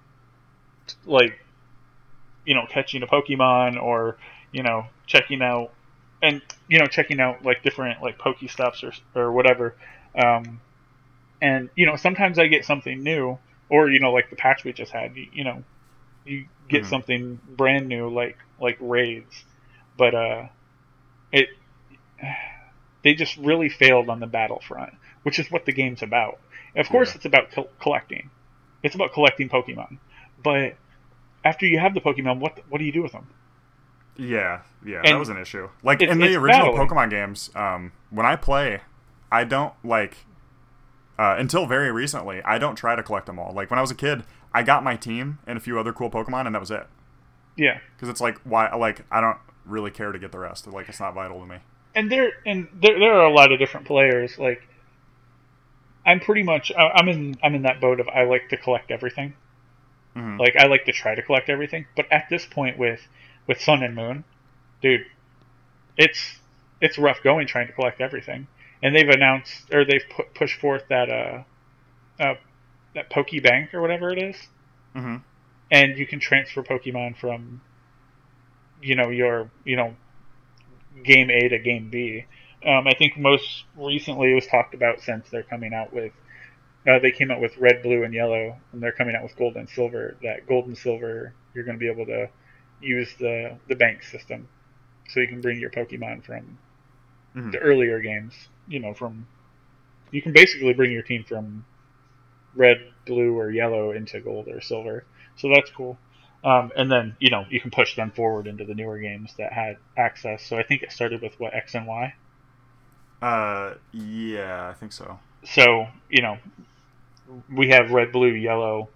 like 1.06 1.38
you 2.44 2.54
know 2.54 2.66
catching 2.68 3.02
a 3.02 3.06
Pokemon 3.06 3.80
or 3.80 4.18
you 4.52 4.62
know 4.62 4.86
checking 5.06 5.42
out 5.42 5.72
and 6.22 6.42
you 6.68 6.78
know 6.78 6.86
checking 6.86 7.20
out 7.20 7.44
like 7.44 7.62
different 7.62 8.02
like 8.02 8.18
Pokestops 8.18 8.82
or 8.82 8.92
or 9.20 9.32
whatever. 9.32 9.76
Um, 10.14 10.60
and 11.40 11.70
you 11.76 11.86
know 11.86 11.96
sometimes 11.96 12.38
I 12.38 12.46
get 12.46 12.64
something 12.64 13.02
new 13.02 13.38
or 13.68 13.90
you 13.90 14.00
know 14.00 14.12
like 14.12 14.30
the 14.30 14.36
patch 14.36 14.64
we 14.64 14.72
just 14.72 14.92
had. 14.92 15.16
You, 15.16 15.26
you 15.32 15.44
know 15.44 15.64
you 16.24 16.46
get 16.68 16.84
Mhm. 16.84 16.88
something 16.88 17.40
brand 17.48 17.88
new 17.88 18.10
like 18.10 18.38
like 18.60 18.78
raids, 18.80 19.44
but 19.96 20.14
uh, 20.14 20.48
it 21.32 21.48
they 23.02 23.14
just 23.14 23.36
really 23.38 23.68
failed 23.68 24.08
on 24.08 24.20
the 24.20 24.26
battlefront, 24.26 24.94
which 25.22 25.38
is 25.38 25.50
what 25.50 25.64
the 25.66 25.72
game's 25.72 26.02
about. 26.02 26.38
Of 26.76 26.88
course, 26.88 27.10
Yeah. 27.10 27.16
it's 27.16 27.24
about 27.24 27.50
col- 27.50 27.70
collecting. 27.80 28.30
It's 28.82 28.94
about 28.94 29.12
collecting 29.12 29.48
Pokemon, 29.48 29.98
but 30.42 30.74
after 31.44 31.66
you 31.66 31.78
have 31.78 31.94
the 31.94 32.00
Pokemon, 32.00 32.38
what 32.38 32.58
what 32.68 32.78
do 32.78 32.84
you 32.84 32.92
do 32.92 33.02
with 33.02 33.12
them? 33.12 33.26
Yeah, 34.16 34.60
yeah, 34.84 34.98
And 34.98 35.14
that 35.14 35.18
was 35.18 35.28
an 35.30 35.38
issue. 35.38 35.68
Like 35.82 36.02
in 36.02 36.18
the 36.18 36.34
original 36.36 36.72
battling. 36.72 36.88
Pokemon 36.88 37.10
games, 37.10 37.50
um, 37.54 37.92
when 38.10 38.26
I 38.26 38.36
play, 38.36 38.80
I 39.32 39.44
don't 39.44 39.72
like 39.84 40.18
uh, 41.18 41.36
until 41.38 41.66
very 41.66 41.90
recently. 41.90 42.42
I 42.42 42.58
don't 42.58 42.76
try 42.76 42.96
to 42.96 43.02
collect 43.02 43.26
them 43.26 43.38
all. 43.38 43.52
Like 43.54 43.70
when 43.70 43.78
I 43.78 43.82
was 43.82 43.90
a 43.90 43.94
kid, 43.94 44.24
I 44.52 44.62
got 44.62 44.82
my 44.84 44.96
team 44.96 45.38
and 45.46 45.56
a 45.56 45.60
few 45.60 45.78
other 45.78 45.92
cool 45.92 46.10
Pokemon, 46.10 46.46
and 46.46 46.54
that 46.54 46.60
was 46.60 46.70
it. 46.70 46.86
Yeah, 47.56 47.78
Because 47.96 48.08
it's 48.08 48.20
like 48.20 48.38
why, 48.44 48.74
like 48.74 49.04
I 49.10 49.20
don't 49.20 49.36
really 49.66 49.90
care 49.90 50.12
to 50.12 50.18
get 50.18 50.32
the 50.32 50.38
rest. 50.38 50.66
Like 50.66 50.88
it's 50.88 51.00
not 51.00 51.14
vital 51.14 51.40
to 51.40 51.46
me. 51.46 51.56
and 51.94 52.10
there 52.10 52.30
and 52.46 52.68
there, 52.80 52.98
there 52.98 53.12
are 53.14 53.24
a 53.26 53.32
lot 53.32 53.52
of 53.52 53.58
different 53.58 53.86
players. 53.86 54.38
Like 54.38 54.66
I'm 56.06 56.20
pretty 56.20 56.42
much 56.42 56.72
I'm 56.76 57.08
in 57.08 57.38
I'm 57.42 57.54
in 57.54 57.62
that 57.62 57.80
boat 57.80 58.00
of 58.00 58.08
I 58.08 58.24
like 58.24 58.48
to 58.50 58.56
collect 58.56 58.90
everything. 58.90 59.34
Mhm. 60.16 60.38
Like 60.38 60.56
I 60.56 60.66
like 60.66 60.84
to 60.86 60.92
try 60.92 61.14
to 61.14 61.22
collect 61.22 61.48
everything, 61.48 61.86
but 61.96 62.10
at 62.12 62.28
this 62.30 62.46
point 62.46 62.78
with 62.78 63.08
with 63.46 63.60
Sun 63.60 63.82
and 63.82 63.94
Moon, 63.94 64.24
dude, 64.82 65.06
it's 65.96 66.38
it's 66.80 66.98
rough 66.98 67.22
going 67.22 67.46
trying 67.46 67.66
to 67.68 67.72
collect 67.72 68.00
everything. 68.00 68.48
And 68.82 68.94
they've 68.96 69.08
announced 69.08 69.72
or 69.72 69.84
they've 69.84 70.04
put, 70.08 70.34
pushed 70.34 70.60
forth 70.60 70.84
that 70.88 71.10
uh, 71.10 71.42
uh 72.20 72.34
that 72.94 73.10
Poke 73.10 73.30
Bank 73.42 73.74
or 73.74 73.80
whatever 73.80 74.10
it 74.10 74.18
is, 74.18 74.36
hmm 74.94 75.16
and 75.70 75.98
you 75.98 76.06
can 76.06 76.20
transfer 76.20 76.62
Pokemon 76.62 77.16
from 77.18 77.60
you 78.82 78.94
know 78.94 79.10
your 79.10 79.50
you 79.64 79.76
know 79.76 79.94
game 81.04 81.30
A 81.30 81.48
to 81.48 81.58
game 81.58 81.88
B. 81.90 82.26
Um, 82.64 82.86
I 82.86 82.94
think 82.94 83.16
most 83.16 83.64
recently 83.76 84.32
it 84.32 84.34
was 84.34 84.46
talked 84.46 84.74
about 84.74 85.00
since 85.00 85.28
they're 85.30 85.42
coming 85.42 85.72
out 85.72 85.92
with 85.92 86.12
uh, 86.88 86.98
they 86.98 87.10
came 87.10 87.30
out 87.30 87.40
with 87.40 87.56
red, 87.58 87.82
blue, 87.82 88.04
and 88.04 88.14
yellow, 88.14 88.56
and 88.72 88.82
they're 88.82 88.92
coming 88.92 89.14
out 89.14 89.22
with 89.22 89.36
gold 89.36 89.56
and 89.56 89.68
silver. 89.68 90.16
That 90.22 90.46
gold 90.46 90.66
and 90.66 90.76
silver, 90.76 91.34
you're 91.54 91.64
going 91.64 91.76
to 91.76 91.80
be 91.80 91.90
able 91.90 92.06
to 92.06 92.28
use 92.80 93.14
the 93.18 93.58
the 93.68 93.76
bank 93.76 94.02
system, 94.02 94.48
so 95.08 95.20
you 95.20 95.28
can 95.28 95.40
bring 95.40 95.60
your 95.60 95.70
Pokemon 95.70 96.24
from 96.24 96.58
Mhm. 97.34 97.52
the 97.52 97.58
earlier 97.58 98.00
games. 98.00 98.48
You 98.68 98.80
know, 98.80 98.94
from 98.94 99.26
you 100.10 100.22
can 100.22 100.32
basically 100.32 100.72
bring 100.72 100.92
your 100.92 101.02
team 101.02 101.24
from 101.24 101.64
red, 102.54 102.92
blue, 103.06 103.38
or 103.38 103.50
yellow 103.50 103.92
into 103.92 104.20
gold 104.20 104.48
or 104.48 104.60
silver. 104.60 105.04
So 105.36 105.48
that's 105.54 105.70
cool. 105.70 105.98
Um, 106.42 106.72
and 106.74 106.90
then 106.90 107.16
you 107.20 107.30
know 107.30 107.44
you 107.50 107.60
can 107.60 107.70
push 107.70 107.94
them 107.96 108.10
forward 108.10 108.46
into 108.46 108.64
the 108.64 108.74
newer 108.74 108.98
games 108.98 109.34
that 109.36 109.52
had 109.52 109.76
access. 109.96 110.44
So 110.44 110.58
I 110.58 110.62
think 110.62 110.82
it 110.82 110.92
started 110.92 111.20
with 111.22 111.38
what 111.38 111.54
X 111.54 111.74
and 111.74 111.86
Y. 111.86 112.14
Uh, 113.22 113.74
yeah, 113.92 114.68
I 114.68 114.74
think 114.74 114.92
so. 114.92 115.18
So 115.44 115.86
you 116.08 116.22
know 116.22 116.38
we 117.52 117.68
have 117.70 117.90
red, 117.90 118.12
blue, 118.12 118.32
yellow, 118.32 118.88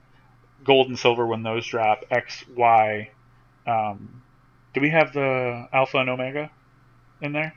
gold, 0.65 0.89
and 0.89 0.99
silver 0.99 1.27
when 1.27 1.43
those 1.43 1.67
drop. 1.67 2.05
X, 2.11 2.45
Y. 2.57 3.11
Um, 3.67 4.23
do 4.75 4.81
we 4.81 4.91
have 4.91 5.13
the 5.13 5.69
alpha 5.73 5.99
and 5.99 6.11
omega 6.11 6.51
in 7.21 7.33
there? 7.33 7.55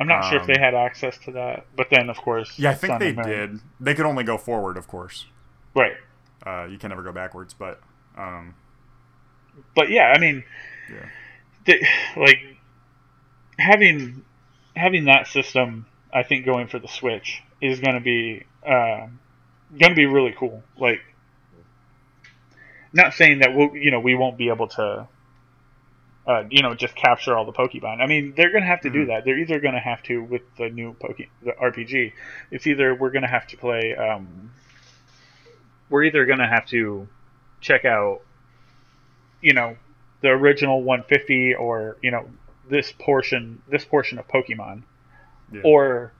I'm 0.00 0.08
not 0.08 0.24
sure 0.24 0.40
if 0.40 0.46
they 0.46 0.54
Um, 0.54 0.60
had 0.60 0.74
access 0.74 1.16
to 1.18 1.32
that, 1.32 1.66
but 1.76 1.86
then 1.90 2.10
of 2.10 2.16
course, 2.16 2.58
Yeah, 2.58 2.70
I 2.70 2.74
think 2.74 2.92
Sun 2.92 2.98
they 3.00 3.12
did. 3.12 3.60
They 3.78 3.94
could 3.94 4.06
only 4.06 4.24
go 4.24 4.36
forward, 4.36 4.76
of 4.76 4.88
course. 4.88 5.26
Right, 5.74 5.92
Uh, 6.44 6.66
you 6.68 6.78
can 6.78 6.88
never 6.88 7.02
go 7.02 7.12
backwards, 7.12 7.54
but 7.54 7.80
um, 8.16 8.54
but 9.76 9.90
yeah, 9.90 10.12
I 10.14 10.18
mean, 10.18 10.42
yeah, 10.90 11.08
the, 11.66 11.86
like 12.16 12.40
having 13.58 14.24
having 14.76 15.04
that 15.04 15.26
system, 15.28 15.86
I 16.12 16.22
think 16.22 16.44
going 16.44 16.68
for 16.68 16.78
the 16.78 16.88
Switch 16.88 17.42
is 17.60 17.80
going 17.80 17.94
to 17.94 18.00
be 18.00 18.44
uh, 18.66 19.06
going 19.78 19.90
to 19.90 19.94
be 19.94 20.06
really 20.06 20.34
cool. 20.36 20.62
Like, 20.78 21.00
not 22.92 23.14
saying 23.14 23.40
that 23.40 23.54
we'll 23.54 23.74
you 23.76 23.90
know 23.90 24.00
we 24.00 24.14
won't 24.14 24.38
be 24.38 24.48
able 24.48 24.68
to. 24.68 25.08
Uh, 26.26 26.44
you 26.48 26.62
know, 26.62 26.74
just 26.74 26.94
capture 26.94 27.36
all 27.36 27.44
the 27.44 27.52
Pokemon. 27.52 28.00
I 28.00 28.06
mean, 28.06 28.32
they're 28.34 28.50
gonna 28.50 28.64
have 28.64 28.80
to 28.80 28.88
do 28.88 29.04
Mhm. 29.04 29.08
that. 29.08 29.24
They're 29.26 29.36
either 29.38 29.60
gonna 29.60 29.78
have 29.78 30.02
to 30.04 30.22
with 30.22 30.40
the 30.56 30.70
new 30.70 30.94
Poke, 30.94 31.18
the 31.42 31.52
RPG. 31.52 32.14
It's 32.50 32.66
either 32.66 32.94
we're 32.94 33.10
gonna 33.10 33.28
have 33.28 33.46
to 33.48 33.58
play. 33.58 33.94
Um, 33.94 34.50
we're 35.90 36.04
either 36.04 36.24
gonna 36.24 36.48
have 36.48 36.64
to 36.68 37.08
check 37.60 37.84
out, 37.84 38.22
you 39.42 39.52
know, 39.52 39.76
the 40.22 40.28
original 40.30 40.82
150 40.82 41.54
or 41.56 41.98
you 42.00 42.10
know 42.10 42.26
this 42.68 42.92
portion 42.92 43.62
this 43.68 43.84
portion 43.84 44.18
of 44.18 44.28
Pokemon, 44.28 44.82
yeah. 45.52 45.62
or 45.64 46.12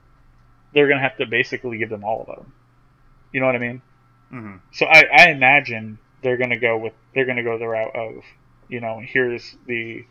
they're 0.73 0.87
gonna 0.87 1.01
have 1.01 1.17
to 1.17 1.25
basically 1.25 1.77
give 1.77 1.89
them 1.89 2.03
all 2.03 2.25
of 2.27 2.27
them. 2.27 2.53
You 3.31 3.39
know 3.39 3.47
what 3.47 3.55
I 3.55 3.59
mean? 3.59 3.81
hmm 4.29 4.55
So 4.73 4.85
I, 4.85 5.03
I 5.11 5.29
imagine 5.29 5.99
they're 6.21 6.37
gonna 6.37 6.59
go 6.59 6.77
with 6.77 6.93
they're 7.13 7.25
gonna 7.25 7.43
go 7.43 7.57
the 7.57 7.67
route 7.67 7.95
of 7.95 8.23
you 8.69 8.79
know 8.79 9.01
here's 9.03 9.55
the 9.67 10.05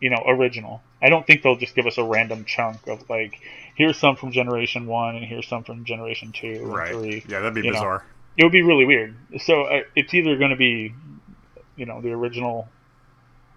you 0.00 0.10
know 0.10 0.22
original. 0.26 0.82
I 1.02 1.08
don't 1.08 1.26
think 1.26 1.42
they'll 1.42 1.56
just 1.56 1.74
give 1.74 1.86
us 1.86 1.98
a 1.98 2.04
random 2.04 2.44
chunk 2.44 2.86
of 2.86 3.08
like 3.08 3.40
here's 3.74 3.98
some 3.98 4.16
from 4.16 4.32
generation 4.32 4.86
one 4.86 5.16
and 5.16 5.24
here's 5.24 5.46
some 5.48 5.64
from 5.64 5.84
generation 5.84 6.32
two 6.32 6.64
right. 6.64 6.92
three. 6.92 7.24
Yeah, 7.28 7.40
that'd 7.40 7.54
be 7.54 7.62
you 7.62 7.66
know. 7.68 7.72
bizarre. 7.72 8.04
It 8.36 8.42
would 8.42 8.52
be 8.52 8.62
really 8.62 8.84
weird. 8.84 9.14
So 9.38 9.62
uh, 9.62 9.80
it's 9.94 10.12
either 10.12 10.36
going 10.36 10.50
to 10.50 10.56
be, 10.56 10.92
you 11.76 11.86
know, 11.86 12.00
the 12.00 12.10
original, 12.10 12.68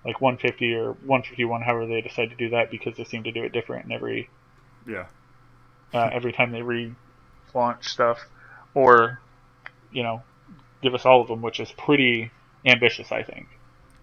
like 0.07 0.19
150 0.21 0.73
or 0.73 0.93
151, 0.93 1.61
however 1.61 1.85
they 1.85 2.01
decide 2.01 2.29
to 2.31 2.35
do 2.35 2.49
that, 2.49 2.71
because 2.71 2.95
they 2.97 3.03
seem 3.03 3.23
to 3.25 3.31
do 3.31 3.43
it 3.43 3.51
different 3.51 3.85
in 3.85 3.91
every 3.91 4.29
Yeah. 4.87 5.05
uh, 5.93 6.09
every 6.11 6.31
time 6.33 6.51
they 6.51 6.61
re-launch 6.63 7.87
stuff, 7.87 8.19
or, 8.73 9.19
you 9.91 10.01
know, 10.03 10.23
give 10.81 10.95
us 10.95 11.05
all 11.05 11.21
of 11.21 11.27
them, 11.27 11.41
which 11.41 11.59
is 11.59 11.71
pretty 11.73 12.31
ambitious, 12.65 13.11
I 13.11 13.21
think. 13.23 13.47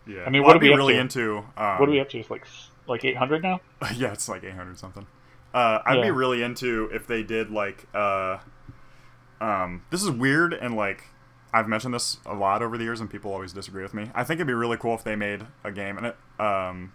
Yeah. 0.06 0.24
I 0.26 0.31
mean, 0.31 0.43
Well, 0.43 0.48
what 0.51 0.56
I'd 0.56 0.62
are 0.62 0.70
we 0.70 0.74
really 0.76 0.94
to? 0.94 1.01
into? 1.01 1.39
Um, 1.56 1.78
what 1.78 1.89
are 1.89 1.93
we 1.93 2.01
up 2.01 2.10
to? 2.10 2.18
It's 2.18 2.31
like 2.31 2.47
like 2.86 3.02
800 3.05 3.43
now. 3.43 3.60
yeah, 3.97 4.12
it's 4.12 4.28
like 4.28 4.44
800 4.44 4.78
something. 4.78 5.06
Uh, 5.55 5.78
I'd 5.86 6.02
be 6.02 6.10
really 6.10 6.43
into 6.43 6.90
if 6.93 7.06
they 7.06 7.22
did 7.22 7.51
like 7.51 7.86
uh, 7.94 8.39
um, 9.40 9.82
this 9.90 10.02
is 10.02 10.10
weird 10.10 10.52
and 10.52 10.74
like 10.76 11.05
I've 11.55 11.68
mentioned 11.68 11.94
this 11.94 12.18
a 12.26 12.35
lot 12.35 12.62
over 12.62 12.76
the 12.76 12.85
years 12.85 13.01
and 13.01 13.09
people 13.09 13.32
always 13.32 13.52
disagree 13.52 13.82
with 13.82 13.94
me. 13.94 14.10
I 14.14 14.24
think 14.24 14.39
it'd 14.39 14.47
be 14.47 14.52
really 14.52 14.76
cool 14.76 14.94
if 14.94 15.05
they 15.05 15.14
made 15.16 15.47
a 15.62 15.70
game 15.72 15.97
and 15.97 16.06
it 16.09 16.16
um, 16.40 16.93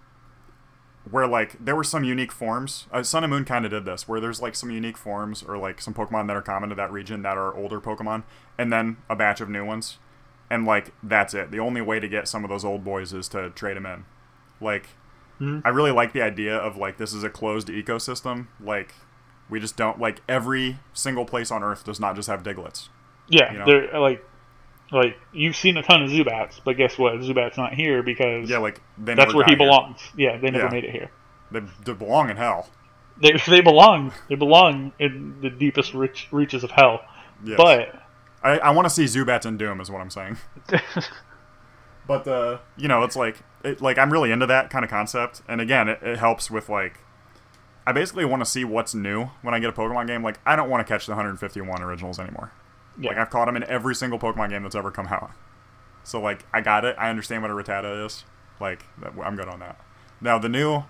where 1.09 1.25
like 1.25 1.63
there 1.63 1.75
were 1.75 1.83
some 1.83 2.03
unique 2.03 2.31
forms. 2.31 2.85
Uh, 2.91 3.01
Sun 3.01 3.23
and 3.23 3.31
Moon 3.31 3.45
kind 3.45 3.65
of 3.65 3.71
did 3.71 3.85
this, 3.85 4.07
where 4.07 4.19
there's 4.19 4.41
like 4.41 4.55
some 4.55 4.69
unique 4.69 4.97
forms 4.97 5.41
or 5.43 5.57
like 5.57 5.81
some 5.81 5.93
Pokemon 5.93 6.27
that 6.27 6.35
are 6.35 6.41
common 6.41 6.69
to 6.69 6.75
that 6.75 6.91
region 6.91 7.21
that 7.23 7.37
are 7.37 7.55
older 7.55 7.79
Pokemon, 7.79 8.23
and 8.57 8.71
then 8.71 8.97
a 9.09 9.15
batch 9.15 9.41
of 9.41 9.49
new 9.49 9.65
ones, 9.65 9.97
and 10.49 10.65
like 10.65 10.91
that's 11.01 11.33
it. 11.33 11.51
The 11.51 11.59
only 11.59 11.81
way 11.81 11.99
to 11.99 12.07
get 12.07 12.27
some 12.27 12.43
of 12.43 12.49
those 12.49 12.65
old 12.65 12.83
boys 12.83 13.13
is 13.13 13.27
to 13.29 13.49
trade 13.51 13.77
them 13.77 13.85
in. 13.85 14.05
Like, 14.61 14.89
Mhm. 15.39 15.61
I 15.63 15.69
really 15.69 15.91
like 15.91 16.11
the 16.11 16.21
idea 16.21 16.55
of 16.55 16.75
like 16.75 16.97
this 16.97 17.13
is 17.13 17.23
a 17.23 17.29
closed 17.29 17.69
ecosystem. 17.69 18.47
Like, 18.59 18.93
we 19.49 19.59
just 19.61 19.77
don't 19.77 19.99
like 19.99 20.21
every 20.27 20.79
single 20.93 21.23
place 21.25 21.49
on 21.49 21.63
Earth 21.63 21.85
does 21.85 21.99
not 21.99 22.15
just 22.17 22.27
have 22.27 22.43
Digletts. 22.43 22.89
Yeah, 23.29 23.51
You 23.53 23.59
know? 23.59 23.65
they're 23.65 23.99
like, 23.99 24.23
like 24.91 25.17
you've 25.31 25.55
seen 25.55 25.77
a 25.77 25.83
ton 25.83 26.03
of 26.03 26.09
Zubats, 26.09 26.59
but 26.63 26.77
guess 26.77 26.97
what? 26.97 27.13
Zubat's 27.15 27.57
not 27.57 27.73
here 27.73 28.01
because 28.03 28.49
Yeah, 28.49 28.57
like 28.59 28.81
they 28.97 29.15
that's 29.15 29.33
where 29.33 29.45
he 29.45 29.51
here. 29.51 29.57
belongs. 29.57 29.99
Yeah, 30.15 30.37
they 30.37 30.49
never 30.51 30.65
Yeah. 30.65 30.71
made 30.71 30.83
it 30.85 30.91
here. 30.91 31.09
They, 31.51 31.61
they 31.85 31.93
belong 31.93 32.29
in 32.29 32.37
hell. 32.37 32.69
They 33.21 33.33
they 33.47 33.61
belong 33.61 34.11
they 34.29 34.35
belong 34.35 34.91
in 34.99 35.39
the 35.41 35.49
deepest 35.49 35.93
reach, 35.93 36.27
reaches 36.31 36.63
of 36.63 36.71
hell. 36.71 37.01
Yes. 37.43 37.57
But 37.57 38.01
I, 38.43 38.57
I 38.59 38.69
want 38.71 38.85
to 38.85 38.89
see 38.89 39.03
Zubats 39.05 39.45
in 39.45 39.57
Doom, 39.57 39.81
is 39.81 39.91
what 39.91 40.01
I'm 40.01 40.09
saying. 40.09 40.37
But 42.07 42.27
uh, 42.27 42.57
you 42.75 42.87
know, 42.87 43.03
it's 43.03 43.15
like 43.15 43.37
it, 43.63 43.81
like 43.81 43.97
I'm 43.99 44.11
really 44.11 44.31
into 44.31 44.47
that 44.47 44.69
kind 44.71 44.83
of 44.83 44.89
concept, 44.89 45.41
and 45.47 45.61
again, 45.61 45.87
it, 45.87 45.99
it 46.01 46.17
helps 46.17 46.49
with 46.49 46.67
like 46.67 46.97
I 47.85 47.91
basically 47.91 48.25
want 48.25 48.41
to 48.43 48.49
see 48.49 48.63
what's 48.65 48.95
new 48.95 49.29
when 49.43 49.53
I 49.53 49.59
get 49.59 49.69
a 49.69 49.73
Pokemon 49.73 50.07
game. 50.07 50.23
Like 50.23 50.39
I 50.45 50.55
don't 50.55 50.69
want 50.71 50.85
to 50.85 50.91
catch 50.91 51.05
the 51.05 51.11
151 51.11 51.83
originals 51.83 52.19
anymore. 52.19 52.51
Yeah, 52.99 53.09
Like 53.09 53.17
I've 53.17 53.29
caught 53.29 53.45
them 53.45 53.55
in 53.55 53.63
every 53.63 53.95
single 53.95 54.19
Pokemon 54.19 54.49
game 54.49 54.63
that's 54.63 54.75
ever 54.75 54.91
come 54.91 55.07
out. 55.07 55.31
So 56.03 56.19
like 56.21 56.45
I 56.53 56.61
got 56.61 56.85
it. 56.85 56.95
I 56.99 57.09
understand 57.09 57.41
what 57.41 57.51
a 57.51 57.53
Rattata 57.53 58.05
is. 58.05 58.23
Like 58.59 58.83
I'm 59.23 59.35
good 59.35 59.47
on 59.47 59.59
that. 59.59 59.79
Now 60.21 60.37
the 60.37 60.49
new 60.49 60.83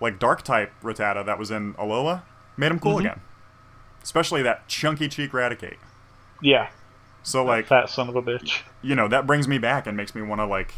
like 0.00 0.18
Dark 0.18 0.42
type 0.42 0.72
Rattata 0.82 1.24
that 1.26 1.38
was 1.38 1.50
in 1.50 1.74
Alola 1.74 2.22
made 2.56 2.70
him 2.72 2.78
cool 2.78 2.96
Mhm. 2.96 3.00
again. 3.00 3.20
Especially 4.02 4.42
that 4.42 4.68
chunky 4.68 5.08
cheek 5.08 5.32
Raticate. 5.32 5.78
yeah, 6.40 6.68
So 7.22 7.44
like 7.44 7.66
fat 7.66 7.88
son 7.90 8.08
of 8.08 8.16
a 8.16 8.22
bitch. 8.22 8.60
you 8.82 8.94
know 8.94 9.08
that 9.08 9.26
brings 9.26 9.48
me 9.48 9.58
back 9.58 9.86
and 9.86 9.96
makes 9.96 10.14
me 10.14 10.22
want 10.22 10.40
to 10.40 10.46
like 10.46 10.74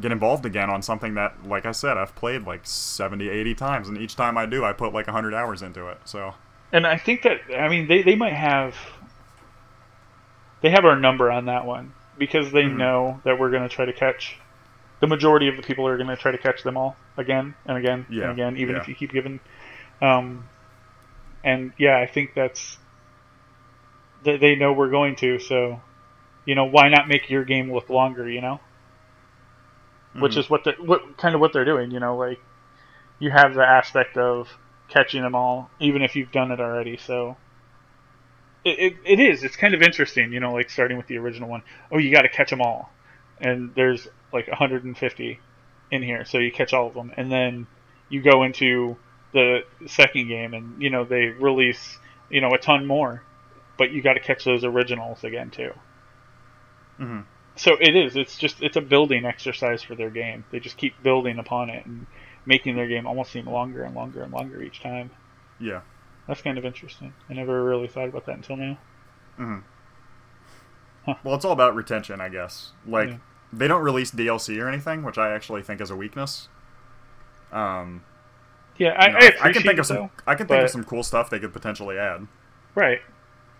get 0.00 0.12
involved 0.12 0.46
again 0.46 0.70
on 0.70 0.82
something 0.82 1.14
that 1.14 1.34
like 1.44 1.66
i 1.66 1.72
said 1.72 1.98
i've 1.98 2.14
played 2.14 2.46
like 2.46 2.60
70 2.64 3.28
80 3.28 3.54
times 3.56 3.88
and 3.88 3.98
each 3.98 4.14
time 4.14 4.38
i 4.38 4.46
do 4.46 4.64
i 4.64 4.72
put 4.72 4.92
like 4.94 5.08
100 5.08 5.34
hours 5.34 5.62
into 5.62 5.88
it 5.88 5.98
so 6.04 6.34
And 6.72 6.86
I 6.86 6.96
think 6.96 7.22
that 7.22 7.40
I 7.58 7.68
mean 7.68 7.88
they, 7.88 8.02
they 8.02 8.14
might 8.14 8.34
have 8.34 8.76
they 10.62 10.70
have 10.70 10.84
our 10.84 10.96
number 10.98 11.30
on 11.30 11.46
that 11.46 11.64
one 11.66 11.92
because 12.18 12.52
they 12.52 12.64
Mhm. 12.64 12.76
know 12.78 13.20
that 13.24 13.38
we're 13.38 13.50
going 13.50 13.62
to 13.62 13.68
try 13.68 13.84
to 13.84 13.92
catch 13.92 14.36
the 15.00 15.06
majority 15.06 15.48
of 15.48 15.56
the 15.56 15.62
people 15.62 15.86
are 15.86 15.96
going 15.96 16.08
to 16.08 16.16
try 16.16 16.30
to 16.30 16.38
catch 16.38 16.62
them 16.62 16.76
all 16.76 16.96
again 17.16 17.54
and 17.66 17.78
again 17.78 18.06
Yeah, 18.10 18.24
and 18.24 18.32
again 18.32 18.56
even 18.56 18.74
yeah. 18.74 18.82
if 18.82 18.88
you 18.88 18.94
keep 18.94 19.12
giving 19.12 19.40
um 20.02 20.44
and 21.42 21.72
yeah 21.78 21.96
I 21.98 22.06
think 22.06 22.34
that's 22.34 22.76
they, 24.24 24.36
they 24.36 24.54
know 24.56 24.72
we're 24.72 24.90
going 24.90 25.16
to 25.16 25.38
so 25.38 25.80
you 26.44 26.54
know 26.54 26.66
why 26.66 26.88
not 26.88 27.08
make 27.08 27.30
your 27.30 27.44
game 27.44 27.72
look 27.72 27.88
longer 27.88 28.28
you 28.28 28.40
know 28.42 28.60
which 30.18 30.34
Mhm. 30.34 30.38
is 30.38 30.50
what 30.50 30.64
they 30.64 30.72
what 30.84 31.16
kind 31.16 31.34
of 31.34 31.40
what 31.40 31.52
they're 31.52 31.64
doing. 31.64 31.90
You 31.90 32.00
know, 32.00 32.16
like 32.16 32.38
you 33.18 33.30
have 33.30 33.54
the 33.54 33.64
aspect 33.64 34.16
of 34.16 34.48
catching 34.88 35.22
them 35.22 35.34
all, 35.34 35.70
even 35.78 36.02
if 36.02 36.16
you've 36.16 36.32
done 36.32 36.50
it 36.50 36.60
already. 36.60 36.96
So 36.96 37.36
it, 38.64 38.78
it, 38.78 38.96
it 39.04 39.20
is. 39.20 39.42
It's 39.44 39.56
kind 39.56 39.74
of 39.74 39.82
interesting. 39.82 40.32
You 40.32 40.40
know, 40.40 40.52
like 40.52 40.70
starting 40.70 40.96
with 40.96 41.06
the 41.06 41.18
original 41.18 41.48
one. 41.48 41.62
Oh, 41.90 41.98
you 41.98 42.10
got 42.12 42.22
to 42.22 42.28
catch 42.28 42.50
them 42.50 42.60
all, 42.60 42.90
and 43.40 43.74
there's 43.74 44.06
like 44.32 44.48
150 44.48 45.40
in 45.90 46.02
here, 46.02 46.24
so 46.24 46.38
you 46.38 46.52
catch 46.52 46.72
all 46.72 46.86
of 46.86 46.94
them, 46.94 47.12
and 47.16 47.30
then 47.32 47.66
you 48.08 48.22
go 48.22 48.42
into 48.42 48.96
the 49.32 49.60
second 49.86 50.28
game, 50.28 50.54
and 50.54 50.80
you 50.82 50.90
know 50.90 51.04
they 51.04 51.26
release 51.26 51.98
you 52.30 52.40
know 52.40 52.50
a 52.52 52.58
ton 52.58 52.86
more, 52.86 53.22
but 53.78 53.90
you 53.92 54.02
got 54.02 54.14
to 54.14 54.20
catch 54.20 54.44
those 54.44 54.64
originals 54.64 55.24
again 55.24 55.50
too 55.50 55.72
Mhm. 57.00 57.24
so 57.56 57.76
it 57.80 57.96
is 57.96 58.14
it's 58.16 58.36
just 58.36 58.62
it's 58.62 58.76
a 58.76 58.80
building 58.80 59.24
exercise 59.24 59.82
for 59.82 59.94
their 59.94 60.10
game 60.10 60.44
they 60.50 60.60
just 60.60 60.76
keep 60.76 61.02
building 61.02 61.38
upon 61.38 61.70
it 61.70 61.86
and 61.86 62.06
making 62.44 62.76
their 62.76 62.86
game 62.86 63.06
almost 63.06 63.32
seem 63.32 63.46
longer 63.46 63.82
and 63.84 63.94
longer 63.94 64.22
and 64.22 64.32
longer 64.32 64.62
each 64.62 64.80
time 64.82 65.10
yeah 65.58 65.80
that's 66.30 66.42
kind 66.42 66.56
of 66.58 66.64
interesting. 66.64 67.12
I 67.28 67.34
never 67.34 67.62
really 67.64 67.88
thought 67.88 68.08
about 68.08 68.24
that 68.26 68.36
until 68.36 68.56
now. 68.56 68.78
Mhm. 69.38 69.62
Huh. 71.06 71.14
well 71.24 71.34
it's 71.34 71.44
all 71.46 71.52
about 71.52 71.74
retention 71.74 72.20
i 72.20 72.28
guess. 72.28 72.72
Like 72.86 73.08
Yeah. 73.08 73.16
they 73.52 73.66
don't 73.68 73.82
release 73.82 74.10
dlc 74.10 74.62
or 74.62 74.68
anything 74.68 75.02
which 75.02 75.16
i 75.18 75.32
actually 75.32 75.62
think 75.62 75.80
is 75.80 75.90
a 75.90 75.96
weakness. 75.96 76.48
Um 77.52 78.04
yeah 78.76 78.90
i, 78.98 79.06
you 79.06 79.12
know, 79.12 79.18
I, 79.18 79.48
I, 79.48 79.52
can 79.52 79.62
think 79.62 79.78
of 79.78 79.86
some 79.86 79.96
though. 79.96 80.10
i 80.26 80.34
can 80.34 80.46
think 80.46 80.62
of 80.62 80.70
some 80.70 80.84
cool 80.84 81.02
stuff 81.02 81.30
they 81.30 81.38
could 81.40 81.52
potentially 81.52 81.98
add. 81.98 82.26
Right. 82.74 83.00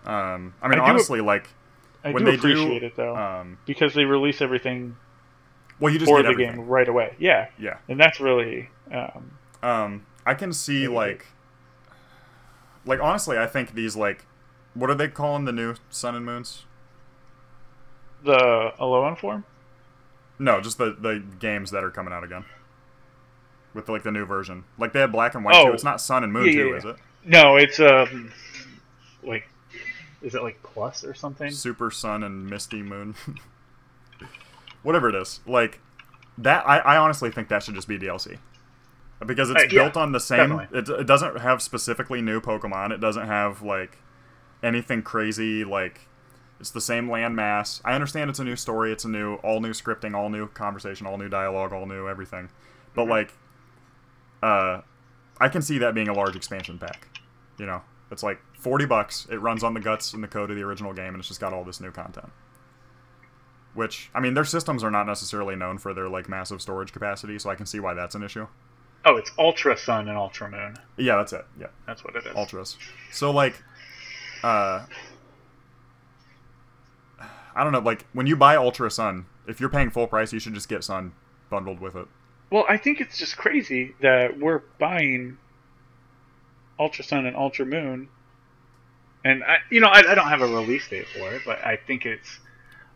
Um 0.05 0.53
i 0.61 0.67
mean 0.67 0.79
I 0.79 0.85
do- 0.85 0.91
honestly 0.91 1.19
like 1.21 1.49
i 2.03 2.11
When 2.11 2.23
do 2.25 2.31
they 2.31 2.37
do, 2.37 2.51
appreciate 2.51 2.83
it 2.83 2.95
though 2.95 3.15
um 3.15 3.57
because 3.65 3.93
they 3.95 4.05
release 4.05 4.39
everything 4.41 4.95
well 5.79 5.91
you 5.91 5.97
just 5.99 6.09
for 6.11 6.17
get 6.19 6.23
the 6.27 6.29
everything. 6.33 6.55
game 6.57 6.67
right 6.67 6.87
away. 6.87 7.15
Yeah. 7.19 7.47
Yeah. 7.57 7.77
And 7.89 7.99
that's 7.99 8.19
really 8.19 8.69
um, 8.93 9.31
Um, 9.63 10.05
I 10.27 10.35
can 10.35 10.53
see 10.53 10.87
like, 10.87 11.25
like 12.85 12.99
honestly, 12.99 13.37
I 13.37 13.47
think 13.47 13.73
these 13.73 13.95
like, 13.95 14.25
what 14.73 14.89
are 14.89 14.95
they 14.95 15.07
calling 15.07 15.45
the 15.45 15.51
new 15.51 15.75
sun 15.89 16.15
and 16.15 16.25
moons? 16.25 16.65
the 18.23 18.71
Alolan 18.79 19.17
form 19.17 19.43
No, 20.37 20.61
just 20.61 20.77
the 20.77 20.95
the 20.99 21.23
games 21.39 21.71
that 21.71 21.83
are 21.83 21.89
coming 21.89 22.13
out 22.13 22.23
again. 22.23 22.45
With 23.73 23.89
like 23.89 24.03
the 24.03 24.11
new 24.11 24.25
version, 24.25 24.65
like 24.77 24.93
they 24.93 24.99
have 24.99 25.11
Black 25.11 25.33
and 25.33 25.43
White 25.43 25.55
Oh. 25.55 25.67
too. 25.67 25.73
It's 25.73 25.83
not 25.83 25.99
Sun 26.01 26.23
and 26.23 26.31
Moon 26.33 26.45
Yeah, 26.45 26.51
yeah, 26.51 26.61
too, 26.63 26.69
yeah. 26.69 26.75
is 26.77 26.85
it? 26.85 26.95
No, 27.23 27.55
it's 27.55 27.79
um, 27.79 28.31
like, 29.23 29.47
is 30.21 30.35
it 30.35 30.43
like 30.43 30.61
Plus 30.61 31.03
or 31.03 31.13
something? 31.13 31.49
Super 31.51 31.89
Sun 31.89 32.23
and 32.23 32.47
Misty 32.49 32.81
Moon. 32.83 33.15
Whatever 34.83 35.09
it 35.09 35.15
is, 35.15 35.39
like 35.47 35.79
that. 36.37 36.67
I, 36.67 36.79
I 36.79 36.97
honestly 36.97 37.31
think 37.31 37.47
that 37.49 37.63
should 37.63 37.75
just 37.75 37.87
be 37.87 37.97
DLC 37.99 38.37
because 39.25 39.49
it's 39.49 39.61
Uh, 39.63 39.67
yeah, 39.71 39.83
built 39.83 39.97
on 39.97 40.11
the 40.11 40.19
same. 40.19 40.59
It, 40.71 40.89
it 40.89 41.07
doesn't 41.07 41.39
have 41.39 41.61
specifically 41.61 42.21
new 42.21 42.41
Pokemon. 42.41 42.91
It 42.91 42.99
doesn't 42.99 43.27
have 43.27 43.61
like 43.61 43.97
anything 44.63 45.01
crazy. 45.03 45.63
Like 45.63 46.07
it's 46.59 46.71
the 46.71 46.81
same 46.81 47.09
land 47.09 47.35
mass. 47.35 47.81
I 47.83 47.93
understand 47.93 48.29
it's 48.29 48.39
a 48.39 48.43
new 48.43 48.55
story. 48.55 48.91
It's 48.91 49.05
a 49.05 49.09
new, 49.09 49.35
all 49.35 49.61
new 49.61 49.71
scripting, 49.71 50.15
all 50.15 50.29
new 50.29 50.47
conversation, 50.47 51.07
all 51.07 51.17
new 51.17 51.29
dialogue, 51.29 51.73
all 51.73 51.85
new 51.85 52.07
everything. 52.07 52.49
But 52.95 53.03
Mm-hmm. 53.03 53.11
like, 53.11 53.33
uh, 54.43 54.81
I 55.39 55.49
can 55.49 55.61
see 55.61 55.77
that 55.79 55.93
being 55.95 56.07
a 56.07 56.13
large 56.13 56.35
expansion 56.35 56.77
pack. 56.77 57.07
You 57.57 57.65
know, 57.65 57.81
it's 58.11 58.23
like 58.23 58.39
forty 58.59 58.85
bucks. 58.85 59.27
It 59.31 59.37
runs 59.37 59.63
on 59.63 59.73
the 59.73 59.79
guts 59.79 60.13
and 60.13 60.23
the 60.23 60.27
code 60.27 60.49
of 60.51 60.55
the 60.55 60.63
original 60.63 60.93
game, 60.93 61.09
and 61.09 61.17
it's 61.17 61.27
just 61.27 61.39
got 61.39 61.53
all 61.53 61.63
this 61.63 61.79
new 61.79 61.91
content. 61.91 62.31
Which 63.73 64.09
I 64.13 64.19
mean, 64.19 64.33
their 64.33 64.43
systems 64.45 64.83
are 64.83 64.91
not 64.91 65.07
necessarily 65.07 65.55
known 65.55 65.77
for 65.77 65.93
their 65.93 66.09
like 66.09 66.27
massive 66.27 66.61
storage 66.61 66.91
capacity, 66.91 67.39
so 67.39 67.49
I 67.49 67.55
can 67.55 67.65
see 67.65 67.79
why 67.79 67.93
that's 67.93 68.15
an 68.15 68.23
issue. 68.23 68.47
Oh, 69.05 69.17
it's 69.17 69.31
Ultra 69.37 69.75
Sun 69.77 70.07
and 70.07 70.17
Ultra 70.17 70.49
Moon. 70.49 70.77
Yeah, 70.97 71.15
that's 71.17 71.33
it. 71.33 71.45
Yeah, 71.59 71.67
That's 71.87 72.03
what 72.03 72.15
it 72.15 72.25
is. 72.25 72.35
ultras. 72.35 72.77
So 73.11 73.31
like, 73.31 73.55
uh, 74.43 74.85
I 77.55 77.63
don't 77.63 77.71
know. 77.73 77.79
Like 77.79 78.05
when 78.13 78.27
you 78.27 78.35
buy 78.35 78.55
Ultra 78.55 78.89
Sun, 78.91 79.25
if 79.47 79.59
you're 79.59 79.69
paying 79.69 79.89
full 79.89 80.07
price, 80.07 80.31
you 80.31 80.39
should 80.39 80.53
just 80.53 80.69
get 80.69 80.83
Sun 80.83 81.13
bundled 81.49 81.79
with 81.79 81.95
it. 81.95 82.07
Well, 82.51 82.65
I 82.69 82.77
think 82.77 82.99
it's 83.01 83.17
just 83.17 83.37
crazy 83.37 83.95
that 84.01 84.37
we're 84.39 84.59
buying 84.79 85.37
Ultra 86.79 87.03
Sun 87.03 87.25
and 87.25 87.35
Ultra 87.35 87.65
Moon, 87.65 88.07
and 89.23 89.43
I, 89.43 89.57
you 89.69 89.79
know, 89.79 89.87
I, 89.87 89.99
I 90.11 90.15
don't 90.15 90.27
have 90.27 90.41
a 90.41 90.47
release 90.47 90.87
date 90.87 91.07
for 91.07 91.31
it, 91.33 91.41
but 91.45 91.63
I 91.65 91.75
think 91.77 92.05
it's 92.05 92.39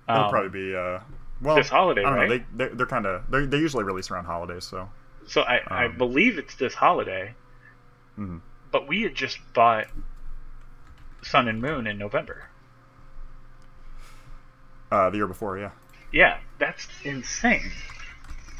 It'll 0.09 0.23
um, 0.25 0.29
probably 0.29 0.49
be 0.49 0.75
uh, 0.75 0.99
well 1.41 1.55
this 1.55 1.69
holiday, 1.69 2.01
I 2.03 2.09
don't 2.09 2.13
right? 2.19 2.29
know. 2.29 2.37
They 2.37 2.45
they're, 2.55 2.75
they're 2.75 2.85
kind 2.85 3.05
of 3.05 3.23
they 3.31 3.45
they 3.45 3.57
usually 3.57 3.83
release 3.83 4.11
around 4.11 4.25
holidays, 4.25 4.65
so 4.65 4.89
So 5.27 5.41
I, 5.41 5.61
I 5.67 5.85
Um, 5.85 5.97
believe 5.97 6.37
it's 6.37 6.55
this 6.55 6.73
holiday, 6.75 7.33
Mhm. 8.17 8.41
but 8.71 8.87
we 8.87 9.01
had 9.03 9.15
just 9.15 9.39
bought 9.53 9.87
Sun 11.23 11.47
and 11.47 11.61
Moon 11.61 11.87
in 11.87 11.97
November. 11.97 12.49
uh, 14.91 15.09
the 15.09 15.17
year 15.17 15.27
before, 15.27 15.57
yeah. 15.57 15.71
Yeah, 16.11 16.37
that's 16.59 16.87
insane. 17.03 17.71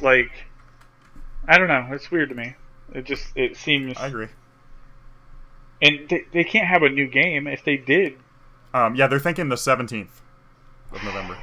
Like, 0.02 0.32
I 1.48 1.58
don't 1.58 1.68
know. 1.68 1.88
It's 1.92 2.10
weird 2.12 2.30
to 2.30 2.36
me. 2.36 2.56
It 2.94 3.06
just 3.06 3.26
it 3.36 3.56
seems, 3.58 3.96
I 3.98 4.08
agree. 4.08 4.28
and 5.82 6.10
they, 6.10 6.26
they 6.34 6.44
can't 6.44 6.68
have 6.68 6.84
a 6.84 6.90
new 6.90 7.08
game. 7.08 7.48
If 7.48 7.64
they 7.64 7.78
did, 7.78 8.18
Um, 8.74 8.96
yeah, 8.96 9.08
they're 9.08 9.20
thinking 9.20 9.50
the 9.50 9.56
seventeenth 9.58 10.22
of 10.92 11.04
November. 11.04 11.38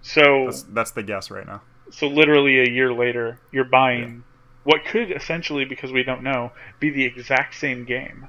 so 0.00 0.44
That's 0.46 0.62
that's 0.62 0.90
the 0.92 1.02
guess 1.02 1.30
right 1.30 1.46
now. 1.46 1.60
so 1.90 2.06
literally 2.06 2.60
a 2.60 2.70
year 2.70 2.92
later, 2.92 3.38
you're 3.50 3.64
buying 3.64 4.24
what 4.64 4.84
could 4.84 5.10
essentially, 5.10 5.64
because 5.64 5.92
we 5.92 6.02
don't 6.02 6.22
know, 6.22 6.52
be 6.80 6.90
the 6.90 7.04
exact 7.04 7.54
same 7.54 7.84
game. 7.84 8.28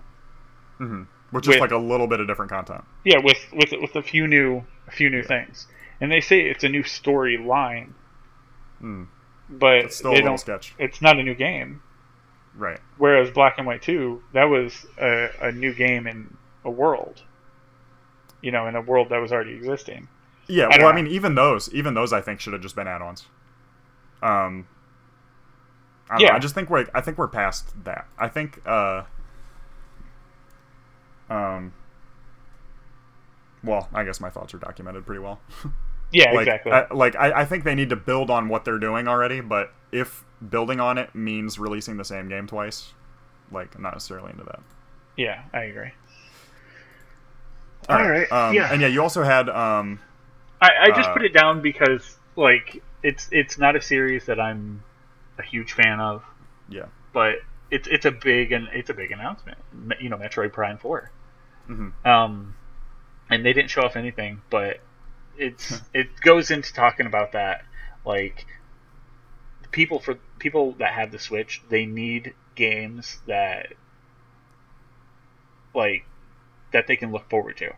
hmm 0.78 1.04
Which 1.32 1.48
With- 1.48 1.56
is 1.58 1.62
like 1.62 1.72
a 1.72 1.78
little 1.78 2.08
bit 2.08 2.20
of 2.20 2.28
different 2.28 2.52
content. 2.52 2.84
Yeah, 3.04 3.20
with 3.20 3.38
with 3.54 3.72
with 3.82 3.96
a 3.96 4.02
few 4.04 4.28
new 4.28 4.64
a 4.88 4.92
few 4.92 5.10
new 5.10 5.24
things, 5.24 5.68
and 6.02 6.12
they 6.12 6.22
say 6.22 6.42
it's 6.42 6.64
a 6.64 6.70
new 6.70 6.84
storyline, 6.84 7.94
Mm. 8.82 9.08
but 9.50 9.76
It's 9.78 9.98
still 9.98 10.14
they 10.14 10.22
don't. 10.22 10.38
sketch, 10.38 10.74
It's 10.78 11.02
not 11.02 11.18
a 11.20 11.24
new 11.24 11.36
game. 11.36 11.82
right? 12.56 12.80
Whereas 12.98 13.32
Black 13.32 13.56
and 13.58 13.66
White 13.66 13.82
Two, 13.82 14.22
that 14.34 14.44
was 14.46 14.86
a, 15.00 15.30
a 15.42 15.52
new 15.52 15.74
game 15.74 16.06
in 16.08 16.36
a 16.66 16.70
world. 16.70 17.24
You 18.42 18.52
know, 18.52 18.68
in 18.68 18.76
a 18.76 18.82
world 18.82 19.10
that 19.10 19.18
was 19.20 19.32
already 19.32 19.54
existing. 19.54 20.08
Yeah. 20.48 20.66
I 20.66 20.68
well, 20.70 20.78
don't 20.80 20.92
I 20.92 21.02
mean, 21.02 21.08
even 21.08 21.34
those, 21.36 21.74
even 21.74 21.94
those, 21.94 22.12
I 22.14 22.20
think 22.22 22.42
should 22.42 22.54
have 22.54 22.62
just 22.62 22.76
been 22.76 22.88
add-ons. 22.88 23.26
Um. 24.22 24.68
I, 26.14 26.18
don't 26.18 26.28
know, 26.28 26.32
Yeah. 26.32 26.36
I 26.36 26.40
just 26.40 26.56
think 26.56 26.70
we're 26.70 26.86
I 26.94 27.02
think 27.02 27.18
we're 27.18 27.28
past 27.28 27.74
that. 27.86 28.08
I 28.18 28.28
think 28.28 28.62
uh. 28.66 29.04
Um. 31.30 31.74
Well, 33.64 33.88
I 33.94 34.04
guess 34.04 34.20
my 34.20 34.30
thoughts 34.30 34.54
are 34.54 34.58
documented 34.60 35.06
pretty 35.06 35.22
well. 35.22 35.40
Yeah, 36.16 36.32
like, 36.34 36.42
exactly. 36.46 36.72
I, 36.72 36.86
like 36.94 37.16
I, 37.16 37.42
I 37.42 37.46
think 37.46 37.64
they 37.64 37.74
need 37.74 37.90
to 37.90 37.96
build 37.96 38.30
on 38.30 38.48
what 38.48 38.66
they're 38.66 38.78
doing 38.78 39.08
already, 39.08 39.42
but 39.42 39.74
if 39.92 40.24
building 40.48 40.80
on 40.80 41.00
it 41.00 41.16
means 41.16 41.58
releasing 41.58 41.98
the 41.98 42.06
same 42.06 42.30
game 42.30 42.46
twice, 42.46 42.94
like 43.52 43.74
I'm 43.74 43.82
not 43.82 43.94
necessarily 43.96 44.30
into 44.30 44.44
that. 44.44 44.60
yeah, 45.18 45.42
I 45.52 45.62
agree. 45.64 45.90
All 47.90 47.98
All 47.98 48.08
right. 48.08 48.30
right, 48.30 48.32
Um, 48.32 48.54
yeah. 48.54 48.72
And 48.72 48.80
yeah, 48.80 48.90
you 48.90 49.02
also 49.02 49.24
had 49.24 49.50
um, 49.50 50.00
I, 50.62 50.70
I 50.84 50.88
just 50.92 51.10
Uh, 51.10 51.14
put 51.14 51.24
it 51.24 51.34
down 51.34 51.62
because 51.64 52.16
like 52.36 52.84
it's 53.02 53.28
it's 53.32 53.58
not 53.58 53.76
a 53.76 53.82
series 53.82 54.28
that 54.28 54.40
I'm 54.40 54.84
a 55.38 55.44
huge 55.44 55.74
fan 55.74 56.00
of, 56.00 56.24
yeah, 56.70 56.86
but 57.14 57.36
it's 57.72 57.88
it's 57.88 58.06
a 58.06 58.12
big 58.12 58.52
and 58.52 58.68
it's 58.74 58.90
a 58.90 58.94
big 58.94 59.12
announcement. 59.12 59.58
You 60.00 60.10
know, 60.10 60.18
Metroid 60.18 60.54
Prime 60.54 60.78
Four. 60.78 61.12
Mhm. 61.70 61.94
Um, 62.06 62.56
and 63.30 63.46
they 63.46 63.54
didn't 63.54 63.70
show 63.70 63.84
off 63.84 63.96
anything, 63.96 64.42
but 64.50 64.80
it's 65.38 65.82
it 65.94 66.08
goes 66.22 66.52
into 66.52 66.74
talking 66.74 67.06
about 67.06 67.32
that 67.32 67.64
like 68.06 68.46
people 69.72 70.00
for 70.00 70.16
people 70.40 70.74
that 70.74 70.94
have 70.94 71.12
the 71.12 71.20
Switch, 71.20 71.62
they 71.70 71.86
need 71.86 72.34
games 72.56 73.20
that 73.28 73.74
like 75.74 76.06
that 76.72 76.88
they 76.88 76.96
can 76.96 77.12
look 77.12 77.30
forward 77.30 77.58
to. 77.58 77.72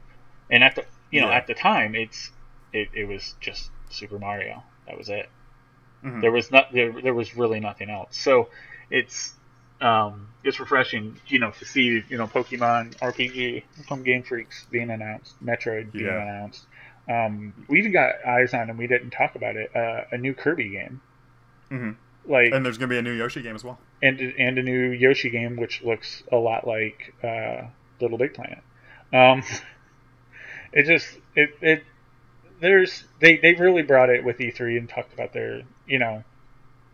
And 0.50 0.64
at 0.64 0.76
the 0.76 0.86
you 1.12 1.22
know 1.22 1.30
Yeah. 1.30 1.38
at 1.38 1.48
the 1.48 1.54
time, 1.54 1.96
it's 1.96 2.32
it, 2.74 2.90
it 2.94 3.08
was 3.08 3.36
just 3.40 3.70
Super 3.90 4.20
Mario. 4.20 4.64
That 4.88 4.98
was 4.98 5.10
it. 5.10 5.30
Mhm. 6.06 6.22
There 6.22 6.32
was 6.32 6.52
not 6.52 6.72
there, 6.72 6.92
there 7.02 7.14
was 7.14 7.36
really 7.36 7.60
nothing 7.60 7.90
else. 7.90 8.16
So 8.18 8.50
it's 8.90 9.34
um, 9.82 10.28
it's 10.44 10.60
refreshing, 10.60 11.20
you 11.28 11.40
know, 11.40 11.52
to 11.52 11.66
see 11.66 12.04
you 12.08 12.18
know 12.18 12.28
Pokemon 12.28 12.96
RPG 13.00 13.64
from 13.88 14.04
Game 14.04 14.24
Freaks 14.24 14.66
being 14.72 14.90
announced, 14.90 15.34
Metroid 15.44 15.92
being 15.92 16.06
Yeah. 16.06 16.22
announced. 16.22 16.66
Um, 17.10 17.54
we 17.68 17.80
even 17.80 17.92
got 17.92 18.14
eyes 18.26 18.54
on, 18.54 18.70
and 18.70 18.80
we 18.80 18.88
didn't 18.88 19.12
talk 19.12 19.36
about 19.36 19.56
it. 19.56 19.76
Uh, 19.76 20.04
a 20.12 20.18
new 20.18 20.34
Kirby 20.34 20.70
game, 20.70 21.02
Mhm. 21.72 21.96
like 22.26 22.54
and 22.54 22.66
there's 22.66 22.78
gonna 22.78 22.88
be 22.90 22.98
a 22.98 23.02
new 23.02 23.12
Yoshi 23.14 23.42
game 23.42 23.56
as 23.56 23.64
well. 23.64 23.80
and 24.02 24.20
and 24.20 24.58
a 24.58 24.64
new 24.64 24.92
Yoshi 24.92 25.30
game, 25.30 25.56
which 25.56 25.84
looks 25.84 26.24
a 26.32 26.38
lot 26.38 26.68
like 26.68 27.14
uh, 27.24 27.64
Little 28.00 28.18
Big 28.18 28.34
Planet. 28.34 28.60
Um, 29.14 29.44
it 30.74 30.86
just 30.86 31.18
it 31.36 31.50
it 31.62 31.84
there's 32.60 33.04
they 33.20 33.38
they 33.38 33.54
really 33.54 33.82
brought 33.82 34.10
it 34.10 34.24
with 34.24 34.38
E3 34.40 34.78
and 34.78 34.88
talked 34.90 35.14
about 35.14 35.34
their 35.34 35.62
you 35.86 36.00
know 36.00 36.24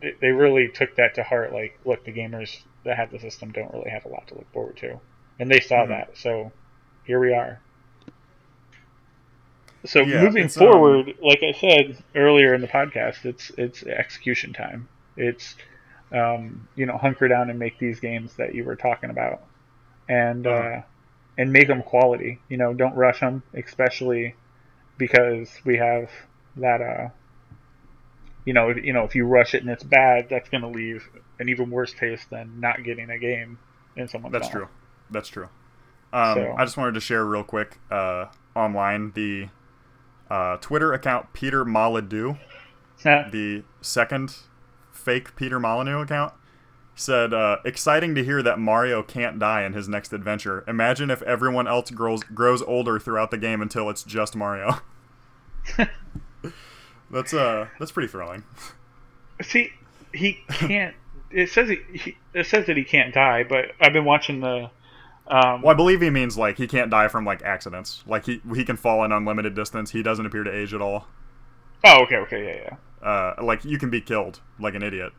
they, 0.02 0.14
they 0.22 0.30
really 0.30 0.70
took 0.70 0.96
that 0.98 1.16
to 1.16 1.24
heart. 1.24 1.54
Like, 1.54 1.80
look, 1.86 2.06
the 2.06 2.14
gamers 2.14 2.52
that 2.86 2.98
have 2.98 3.12
the 3.12 3.20
system 3.20 3.52
don't 3.52 3.74
really 3.74 3.92
have 3.92 4.06
a 4.06 4.10
lot 4.10 4.28
to 4.30 4.36
look 4.36 4.52
forward 4.54 4.78
to, 4.78 5.00
and 5.40 5.50
they 5.52 5.60
saw 5.62 5.86
Mhm. 5.86 5.88
that. 5.88 6.18
So 6.18 6.54
here 7.04 7.20
we 7.20 7.34
are. 7.34 7.64
So 9.86 10.06
Yeah, 10.06 10.06
moving 10.06 10.50
um, 10.58 11.00
forward, 11.00 11.14
like 11.22 11.42
I 11.44 11.52
said 11.54 12.04
earlier 12.16 12.54
in 12.54 12.62
the 12.62 12.68
podcast, 12.68 13.26
it's 13.26 13.52
it's 13.58 13.84
execution 13.84 14.54
time. 14.54 14.90
It's 15.16 15.56
um, 16.12 16.68
you 16.76 16.86
know 16.86 16.98
hunker 16.98 17.28
down 17.28 17.50
and 17.50 17.60
make 17.60 17.80
these 17.80 18.00
games 18.00 18.36
that 18.38 18.54
you 18.56 18.64
were 18.66 18.76
talking 18.76 19.10
about, 19.10 19.42
and 20.08 20.46
uh, 20.48 20.82
and 21.38 21.52
make 21.54 21.68
them 21.68 21.84
quality. 21.84 22.44
You 22.50 22.58
know, 22.58 22.74
don't 22.74 22.96
rush 22.96 23.20
them, 23.22 23.44
especially 23.54 24.36
because 24.98 25.50
we 25.66 25.78
have 25.78 26.10
that. 26.58 26.82
Uh, 26.82 27.10
you 28.46 28.54
know, 28.54 28.70
if, 28.70 28.84
you 28.84 28.94
know, 28.94 29.04
if 29.04 29.16
you 29.16 29.26
rush 29.26 29.54
it 29.54 29.62
and 29.62 29.70
it's 29.72 29.84
bad, 29.84 30.28
that's 30.30 30.50
going 30.50 30.62
to 30.62 30.68
leave 30.70 31.08
an 31.40 31.50
even 31.50 31.70
worse 31.70 31.94
taste 31.94 32.30
than 32.30 32.60
not 32.60 32.84
getting 32.84 33.10
a 33.10 33.18
game 33.20 33.58
in 33.96 34.08
someone's 34.08 34.34
That's 34.34 34.46
mouth. 34.46 34.52
true. 34.54 34.68
That's 35.10 35.30
true. 35.30 35.50
Um, 36.14 36.36
So- 36.36 36.56
I 36.58 36.66
just 36.66 36.78
wanted 36.78 36.94
to 36.96 37.02
share 37.02 37.26
real 37.26 37.44
quick 37.44 37.78
uh, 37.92 38.28
online 38.56 39.12
the 39.14 39.50
uh, 40.30 40.58
Twitter 40.58 40.94
account 40.94 41.34
Peter 41.34 41.64
Molyneux, 41.66 42.36
the 43.04 43.64
second 43.82 44.36
fake 44.92 45.36
Peter 45.36 45.60
Molyneux 45.60 46.02
account, 46.02 46.34
said, 46.96 47.34
uh, 47.34 47.58
"Exciting 47.66 48.16
to 48.16 48.24
hear 48.24 48.42
that 48.44 48.60
Mario 48.60 49.04
can't 49.04 49.40
die 49.40 49.64
in 49.64 49.74
his 49.74 49.88
next 49.90 50.14
adventure. 50.14 50.64
Imagine 50.68 51.10
if 51.10 51.22
everyone 51.24 51.68
else 51.68 51.90
grows 51.92 52.24
grows 52.24 52.62
older 52.62 53.00
throughout 53.00 53.32
the 53.32 53.38
game 53.38 53.62
until 53.62 53.90
it's 53.90 54.04
just 54.04 54.36
Mario." 54.36 54.80
that's 57.12 57.34
uh, 57.34 57.68
that's 57.80 57.92
pretty 57.92 58.08
thrilling. 58.08 58.44
See, 59.42 59.72
he 60.14 60.40
can't. 60.50 60.96
it 61.32 61.50
says 61.50 61.70
he, 61.70 61.80
he. 61.98 62.18
It 62.34 62.46
says 62.46 62.68
that 62.68 62.78
he 62.78 62.84
can't 62.84 63.14
die, 63.14 63.44
but 63.44 63.72
I've 63.80 63.94
been 63.94 64.06
watching 64.06 64.40
the. 64.40 64.70
Um, 65.28 65.62
Well, 65.62 65.74
I 65.74 65.74
believe 65.76 66.02
he 66.02 66.10
means 66.10 66.38
like 66.38 66.58
he 66.58 66.68
can't 66.68 66.90
die 66.90 67.08
from 67.08 67.26
like 67.26 67.42
accidents. 67.44 68.04
Like 68.08 68.26
he 68.26 68.42
he 68.54 68.64
can 68.66 68.78
fall 68.78 69.04
an 69.04 69.12
unlimited 69.12 69.56
distance. 69.56 69.92
He 69.92 70.04
doesn't 70.04 70.26
appear 70.26 70.44
to 70.44 70.52
age 70.52 70.74
at 70.74 70.82
all. 70.82 71.08
Oh, 71.84 72.04
okay, 72.04 72.18
okay, 72.18 72.46
yeah, 72.46 72.78
yeah. 73.02 73.08
Uh, 73.08 73.44
like 73.44 73.66
you 73.66 73.78
can 73.80 73.90
be 73.90 74.02
killed 74.02 74.40
like 74.60 74.76
an 74.76 74.84
idiot, 74.84 75.14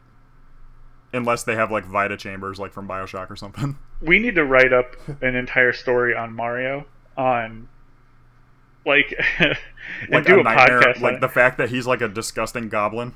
unless 1.13 1.43
they 1.43 1.55
have 1.57 1.71
like 1.73 1.85
Vita 1.85 2.17
chambers 2.17 2.59
like 2.61 2.73
from 2.73 2.87
Bioshock 2.87 3.31
or 3.31 3.37
something. 3.37 3.77
We 4.01 4.19
need 4.19 4.35
to 4.35 4.45
write 4.45 4.73
up 4.73 4.97
an 5.23 5.37
entire 5.37 5.73
story 5.73 6.15
on 6.15 6.35
Mario 6.35 6.87
on 7.17 7.69
like 8.87 9.15
and 9.39 9.57
Like 10.11 10.25
do 10.27 10.37
a 10.39 10.41
a, 10.41 10.45
podcast. 10.45 11.01
like 11.01 11.21
the 11.21 11.29
fact 11.29 11.59
that 11.59 11.71
he's 11.71 11.87
like 11.87 12.01
a 12.01 12.09
disgusting 12.09 12.69
goblin. 12.69 13.15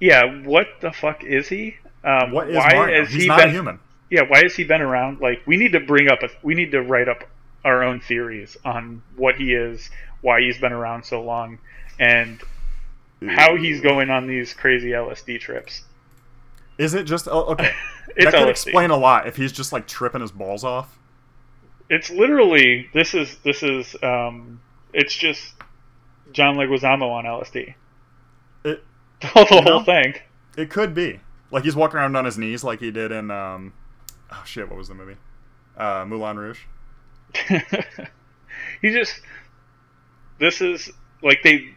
yeah, 0.00 0.24
what 0.44 0.66
the 0.80 0.92
fuck 0.92 1.22
is 1.24 1.48
he? 1.48 1.76
Um, 2.04 2.32
What 2.32 2.50
is 2.50 2.56
why 2.56 2.72
Mario? 2.74 3.00
has 3.00 3.10
He's 3.12 3.22
he 3.22 3.28
not 3.28 3.38
been? 3.38 3.48
a 3.48 3.52
human. 3.52 3.78
Yeah, 4.10 4.22
why 4.28 4.42
has 4.42 4.54
he 4.54 4.64
been 4.64 4.82
around? 4.82 5.20
Like, 5.20 5.42
we 5.46 5.56
need 5.56 5.72
to 5.72 5.80
bring 5.80 6.08
up 6.08 6.22
a. 6.22 6.28
We 6.42 6.54
need 6.54 6.72
to 6.72 6.82
write 6.82 7.08
up 7.08 7.24
our 7.64 7.82
own 7.82 8.00
theories 8.00 8.56
on 8.64 9.02
what 9.16 9.36
he 9.36 9.54
is, 9.54 9.90
why 10.20 10.40
he's 10.42 10.58
been 10.58 10.72
around 10.72 11.04
so 11.04 11.22
long, 11.22 11.58
and 11.98 12.40
how 13.26 13.56
he's 13.56 13.80
going 13.80 14.10
on 14.10 14.26
these 14.26 14.52
crazy 14.52 14.90
LSD 14.90 15.40
trips. 15.40 15.82
Is 16.76 16.92
it 16.94 17.04
just 17.04 17.26
oh, 17.30 17.44
okay? 17.52 17.72
It's 18.16 18.26
that 18.26 18.34
could 18.34 18.46
LSD. 18.48 18.50
explain 18.50 18.90
a 18.90 18.96
lot 18.96 19.26
if 19.26 19.36
he's 19.36 19.50
just 19.50 19.72
like 19.72 19.86
tripping 19.88 20.20
his 20.20 20.30
balls 20.30 20.62
off. 20.62 20.98
It's 21.88 22.10
literally 22.10 22.88
this 22.92 23.14
is 23.14 23.36
this 23.44 23.62
is 23.62 23.96
um 24.02 24.60
it's 24.94 25.14
just 25.14 25.54
John 26.32 26.56
Leguizamo 26.56 27.08
on 27.10 27.24
LSD. 27.24 27.74
It 28.64 28.82
The 29.20 29.26
whole, 29.28 29.44
the 29.44 29.54
You 29.56 29.62
whole 29.62 29.78
know? 29.80 29.84
thing. 29.84 30.14
it 30.56 30.70
could 30.70 30.94
be 30.94 31.20
like 31.50 31.64
he's 31.64 31.76
walking 31.76 31.98
around 31.98 32.16
on 32.16 32.24
his 32.24 32.36
knees 32.38 32.64
like 32.64 32.80
he 32.80 32.90
did 32.90 33.12
in 33.12 33.30
um 33.30 33.72
oh 34.30 34.42
shit 34.46 34.68
what 34.68 34.76
was 34.78 34.88
the 34.88 34.94
movie 34.94 35.16
uh 35.76 36.04
Moulin 36.06 36.38
Rouge. 36.38 36.60
he 38.82 38.92
just 38.92 39.20
this 40.38 40.60
is 40.60 40.90
like 41.22 41.42
they 41.42 41.74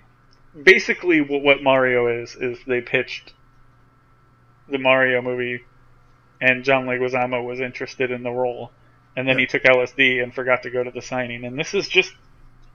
basically 0.64 1.22
what, 1.22 1.42
what 1.42 1.64
Mario 1.64 2.22
is 2.22 2.36
is 2.36 2.58
they 2.68 2.82
pitched 2.82 3.34
the 4.70 4.78
Mario 4.80 5.22
movie 5.22 5.62
and 6.42 6.64
John 6.64 6.86
Leguizamo 6.86 7.44
was 7.46 7.60
interested 7.60 8.12
in 8.12 8.24
the 8.24 8.32
role 8.32 8.72
and 9.16 9.28
then 9.28 9.38
Yeah. 9.38 9.42
he 9.42 9.48
took 9.48 9.64
LSD 9.64 10.22
and 10.22 10.34
forgot 10.34 10.64
to 10.64 10.70
go 10.70 10.84
to 10.84 10.92
the 10.92 11.02
signing 11.02 11.46
and 11.46 11.58
this 11.58 11.74
is 11.74 11.88
just 11.88 12.14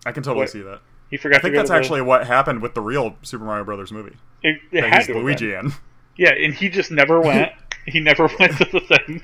I 0.07 0.13
can 0.13 0.23
totally 0.23 0.43
What- 0.45 0.51
see 0.51 0.63
that. 0.63 0.81
he 1.11 1.17
forgot 1.17 1.39
I 1.39 1.43
think 1.43 1.55
to 1.55 1.59
that's 1.59 1.69
to 1.69 1.73
the, 1.75 1.79
actually 1.79 2.03
what 2.03 2.27
happened 2.27 2.63
with 2.63 2.75
the 2.75 2.81
real 2.81 3.17
Super 3.23 3.45
Mario 3.45 3.65
Brothers 3.65 3.93
movie. 3.93 4.17
it, 4.43 4.61
it 4.73 4.85
had 4.85 5.05
to 5.07 5.15
Luigi 5.19 5.51
been. 5.51 5.67
in. 5.67 5.73
Yeah, 6.17 6.33
and 6.35 6.53
he 6.55 6.69
just 6.69 6.91
never 6.91 7.21
went. 7.23 7.53
he 7.87 8.01
never 8.01 8.29
went 8.39 8.57
to 8.59 8.65
the 8.73 8.81
thing. 8.81 9.23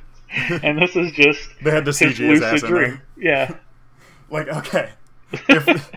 And 0.62 0.80
this 0.80 0.94
is 0.94 1.10
just 1.12 1.48
They 1.62 1.70
had 1.70 1.84
to 1.86 1.90
CG 1.92 2.16
his 2.16 2.40
lucid 2.40 2.62
in 2.64 2.70
dream. 2.70 2.90
there. 2.90 3.02
Yeah. 3.24 3.54
Like 4.30 4.46
okay, 4.48 4.90
if 5.32 5.90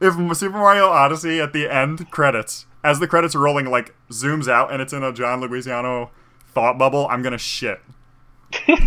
if 0.00 0.36
Super 0.36 0.56
Mario 0.58 0.86
Odyssey 0.86 1.40
at 1.40 1.52
the 1.52 1.68
end 1.68 2.08
credits, 2.12 2.66
as 2.84 3.00
the 3.00 3.08
credits 3.08 3.34
are 3.34 3.40
rolling, 3.40 3.66
like 3.66 3.92
zooms 4.08 4.46
out 4.46 4.72
and 4.72 4.80
it's 4.80 4.92
in 4.92 5.02
a 5.02 5.12
John 5.12 5.40
Leguizamo 5.40 6.10
thought 6.54 6.78
bubble, 6.78 7.08
I'm 7.10 7.22
gonna 7.24 7.38
shit 7.38 7.80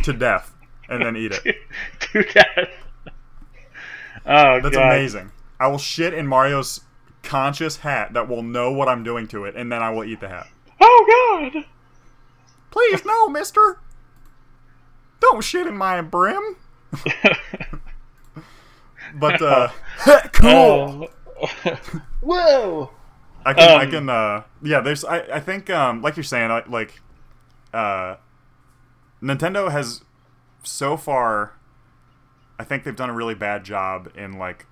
to 0.04 0.14
death 0.14 0.54
and 0.88 1.06
then 1.06 1.18
eat 1.18 1.34
it. 1.44 1.58
to 2.14 2.24
death. 2.24 2.70
Oh, 4.26 4.62
That's 4.62 4.76
God. 4.78 4.94
amazing. 4.94 5.32
I 5.60 5.68
will 5.68 5.77
shit 5.77 6.14
in 6.14 6.27
Mario's 6.27 6.82
conscious 7.23 7.77
hat 7.77 8.14
that 8.14 8.27
will 8.27 8.44
know 8.44 8.72
what 8.72 8.88
I'm 8.88 9.03
doing 9.03 9.27
to 9.30 9.45
it, 9.45 9.56
and 9.56 9.72
then 9.72 9.82
I 9.82 9.90
will 9.90 10.03
eat 10.03 10.19
the 10.19 10.27
hat. 10.30 10.48
Oh, 10.82 11.41
God. 11.53 11.64
Please, 12.72 13.06
no, 13.06 13.30
mister. 13.30 13.80
Don't 15.22 15.44
shit 15.44 15.65
in 15.68 15.77
my 15.77 16.02
brim. 16.02 16.57
But, 19.18 19.41
uh, 19.41 19.69
cool. 20.34 21.07
Oh. 21.41 21.77
Whoa. 22.22 22.91
I 23.45 23.53
can, 23.53 23.80
I 23.80 23.84
Um, 23.86 23.91
can, 23.91 24.10
uh, 24.10 24.44
yeah, 24.61 24.82
there's, 24.82 25.06
I, 25.06 25.19
I 25.36 25.40
think, 25.40 25.69
um, 25.69 26.02
like 26.02 26.18
you're 26.18 26.23
saying, 26.23 26.52
I- 26.52 26.64
like, 26.68 26.99
uh, 27.73 28.15
Nintendo 29.22 29.72
has 29.72 30.02
so 30.64 30.98
far, 30.98 31.53
I 32.60 32.64
think 32.64 32.84
they've 32.84 32.95
done 32.95 33.10
a 33.10 33.14
really 33.14 33.36
bad 33.36 33.64
job 33.64 34.10
in, 34.15 34.34
like, 34.34 34.65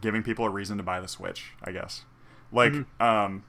giving 0.00 0.22
people 0.22 0.44
a 0.46 0.50
reason 0.50 0.76
to 0.78 0.82
buy 0.82 1.00
the 1.00 1.08
Switch, 1.08 1.52
I 1.62 1.72
guess. 1.72 2.04
Like, 2.52 2.72
um, 3.00 3.44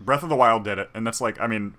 Breath 0.00 0.22
of 0.22 0.28
the 0.28 0.36
Wild 0.36 0.64
did 0.64 0.78
it, 0.78 0.90
and 0.94 1.06
that's 1.06 1.20
like, 1.20 1.38
I 1.40 1.46
mean, 1.46 1.74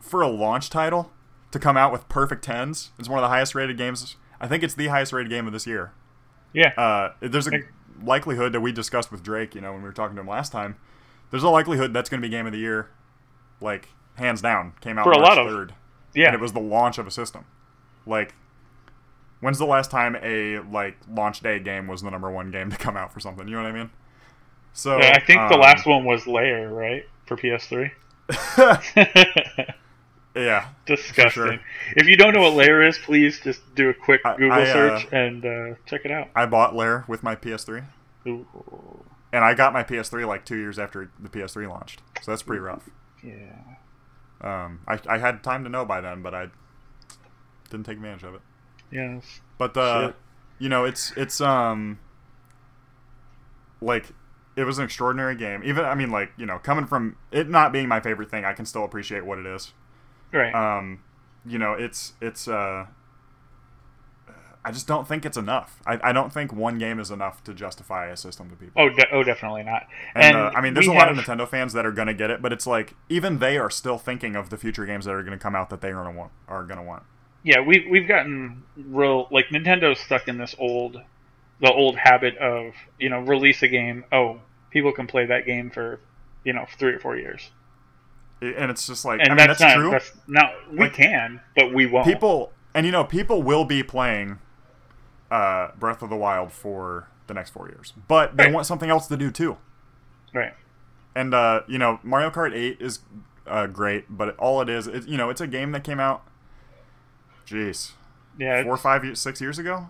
for 0.00 0.22
a 0.22 0.28
launch 0.28 0.70
title 0.70 1.12
to 1.50 1.58
come 1.58 1.76
out 1.76 1.92
with 1.92 2.08
perfect 2.08 2.44
tens, 2.44 2.90
it's 2.98 3.08
one 3.08 3.18
of 3.18 3.22
the 3.22 3.28
highest 3.28 3.54
rated 3.54 3.76
games. 3.76 4.16
I 4.40 4.48
think 4.48 4.62
it's 4.62 4.74
the 4.74 4.86
highest 4.88 5.12
rated 5.12 5.30
game 5.30 5.46
of 5.46 5.52
this 5.52 5.66
year. 5.66 5.92
Yeah. 6.52 6.68
Uh, 6.76 7.12
there's 7.20 7.46
a 7.46 7.50
Like- 7.50 7.72
likelihood 8.02 8.52
that 8.52 8.60
we 8.60 8.72
discussed 8.72 9.10
with 9.12 9.22
Drake, 9.22 9.54
you 9.54 9.60
know, 9.60 9.72
when 9.72 9.82
we 9.82 9.88
were 9.88 9.92
talking 9.92 10.16
to 10.16 10.20
him 10.22 10.28
last 10.28 10.52
time. 10.52 10.76
There's 11.30 11.42
a 11.42 11.48
likelihood 11.48 11.92
that's 11.92 12.08
going 12.08 12.20
to 12.20 12.26
be 12.26 12.30
game 12.30 12.46
of 12.46 12.52
the 12.52 12.58
year, 12.58 12.88
like 13.60 13.88
hands 14.16 14.40
down. 14.42 14.72
Came 14.80 14.98
out 14.98 15.04
For 15.04 15.12
a 15.12 15.18
March 15.18 15.28
lot 15.28 15.38
of- 15.38 15.46
3rd, 15.48 15.74
yeah. 16.14 16.26
and 16.26 16.34
it 16.34 16.40
was 16.40 16.52
the 16.52 16.60
launch 16.60 16.98
of 16.98 17.06
a 17.06 17.10
system. 17.10 17.44
Like, 18.06 18.34
when's 19.40 19.58
the 19.58 19.66
last 19.66 19.90
time 19.90 20.16
a 20.22 20.60
like 20.60 20.96
launch 21.10 21.40
day 21.40 21.58
game 21.58 21.86
was 21.86 22.02
the 22.02 22.10
number 22.10 22.30
one 22.30 22.50
game 22.50 22.70
to 22.70 22.76
come 22.76 22.96
out 22.96 23.12
for 23.12 23.20
something? 23.20 23.46
You 23.48 23.56
know 23.56 23.62
what 23.62 23.72
I 23.72 23.78
mean? 23.78 23.90
So 24.72 24.98
Yeah, 24.98 25.12
I 25.16 25.20
think 25.24 25.48
the 25.48 25.54
um, 25.54 25.60
last 25.60 25.86
one 25.86 26.04
was 26.04 26.26
Lair, 26.26 26.68
right? 26.68 27.04
For 27.26 27.36
PS3. 27.36 27.90
yeah, 30.34 30.68
Disgusting. 30.84 31.30
sure. 31.30 31.60
If 31.96 32.06
you 32.06 32.16
don't 32.16 32.34
know 32.34 32.42
what 32.42 32.54
Lair 32.54 32.82
is, 32.82 32.98
please 32.98 33.40
just 33.40 33.60
do 33.74 33.88
a 33.88 33.94
quick 33.94 34.22
Google 34.36 34.52
I, 34.52 34.62
uh, 34.62 34.72
search 34.72 35.08
and 35.12 35.44
uh, 35.44 35.74
check 35.86 36.02
it 36.04 36.10
out. 36.10 36.28
I 36.34 36.46
bought 36.46 36.74
Lair 36.74 37.04
with 37.08 37.22
my 37.22 37.34
PS3, 37.36 37.84
Ooh, 38.26 38.46
and 39.32 39.44
I 39.44 39.54
got 39.54 39.72
my 39.72 39.82
PS3 39.82 40.26
like 40.26 40.44
two 40.44 40.56
years 40.56 40.78
after 40.78 41.10
the 41.18 41.28
PS3 41.28 41.68
launched. 41.68 42.02
So 42.22 42.32
that's 42.32 42.42
pretty 42.42 42.60
rough. 42.60 42.88
yeah. 43.22 43.62
Um, 44.38 44.80
I, 44.86 45.00
I 45.08 45.18
had 45.18 45.42
time 45.42 45.64
to 45.64 45.70
know 45.70 45.86
by 45.86 46.02
then, 46.02 46.20
but 46.20 46.34
I 46.34 46.48
didn't 47.70 47.86
take 47.86 47.96
advantage 47.96 48.22
of 48.22 48.34
it. 48.34 48.42
Yes. 48.90 49.40
But 49.58 49.76
uh, 49.76 50.08
Shit. 50.08 50.16
you 50.58 50.68
know, 50.68 50.84
it's 50.84 51.12
it's 51.16 51.40
um 51.40 51.98
like 53.80 54.06
it 54.56 54.64
was 54.64 54.78
an 54.78 54.84
extraordinary 54.84 55.36
game. 55.36 55.62
Even 55.64 55.84
I 55.84 55.94
mean, 55.94 56.10
like 56.10 56.32
you 56.36 56.46
know, 56.46 56.58
coming 56.58 56.86
from 56.86 57.16
it 57.30 57.48
not 57.48 57.72
being 57.72 57.88
my 57.88 58.00
favorite 58.00 58.30
thing, 58.30 58.44
I 58.44 58.52
can 58.52 58.66
still 58.66 58.84
appreciate 58.84 59.24
what 59.24 59.38
it 59.38 59.46
is. 59.46 59.72
Right. 60.32 60.54
Um, 60.54 61.00
you 61.44 61.58
know, 61.58 61.72
it's 61.74 62.14
it's 62.20 62.48
uh. 62.48 62.86
I 64.64 64.72
just 64.72 64.88
don't 64.88 65.06
think 65.06 65.24
it's 65.24 65.36
enough. 65.36 65.80
I, 65.86 66.00
I 66.02 66.12
don't 66.12 66.32
think 66.32 66.52
one 66.52 66.76
game 66.76 66.98
is 66.98 67.12
enough 67.12 67.44
to 67.44 67.54
justify 67.54 68.06
a 68.06 68.16
system 68.16 68.50
to 68.50 68.56
people. 68.56 68.82
oh, 68.82 68.88
de- 68.88 69.08
oh, 69.14 69.22
definitely 69.22 69.62
not. 69.62 69.84
And, 70.16 70.36
uh, 70.36 70.50
I 70.56 70.60
mean, 70.60 70.74
there's 70.74 70.88
a 70.88 70.90
we 70.90 70.96
lot 70.96 71.06
have- 71.06 71.16
of 71.16 71.24
Nintendo 71.24 71.46
fans 71.46 71.72
that 71.74 71.86
are 71.86 71.92
gonna 71.92 72.14
get 72.14 72.30
it, 72.30 72.42
but 72.42 72.52
it's 72.52 72.66
like 72.66 72.94
even 73.08 73.38
they 73.38 73.58
are 73.58 73.70
still 73.70 73.96
thinking 73.96 74.34
of 74.34 74.50
the 74.50 74.56
future 74.56 74.84
games 74.84 75.04
that 75.04 75.12
are 75.12 75.22
gonna 75.22 75.38
come 75.38 75.54
out 75.54 75.70
that 75.70 75.82
they 75.82 75.90
are 75.90 76.02
gonna 76.02 76.10
want. 76.18 76.32
Are 76.48 76.64
gonna 76.64 76.82
want. 76.82 77.04
Yeah, 77.42 77.60
we've 77.60 77.84
we've 77.90 78.08
gotten 78.08 78.62
real 78.76 79.28
like 79.30 79.46
Nintendo's 79.48 80.00
stuck 80.00 80.28
in 80.28 80.38
this 80.38 80.54
old, 80.58 80.96
the 81.60 81.72
old 81.72 81.96
habit 81.96 82.36
of 82.38 82.74
you 82.98 83.08
know 83.08 83.20
release 83.20 83.62
a 83.62 83.68
game. 83.68 84.04
Oh, 84.12 84.40
people 84.70 84.92
can 84.92 85.06
play 85.06 85.26
that 85.26 85.46
game 85.46 85.70
for, 85.70 86.00
you 86.44 86.52
know, 86.52 86.66
three 86.78 86.92
or 86.92 86.98
four 86.98 87.16
years, 87.16 87.50
And 88.42 88.70
it's 88.70 88.86
just 88.86 89.04
like 89.04 89.20
and 89.20 89.28
I 89.30 89.34
mean 89.34 89.46
that's, 89.46 89.60
that's, 89.60 89.74
not 89.76 89.80
true. 89.80 89.90
that's 89.90 90.12
not 90.26 90.50
we 90.72 90.78
Like, 90.80 90.94
can, 90.94 91.40
but 91.56 91.72
we 91.72 91.86
won't. 91.86 92.06
people 92.06 92.52
and 92.74 92.84
you 92.84 92.92
know 92.92 93.04
people 93.04 93.42
will 93.42 93.64
be 93.64 93.82
playing 93.82 94.38
uh, 95.30 95.68
Breath 95.78 96.02
of 96.02 96.10
the 96.10 96.16
Wild 96.16 96.52
for 96.52 97.08
the 97.26 97.34
next 97.34 97.50
four 97.50 97.68
years, 97.68 97.92
but 98.06 98.36
they 98.36 98.44
Right. 98.44 98.52
want 98.54 98.66
something 98.66 98.90
else 98.90 99.06
to 99.08 99.16
do 99.16 99.30
too. 99.30 99.56
right? 100.34 100.52
And 101.14 101.32
uh, 101.32 101.62
you 101.66 101.78
know, 101.78 101.98
Mario 102.02 102.30
Kart 102.30 102.52
Eight 102.54 102.76
is 102.80 103.00
uh, 103.46 103.66
great, 103.66 104.04
but 104.10 104.36
all 104.36 104.60
it 104.60 104.68
is, 104.68 104.86
it, 104.86 105.08
you 105.08 105.16
know, 105.16 105.30
it's 105.30 105.40
a 105.40 105.46
game 105.46 105.72
that 105.72 105.82
came 105.82 105.98
out, 105.98 106.22
jeez, 107.46 107.92
Yeah, 108.38 108.62
four, 108.64 108.76
five, 108.76 109.04
years, 109.04 109.20
six 109.20 109.40
years 109.40 109.58
ago. 109.58 109.88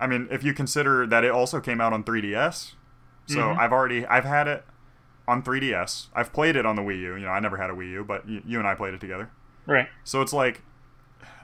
I 0.00 0.06
mean, 0.06 0.28
if 0.30 0.42
you 0.42 0.52
consider 0.54 1.06
that 1.06 1.24
it 1.24 1.30
also 1.30 1.60
came 1.60 1.80
out 1.80 1.92
on 1.92 2.02
3DS, 2.04 2.74
so 3.26 3.36
Mhm. 3.38 3.58
I've 3.58 3.72
already 3.72 4.06
I've 4.06 4.24
had 4.24 4.48
it 4.48 4.64
on 5.26 5.42
3DS. 5.42 6.08
I've 6.14 6.32
played 6.32 6.56
it 6.56 6.66
on 6.66 6.76
the 6.76 6.82
Wii 6.82 7.00
U. 7.00 7.14
You 7.16 7.26
know, 7.26 7.30
I 7.30 7.40
never 7.40 7.56
had 7.56 7.70
a 7.70 7.72
Wii 7.72 7.90
U, 7.92 8.04
but 8.04 8.28
you, 8.28 8.42
you 8.44 8.58
and 8.58 8.66
I 8.68 8.74
played 8.74 8.94
it 8.94 9.00
together. 9.00 9.30
right. 9.66 9.88
So 10.04 10.20
it's 10.22 10.32
like 10.32 10.62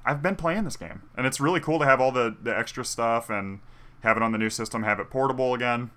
I've 0.04 0.22
been 0.22 0.36
playing 0.36 0.64
this 0.64 0.76
game, 0.76 1.02
and 1.16 1.26
it's 1.26 1.40
really 1.40 1.60
cool 1.60 1.78
to 1.78 1.84
have 1.84 2.00
all 2.00 2.10
the 2.12 2.34
the 2.42 2.56
extra 2.56 2.84
stuff 2.84 3.28
and 3.30 3.60
have 4.02 4.16
it 4.16 4.22
on 4.22 4.32
the 4.32 4.38
new 4.38 4.50
system, 4.50 4.82
have 4.82 4.98
it 5.00 5.10
portable 5.10 5.54
again. 5.54 5.90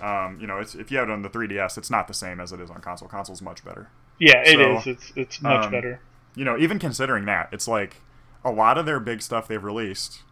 Um, 0.00 0.38
you 0.40 0.46
know, 0.46 0.58
it's, 0.58 0.74
if 0.74 0.90
you 0.90 0.96
have 0.98 1.08
it 1.10 1.12
on 1.12 1.22
the 1.22 1.28
3DS, 1.28 1.76
it's 1.76 1.90
not 1.90 2.08
the 2.08 2.14
same 2.14 2.40
as 2.40 2.52
it 2.52 2.60
is 2.60 2.70
on 2.70 2.80
console. 2.80 3.06
Console's 3.08 3.42
much 3.42 3.62
better. 3.64 3.88
Yeah, 4.18 4.38
it 4.46 4.58
is. 4.60 4.84
So, 4.84 4.90
It's 4.90 5.12
it's 5.16 5.42
much 5.42 5.64
um, 5.66 5.70
better. 5.72 6.00
You 6.34 6.44
know, 6.44 6.56
even 6.56 6.78
considering 6.78 7.24
that, 7.26 7.48
it's 7.52 7.68
like 7.68 7.96
a 8.44 8.50
lot 8.50 8.78
of 8.78 8.86
their 8.86 9.00
big 9.00 9.22
stuff 9.22 9.48
they've 9.48 9.62
released 9.62 10.22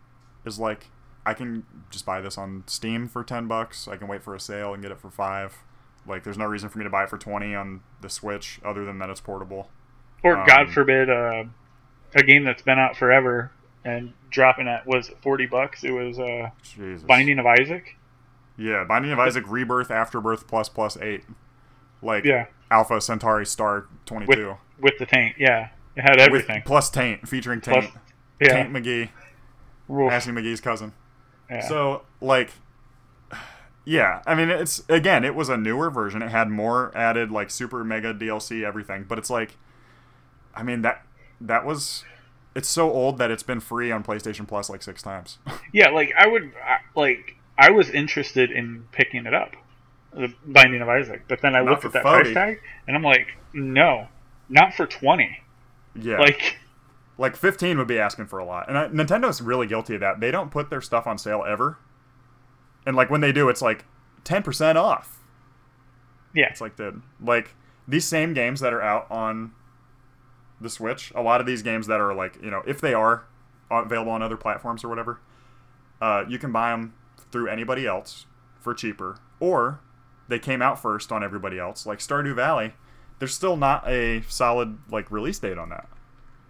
is 0.44 0.58
like 0.58 0.86
I 1.26 1.34
can 1.34 1.64
just 1.90 2.06
buy 2.06 2.20
this 2.20 2.38
on 2.38 2.64
Steam 2.66 3.06
for 3.08 3.22
ten 3.22 3.46
bucks. 3.46 3.86
I 3.86 3.96
can 3.96 4.08
wait 4.08 4.22
for 4.22 4.34
a 4.34 4.40
sale 4.40 4.72
and 4.72 4.82
get 4.82 4.92
it 4.92 4.98
for 4.98 5.10
five. 5.10 5.58
Like, 6.06 6.24
there's 6.24 6.38
no 6.38 6.46
reason 6.46 6.70
for 6.70 6.78
me 6.78 6.84
to 6.84 6.90
buy 6.90 7.04
it 7.04 7.10
for 7.10 7.18
twenty 7.18 7.54
on 7.54 7.82
the 8.00 8.08
Switch, 8.08 8.60
other 8.64 8.84
than 8.84 8.98
that 8.98 9.10
it's 9.10 9.20
portable. 9.20 9.68
Or 10.22 10.38
um, 10.38 10.46
God 10.46 10.70
forbid, 10.70 11.10
uh, 11.10 11.44
a 12.14 12.22
game 12.22 12.44
that's 12.44 12.62
been 12.62 12.78
out 12.78 12.96
forever 12.96 13.52
and 13.84 14.14
dropping 14.30 14.68
at 14.68 14.86
was 14.86 15.10
it 15.10 15.18
forty 15.20 15.46
bucks. 15.46 15.84
It 15.84 15.90
was 15.90 16.18
uh, 16.18 16.50
Jesus. 16.62 17.02
Binding 17.02 17.38
of 17.38 17.46
Isaac. 17.46 17.96
Yeah, 18.56 18.84
Binding 18.84 19.12
of 19.12 19.18
Isaac 19.18 19.44
Rebirth 19.46 19.90
Afterbirth 19.90 20.46
plus 20.46 20.68
plus 20.68 20.96
eight. 20.96 21.24
Like 22.02 22.24
Yeah, 22.24 22.46
Alpha 22.70 23.00
Centauri 23.00 23.46
Star 23.46 23.86
twenty 24.06 24.26
two 24.34 24.48
with 24.48 24.58
with 24.80 24.98
the 24.98 25.06
tank. 25.06 25.36
Yeah, 25.38 25.68
it 25.98 26.02
had 26.02 26.20
everything. 26.20 26.62
plus 26.64 26.88
Taint 26.90 27.28
featuring 27.28 27.60
Plus- 27.60 27.84
Taint 27.84 27.94
yeah, 28.40 28.48
Taint 28.54 28.72
McGee 28.72 29.10
Oof. 29.90 30.12
Ashley 30.12 30.32
McGee's 30.32 30.60
cousin. 30.60 30.92
yeah. 31.50 31.60
So 31.66 32.02
like, 32.20 32.50
yeah, 33.84 34.22
I 34.26 34.34
mean 34.34 34.50
it's 34.50 34.82
again 34.88 35.24
it 35.24 35.34
was 35.34 35.48
a 35.48 35.56
newer 35.56 35.90
version. 35.90 36.22
It 36.22 36.30
had 36.30 36.48
more 36.50 36.96
added 36.96 37.30
like 37.30 37.50
super 37.50 37.82
mega 37.84 38.12
DLC 38.14 38.62
everything, 38.64 39.04
but 39.08 39.18
it's 39.18 39.30
like, 39.30 39.56
I 40.54 40.62
mean 40.62 40.82
that 40.82 41.04
that 41.40 41.64
was. 41.64 42.04
It's 42.54 42.68
so 42.68 42.90
old 42.90 43.18
that 43.18 43.30
it's 43.30 43.44
been 43.44 43.60
free 43.60 43.92
on 43.92 44.02
PlayStation 44.02 44.46
Plus 44.48 44.68
like 44.68 44.82
six 44.82 45.02
times. 45.02 45.38
Yeah, 45.72 45.90
like 45.90 46.12
I 46.18 46.26
would 46.26 46.52
like 46.96 47.36
I 47.58 47.70
was 47.70 47.90
interested 47.90 48.50
in 48.50 48.86
picking 48.90 49.26
it 49.26 49.34
up, 49.34 49.54
the 50.14 50.32
Binding 50.46 50.80
of 50.80 50.88
Isaac, 50.88 51.22
but 51.28 51.40
then 51.42 51.54
I 51.54 51.60
Not 51.60 51.70
looked 51.72 51.84
at 51.84 51.92
that 51.92 52.02
40. 52.04 52.22
price 52.22 52.34
tag 52.34 52.60
and 52.86 52.96
I'm 52.96 53.02
like, 53.02 53.28
no, 53.52 54.08
not 54.48 54.72
for 54.74 54.86
twenty. 54.86 55.40
Yeah, 56.00 56.18
Like, 56.18 56.56
like 57.16 57.36
15 57.36 57.78
would 57.78 57.88
be 57.88 57.98
asking 57.98 58.26
for 58.26 58.38
a 58.38 58.44
lot. 58.44 58.68
And 58.68 58.78
I, 58.78 58.88
nintendo's 58.88 59.40
really 59.40 59.66
guilty 59.66 59.94
of 59.94 60.00
that. 60.00 60.20
They 60.20 60.30
don't 60.30 60.50
put 60.50 60.70
their 60.70 60.80
stuff 60.80 61.06
on 61.06 61.18
sale 61.18 61.44
ever. 61.46 61.78
And 62.86 62.96
like 62.96 63.10
when 63.10 63.20
they 63.20 63.32
do 63.32 63.48
it's 63.48 63.62
like 63.62 63.84
10% 64.24 64.76
off. 64.76 65.18
Yeah, 66.34 66.48
it's 66.50 66.60
like 66.60 66.76
the 66.76 67.00
like 67.20 67.54
these 67.86 68.04
same 68.04 68.34
games 68.34 68.60
that 68.60 68.72
are 68.72 68.82
out 68.82 69.10
on 69.10 69.52
the 70.60 70.68
switch 70.68 71.12
a 71.14 71.22
lot 71.22 71.40
of 71.40 71.46
these 71.46 71.62
games 71.62 71.86
that 71.86 72.00
are 72.00 72.12
like 72.12 72.36
you 72.42 72.50
know 72.50 72.62
if 72.66 72.80
they 72.80 72.92
are 72.92 73.24
available 73.70 74.10
on 74.10 74.22
other 74.22 74.36
platforms 74.36 74.82
or 74.82 74.88
whatever 74.88 75.20
uh, 76.00 76.24
you 76.28 76.38
can 76.38 76.52
buy 76.52 76.70
them 76.70 76.94
through 77.30 77.48
anybody 77.48 77.86
else 77.86 78.26
for 78.60 78.74
cheaper. 78.74 79.18
Or 79.40 79.80
they 80.28 80.38
came 80.38 80.62
out 80.62 80.80
first 80.80 81.10
on 81.12 81.22
everybody 81.24 81.58
else. 81.58 81.86
Like 81.86 81.98
stardew 81.98 82.34
valley 82.34 82.74
there's 83.18 83.34
still 83.34 83.56
not 83.56 83.86
a 83.88 84.22
solid 84.28 84.78
like 84.90 85.10
release 85.10 85.38
date 85.38 85.58
on 85.58 85.68
that 85.70 85.88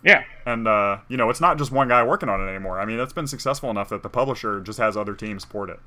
yeah, 0.03 0.23
and 0.47 0.69
uh, 0.69 0.99
you 1.09 1.17
know, 1.17 1.29
it's 1.29 1.41
not 1.41 1.59
just 1.59 1.73
one 1.73 1.89
guy 1.89 2.03
working 2.05 2.29
on 2.29 2.41
it 2.41 2.49
anymore. 2.49 2.81
I 2.81 2.85
mean, 2.85 3.01
it's 3.01 3.13
been 3.13 3.27
successful 3.27 3.71
enough 3.71 3.89
that 3.89 4.03
the 4.03 4.09
publisher 4.09 4.61
just 4.61 4.79
has 4.79 4.97
other 4.97 5.15
teams 5.15 5.45
port 5.45 5.71
it. 5.71 5.81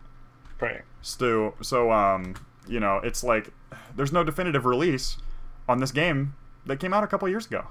right. 0.60 0.82
So, 1.02 1.56
so 1.62 1.92
um, 1.92 2.36
you 2.68 2.80
know, 2.80 2.98
it's 3.04 3.24
like 3.24 3.54
there's 3.96 4.12
no 4.12 4.24
definitive 4.24 4.66
release 4.66 5.18
on 5.68 5.80
this 5.80 5.92
game 5.92 6.36
that 6.66 6.80
came 6.80 6.94
out 6.94 7.04
a 7.04 7.08
couple 7.08 7.28
years 7.30 7.46
ago. 7.48 7.68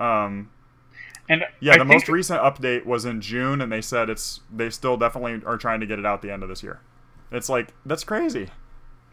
Um, 0.00 0.50
And 1.28 1.44
yeah, 1.60 1.74
I 1.74 1.78
the 1.78 1.84
most 1.84 2.08
recent 2.08 2.40
update 2.42 2.84
was 2.84 3.04
in 3.04 3.20
June, 3.20 3.60
and 3.60 3.70
they 3.70 3.82
said 3.82 4.10
it's 4.10 4.40
they 4.52 4.70
still 4.70 4.96
definitely 4.96 5.42
are 5.46 5.56
trying 5.56 5.80
to 5.80 5.86
get 5.86 5.98
it 5.98 6.06
out 6.06 6.22
the 6.22 6.32
end 6.32 6.42
of 6.42 6.48
this 6.48 6.62
year. 6.62 6.80
It's 7.30 7.48
like 7.48 7.72
that's 7.86 8.04
crazy. 8.04 8.50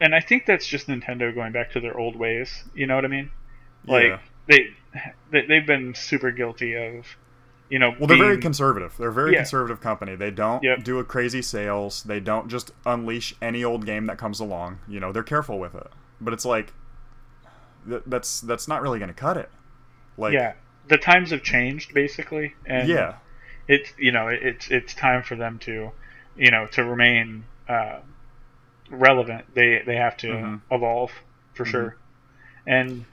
And 0.01 0.13
I 0.15 0.19
think 0.19 0.45
that's 0.45 0.67
just 0.67 0.87
Nintendo 0.87 1.33
going 1.33 1.51
back 1.51 1.71
to 1.71 1.79
their 1.79 1.97
old 1.97 2.15
ways. 2.15 2.63
You 2.75 2.87
know 2.87 2.95
what 2.95 3.05
I 3.05 3.09
mean? 3.09 3.31
Like 3.85 4.03
Yeah. 4.05 4.19
they, 4.47 4.67
they 5.31 5.45
they've 5.47 5.65
been 5.65 5.93
super 5.95 6.31
guilty 6.31 6.75
of, 6.75 7.05
you 7.69 7.79
know, 7.79 7.95
Well, 7.97 8.07
they're 8.07 8.17
very 8.17 8.37
conservative. 8.37 8.95
They're 8.97 9.09
a 9.09 9.13
very 9.13 9.31
Yeah. 9.33 9.39
conservative 9.39 9.81
company. 9.81 10.15
They 10.15 10.31
don't 10.31 10.63
Yep. 10.63 10.83
do 10.83 10.99
a 10.99 11.03
crazy 11.03 11.41
sales. 11.41 12.03
They 12.03 12.19
don't 12.19 12.47
just 12.47 12.71
unleash 12.85 13.33
any 13.41 13.63
old 13.63 13.85
game 13.85 14.05
that 14.07 14.17
comes 14.17 14.39
along. 14.39 14.79
You 14.87 14.99
know, 14.99 15.11
they're 15.11 15.23
careful 15.23 15.59
with 15.59 15.75
it. 15.75 15.87
But 16.21 16.33
it's 16.33 16.45
like 16.45 16.73
th- 17.87 18.03
that's 18.05 18.41
that's 18.41 18.67
not 18.67 18.81
really 18.81 18.99
going 18.99 19.09
to 19.09 19.13
cut 19.19 19.37
it. 19.37 19.49
Like 20.17 20.33
yeah. 20.33 20.53
The 20.87 20.97
times 20.97 21.31
have 21.31 21.43
changed 21.43 21.93
basically, 21.93 22.55
and 22.65 22.87
yeah, 22.87 23.15
it's 23.67 23.91
you 23.97 24.11
know 24.11 24.29
it's 24.29 24.69
it's 24.71 24.93
time 24.93 25.21
for 25.21 25.35
them 25.35 25.59
to, 25.59 25.91
you 26.37 26.49
know, 26.51 26.65
to 26.67 26.83
remain 26.85 27.43
uh, 27.67 27.97
relevant. 28.89 29.45
They 29.53 29.81
they 29.85 29.95
have 29.95 30.17
to 30.17 30.27
Mhm. 30.27 30.61
evolve 30.71 31.11
for 31.53 31.65
Mhm. 31.65 31.69
sure, 31.71 31.97
and 32.65 33.05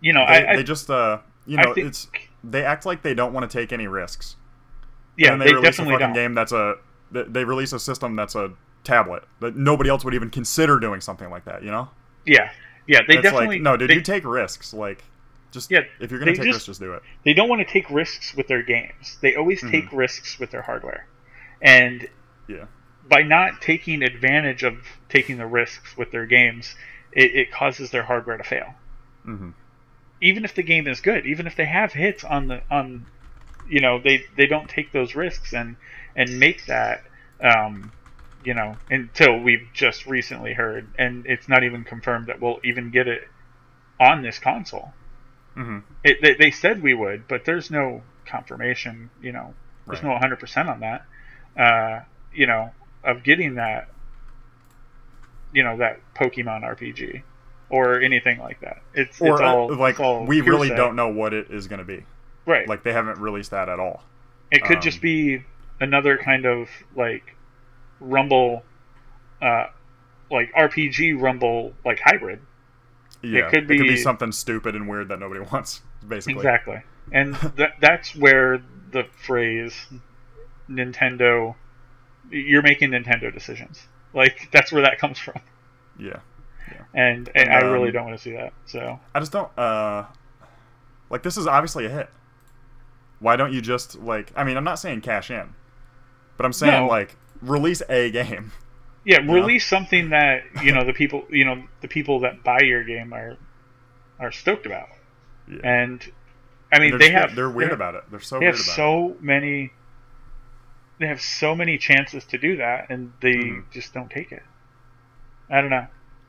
you 0.00 0.12
know 0.12 0.24
they, 0.28 0.46
I, 0.46 0.56
they 0.56 0.62
just 0.62 0.90
uh 0.90 1.18
you 1.46 1.56
know 1.56 1.74
think- 1.74 1.86
it's 1.88 2.08
they 2.44 2.64
act 2.64 2.86
like 2.86 3.02
they 3.02 3.14
don't 3.14 3.32
want 3.32 3.50
to 3.50 3.58
take 3.58 3.72
any 3.72 3.86
risks. 3.86 4.36
yeah 5.16 5.32
and 5.32 5.40
they, 5.40 5.46
they, 5.46 5.54
release 5.54 5.78
a 5.78 5.84
fucking 5.84 5.98
don't. 5.98 6.12
game 6.12 6.34
that's 6.34 6.52
a 6.52 6.74
they- 7.10 7.44
release 7.44 7.72
a 7.72 7.78
system 7.78 8.14
that's 8.16 8.34
a 8.34 8.52
tablet 8.84 9.22
that 9.40 9.56
nobody 9.56 9.88
else 9.90 10.04
would 10.04 10.14
even 10.14 10.28
consider 10.30 10.78
doing 10.78 11.00
something 11.00 11.30
like 11.30 11.44
that. 11.46 11.62
You 11.62 11.70
know, 11.70 11.88
Yeah, 12.24 12.50
yeah, 12.86 13.00
they 13.08 13.14
definitely 13.16 13.46
like 13.56 13.62
no, 13.62 13.76
dude, 13.76 13.90
they, 13.90 13.94
you 13.94 14.02
take 14.02 14.24
risks. 14.24 14.72
Like 14.74 15.02
just 15.50 15.70
Yeah, 15.70 15.80
if 16.00 16.10
you're 16.10 16.20
gonna 16.20 16.32
take 16.32 16.42
just- 16.44 16.46
risks, 16.54 16.66
just 16.66 16.80
do 16.80 16.92
it. 16.92 17.02
they 17.24 17.32
don't 17.32 17.48
want 17.48 17.66
to 17.66 17.72
take 17.72 17.88
risks 17.90 18.34
with 18.34 18.46
their 18.48 18.62
games. 18.62 19.18
They 19.22 19.34
always 19.34 19.60
Mm-hmm. 19.60 19.70
take 19.70 19.92
risks 19.92 20.38
with 20.38 20.50
their 20.50 20.62
hardware, 20.62 21.06
and 21.62 22.06
Yeah. 22.46 22.66
By 23.08 23.22
not 23.22 23.60
taking 23.62 24.02
advantage 24.02 24.62
of 24.64 24.74
taking 25.08 25.38
the 25.38 25.46
risks 25.46 25.96
with 25.96 26.10
their 26.12 26.26
games, 26.26 26.74
it, 27.12 27.34
it 27.34 27.52
causes 27.52 27.90
their 27.90 28.04
hardware 28.04 28.38
to 28.38 28.44
fail. 28.44 28.74
hmm 29.24 29.50
Even 30.20 30.44
if 30.44 30.54
the 30.54 30.62
game 30.62 30.86
is 30.86 31.00
good, 31.00 31.26
even 31.26 31.46
if 31.46 31.56
they 31.56 31.64
have 31.66 31.92
hits 31.94 32.22
on 32.24 32.48
the 32.48 32.62
on, 32.70 33.06
you 33.64 33.80
know, 33.80 33.98
they 34.00 34.24
they 34.36 34.46
don't 34.46 34.68
take 34.68 34.92
those 34.92 35.14
risks 35.14 35.52
and 35.54 35.76
and 36.14 36.38
make 36.38 36.66
that. 36.66 37.02
Um, 37.40 37.92
you 38.40 38.54
know, 38.54 38.78
until 38.90 39.40
we've 39.40 39.70
just 39.74 40.06
recently 40.06 40.54
heard, 40.54 40.94
and 40.98 41.26
it's 41.26 41.48
not 41.48 41.64
even 41.64 41.84
confirmed 41.84 42.26
that 42.28 42.40
we'll 42.40 42.60
even 42.64 42.90
get 42.90 43.08
it 43.08 43.22
on 44.00 44.22
this 44.22 44.38
console. 44.38 44.94
hmm 45.56 45.78
It, 46.04 46.18
they, 46.22 46.34
they 46.34 46.50
said 46.50 46.82
we 46.82 46.94
would, 46.94 47.26
but 47.28 47.44
there's 47.44 47.70
no 47.70 48.04
confirmation. 48.26 49.10
You 49.20 49.32
know, 49.32 49.56
there's 49.88 50.02
Right. 50.02 50.02
no 50.02 50.10
100 50.10 50.38
percent 50.38 50.68
on 50.68 50.80
that. 50.80 51.02
Uh, 51.58 52.00
you 52.32 52.46
know, 52.46 52.72
of 53.06 53.22
getting 53.22 53.54
that. 53.54 53.88
You 55.52 55.62
know 55.62 55.78
that 55.78 56.00
Pokemon 56.14 56.62
RPG, 56.62 57.22
or 57.70 58.00
anything 58.00 58.38
like 58.38 58.60
that. 58.60 58.82
It's 58.94 59.20
Or 59.20 59.34
it's 59.34 59.40
all 59.40 59.72
uh, 59.72 59.76
like 59.76 59.92
it's 59.94 60.00
all 60.00 60.26
we 60.26 60.40
really 60.42 60.68
don't 60.68 60.96
know 60.96 61.08
what 61.08 61.32
it 61.32 61.50
is 61.50 61.66
going 61.66 61.78
to 61.78 61.84
be. 61.84 62.04
Right. 62.44 62.68
Like 62.68 62.82
they 62.82 62.92
haven't 62.92 63.18
released 63.18 63.50
that 63.52 63.68
at 63.68 63.80
all. 63.80 64.02
it 64.50 64.62
could 64.64 64.76
um, 64.76 64.82
just 64.82 65.00
be 65.00 65.42
another 65.80 66.18
kind 66.18 66.44
of 66.46 66.68
like 66.94 67.34
Rumble, 68.00 68.62
uh, 69.40 69.66
like 70.30 70.52
RPG 70.52 71.18
Rumble 71.20 71.72
like 71.84 72.00
hybrid. 72.04 72.40
Yeah, 73.22 73.48
could 73.48 73.64
it 73.64 73.66
could 73.66 73.68
be 73.68 73.88
be- 73.88 73.96
something 73.96 74.32
stupid 74.32 74.76
and 74.76 74.88
weird 74.88 75.08
that 75.08 75.18
nobody 75.18 75.40
wants. 75.52 75.80
Basically, 76.06 76.34
Exactly. 76.34 76.82
And 77.12 77.34
that 77.34 77.76
that's 77.80 78.14
where 78.14 78.62
the 78.92 79.04
phrase 79.24 79.74
Nintendo 80.68 81.54
you're 82.30 82.62
making 82.62 82.90
Nintendo 82.90 83.32
decisions. 83.32 83.86
Like 84.14 84.48
that's 84.52 84.72
where 84.72 84.82
that 84.82 84.98
comes 84.98 85.18
from. 85.18 85.40
Yeah, 85.98 86.20
And 86.94 87.28
and 87.34 87.50
I 87.50 87.60
Um, 87.62 87.72
really 87.72 87.90
don't 87.92 88.04
want 88.06 88.16
to 88.16 88.22
see 88.22 88.32
that. 88.32 88.52
So 88.66 88.98
I 89.14 89.20
just 89.20 89.32
don't. 89.32 89.50
uh 89.58 90.04
Like 91.10 91.22
this 91.22 91.36
is 91.36 91.46
obviously 91.46 91.86
a 91.86 91.88
hit. 91.88 92.08
Why 93.18 93.36
don't 93.36 93.52
you 93.52 93.60
just 93.62 93.98
like? 94.00 94.32
I 94.36 94.44
mean, 94.44 94.56
I'm 94.56 94.64
not 94.64 94.78
saying 94.78 95.00
cash 95.00 95.30
in, 95.30 95.54
but 96.36 96.44
I'm 96.44 96.52
saying 96.52 96.72
No. 96.84 96.86
like 96.86 97.16
release 97.40 97.82
a 97.88 98.10
game. 98.10 98.52
yeah, 99.04 99.18
know? 99.18 99.32
release 99.34 99.66
something 99.66 100.10
that, 100.10 100.42
you 100.62 100.72
know, 100.72 100.84
the 100.84 100.92
people 100.92 101.24
you 101.30 101.44
know, 101.44 101.64
the 101.80 101.88
people 101.88 102.20
that 102.20 102.42
buy 102.44 102.60
your 102.60 102.84
game 102.84 103.12
are 103.14 103.36
are 104.20 104.32
stoked 104.32 104.66
about. 104.66 104.88
Yeah. 105.48 105.60
And 105.62 106.12
I 106.72 106.78
mean 106.78 106.90
they're, 106.90 106.98
they 106.98 107.10
have 107.10 107.34
they're 107.36 107.48
weird 107.50 107.70
they- 107.70 107.74
about 107.74 107.94
it. 107.94 108.04
They're 108.10 108.20
so 108.20 108.36
they 108.38 108.46
weird 108.46 108.56
have 108.56 108.64
about 108.66 108.72
it. 108.72 108.76
so 108.76 109.16
many 109.20 109.72
they 110.98 111.06
have 111.06 111.20
so 111.20 111.54
many 111.54 111.78
chances 111.78 112.24
to 112.26 112.38
do 112.38 112.56
that 112.56 112.90
and 112.90 113.12
they 113.20 113.34
Mhm. 113.34 113.70
just 113.72 113.92
don't 113.94 114.10
take 114.10 114.32
it. 114.32 114.42
I 115.50 115.60
don't 115.60 115.70
know. 115.70 115.86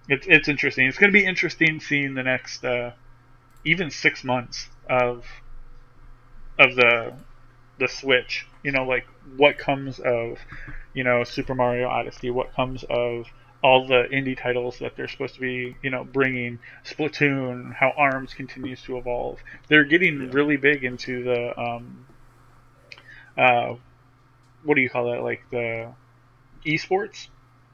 It's 0.08 0.28
it's 0.28 0.48
interesting. 0.48 0.88
It's 0.88 0.98
going 0.98 1.12
to 1.12 1.18
be 1.20 1.26
interesting 1.26 1.80
seeing 1.80 2.14
the 2.14 2.24
next 2.24 2.64
uh, 2.64 2.92
even 3.64 3.90
six 3.92 4.24
months 4.24 4.70
of 4.90 5.26
of 6.60 6.76
the 6.76 7.14
the 7.80 7.88
switch. 7.88 8.48
You 8.64 8.72
know 8.72 8.84
like 8.86 9.06
what 9.38 9.58
comes 9.58 10.00
of 10.00 10.38
you 10.94 11.04
know 11.04 11.24
super 11.24 11.56
mario 11.56 11.88
odyssey 11.88 12.30
what 12.30 12.54
comes 12.56 12.84
of 12.90 13.26
all 13.64 13.88
the 13.88 14.04
indie 14.14 14.38
titles 14.40 14.78
that 14.80 14.96
they're 14.96 15.08
supposed 15.08 15.36
to 15.36 15.42
be 15.42 15.76
you 15.82 15.90
know 15.90 16.04
bringing 16.04 16.60
splatoon 16.86 17.74
how 17.74 17.92
arms 17.98 18.34
continues 18.34 18.82
to 18.84 18.98
evolve. 18.98 19.40
They're 19.68 19.86
getting 19.86 20.20
Yeah. 20.20 20.30
really 20.32 20.58
big 20.58 20.84
into 20.84 21.24
the 21.24 21.60
um 21.60 22.06
uh 23.38 23.76
what 24.64 24.76
do 24.76 24.82
you 24.82 24.90
call 24.90 25.12
that 25.12 25.24
like 25.24 25.44
the 25.52 25.94
esports 26.66 27.28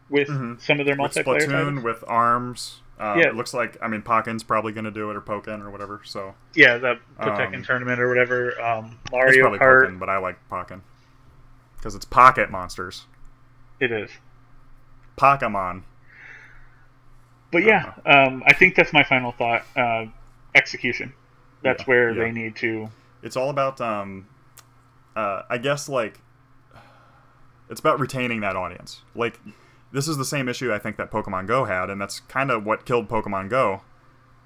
with 0.10 0.28
Mhm. 0.28 0.60
some 0.62 0.80
of 0.80 0.86
their 0.86 0.96
with 0.96 1.14
multiplayer 1.14 1.42
Splatoon, 1.48 1.52
titles. 1.76 1.84
with 1.84 2.04
Arms. 2.08 2.82
Uh, 3.00 3.16
Yeah. 3.18 3.28
It 3.30 3.36
looks 3.36 3.54
like 3.54 3.78
I 3.82 3.88
mean 3.88 4.02
Pokken's 4.04 4.44
probably 4.44 4.72
going 4.74 4.86
to 4.86 4.92
do 4.92 5.10
it 5.10 5.16
or 5.16 5.22
Pokken 5.22 5.62
or 5.64 5.70
whatever. 5.72 6.02
So 6.04 6.36
yeah 6.54 6.78
the 6.78 7.00
Potekken 7.20 7.56
Um, 7.58 7.64
tournament 7.64 8.00
or 8.00 8.08
whatever 8.08 8.60
um 8.62 9.00
it's 9.04 9.12
mario 9.12 9.42
probably 9.42 9.60
kart 9.60 9.88
Pokken, 9.88 10.00
but 10.00 10.10
I 10.10 10.18
like 10.18 10.38
Pokken 10.50 10.82
because 11.78 11.96
it's 11.96 12.06
pocket 12.06 12.52
monsters. 12.52 13.06
it 13.80 13.92
is 13.92 14.10
Pokemon. 15.18 15.84
but 17.52 17.64
yeah 17.64 17.94
um 18.06 18.44
i 18.48 18.54
think 18.54 18.76
that's 18.76 18.94
my 18.94 19.04
final 19.04 19.32
thought 19.32 19.64
uh 19.76 20.06
execution 20.56 21.14
that's 21.62 21.82
Yeah, 21.82 21.86
where 21.86 22.12
yeah. 22.12 22.24
they 22.24 22.32
need 22.32 22.56
to 22.58 22.90
It's 23.22 23.36
all 23.38 23.50
about 23.50 23.80
um, 23.82 24.28
uh, 25.16 25.44
I 25.50 25.58
guess 25.58 25.88
like 25.88 26.20
it's 27.74 27.82
about 27.82 28.00
retaining 28.00 28.40
that 28.42 28.56
audience. 28.56 29.02
Like 29.16 29.40
this 29.92 30.08
is 30.08 30.18
the 30.18 30.26
same 30.26 30.50
issue 30.50 30.74
I 30.74 30.80
think 30.80 30.98
that 30.98 31.12
Pokemon 31.12 31.48
Go 31.48 31.66
had, 31.66 31.90
and 31.90 32.00
that's 32.00 32.20
kind 32.22 32.50
of 32.50 32.66
what 32.66 32.86
killed 32.86 33.08
Pokemon 33.08 33.50
Go. 33.50 33.82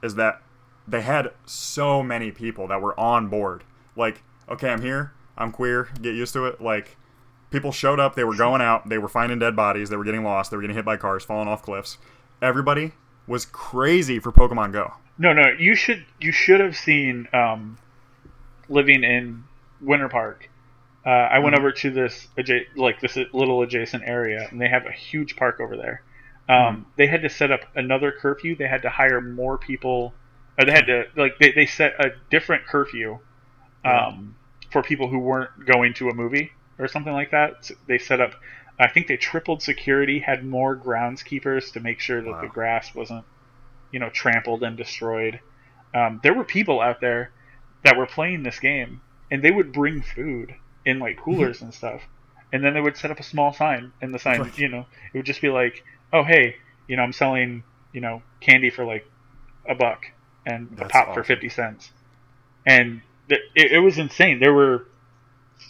is 0.04 0.16
that 0.16 0.41
they 0.88 1.02
had 1.02 1.30
so 1.45 2.04
many 2.04 2.32
people 2.32 2.68
that 2.68 2.82
were 2.82 2.98
on 2.99 3.28
board. 3.30 3.64
Like, 3.95 4.24
okay, 4.49 4.70
I'm 4.70 4.82
here. 4.82 5.14
I'm 5.38 5.52
queer. 5.52 5.90
Get 6.02 6.16
used 6.16 6.34
to 6.34 6.45
it. 6.45 6.62
Like, 6.62 6.98
people 7.49 7.72
showed 7.72 7.99
up. 7.99 8.16
They 8.16 8.24
were 8.24 8.36
going 8.36 8.62
out. 8.62 8.90
They 8.90 8.98
were 8.98 9.08
finding 9.08 9.40
dead 9.40 9.56
bodies. 9.56 9.90
They 9.90 9.98
were 9.98 10.04
getting 10.04 10.24
lost. 10.24 10.52
They 10.52 10.58
were 10.58 10.62
getting 10.62 10.76
hit 10.76 10.86
by 10.86 10.98
cars, 10.98 11.24
falling 11.24 11.48
off 11.48 11.64
cliffs. 11.64 11.98
Everybody 12.41 12.91
was 13.26 13.45
crazy 13.45 14.20
for 14.20 14.32
Pokemon 14.32 14.74
Go. 14.74 14.94
No, 15.18 15.34
no, 15.34 15.48
you 15.58 15.76
should 15.76 16.06
you 16.20 16.32
should 16.32 16.60
have 16.60 16.76
seen 16.76 17.28
um, 17.34 17.78
living 18.70 19.04
in 19.04 19.45
Winter 19.82 20.10
Park. 20.10 20.49
Uh, 21.07 21.29
I 21.31 21.39
went 21.39 21.55
Mhm. 21.55 21.59
over 21.59 21.71
to 21.71 21.89
this 21.89 22.27
adja- 22.38 22.65
like 22.75 22.99
this 22.99 23.15
little 23.31 23.61
adjacent 23.61 24.03
area, 24.05 24.45
and 24.51 24.59
they 24.59 24.67
have 24.67 24.85
a 24.85 24.91
huge 24.91 25.38
park 25.38 25.61
over 25.61 25.77
there. 25.77 26.01
Um, 26.49 26.85
They 26.97 27.07
had 27.07 27.21
to 27.21 27.29
set 27.29 27.49
up 27.49 27.61
another 27.75 28.11
curfew. 28.11 28.55
They 28.55 28.67
had 28.67 28.81
to 28.81 28.89
hire 28.89 29.21
more 29.21 29.57
people. 29.57 30.13
Or 30.59 30.65
they 30.65 30.73
had 30.73 30.85
to 30.88 31.05
like 31.15 31.38
they, 31.39 31.51
they 31.53 31.65
set 31.65 31.93
a 31.99 32.11
different 32.29 32.65
curfew 32.65 33.19
um, 33.85 34.35
for 34.71 34.81
people 34.84 35.07
who 35.07 35.19
weren't 35.19 35.65
going 35.65 35.93
to 35.93 36.09
a 36.09 36.13
movie 36.13 36.51
or 36.77 36.88
something 36.89 37.13
like 37.13 37.31
that. 37.31 37.63
So 37.63 37.75
they 37.88 37.97
set 37.99 38.19
up. 38.19 38.34
I 38.79 38.88
think 38.89 39.07
they 39.07 39.17
tripled 39.17 39.61
security, 39.63 40.19
had 40.19 40.43
more 40.43 40.75
groundskeepers 40.75 41.71
to 41.73 41.79
make 41.79 41.99
sure 42.01 42.21
that 42.21 42.29
Wow. 42.29 42.41
the 42.41 42.47
grass 42.47 42.93
wasn't, 42.93 43.25
you 43.91 43.99
know, 43.99 44.09
trampled 44.09 44.61
and 44.63 44.75
destroyed. 44.75 45.39
Um, 45.93 46.19
there 46.21 46.34
were 46.34 46.43
people 46.43 46.81
out 46.81 46.99
there 46.99 47.31
that 47.84 47.95
were 47.97 48.05
playing 48.07 48.43
this 48.43 48.59
game, 48.59 48.99
and 49.31 49.41
they 49.41 49.51
would 49.51 49.71
bring 49.71 50.01
food 50.01 50.53
in 50.88 50.99
like 50.99 51.18
coolers 51.18 51.61
and 51.61 51.73
stuff, 51.73 52.01
and 52.53 52.64
then 52.64 52.73
they 52.73 52.81
would 52.81 52.95
set 52.97 53.11
up 53.11 53.19
a 53.19 53.23
small 53.23 53.53
sign, 53.53 53.91
and 54.01 54.14
the 54.14 54.19
sign, 54.19 54.41
Right. 54.41 54.57
you 54.57 54.68
know, 54.69 54.85
it 55.14 55.18
would 55.18 55.26
just 55.26 55.41
be 55.41 55.49
like, 55.49 55.84
"Oh, 56.14 56.23
hey, 56.23 56.55
you 56.88 56.95
know, 56.95 57.03
I'm 57.03 57.14
selling, 57.14 57.64
you 57.93 58.01
know, 58.01 58.22
candy 58.39 58.69
for 58.69 58.85
like 58.85 59.05
a 59.69 59.76
buck 59.76 60.05
and 60.45 60.69
a 60.72 60.76
That's 60.76 60.91
pop 60.93 61.14
for 61.14 61.23
fifty 61.23 61.49
cents," 61.49 61.91
and 62.65 63.01
th- 63.30 63.41
it, 63.55 63.72
it 63.73 63.80
was 63.80 63.97
insane. 63.97 64.39
There 64.39 64.53
were 64.53 64.85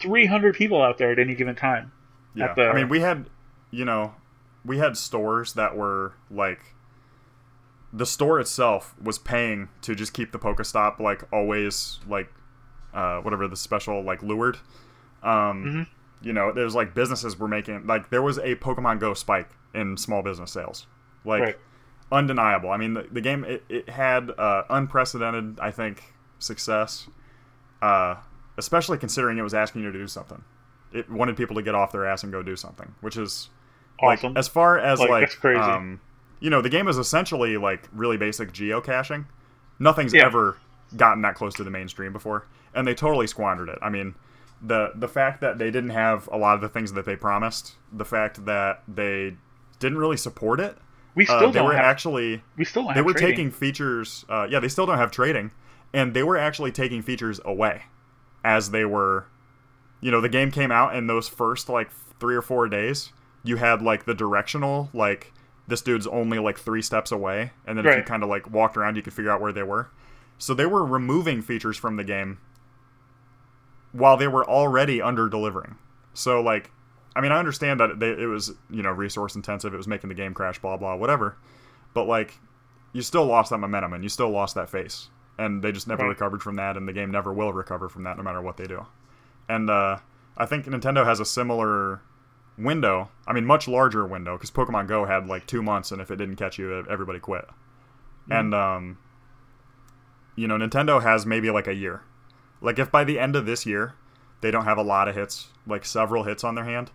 300 0.01 0.53
people 0.55 0.81
out 0.81 0.97
there 0.97 1.11
at 1.11 1.19
any 1.19 1.33
given 1.33 1.55
time. 1.55 1.91
Yeah, 2.35 2.53
the- 2.53 2.69
I 2.69 2.73
mean, 2.75 2.89
we 2.89 2.99
had, 2.99 3.29
you 3.71 3.85
know, 3.85 4.13
we 4.63 4.77
had 4.77 4.97
stores 4.97 5.53
that 5.53 5.75
were 5.75 6.13
like, 6.29 6.59
the 7.93 8.05
store 8.05 8.39
itself 8.39 8.93
was 9.01 9.17
paying 9.17 9.69
to 9.81 9.95
just 9.95 10.13
keep 10.13 10.31
the 10.33 10.37
Pokestop 10.39 10.99
like 10.99 11.23
always 11.33 11.99
like, 12.07 12.31
uh, 12.93 13.19
whatever 13.21 13.47
the 13.47 13.55
special 13.55 14.03
like 14.03 14.21
lured. 14.21 14.57
Um, 15.23 15.63
Mhm. 15.65 15.87
You 16.21 16.33
know, 16.33 16.51
there's 16.51 16.73
like 16.75 16.93
businesses 16.95 17.37
were 17.37 17.47
making 17.47 17.85
like 17.85 18.09
there 18.09 18.21
was 18.23 18.37
a 18.39 18.55
Pokemon 18.55 18.99
Go 18.99 19.13
spike 19.13 19.49
in 19.73 19.97
small 19.97 20.21
business 20.23 20.51
sales, 20.51 20.87
like 21.25 21.41
Right. 21.41 21.57
undeniable. 22.11 22.71
I 22.71 22.77
mean, 22.77 22.95
the, 22.95 23.05
the 23.11 23.21
game 23.21 23.43
it, 23.43 23.63
it 23.69 23.89
had 23.89 24.31
uh, 24.37 24.63
unprecedented, 24.69 25.59
I 25.59 25.69
think, 25.71 26.03
success, 26.39 27.07
uh, 27.81 28.15
especially 28.57 28.97
considering 28.97 29.37
it 29.37 29.43
was 29.43 29.53
asking 29.53 29.83
you 29.83 29.91
to 29.91 29.97
do 29.97 30.07
something. 30.07 30.43
It 30.91 31.09
wanted 31.09 31.37
people 31.37 31.55
to 31.57 31.61
get 31.61 31.75
off 31.75 31.91
their 31.91 32.05
ass 32.05 32.23
and 32.23 32.31
go 32.31 32.41
do 32.41 32.55
something, 32.55 32.95
which 33.01 33.17
is 33.17 33.49
Awesome. 34.01 34.33
like 34.33 34.39
as 34.39 34.47
far 34.47 34.79
as 34.79 34.99
Like, 34.99 35.09
like, 35.09 35.29
crazy. 35.39 35.59
um, 35.59 35.99
you 36.39 36.49
know, 36.49 36.61
the 36.61 36.69
game 36.69 36.87
is 36.87 36.97
essentially 36.97 37.57
like 37.57 37.87
really 37.93 38.17
basic 38.17 38.51
geocaching. 38.53 39.25
Nothing's 39.79 40.13
Yeah. 40.13 40.25
ever 40.25 40.57
gotten 40.95 41.21
that 41.23 41.35
close 41.35 41.53
to 41.55 41.63
the 41.63 41.69
mainstream 41.71 42.13
before, 42.13 42.45
and 42.73 42.87
they 42.87 42.95
totally 42.95 43.27
squandered 43.27 43.69
it. 43.69 43.77
I 43.81 43.89
mean, 43.89 44.15
the 44.61 44.91
the 44.95 45.07
fact 45.07 45.41
that 45.41 45.57
they 45.57 45.71
didn't 45.71 45.91
have 45.91 46.27
a 46.31 46.37
lot 46.37 46.55
of 46.55 46.61
the 46.61 46.69
things 46.69 46.93
that 46.93 47.05
they 47.05 47.15
promised, 47.15 47.75
the 47.91 48.05
fact 48.05 48.45
that 48.45 48.83
they 48.87 49.35
didn't 49.79 49.97
really 49.97 50.17
support 50.17 50.59
it. 50.59 50.77
we 51.15 51.23
Uh, 51.27 51.37
still 51.37 51.51
they 51.51 51.59
don't 51.59 51.67
were 51.67 51.75
have. 51.75 51.85
actually 51.85 52.43
we 52.57 52.65
still 52.65 52.91
they 52.93 53.01
were 53.01 53.13
trading. 53.13 53.29
taking 53.29 53.51
features. 53.51 54.25
Uh, 54.29 54.47
yeah, 54.49 54.59
they 54.59 54.67
still 54.67 54.85
don't 54.85 54.97
have 54.97 55.11
trading, 55.11 55.51
and 55.93 56.13
they 56.13 56.23
were 56.23 56.37
actually 56.37 56.71
taking 56.71 57.01
features 57.01 57.39
away 57.45 57.83
as 58.43 58.71
they 58.71 58.85
were. 58.85 59.25
You 60.01 60.11
know, 60.11 60.21
the 60.21 60.29
game 60.29 60.51
came 60.51 60.71
out, 60.71 60.95
and 60.95 61.09
those 61.09 61.27
first 61.27 61.69
like 61.69 61.89
three 62.19 62.35
or 62.35 62.41
four 62.41 62.67
days, 62.67 63.11
you 63.43 63.57
had 63.57 63.81
like 63.81 64.05
the 64.05 64.13
directional, 64.13 64.89
like 64.93 65.33
this 65.67 65.81
dude's 65.81 66.07
only 66.07 66.39
like 66.39 66.57
three 66.57 66.81
steps 66.81 67.11
away, 67.11 67.51
and 67.65 67.77
then 67.77 67.85
if 67.85 67.95
you 67.97 68.03
kind 68.03 68.23
of 68.23 68.29
like 68.29 68.49
walked 68.51 68.77
around, 68.77 68.95
you 68.95 69.01
could 69.01 69.13
figure 69.13 69.31
out 69.31 69.41
where 69.41 69.51
they 69.53 69.63
were. 69.63 69.89
So 70.39 70.53
they 70.53 70.65
were 70.67 70.85
removing 70.85 71.41
features 71.41 71.77
from 71.77 71.95
the 71.97 72.03
game 72.03 72.37
while 73.97 74.17
they 74.17 74.27
were 74.27 74.47
already 74.47 75.01
under 75.01 75.27
delivering. 75.29 75.75
So 76.13 76.41
like, 76.41 76.71
I 77.15 77.21
mean, 77.21 77.31
I 77.31 77.39
understand 77.39 77.79
that 77.79 77.99
they, 77.99 78.11
it 78.11 78.27
was 78.27 78.53
you 78.69 78.83
know 78.83 78.91
resource 78.91 79.35
intensive, 79.35 79.73
it 79.73 79.77
was 79.77 79.87
making 79.87 80.09
the 80.09 80.15
game 80.15 80.33
crash, 80.33 80.59
blah 80.59 80.77
blah, 80.77 80.95
whatever. 80.95 81.35
But 81.93 82.05
like, 82.05 82.39
you 82.93 83.01
still 83.01 83.25
lost 83.25 83.49
that 83.49 83.57
momentum 83.57 83.93
and 83.93 84.03
you 84.03 84.09
still 84.09 84.29
lost 84.29 84.55
that 84.55 84.69
face, 84.69 85.09
and 85.37 85.63
they 85.63 85.71
just 85.71 85.87
never 85.87 86.03
Right. 86.03 86.09
recovered 86.09 86.43
from 86.43 86.55
that, 86.55 86.77
and 86.77 86.87
the 86.87 86.93
game 86.93 87.11
never 87.11 87.33
will 87.33 87.53
recover 87.53 87.89
from 87.89 88.03
that, 88.03 88.17
no 88.17 88.23
matter 88.23 88.41
what 88.41 88.57
they 88.57 88.67
do. 88.67 88.85
And 89.49 89.69
uh, 89.69 89.97
I 90.37 90.45
think 90.45 90.65
Nintendo 90.65 91.05
has 91.05 91.19
a 91.19 91.25
similar 91.25 92.01
window. 92.57 93.09
I 93.25 93.33
mean, 93.33 93.45
much 93.45 93.67
larger 93.67 94.05
window 94.05 94.35
because 94.35 94.51
Pokemon 94.51 94.87
Go 94.87 95.05
had 95.05 95.27
like 95.27 95.47
two 95.47 95.63
months, 95.63 95.91
and 95.91 96.01
if 96.01 96.11
it 96.11 96.17
didn't 96.17 96.35
catch 96.35 96.59
you, 96.59 96.85
everybody 96.89 97.19
quit. 97.19 97.45
And 98.29 98.53
um, 98.53 98.97
you 100.35 100.47
know, 100.47 100.57
Nintendo 100.57 101.01
has 101.01 101.25
maybe 101.25 101.49
like 101.49 101.67
a 101.67 101.73
year. 101.73 102.01
Like 102.61 102.79
if 102.79 102.91
by 102.91 103.03
the 103.03 103.19
end 103.19 103.35
of 103.35 103.45
this 103.45 103.65
year 103.65 103.93
they 104.41 104.51
don't 104.51 104.65
have 104.65 104.77
a 104.77 104.83
lot 104.83 105.07
of 105.07 105.15
hits, 105.15 105.47
like 105.65 105.85
several 105.85 106.23
hits 106.23 106.43
on 106.43 106.55
their 106.55 106.65
hand, 106.65 106.91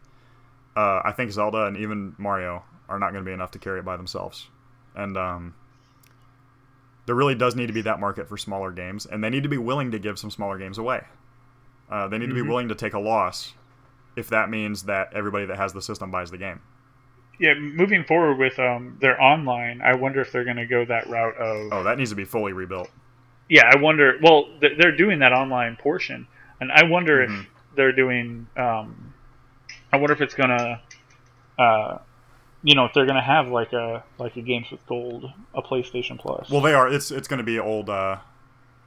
uh, 0.77 1.03
I 1.05 1.13
think 1.13 1.31
Zelda 1.33 1.67
and 1.67 1.77
even 1.77 2.15
Mario 2.19 2.65
are 2.89 2.99
not 2.99 3.13
going 3.13 3.25
to 3.25 3.29
be 3.29 3.33
enough 3.35 3.51
to 3.53 3.59
carry 3.59 3.79
it 3.81 3.85
by 3.85 3.97
themselves. 3.97 4.49
And 4.95 5.17
um, 5.17 5.55
there 7.07 7.15
really 7.15 7.35
does 7.35 7.57
need 7.57 7.67
to 7.67 7.73
be 7.73 7.83
that 7.83 8.01
market 8.01 8.29
for 8.29 8.37
smaller 8.37 8.71
games, 8.71 9.07
and 9.07 9.23
they 9.23 9.31
need 9.31 9.43
to 9.43 9.49
be 9.49 9.59
willing 9.59 9.91
to 9.93 9.99
give 9.99 10.19
some 10.19 10.31
smaller 10.31 10.59
games 10.59 10.79
away. 10.79 11.05
Uh, 11.91 12.09
they 12.09 12.19
need 12.19 12.29
to 12.29 12.35
be 12.35 12.41
Mhm. 12.43 12.49
willing 12.49 12.69
to 12.69 12.75
take 12.75 12.95
a 12.95 12.99
loss 12.99 13.55
if 14.17 14.29
that 14.29 14.51
means 14.51 14.85
that 14.85 15.13
everybody 15.15 15.47
that 15.47 15.57
has 15.57 15.73
the 15.73 15.83
system 15.83 16.11
buys 16.11 16.31
the 16.31 16.39
game. 16.39 16.61
yeah, 17.39 17.55
moving 17.55 18.05
forward 18.05 18.39
with 18.39 18.57
um, 18.61 18.97
their 19.01 19.21
online, 19.21 19.81
I 19.83 19.97
wonder 19.97 20.21
if 20.21 20.31
they're 20.31 20.45
going 20.45 20.59
to 20.59 20.67
go 20.67 20.85
that 20.85 21.09
route 21.09 21.35
of. 21.39 21.73
Oh, 21.73 21.83
that 21.83 21.99
needs 21.99 22.11
to 22.11 22.17
be 22.17 22.25
fully 22.25 22.53
rebuilt. 22.53 22.89
Yeah, 23.53 23.71
I 23.71 23.77
wonder. 23.77 24.15
Well, 24.23 24.49
th- 24.63 24.79
they're 24.79 24.97
doing 24.97 25.19
that 25.19 25.33
online 25.35 25.77
portion, 25.77 26.27
and 26.59 26.73
I 26.73 26.85
wonder 26.85 27.27
Mhm. 27.27 27.41
if 27.43 27.47
they're 27.77 27.93
doing. 27.93 28.47
Um, 28.57 29.13
I 29.93 29.99
wonder 29.99 30.15
if 30.15 30.23
it's 30.23 30.33
gonna, 30.35 30.81
uh, 31.59 31.99
you 32.63 32.75
know, 32.75 32.87
if 32.87 32.95
they're 32.95 33.05
gonna 33.05 33.21
have 33.21 33.49
like 33.49 33.75
a 33.75 34.05
like 34.17 34.37
a 34.39 34.41
games 34.41 34.71
with 34.71 34.87
gold, 34.87 35.31
a 35.55 35.61
PlayStation 35.61 36.19
Plus. 36.19 36.49
Well, 36.49 36.63
they 36.63 36.73
are. 36.73 36.89
It's 36.89 37.11
it's 37.11 37.29
going 37.29 37.39
to 37.39 37.45
be 37.45 37.59
old, 37.59 37.91
uh, 37.91 38.17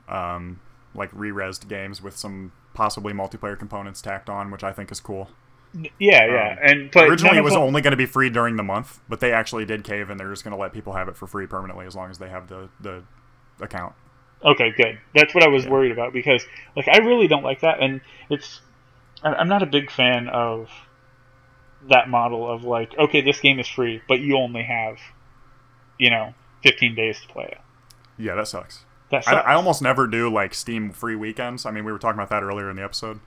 um, 0.10 0.60
like 0.96 1.12
re-resed 1.14 1.68
games 1.68 2.02
with 2.02 2.18
some 2.18 2.52
possibly 2.74 3.14
multiplayer 3.14 3.60
components 3.60 4.02
tacked 4.02 4.32
on, 4.32 4.50
which 4.50 4.64
I 4.64 4.72
think 4.72 4.92
is 4.92 5.00
cool. 5.00 5.30
yeah, 6.00 6.26
yeah, 6.26 6.52
um, 6.54 6.58
and 6.64 6.92
but 6.92 7.08
Originally, 7.08 7.38
it 7.38 7.44
was 7.44 7.56
only 7.56 7.84
going 7.84 7.92
to 7.92 7.98
be 7.98 8.08
free 8.08 8.32
during 8.32 8.56
the 8.56 8.64
month, 8.64 9.00
but 9.08 9.20
they 9.20 9.32
actually 9.32 9.66
did 9.66 9.84
cave, 9.84 10.10
and 10.10 10.20
they're 10.20 10.32
just 10.32 10.44
going 10.44 10.56
to 10.56 10.60
let 10.60 10.74
people 10.74 10.94
have 10.94 11.08
it 11.08 11.16
for 11.16 11.28
free 11.28 11.46
permanently 11.46 11.86
as 11.86 11.96
long 11.96 12.10
as 12.10 12.18
they 12.18 12.30
have 12.30 12.48
the 12.48 12.70
the 12.80 13.04
account. 13.62 13.94
Okay, 14.46 14.72
good. 14.78 15.00
That's 15.16 15.34
what 15.34 15.44
I 15.44 15.48
was 15.48 15.66
Yeah. 15.66 15.72
worried 15.72 15.92
about 15.92 16.14
because, 16.14 16.46
like, 16.76 16.88
I 16.88 16.98
really 17.00 17.28
don't 17.28 17.44
like 17.44 17.62
that, 17.62 17.80
and 17.82 18.02
it's. 18.30 18.62
I- 19.24 19.34
I'm 19.34 19.48
not 19.48 19.64
a 19.64 19.66
big 19.66 19.90
fan 19.90 20.28
of 20.30 20.70
that 21.90 22.10
model 22.10 22.50
of 22.50 22.64
like, 22.64 22.96
okay, 22.98 23.22
this 23.22 23.40
game 23.40 23.60
is 23.60 23.68
free, 23.68 24.02
but 24.08 24.20
you 24.20 24.38
only 24.38 24.64
have, 24.64 24.98
you 26.00 26.10
know, 26.10 26.34
15 26.64 26.96
days 26.96 27.20
to 27.22 27.28
play 27.28 27.46
it. 27.46 27.58
Yeah, 28.18 28.36
that 28.36 28.48
sucks. 28.48 28.86
That 29.12 29.24
I, 29.28 29.32
sucks. 29.32 29.48
I 29.48 29.54
almost 29.54 29.82
never 29.82 30.08
do 30.08 30.30
like 30.32 30.54
Steam 30.54 30.92
free 30.92 31.16
weekends. 31.16 31.66
I 31.66 31.72
mean, 31.72 31.86
we 31.86 31.92
were 31.92 32.00
talking 32.00 32.18
about 32.20 32.30
that 32.30 32.44
earlier 32.44 32.70
in 32.70 32.76
the 32.76 32.84
episode. 32.84 33.20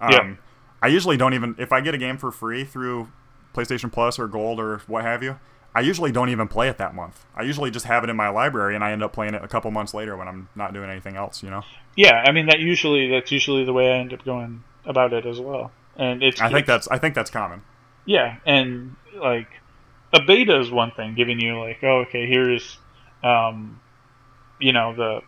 Um, 0.00 0.10
Yeah. 0.12 0.34
I 0.82 0.88
usually 0.88 1.16
don't 1.16 1.32
even 1.34 1.54
if 1.58 1.72
I 1.72 1.80
get 1.80 1.94
a 1.94 1.98
game 1.98 2.18
for 2.18 2.30
free 2.30 2.64
through 2.64 3.08
PlayStation 3.54 3.90
Plus 3.92 4.18
or 4.18 4.26
Gold 4.28 4.58
or 4.60 4.78
what 4.86 5.04
have 5.04 5.22
you. 5.22 5.38
I 5.74 5.80
usually 5.80 6.12
don't 6.12 6.28
even 6.28 6.48
play 6.48 6.68
it 6.68 6.78
that 6.78 6.94
month. 6.94 7.24
I 7.34 7.42
usually 7.42 7.70
just 7.70 7.86
have 7.86 8.04
it 8.04 8.10
in 8.10 8.16
my 8.16 8.28
library, 8.28 8.74
and 8.74 8.84
I 8.84 8.92
end 8.92 9.02
up 9.02 9.12
playing 9.12 9.34
it 9.34 9.42
a 9.42 9.48
couple 9.48 9.70
months 9.70 9.94
later 9.94 10.16
when 10.16 10.28
I'm 10.28 10.48
not 10.54 10.74
doing 10.74 10.90
anything 10.90 11.16
else. 11.16 11.42
You 11.42 11.50
know, 11.50 11.62
yeah, 11.96 12.24
I 12.26 12.32
mean 12.32 12.46
that 12.46 12.60
usually 12.60 13.10
that's 13.10 13.32
usually 13.32 13.64
the 13.64 13.72
way 13.72 13.90
I 13.92 13.96
end 13.98 14.12
up 14.12 14.24
going 14.24 14.64
about 14.84 15.12
it 15.12 15.24
as 15.26 15.40
well. 15.40 15.72
And 15.96 16.22
it's 16.22 16.40
I 16.40 16.50
think 16.50 16.66
that's 16.66 16.88
I 16.88 16.98
think 16.98 17.14
that's 17.14 17.30
common. 17.30 17.62
yeah, 18.04 18.36
and 18.44 18.96
like 19.14 19.48
a 20.12 20.20
beta 20.22 20.58
is 20.58 20.70
one 20.70 20.90
thing, 20.90 21.14
giving 21.14 21.40
you 21.40 21.58
like, 21.58 21.78
oh, 21.82 22.00
okay, 22.06 22.26
here's, 22.26 22.76
um, 23.22 23.80
you 24.60 24.72
know, 24.72 24.94
the 24.94 25.20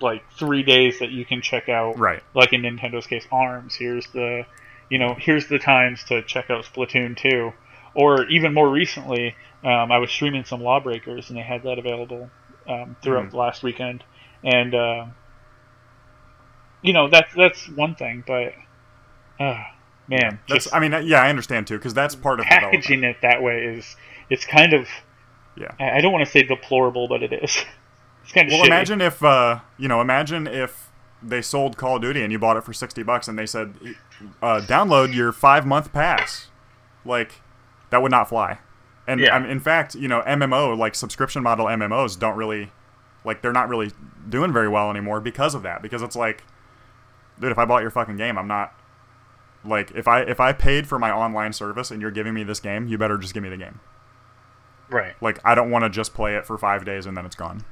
like 0.00 0.22
three 0.32 0.62
days 0.62 1.00
that 1.00 1.10
you 1.10 1.24
can 1.24 1.42
check 1.42 1.68
out 1.68 1.98
Right. 1.98 2.22
like 2.34 2.52
in 2.52 2.62
Nintendo's 2.62 3.06
case, 3.08 3.26
ARMS. 3.32 3.74
Here's 3.74 4.06
the, 4.08 4.46
you 4.88 4.98
know, 4.98 5.16
here's 5.18 5.48
the 5.48 5.58
times 5.58 6.04
to 6.04 6.22
check 6.22 6.50
out 6.50 6.64
Splatoon 6.64 7.16
2. 7.16 7.52
Or 7.98 8.24
even 8.28 8.54
more 8.54 8.68
recently, 8.70 9.34
um, 9.64 9.90
I 9.90 9.98
was 9.98 10.08
streaming 10.10 10.44
some 10.44 10.60
Lawbreakers, 10.62 11.30
and 11.30 11.36
they 11.36 11.42
had 11.42 11.64
that 11.64 11.80
available 11.80 12.30
um, 12.68 12.94
throughout 13.02 13.30
Mhm. 13.30 13.34
last 13.34 13.62
weekend. 13.64 14.04
And 14.44 14.72
uh, 14.74 15.06
you 16.82 16.92
know, 16.92 17.08
that's 17.08 17.34
that's 17.34 17.68
one 17.70 17.94
thing, 17.96 18.22
but 18.26 18.54
uh, 19.40 19.64
man, 20.08 20.38
That's 20.48 20.64
just 20.64 20.74
I 20.74 20.78
mean 20.78 20.92
yeah 21.06 21.22
I 21.22 21.28
understand 21.28 21.66
too 21.66 21.76
because 21.76 21.92
that's 21.94 22.14
part 22.14 22.38
of 22.40 22.46
packaging 22.46 23.02
it 23.04 23.16
that 23.22 23.42
way 23.42 23.64
is 23.64 23.96
it's 24.30 24.44
kind 24.44 24.72
of 24.74 24.86
Yeah. 25.56 25.72
I 25.80 25.98
I 25.98 26.00
don't 26.00 26.12
want 26.12 26.24
to 26.24 26.30
say 26.30 26.42
deplorable, 26.44 27.08
but 27.08 27.22
it 27.22 27.32
is. 27.32 27.64
It's 28.22 28.32
kind 28.34 28.46
of 28.46 28.52
Well, 28.52 28.62
shitty. 28.62 28.66
imagine 28.66 29.00
if 29.00 29.24
uh, 29.24 29.60
you 29.78 29.88
know, 29.88 30.00
imagine 30.02 30.46
if 30.46 30.90
they 31.22 31.40
sold 31.42 31.76
Call 31.78 31.96
of 31.96 32.02
Duty 32.02 32.22
and 32.22 32.30
you 32.30 32.38
bought 32.38 32.58
it 32.58 32.62
for 32.64 32.74
sixty 32.74 33.02
bucks, 33.02 33.26
and 33.26 33.38
they 33.38 33.46
said, 33.46 33.74
uh, 34.42 34.60
"Download 34.66 35.14
your 35.14 35.32
five 35.32 35.64
month 35.66 35.92
pass." 35.94 36.48
Like, 37.06 37.40
that 37.90 38.02
would 38.02 38.10
not 38.10 38.28
fly. 38.28 38.58
And 39.06 39.20
Yeah. 39.20 39.34
um, 39.36 39.44
in 39.46 39.60
fact, 39.60 39.94
you 39.94 40.08
know, 40.08 40.22
MMO 40.26 40.76
like 40.76 40.94
subscription 40.94 41.42
model 41.42 41.66
MMOs 41.66 42.18
don't 42.18 42.36
really, 42.36 42.72
like, 43.24 43.40
they're 43.42 43.52
not 43.52 43.68
really 43.68 43.92
doing 44.28 44.52
very 44.52 44.68
well 44.68 44.90
anymore 44.90 45.20
because 45.20 45.54
of 45.54 45.62
that. 45.62 45.80
Because 45.82 46.02
it's 46.02 46.16
like, 46.16 46.44
dude, 47.40 47.50
if 47.52 47.58
I 47.58 47.64
bought 47.64 47.82
your 47.82 47.90
fucking 47.90 48.16
game, 48.16 48.36
I'm 48.38 48.48
not. 48.48 48.74
Like, 49.64 49.90
if 49.92 50.06
I 50.06 50.20
if 50.20 50.38
I 50.40 50.52
paid 50.52 50.86
for 50.86 50.98
my 50.98 51.10
online 51.10 51.52
service 51.52 51.90
and 51.90 52.00
you're 52.00 52.10
giving 52.12 52.32
me 52.34 52.44
this 52.44 52.60
game, 52.60 52.86
you 52.86 52.96
better 52.98 53.18
just 53.18 53.34
give 53.34 53.42
me 53.42 53.48
the 53.48 53.56
game. 53.56 53.80
right. 54.90 55.14
Like 55.20 55.38
I 55.44 55.54
don't 55.54 55.70
want 55.70 55.84
to 55.84 55.90
just 55.90 56.14
play 56.14 56.36
it 56.36 56.46
for 56.46 56.56
five 56.56 56.84
days 56.84 57.06
and 57.06 57.16
then 57.16 57.26
it's 57.26 57.34
gone. 57.36 57.64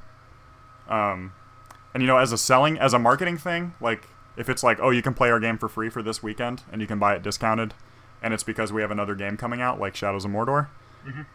Um, 0.89 1.33
and 1.93 2.03
you 2.03 2.07
know, 2.07 2.17
as 2.17 2.31
a 2.31 2.37
selling, 2.37 2.77
as 2.77 2.93
a 2.93 2.99
marketing 2.99 3.37
thing, 3.37 3.73
like 3.81 4.07
if 4.35 4.49
it's 4.49 4.63
like, 4.63 4.79
oh, 4.81 4.89
you 4.89 5.01
can 5.01 5.13
play 5.13 5.29
our 5.31 5.39
game 5.39 5.57
for 5.57 5.67
free 5.69 5.89
for 5.89 6.03
this 6.03 6.21
weekend 6.21 6.63
and 6.71 6.81
you 6.81 6.87
can 6.87 6.99
buy 6.99 7.15
it 7.15 7.23
discounted, 7.23 7.73
and 8.21 8.33
it's 8.33 8.43
because 8.43 8.71
we 8.73 8.81
have 8.81 8.91
another 8.91 9.15
game 9.15 9.37
coming 9.37 9.61
out 9.61 9.79
like 9.79 9.95
Shadows 9.95 10.25
of 10.25 10.31
Mordor, 10.31 10.67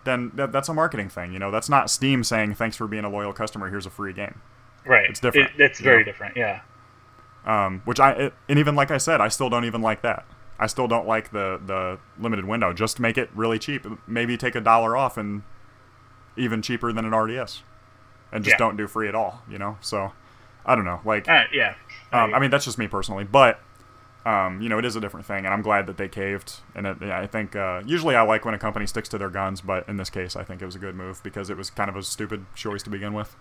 then 0.05 0.33
that, 0.35 0.53
that's 0.53 0.69
a 0.69 0.75
marketing 0.75 1.09
thing. 1.09 1.33
You 1.33 1.39
know, 1.39 1.51
that's 1.51 1.69
not 1.69 1.89
Steam 1.91 2.23
saying 2.25 2.55
thanks 2.55 2.77
for 2.77 2.87
being 2.87 3.05
a 3.05 3.09
loyal 3.09 3.33
customer. 3.33 3.71
Here's 3.71 3.87
a 3.87 3.91
free 3.91 4.13
game. 4.13 4.41
Right. 4.85 5.09
It's 5.09 5.21
different, 5.21 5.51
It, 5.55 5.61
it's 5.61 5.81
very 5.81 5.99
know? 5.99 6.05
different. 6.05 6.37
Yeah. 6.37 6.61
Um, 7.45 7.83
which 7.85 7.99
I 7.99 8.13
it, 8.13 8.35
and 8.49 8.59
even 8.59 8.75
like 8.77 8.91
I 8.91 8.99
said, 8.99 9.21
I 9.21 9.29
still 9.29 9.51
don't 9.51 9.65
even 9.65 9.83
like 9.83 10.03
that. 10.03 10.25
I 10.61 10.67
still 10.69 10.87
don't 10.87 11.09
like 11.09 11.33
the 11.33 11.61
the 11.65 11.99
limited 12.21 12.45
window. 12.45 12.73
Just 12.73 13.01
make 13.01 13.19
it 13.19 13.31
really 13.35 13.59
cheap. 13.59 13.85
Maybe 14.07 14.37
take 14.37 14.55
a 14.55 14.61
dollar 14.61 14.97
off 14.97 15.17
and 15.17 15.43
even 16.37 16.63
cheaper 16.63 16.93
than 16.93 17.05
an 17.05 17.13
RDS, 17.13 17.63
and 18.31 18.45
just 18.45 18.55
Yeah. 18.55 18.59
don't 18.59 18.77
do 18.77 18.87
free 18.87 19.09
at 19.09 19.15
all. 19.17 19.43
You 19.51 19.59
know. 19.59 19.77
So 19.81 20.13
I 20.65 20.77
don't 20.77 20.85
know. 20.85 21.01
Like 21.05 21.29
Uh, 21.29 21.45
yeah. 21.53 21.75
um, 22.13 22.33
I 22.33 22.39
mean, 22.39 22.51
that's 22.51 22.65
just 22.65 22.79
me 22.79 22.87
personally, 22.87 23.25
but 23.25 23.59
um, 24.25 24.61
you 24.63 24.69
know, 24.69 24.79
it 24.79 24.85
is 24.85 24.95
a 24.97 25.01
different 25.01 25.27
thing, 25.27 25.45
and 25.45 25.49
I'm 25.49 25.63
glad 25.63 25.87
that 25.87 25.97
they 25.97 26.09
caved. 26.09 26.61
And 26.75 26.87
it, 26.87 26.97
yeah, 27.01 27.19
I 27.19 27.27
think 27.27 27.57
uh, 27.57 27.83
usually 27.85 28.15
I 28.15 28.23
like 28.23 28.45
when 28.45 28.55
a 28.55 28.59
company 28.59 28.87
sticks 28.87 29.09
to 29.11 29.19
their 29.19 29.31
guns, 29.31 29.61
but 29.61 29.89
in 29.89 29.97
this 29.97 30.11
case, 30.11 30.37
I 30.37 30.45
think 30.45 30.63
it 30.63 30.67
was 30.67 30.77
a 30.77 30.79
good 30.79 30.95
move 30.95 31.23
because 31.23 31.51
it 31.51 31.57
was 31.57 31.71
kind 31.71 31.91
of 31.91 31.97
a 31.97 32.03
stupid 32.03 32.47
choice 32.55 32.83
to 32.85 32.91
begin 32.91 33.15
with. 33.15 33.35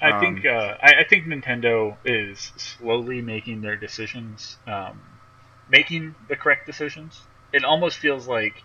I 0.00 0.18
think 0.18 0.44
uh, 0.44 0.76
I, 0.82 0.94
I 1.00 1.04
think 1.04 1.26
Nintendo 1.26 1.96
is 2.04 2.50
slowly 2.56 3.22
making 3.22 3.60
their 3.60 3.76
decisions, 3.76 4.56
um, 4.66 5.00
making 5.68 6.16
the 6.28 6.34
correct 6.34 6.66
decisions. 6.66 7.20
It 7.52 7.64
almost 7.64 7.98
feels 7.98 8.26
like 8.26 8.64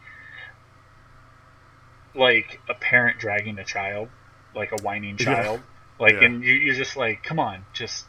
like 2.16 2.60
a 2.68 2.74
parent 2.74 3.20
dragging 3.20 3.60
a 3.60 3.64
child, 3.64 4.10
like 4.56 4.72
a 4.72 4.82
whining 4.82 5.18
Yeah. 5.20 5.26
child. 5.26 5.62
Like, 6.00 6.16
Yeah. 6.16 6.26
and 6.26 6.44
you, 6.44 6.54
you're 6.54 6.76
just 6.76 6.98
like, 6.98 7.24
come 7.24 7.40
on, 7.40 7.66
just 7.74 8.06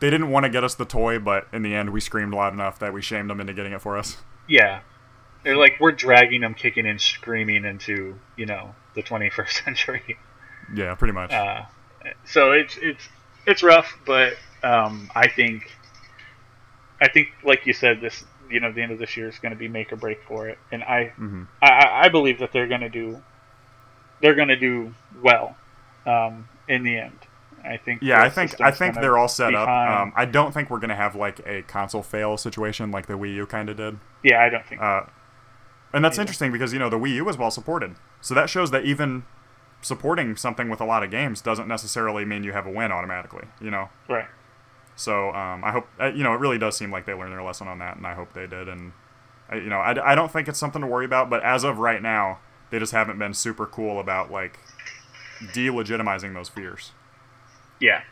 They 0.00 0.10
didn't 0.10 0.30
want 0.30 0.44
to 0.44 0.50
get 0.50 0.64
us 0.64 0.74
the 0.74 0.84
toy, 0.84 1.18
but 1.18 1.46
in 1.52 1.62
the 1.62 1.74
end, 1.74 1.90
we 1.90 2.00
screamed 2.00 2.32
loud 2.34 2.52
enough 2.52 2.78
that 2.78 2.92
we 2.92 3.02
shamed 3.02 3.30
them 3.30 3.40
into 3.40 3.52
getting 3.52 3.72
it 3.72 3.80
for 3.80 3.96
us. 3.96 4.16
yeah. 4.48 4.80
They're 5.42 5.56
like 5.56 5.78
we're 5.80 5.92
dragging 5.92 6.42
them, 6.42 6.52
kicking 6.52 6.86
and 6.86 7.00
screaming 7.00 7.64
into 7.64 8.18
you 8.36 8.44
know 8.44 8.74
the 8.94 9.02
21st 9.02 9.48
century. 9.64 10.18
Yeah, 10.74 10.94
pretty 10.94 11.14
much. 11.14 11.32
Uh, 11.32 11.62
so 12.26 12.52
it's 12.52 12.76
it's 12.82 13.08
it's 13.46 13.62
rough, 13.62 13.96
but 14.04 14.34
um, 14.62 15.10
I 15.14 15.28
think 15.28 15.70
I 17.00 17.08
think 17.08 17.28
like 17.42 17.66
you 17.66 17.72
said, 17.72 18.02
this 18.02 18.22
you 18.50 18.60
know 18.60 18.70
the 18.70 18.82
end 18.82 18.92
of 18.92 18.98
this 18.98 19.16
year 19.16 19.28
is 19.28 19.38
going 19.38 19.52
to 19.52 19.58
be 19.58 19.66
make 19.66 19.92
or 19.92 19.96
break 19.96 20.22
for 20.24 20.48
it, 20.48 20.58
and 20.70 20.82
I 20.82 21.12
hmm 21.16 21.44
I, 21.62 21.70
I 21.70 22.04
I 22.04 22.08
believe 22.10 22.40
that 22.40 22.52
they're 22.52 22.68
going 22.68 22.82
to 22.82 22.90
do 22.90 23.22
they're 24.20 24.34
going 24.34 24.48
to 24.48 24.56
do 24.56 24.94
well 25.22 25.56
um, 26.06 26.48
in 26.68 26.82
the 26.82 26.98
end. 26.98 27.18
I 27.64 27.76
think 27.76 28.00
Yeah, 28.02 28.22
I 28.22 28.28
think 28.30 28.60
I 28.60 28.70
think 28.70 28.94
they're 28.96 29.18
all 29.18 29.28
set 29.28 29.54
up. 29.54 29.68
Um, 29.68 30.12
I 30.16 30.24
don't 30.24 30.52
think 30.52 30.70
we're 30.70 30.78
gonna 30.80 30.96
have 30.96 31.14
like 31.14 31.40
a 31.46 31.62
console 31.62 32.02
fail 32.02 32.36
situation 32.36 32.90
like 32.90 33.06
the 33.06 33.14
Wii 33.14 33.34
U 33.36 33.46
kind 33.46 33.68
of 33.68 33.76
did. 33.76 33.98
yeah, 34.22 34.42
I 34.42 34.48
don't 34.48 34.66
think. 34.66 34.80
Uh, 34.80 35.02
and 35.92 36.04
that's 36.04 36.16
Yeah. 36.16 36.22
interesting 36.22 36.52
because 36.52 36.72
you 36.72 36.78
know 36.78 36.88
the 36.88 36.98
Wii 36.98 37.14
U 37.16 37.24
was 37.24 37.36
well 37.36 37.50
supported, 37.50 37.94
so 38.20 38.34
that 38.34 38.48
shows 38.50 38.70
that 38.70 38.84
even 38.84 39.24
supporting 39.82 40.36
something 40.36 40.68
with 40.68 40.80
a 40.80 40.84
lot 40.84 41.02
of 41.02 41.10
games 41.10 41.40
doesn't 41.40 41.66
necessarily 41.66 42.24
mean 42.24 42.44
you 42.44 42.52
have 42.52 42.66
a 42.66 42.70
win 42.70 42.92
automatically. 42.92 43.46
You 43.60 43.70
know, 43.70 43.88
right. 44.08 44.26
so 44.94 45.30
um, 45.34 45.64
I 45.64 45.72
hope 45.72 45.88
uh, 46.00 46.06
you 46.06 46.22
know 46.22 46.32
it 46.34 46.40
really 46.40 46.58
does 46.58 46.76
seem 46.76 46.90
like 46.90 47.06
they 47.06 47.14
learned 47.14 47.32
their 47.32 47.42
lesson 47.42 47.66
on 47.68 47.78
that, 47.80 47.96
and 47.96 48.06
I 48.06 48.14
hope 48.14 48.32
they 48.34 48.46
did. 48.46 48.68
And 48.68 48.92
uh, 49.52 49.56
you 49.56 49.68
know, 49.68 49.78
I, 49.78 50.12
I 50.12 50.14
don't 50.14 50.30
think 50.30 50.48
it's 50.48 50.58
something 50.58 50.80
to 50.82 50.86
worry 50.86 51.04
about, 51.04 51.28
but 51.30 51.42
as 51.42 51.64
of 51.64 51.78
right 51.78 52.00
now, 52.02 52.38
they 52.70 52.78
just 52.78 52.92
haven't 52.92 53.18
been 53.18 53.34
super 53.34 53.66
cool 53.66 53.98
about 53.98 54.30
like 54.30 54.58
delegitimizing 55.54 56.34
those 56.34 56.48
fears. 56.48 56.92
Yeah. 57.80 58.02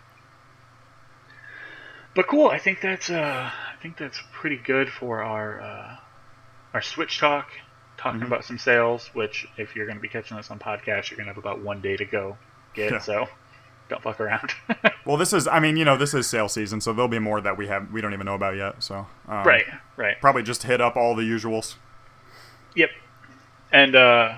But 2.14 2.26
cool. 2.26 2.48
I 2.48 2.58
think 2.58 2.80
that's 2.80 3.10
uh, 3.10 3.50
I 3.52 3.82
think 3.82 3.96
that's 3.96 4.18
pretty 4.32 4.56
good 4.56 4.88
for 4.90 5.22
our 5.22 5.60
uh, 5.60 5.96
our 6.74 6.82
Switch 6.82 7.18
talk. 7.18 7.48
Talking 7.96 8.20
Mhm. 8.20 8.26
about 8.28 8.44
some 8.44 8.58
sales, 8.58 9.08
which 9.12 9.46
if 9.56 9.74
you're 9.74 9.86
going 9.86 9.98
to 9.98 10.02
be 10.02 10.08
catching 10.08 10.36
this 10.36 10.50
on 10.52 10.58
podcast, 10.60 11.10
you're 11.10 11.16
going 11.16 11.26
to 11.26 11.32
have 11.34 11.38
about 11.38 11.60
one 11.60 11.80
day 11.80 11.96
to 11.96 12.04
go 12.04 12.38
get. 12.72 12.92
Yeah. 12.92 12.98
So 13.00 13.28
don't 13.88 14.02
fuck 14.02 14.20
around. 14.20 14.50
Well, 15.04 15.16
this 15.16 15.32
is 15.32 15.48
I 15.48 15.58
mean 15.58 15.78
you 15.78 15.86
know 15.86 15.96
this 15.96 16.12
is 16.12 16.26
sale 16.26 16.48
season, 16.50 16.82
so 16.82 16.92
there'll 16.92 17.08
be 17.08 17.18
more 17.18 17.40
that 17.40 17.56
we 17.56 17.66
have 17.68 17.90
we 17.90 18.02
don't 18.02 18.12
even 18.12 18.26
know 18.26 18.34
about 18.34 18.56
yet. 18.56 18.82
So 18.82 19.06
um, 19.26 19.46
right. 19.46 19.64
Right. 19.96 20.20
probably 20.20 20.42
just 20.42 20.64
hit 20.64 20.80
up 20.82 20.96
all 20.96 21.14
the 21.16 21.22
usuals. 21.22 21.76
Yep. 22.74 22.90
And 23.72 23.96
uh, 23.96 24.36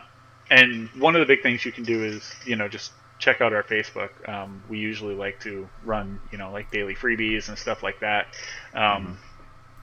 and 0.48 0.88
one 0.90 1.16
of 1.16 1.20
the 1.20 1.26
big 1.26 1.42
things 1.42 1.64
you 1.64 1.72
can 1.72 1.82
do 1.84 2.04
is 2.04 2.32
you 2.46 2.54
know 2.54 2.68
just 2.68 2.92
check 3.20 3.40
out 3.40 3.52
our 3.52 3.62
Facebook. 3.62 4.10
Um, 4.28 4.64
we 4.68 4.78
usually 4.78 5.14
like 5.14 5.38
to 5.40 5.68
run 5.84 6.20
you 6.32 6.38
know 6.38 6.50
like 6.50 6.72
daily 6.72 6.94
freebies 6.96 7.48
and 7.48 7.56
stuff 7.56 7.82
like 7.84 8.00
that. 8.00 8.26
Um, 8.74 9.18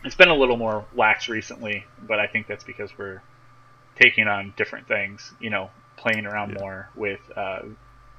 It's 0.03 0.15
been 0.15 0.30
a 0.30 0.35
little 0.35 0.57
more 0.57 0.85
lax 0.95 1.27
recently, 1.30 1.85
but 2.01 2.19
I 2.19 2.27
think 2.27 2.47
that's 2.47 2.64
because 2.64 2.95
we're 2.97 3.22
taking 3.99 4.27
on 4.27 4.53
different 4.57 4.88
things. 4.88 5.34
You 5.39 5.49
know, 5.49 5.69
playing 5.95 6.26
around 6.26 6.51
Yeah. 6.51 6.59
more 6.59 6.89
with 6.95 7.19
uh, 7.35 7.61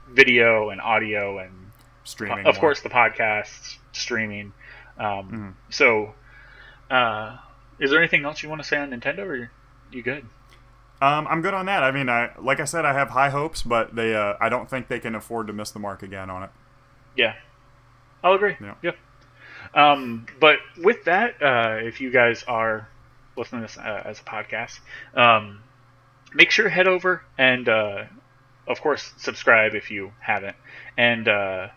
video 0.09 0.71
and 0.71 0.81
audio 0.81 1.39
and 1.39 1.71
Streaming, 2.05 2.47
of 2.47 2.55
more. 2.55 2.61
course 2.61 2.81
the 2.81 2.89
podcasts, 2.89 3.77
streaming. 3.93 4.53
Um, 4.99 5.31
Mhm. 5.69 5.73
So, 5.73 6.15
uh, 6.91 7.37
is 7.79 7.91
there 7.91 7.99
anything 8.01 8.25
else 8.25 8.43
you 8.43 8.49
want 8.49 8.61
to 8.63 8.67
say 8.67 8.79
on 8.79 8.91
Nintendo, 8.91 9.27
or 9.27 9.51
you 9.93 10.03
good? 10.03 10.27
Um, 11.01 11.27
I'm 11.29 11.43
good 11.43 11.55
on 11.55 11.67
that. 11.67 11.83
I 11.85 11.93
mean, 11.93 12.09
I 12.09 12.33
like 12.39 12.61
I 12.61 12.65
said, 12.65 12.85
I 12.85 12.93
have 12.93 13.11
high 13.11 13.31
hopes, 13.31 13.63
but 13.63 13.95
they 13.95 14.15
uh, 14.15 14.35
I 14.41 14.49
don't 14.49 14.69
think 14.69 14.89
they 14.89 14.99
can 14.99 15.15
afford 15.15 15.47
to 15.47 15.53
miss 15.53 15.71
the 15.71 15.79
mark 15.79 16.03
again 16.03 16.29
on 16.29 16.43
it. 16.43 16.51
Yeah, 17.17 17.35
I'll 18.23 18.35
agree. 18.35 18.57
Yeah. 18.83 18.93
Um, 19.75 20.27
but 20.41 20.59
with 20.79 21.05
that, 21.05 21.43
uh, 21.43 21.79
if 21.83 22.01
you 22.01 22.11
guys 22.11 22.43
are 22.45 22.89
listening 23.37 23.63
to 23.63 23.67
this 23.69 23.79
uh, 23.79 24.03
as 24.05 24.21
a 24.21 24.25
podcast, 24.25 24.81
um, 25.15 25.63
make 26.35 26.51
sure 26.51 26.65
to 26.65 26.71
head 26.71 26.89
over 26.89 27.23
and, 27.37 27.69
uh, 27.69 28.05
of 28.67 28.81
course, 28.81 29.13
subscribe 29.17 29.75
if 29.75 29.91
you 29.91 30.13
haven't, 30.21 30.57
and 30.97 31.29
uh, 31.29 31.69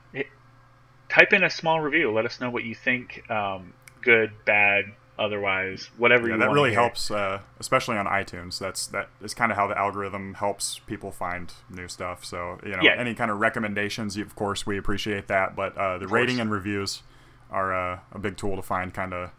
type 1.09 1.33
in 1.33 1.43
a 1.43 1.49
small 1.49 1.79
review. 1.79 2.11
Let 2.11 2.25
us 2.25 2.39
know 2.39 2.49
what 2.49 2.63
you 2.63 2.75
think. 2.75 3.29
Um, 3.29 3.73
good, 4.01 4.31
bad, 4.45 4.85
otherwise, 5.21 5.89
whatever 5.97 6.29
Yeah, 6.29 6.37
you 6.37 6.37
that 6.37 6.51
really 6.51 6.71
hear. 6.71 6.73
helps, 6.73 7.09
uh, 7.09 7.41
especially 7.59 7.97
on 7.97 8.05
iTunes. 8.05 8.59
That's 8.59 8.85
that 8.87 9.09
is 9.23 9.33
kind 9.33 9.51
of 9.51 9.57
how 9.57 9.65
the 9.67 9.77
algorithm 9.77 10.35
helps 10.35 10.79
people 10.79 11.11
find 11.11 11.51
new 11.69 11.87
stuff. 11.87 12.23
So 12.23 12.59
you 12.63 12.75
know, 12.75 12.87
Yeah. 12.87 12.95
any 12.95 13.15
kind 13.15 13.31
of 13.31 13.39
recommendations, 13.39 14.17
of 14.17 14.35
course, 14.35 14.65
we 14.65 14.77
appreciate 14.77 15.27
that. 15.27 15.55
But 15.55 15.75
uh, 15.77 15.97
the 15.97 16.07
rating 16.07 16.39
and 16.39 16.51
reviews 16.51 17.01
are 17.49 17.73
uh, 17.73 17.99
a 18.11 18.19
big 18.19 18.37
tool 18.37 18.55
to 18.55 18.61
find 18.61 18.93
kind 18.93 19.13
of 19.13 19.31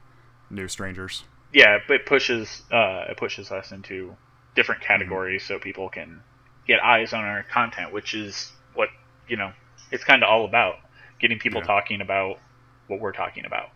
new 0.50 0.68
strangers. 0.68 1.24
yeah, 1.52 1.78
it 1.88 2.06
pushes 2.06 2.62
uh, 2.70 3.04
it 3.10 3.16
pushes 3.16 3.50
us 3.50 3.72
into 3.72 4.16
different 4.54 4.82
Mm-hmm. 4.96 5.16
categories 5.16 5.44
so 5.44 5.58
people 5.58 5.88
can 5.88 6.22
get 6.66 6.80
eyes 6.82 7.12
on 7.12 7.24
our 7.24 7.42
content, 7.44 7.92
which 7.92 8.14
is 8.14 8.52
what 8.74 8.88
you 9.28 9.36
know 9.36 9.52
it's 9.90 10.04
kind 10.04 10.22
of 10.22 10.28
all 10.28 10.44
about 10.44 10.76
getting 11.20 11.38
people 11.38 11.60
Yeah. 11.60 11.62
talking 11.62 12.00
about 12.00 12.38
what 12.86 13.00
we're 13.00 13.12
talking 13.12 13.44
about. 13.44 13.68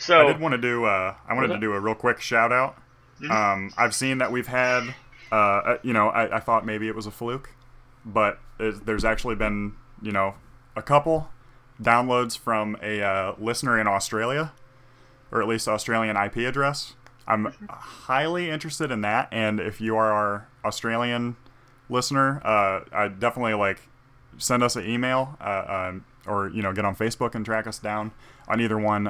So 0.00 0.18
I 0.26 0.32
did 0.32 0.40
want 0.40 0.52
to 0.52 0.58
do. 0.58 0.84
Uh, 0.84 1.14
I 1.28 1.34
wanted 1.34 1.48
to 1.48 1.58
do 1.58 1.72
a 1.74 1.80
real 1.80 1.94
quick 1.94 2.20
shout 2.20 2.52
out. 2.52 2.76
Mhm. 3.20 3.30
Um, 3.30 3.70
I've 3.76 3.94
seen 3.94 4.18
that 4.18 4.32
we've 4.32 4.46
had. 4.46 4.94
Uh, 5.30 5.34
uh, 5.34 5.78
you 5.82 5.92
know, 5.92 6.08
I, 6.08 6.36
I 6.38 6.40
thought 6.40 6.64
maybe 6.64 6.88
it 6.88 6.96
was 6.96 7.06
a 7.06 7.10
fluke, 7.10 7.50
but 8.04 8.38
there's, 8.58 8.80
there's 8.80 9.04
actually 9.04 9.34
been 9.36 9.74
you 10.02 10.10
know 10.10 10.34
a 10.74 10.82
couple 10.82 11.28
downloads 11.80 12.36
from 12.36 12.76
a 12.82 13.02
uh, 13.02 13.34
listener 13.38 13.78
in 13.78 13.86
Australia, 13.86 14.52
or 15.30 15.42
at 15.42 15.48
least 15.48 15.68
Australian 15.68 16.16
IP 16.16 16.38
address. 16.38 16.94
I'm 17.28 17.52
highly 17.68 18.50
interested 18.50 18.90
in 18.90 19.02
that, 19.02 19.28
and 19.30 19.60
if 19.60 19.80
you 19.80 19.96
are 19.96 20.10
our 20.10 20.48
Australian 20.64 21.36
listener, 21.90 22.40
uh, 22.44 22.80
I 22.92 23.08
definitely 23.08 23.54
like 23.54 23.82
send 24.38 24.62
us 24.62 24.76
an 24.76 24.88
email, 24.88 25.36
uh, 25.40 25.88
um, 25.90 26.04
or 26.26 26.48
you 26.48 26.62
know, 26.62 26.72
get 26.72 26.84
on 26.86 26.96
Facebook 26.96 27.34
and 27.34 27.44
track 27.44 27.66
us 27.66 27.78
down 27.78 28.12
on 28.48 28.60
either 28.62 28.78
one. 28.78 29.06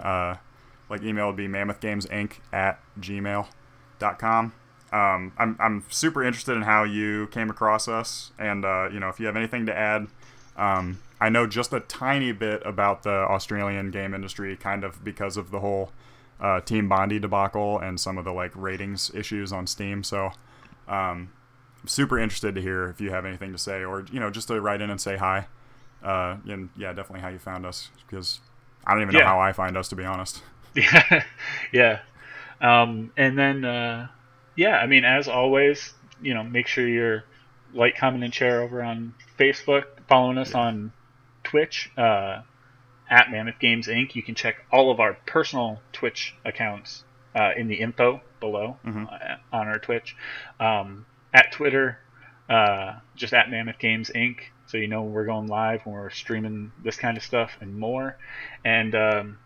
Like 0.91 1.03
email 1.03 1.29
would 1.29 1.37
be 1.37 1.47
mammothgamesinc 1.49 2.33
at 2.53 2.81
gmail.com. 2.99 4.53
um, 4.93 5.33
I'm 5.39 5.57
I'm 5.61 5.85
super 5.89 6.23
interested 6.25 6.57
in 6.57 6.63
how 6.63 6.83
you 6.85 7.29
came 7.29 7.49
across 7.49 7.87
us, 7.89 8.33
and 8.39 8.65
uh, 8.65 8.89
you 8.93 8.99
know 9.01 9.09
if 9.09 9.21
you 9.21 9.27
have 9.27 9.37
anything 9.37 9.67
to 9.67 9.77
add. 9.77 10.09
Um, 10.57 10.99
I 11.21 11.29
know 11.29 11.47
just 11.47 11.73
a 11.73 11.81
tiny 11.81 12.33
bit 12.33 12.63
about 12.67 13.03
the 13.05 13.11
Australian 13.11 13.91
game 13.91 14.15
industry, 14.15 14.57
kind 14.57 14.83
of 14.85 15.05
because 15.05 15.37
of 15.37 15.51
the 15.51 15.61
whole 15.61 15.93
uh, 16.41 16.61
Team 16.61 16.89
Bondi 16.89 17.19
debacle 17.19 17.79
and 17.79 18.01
some 18.01 18.19
of 18.19 18.25
the 18.25 18.33
like 18.33 18.53
ratings 18.57 19.11
issues 19.15 19.53
on 19.53 19.67
Steam. 19.67 20.03
So, 20.03 20.33
um, 20.89 21.31
I'm 21.83 21.87
super 21.87 22.19
interested 22.19 22.55
to 22.57 22.61
hear 22.63 22.89
if 22.89 23.01
you 23.01 23.11
have 23.11 23.25
anything 23.25 23.53
to 23.53 23.59
say, 23.59 23.85
or 23.85 24.05
you 24.11 24.19
know, 24.19 24.31
just 24.31 24.49
to 24.49 24.61
write 24.61 24.81
in 24.81 24.91
and 24.91 25.01
say 25.01 25.17
hi. 25.19 25.47
Uh, 26.03 26.37
and 26.49 26.71
yeah, 26.77 26.93
definitely 26.93 27.21
how 27.21 27.29
you 27.29 27.39
found 27.39 27.65
us, 27.67 27.91
because 28.07 28.41
I 28.87 28.93
don't 28.95 29.03
even 29.03 29.13
know 29.15 29.21
Yeah. 29.21 29.27
how 29.27 29.39
I 29.41 29.53
find 29.53 29.77
us, 29.77 29.89
to 29.91 29.97
be 29.97 30.05
honest. 30.05 30.43
Yeah, 30.75 31.25
yeah. 31.73 32.01
Um, 32.61 33.13
and 33.17 33.39
then, 33.39 33.65
uh, 33.65 34.09
yeah, 34.57 34.77
I 34.79 34.87
mean, 34.87 35.05
as 35.05 35.29
always, 35.29 35.93
you 36.21 36.35
know, 36.35 36.43
make 36.43 36.67
sure 36.67 36.87
you're 36.87 37.25
like, 37.73 37.97
comment, 37.97 38.25
and 38.25 38.35
share 38.35 38.63
over 38.63 38.83
on 38.83 39.15
Facebook, 39.39 39.85
following 40.09 40.39
us 40.39 40.55
on 40.55 40.93
Twitch 41.45 41.91
uh, 41.97 42.43
at 43.09 43.31
Mammoth 43.31 43.59
Games 43.61 43.87
Inc. 43.87 44.15
You 44.15 44.23
can 44.23 44.35
check 44.35 44.57
all 44.71 44.91
of 44.91 45.01
our 45.01 45.15
personal 45.27 45.81
Twitch 45.93 46.35
accounts 46.45 47.05
uh, 47.35 47.51
in 47.57 47.69
the 47.69 47.77
info 47.77 48.21
below 48.41 48.77
Mhm. 48.85 49.07
uh, 49.13 49.37
on 49.53 49.69
our 49.69 49.79
Twitch. 49.79 50.17
Um, 50.59 51.07
at 51.33 51.53
Twitter, 51.53 51.99
uh, 52.49 52.99
just 53.15 53.33
at 53.33 53.51
Mammoth 53.51 53.79
Games 53.79 54.11
Inc. 54.15 54.39
So 54.67 54.77
you 54.77 54.89
know 54.89 55.03
when 55.03 55.13
we're 55.13 55.25
going 55.27 55.47
live 55.49 55.85
when 55.85 55.95
we're 55.95 56.11
streaming 56.11 56.73
this 56.85 56.97
kind 56.97 57.17
of 57.17 57.23
stuff 57.23 57.53
and 57.61 57.77
more. 57.79 58.17
And 58.65 58.95
um, 58.95 59.39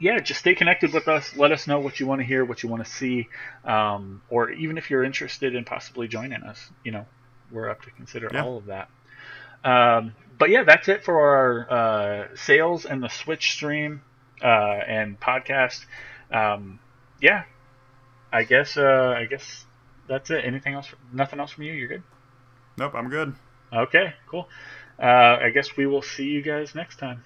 yeah, 0.00 0.18
just 0.20 0.40
stay 0.40 0.54
connected 0.54 0.92
with 0.92 1.08
us. 1.08 1.36
Let 1.36 1.52
us 1.52 1.66
know 1.66 1.80
what 1.80 2.00
you 2.00 2.06
want 2.06 2.20
to 2.20 2.24
hear, 2.26 2.44
what 2.44 2.62
you 2.62 2.68
want 2.68 2.84
to 2.84 2.90
see, 2.90 3.28
um, 3.64 4.22
or 4.28 4.50
even 4.50 4.78
if 4.78 4.90
you're 4.90 5.04
interested 5.04 5.54
in 5.54 5.64
possibly 5.64 6.08
joining 6.08 6.42
us. 6.42 6.70
You 6.84 6.92
know, 6.92 7.06
we're 7.50 7.68
up 7.70 7.82
to 7.82 7.90
consider 7.90 8.30
Yeah. 8.32 8.42
all 8.44 8.56
of 8.58 8.66
that. 8.66 8.88
Um, 9.64 10.14
but 10.38 10.50
yeah, 10.50 10.64
that's 10.64 10.88
it 10.88 11.04
for 11.04 11.20
our 11.20 11.70
uh, 11.70 12.36
sales 12.36 12.84
and 12.84 13.02
the 13.02 13.08
Switch 13.08 13.52
stream 13.52 14.02
uh, 14.42 14.46
and 14.46 15.18
podcast. 15.18 15.84
Um, 16.32 16.80
yeah, 17.20 17.44
I 18.32 18.42
guess 18.44 18.76
uh, 18.76 19.14
I 19.16 19.26
guess 19.26 19.64
that's 20.08 20.30
it. 20.30 20.44
Anything 20.44 20.74
else? 20.74 20.88
Nothing 21.12 21.40
else 21.40 21.52
from 21.52 21.64
you? 21.64 21.72
You're 21.72 21.88
good. 21.88 22.02
Nope, 22.76 22.94
I'm 22.94 23.08
good. 23.08 23.34
Okay, 23.72 24.14
cool. 24.28 24.48
Uh, 25.00 25.38
I 25.42 25.50
guess 25.54 25.76
we 25.76 25.86
will 25.86 26.02
see 26.02 26.24
you 26.24 26.42
guys 26.42 26.74
next 26.74 26.96
time. 26.96 27.24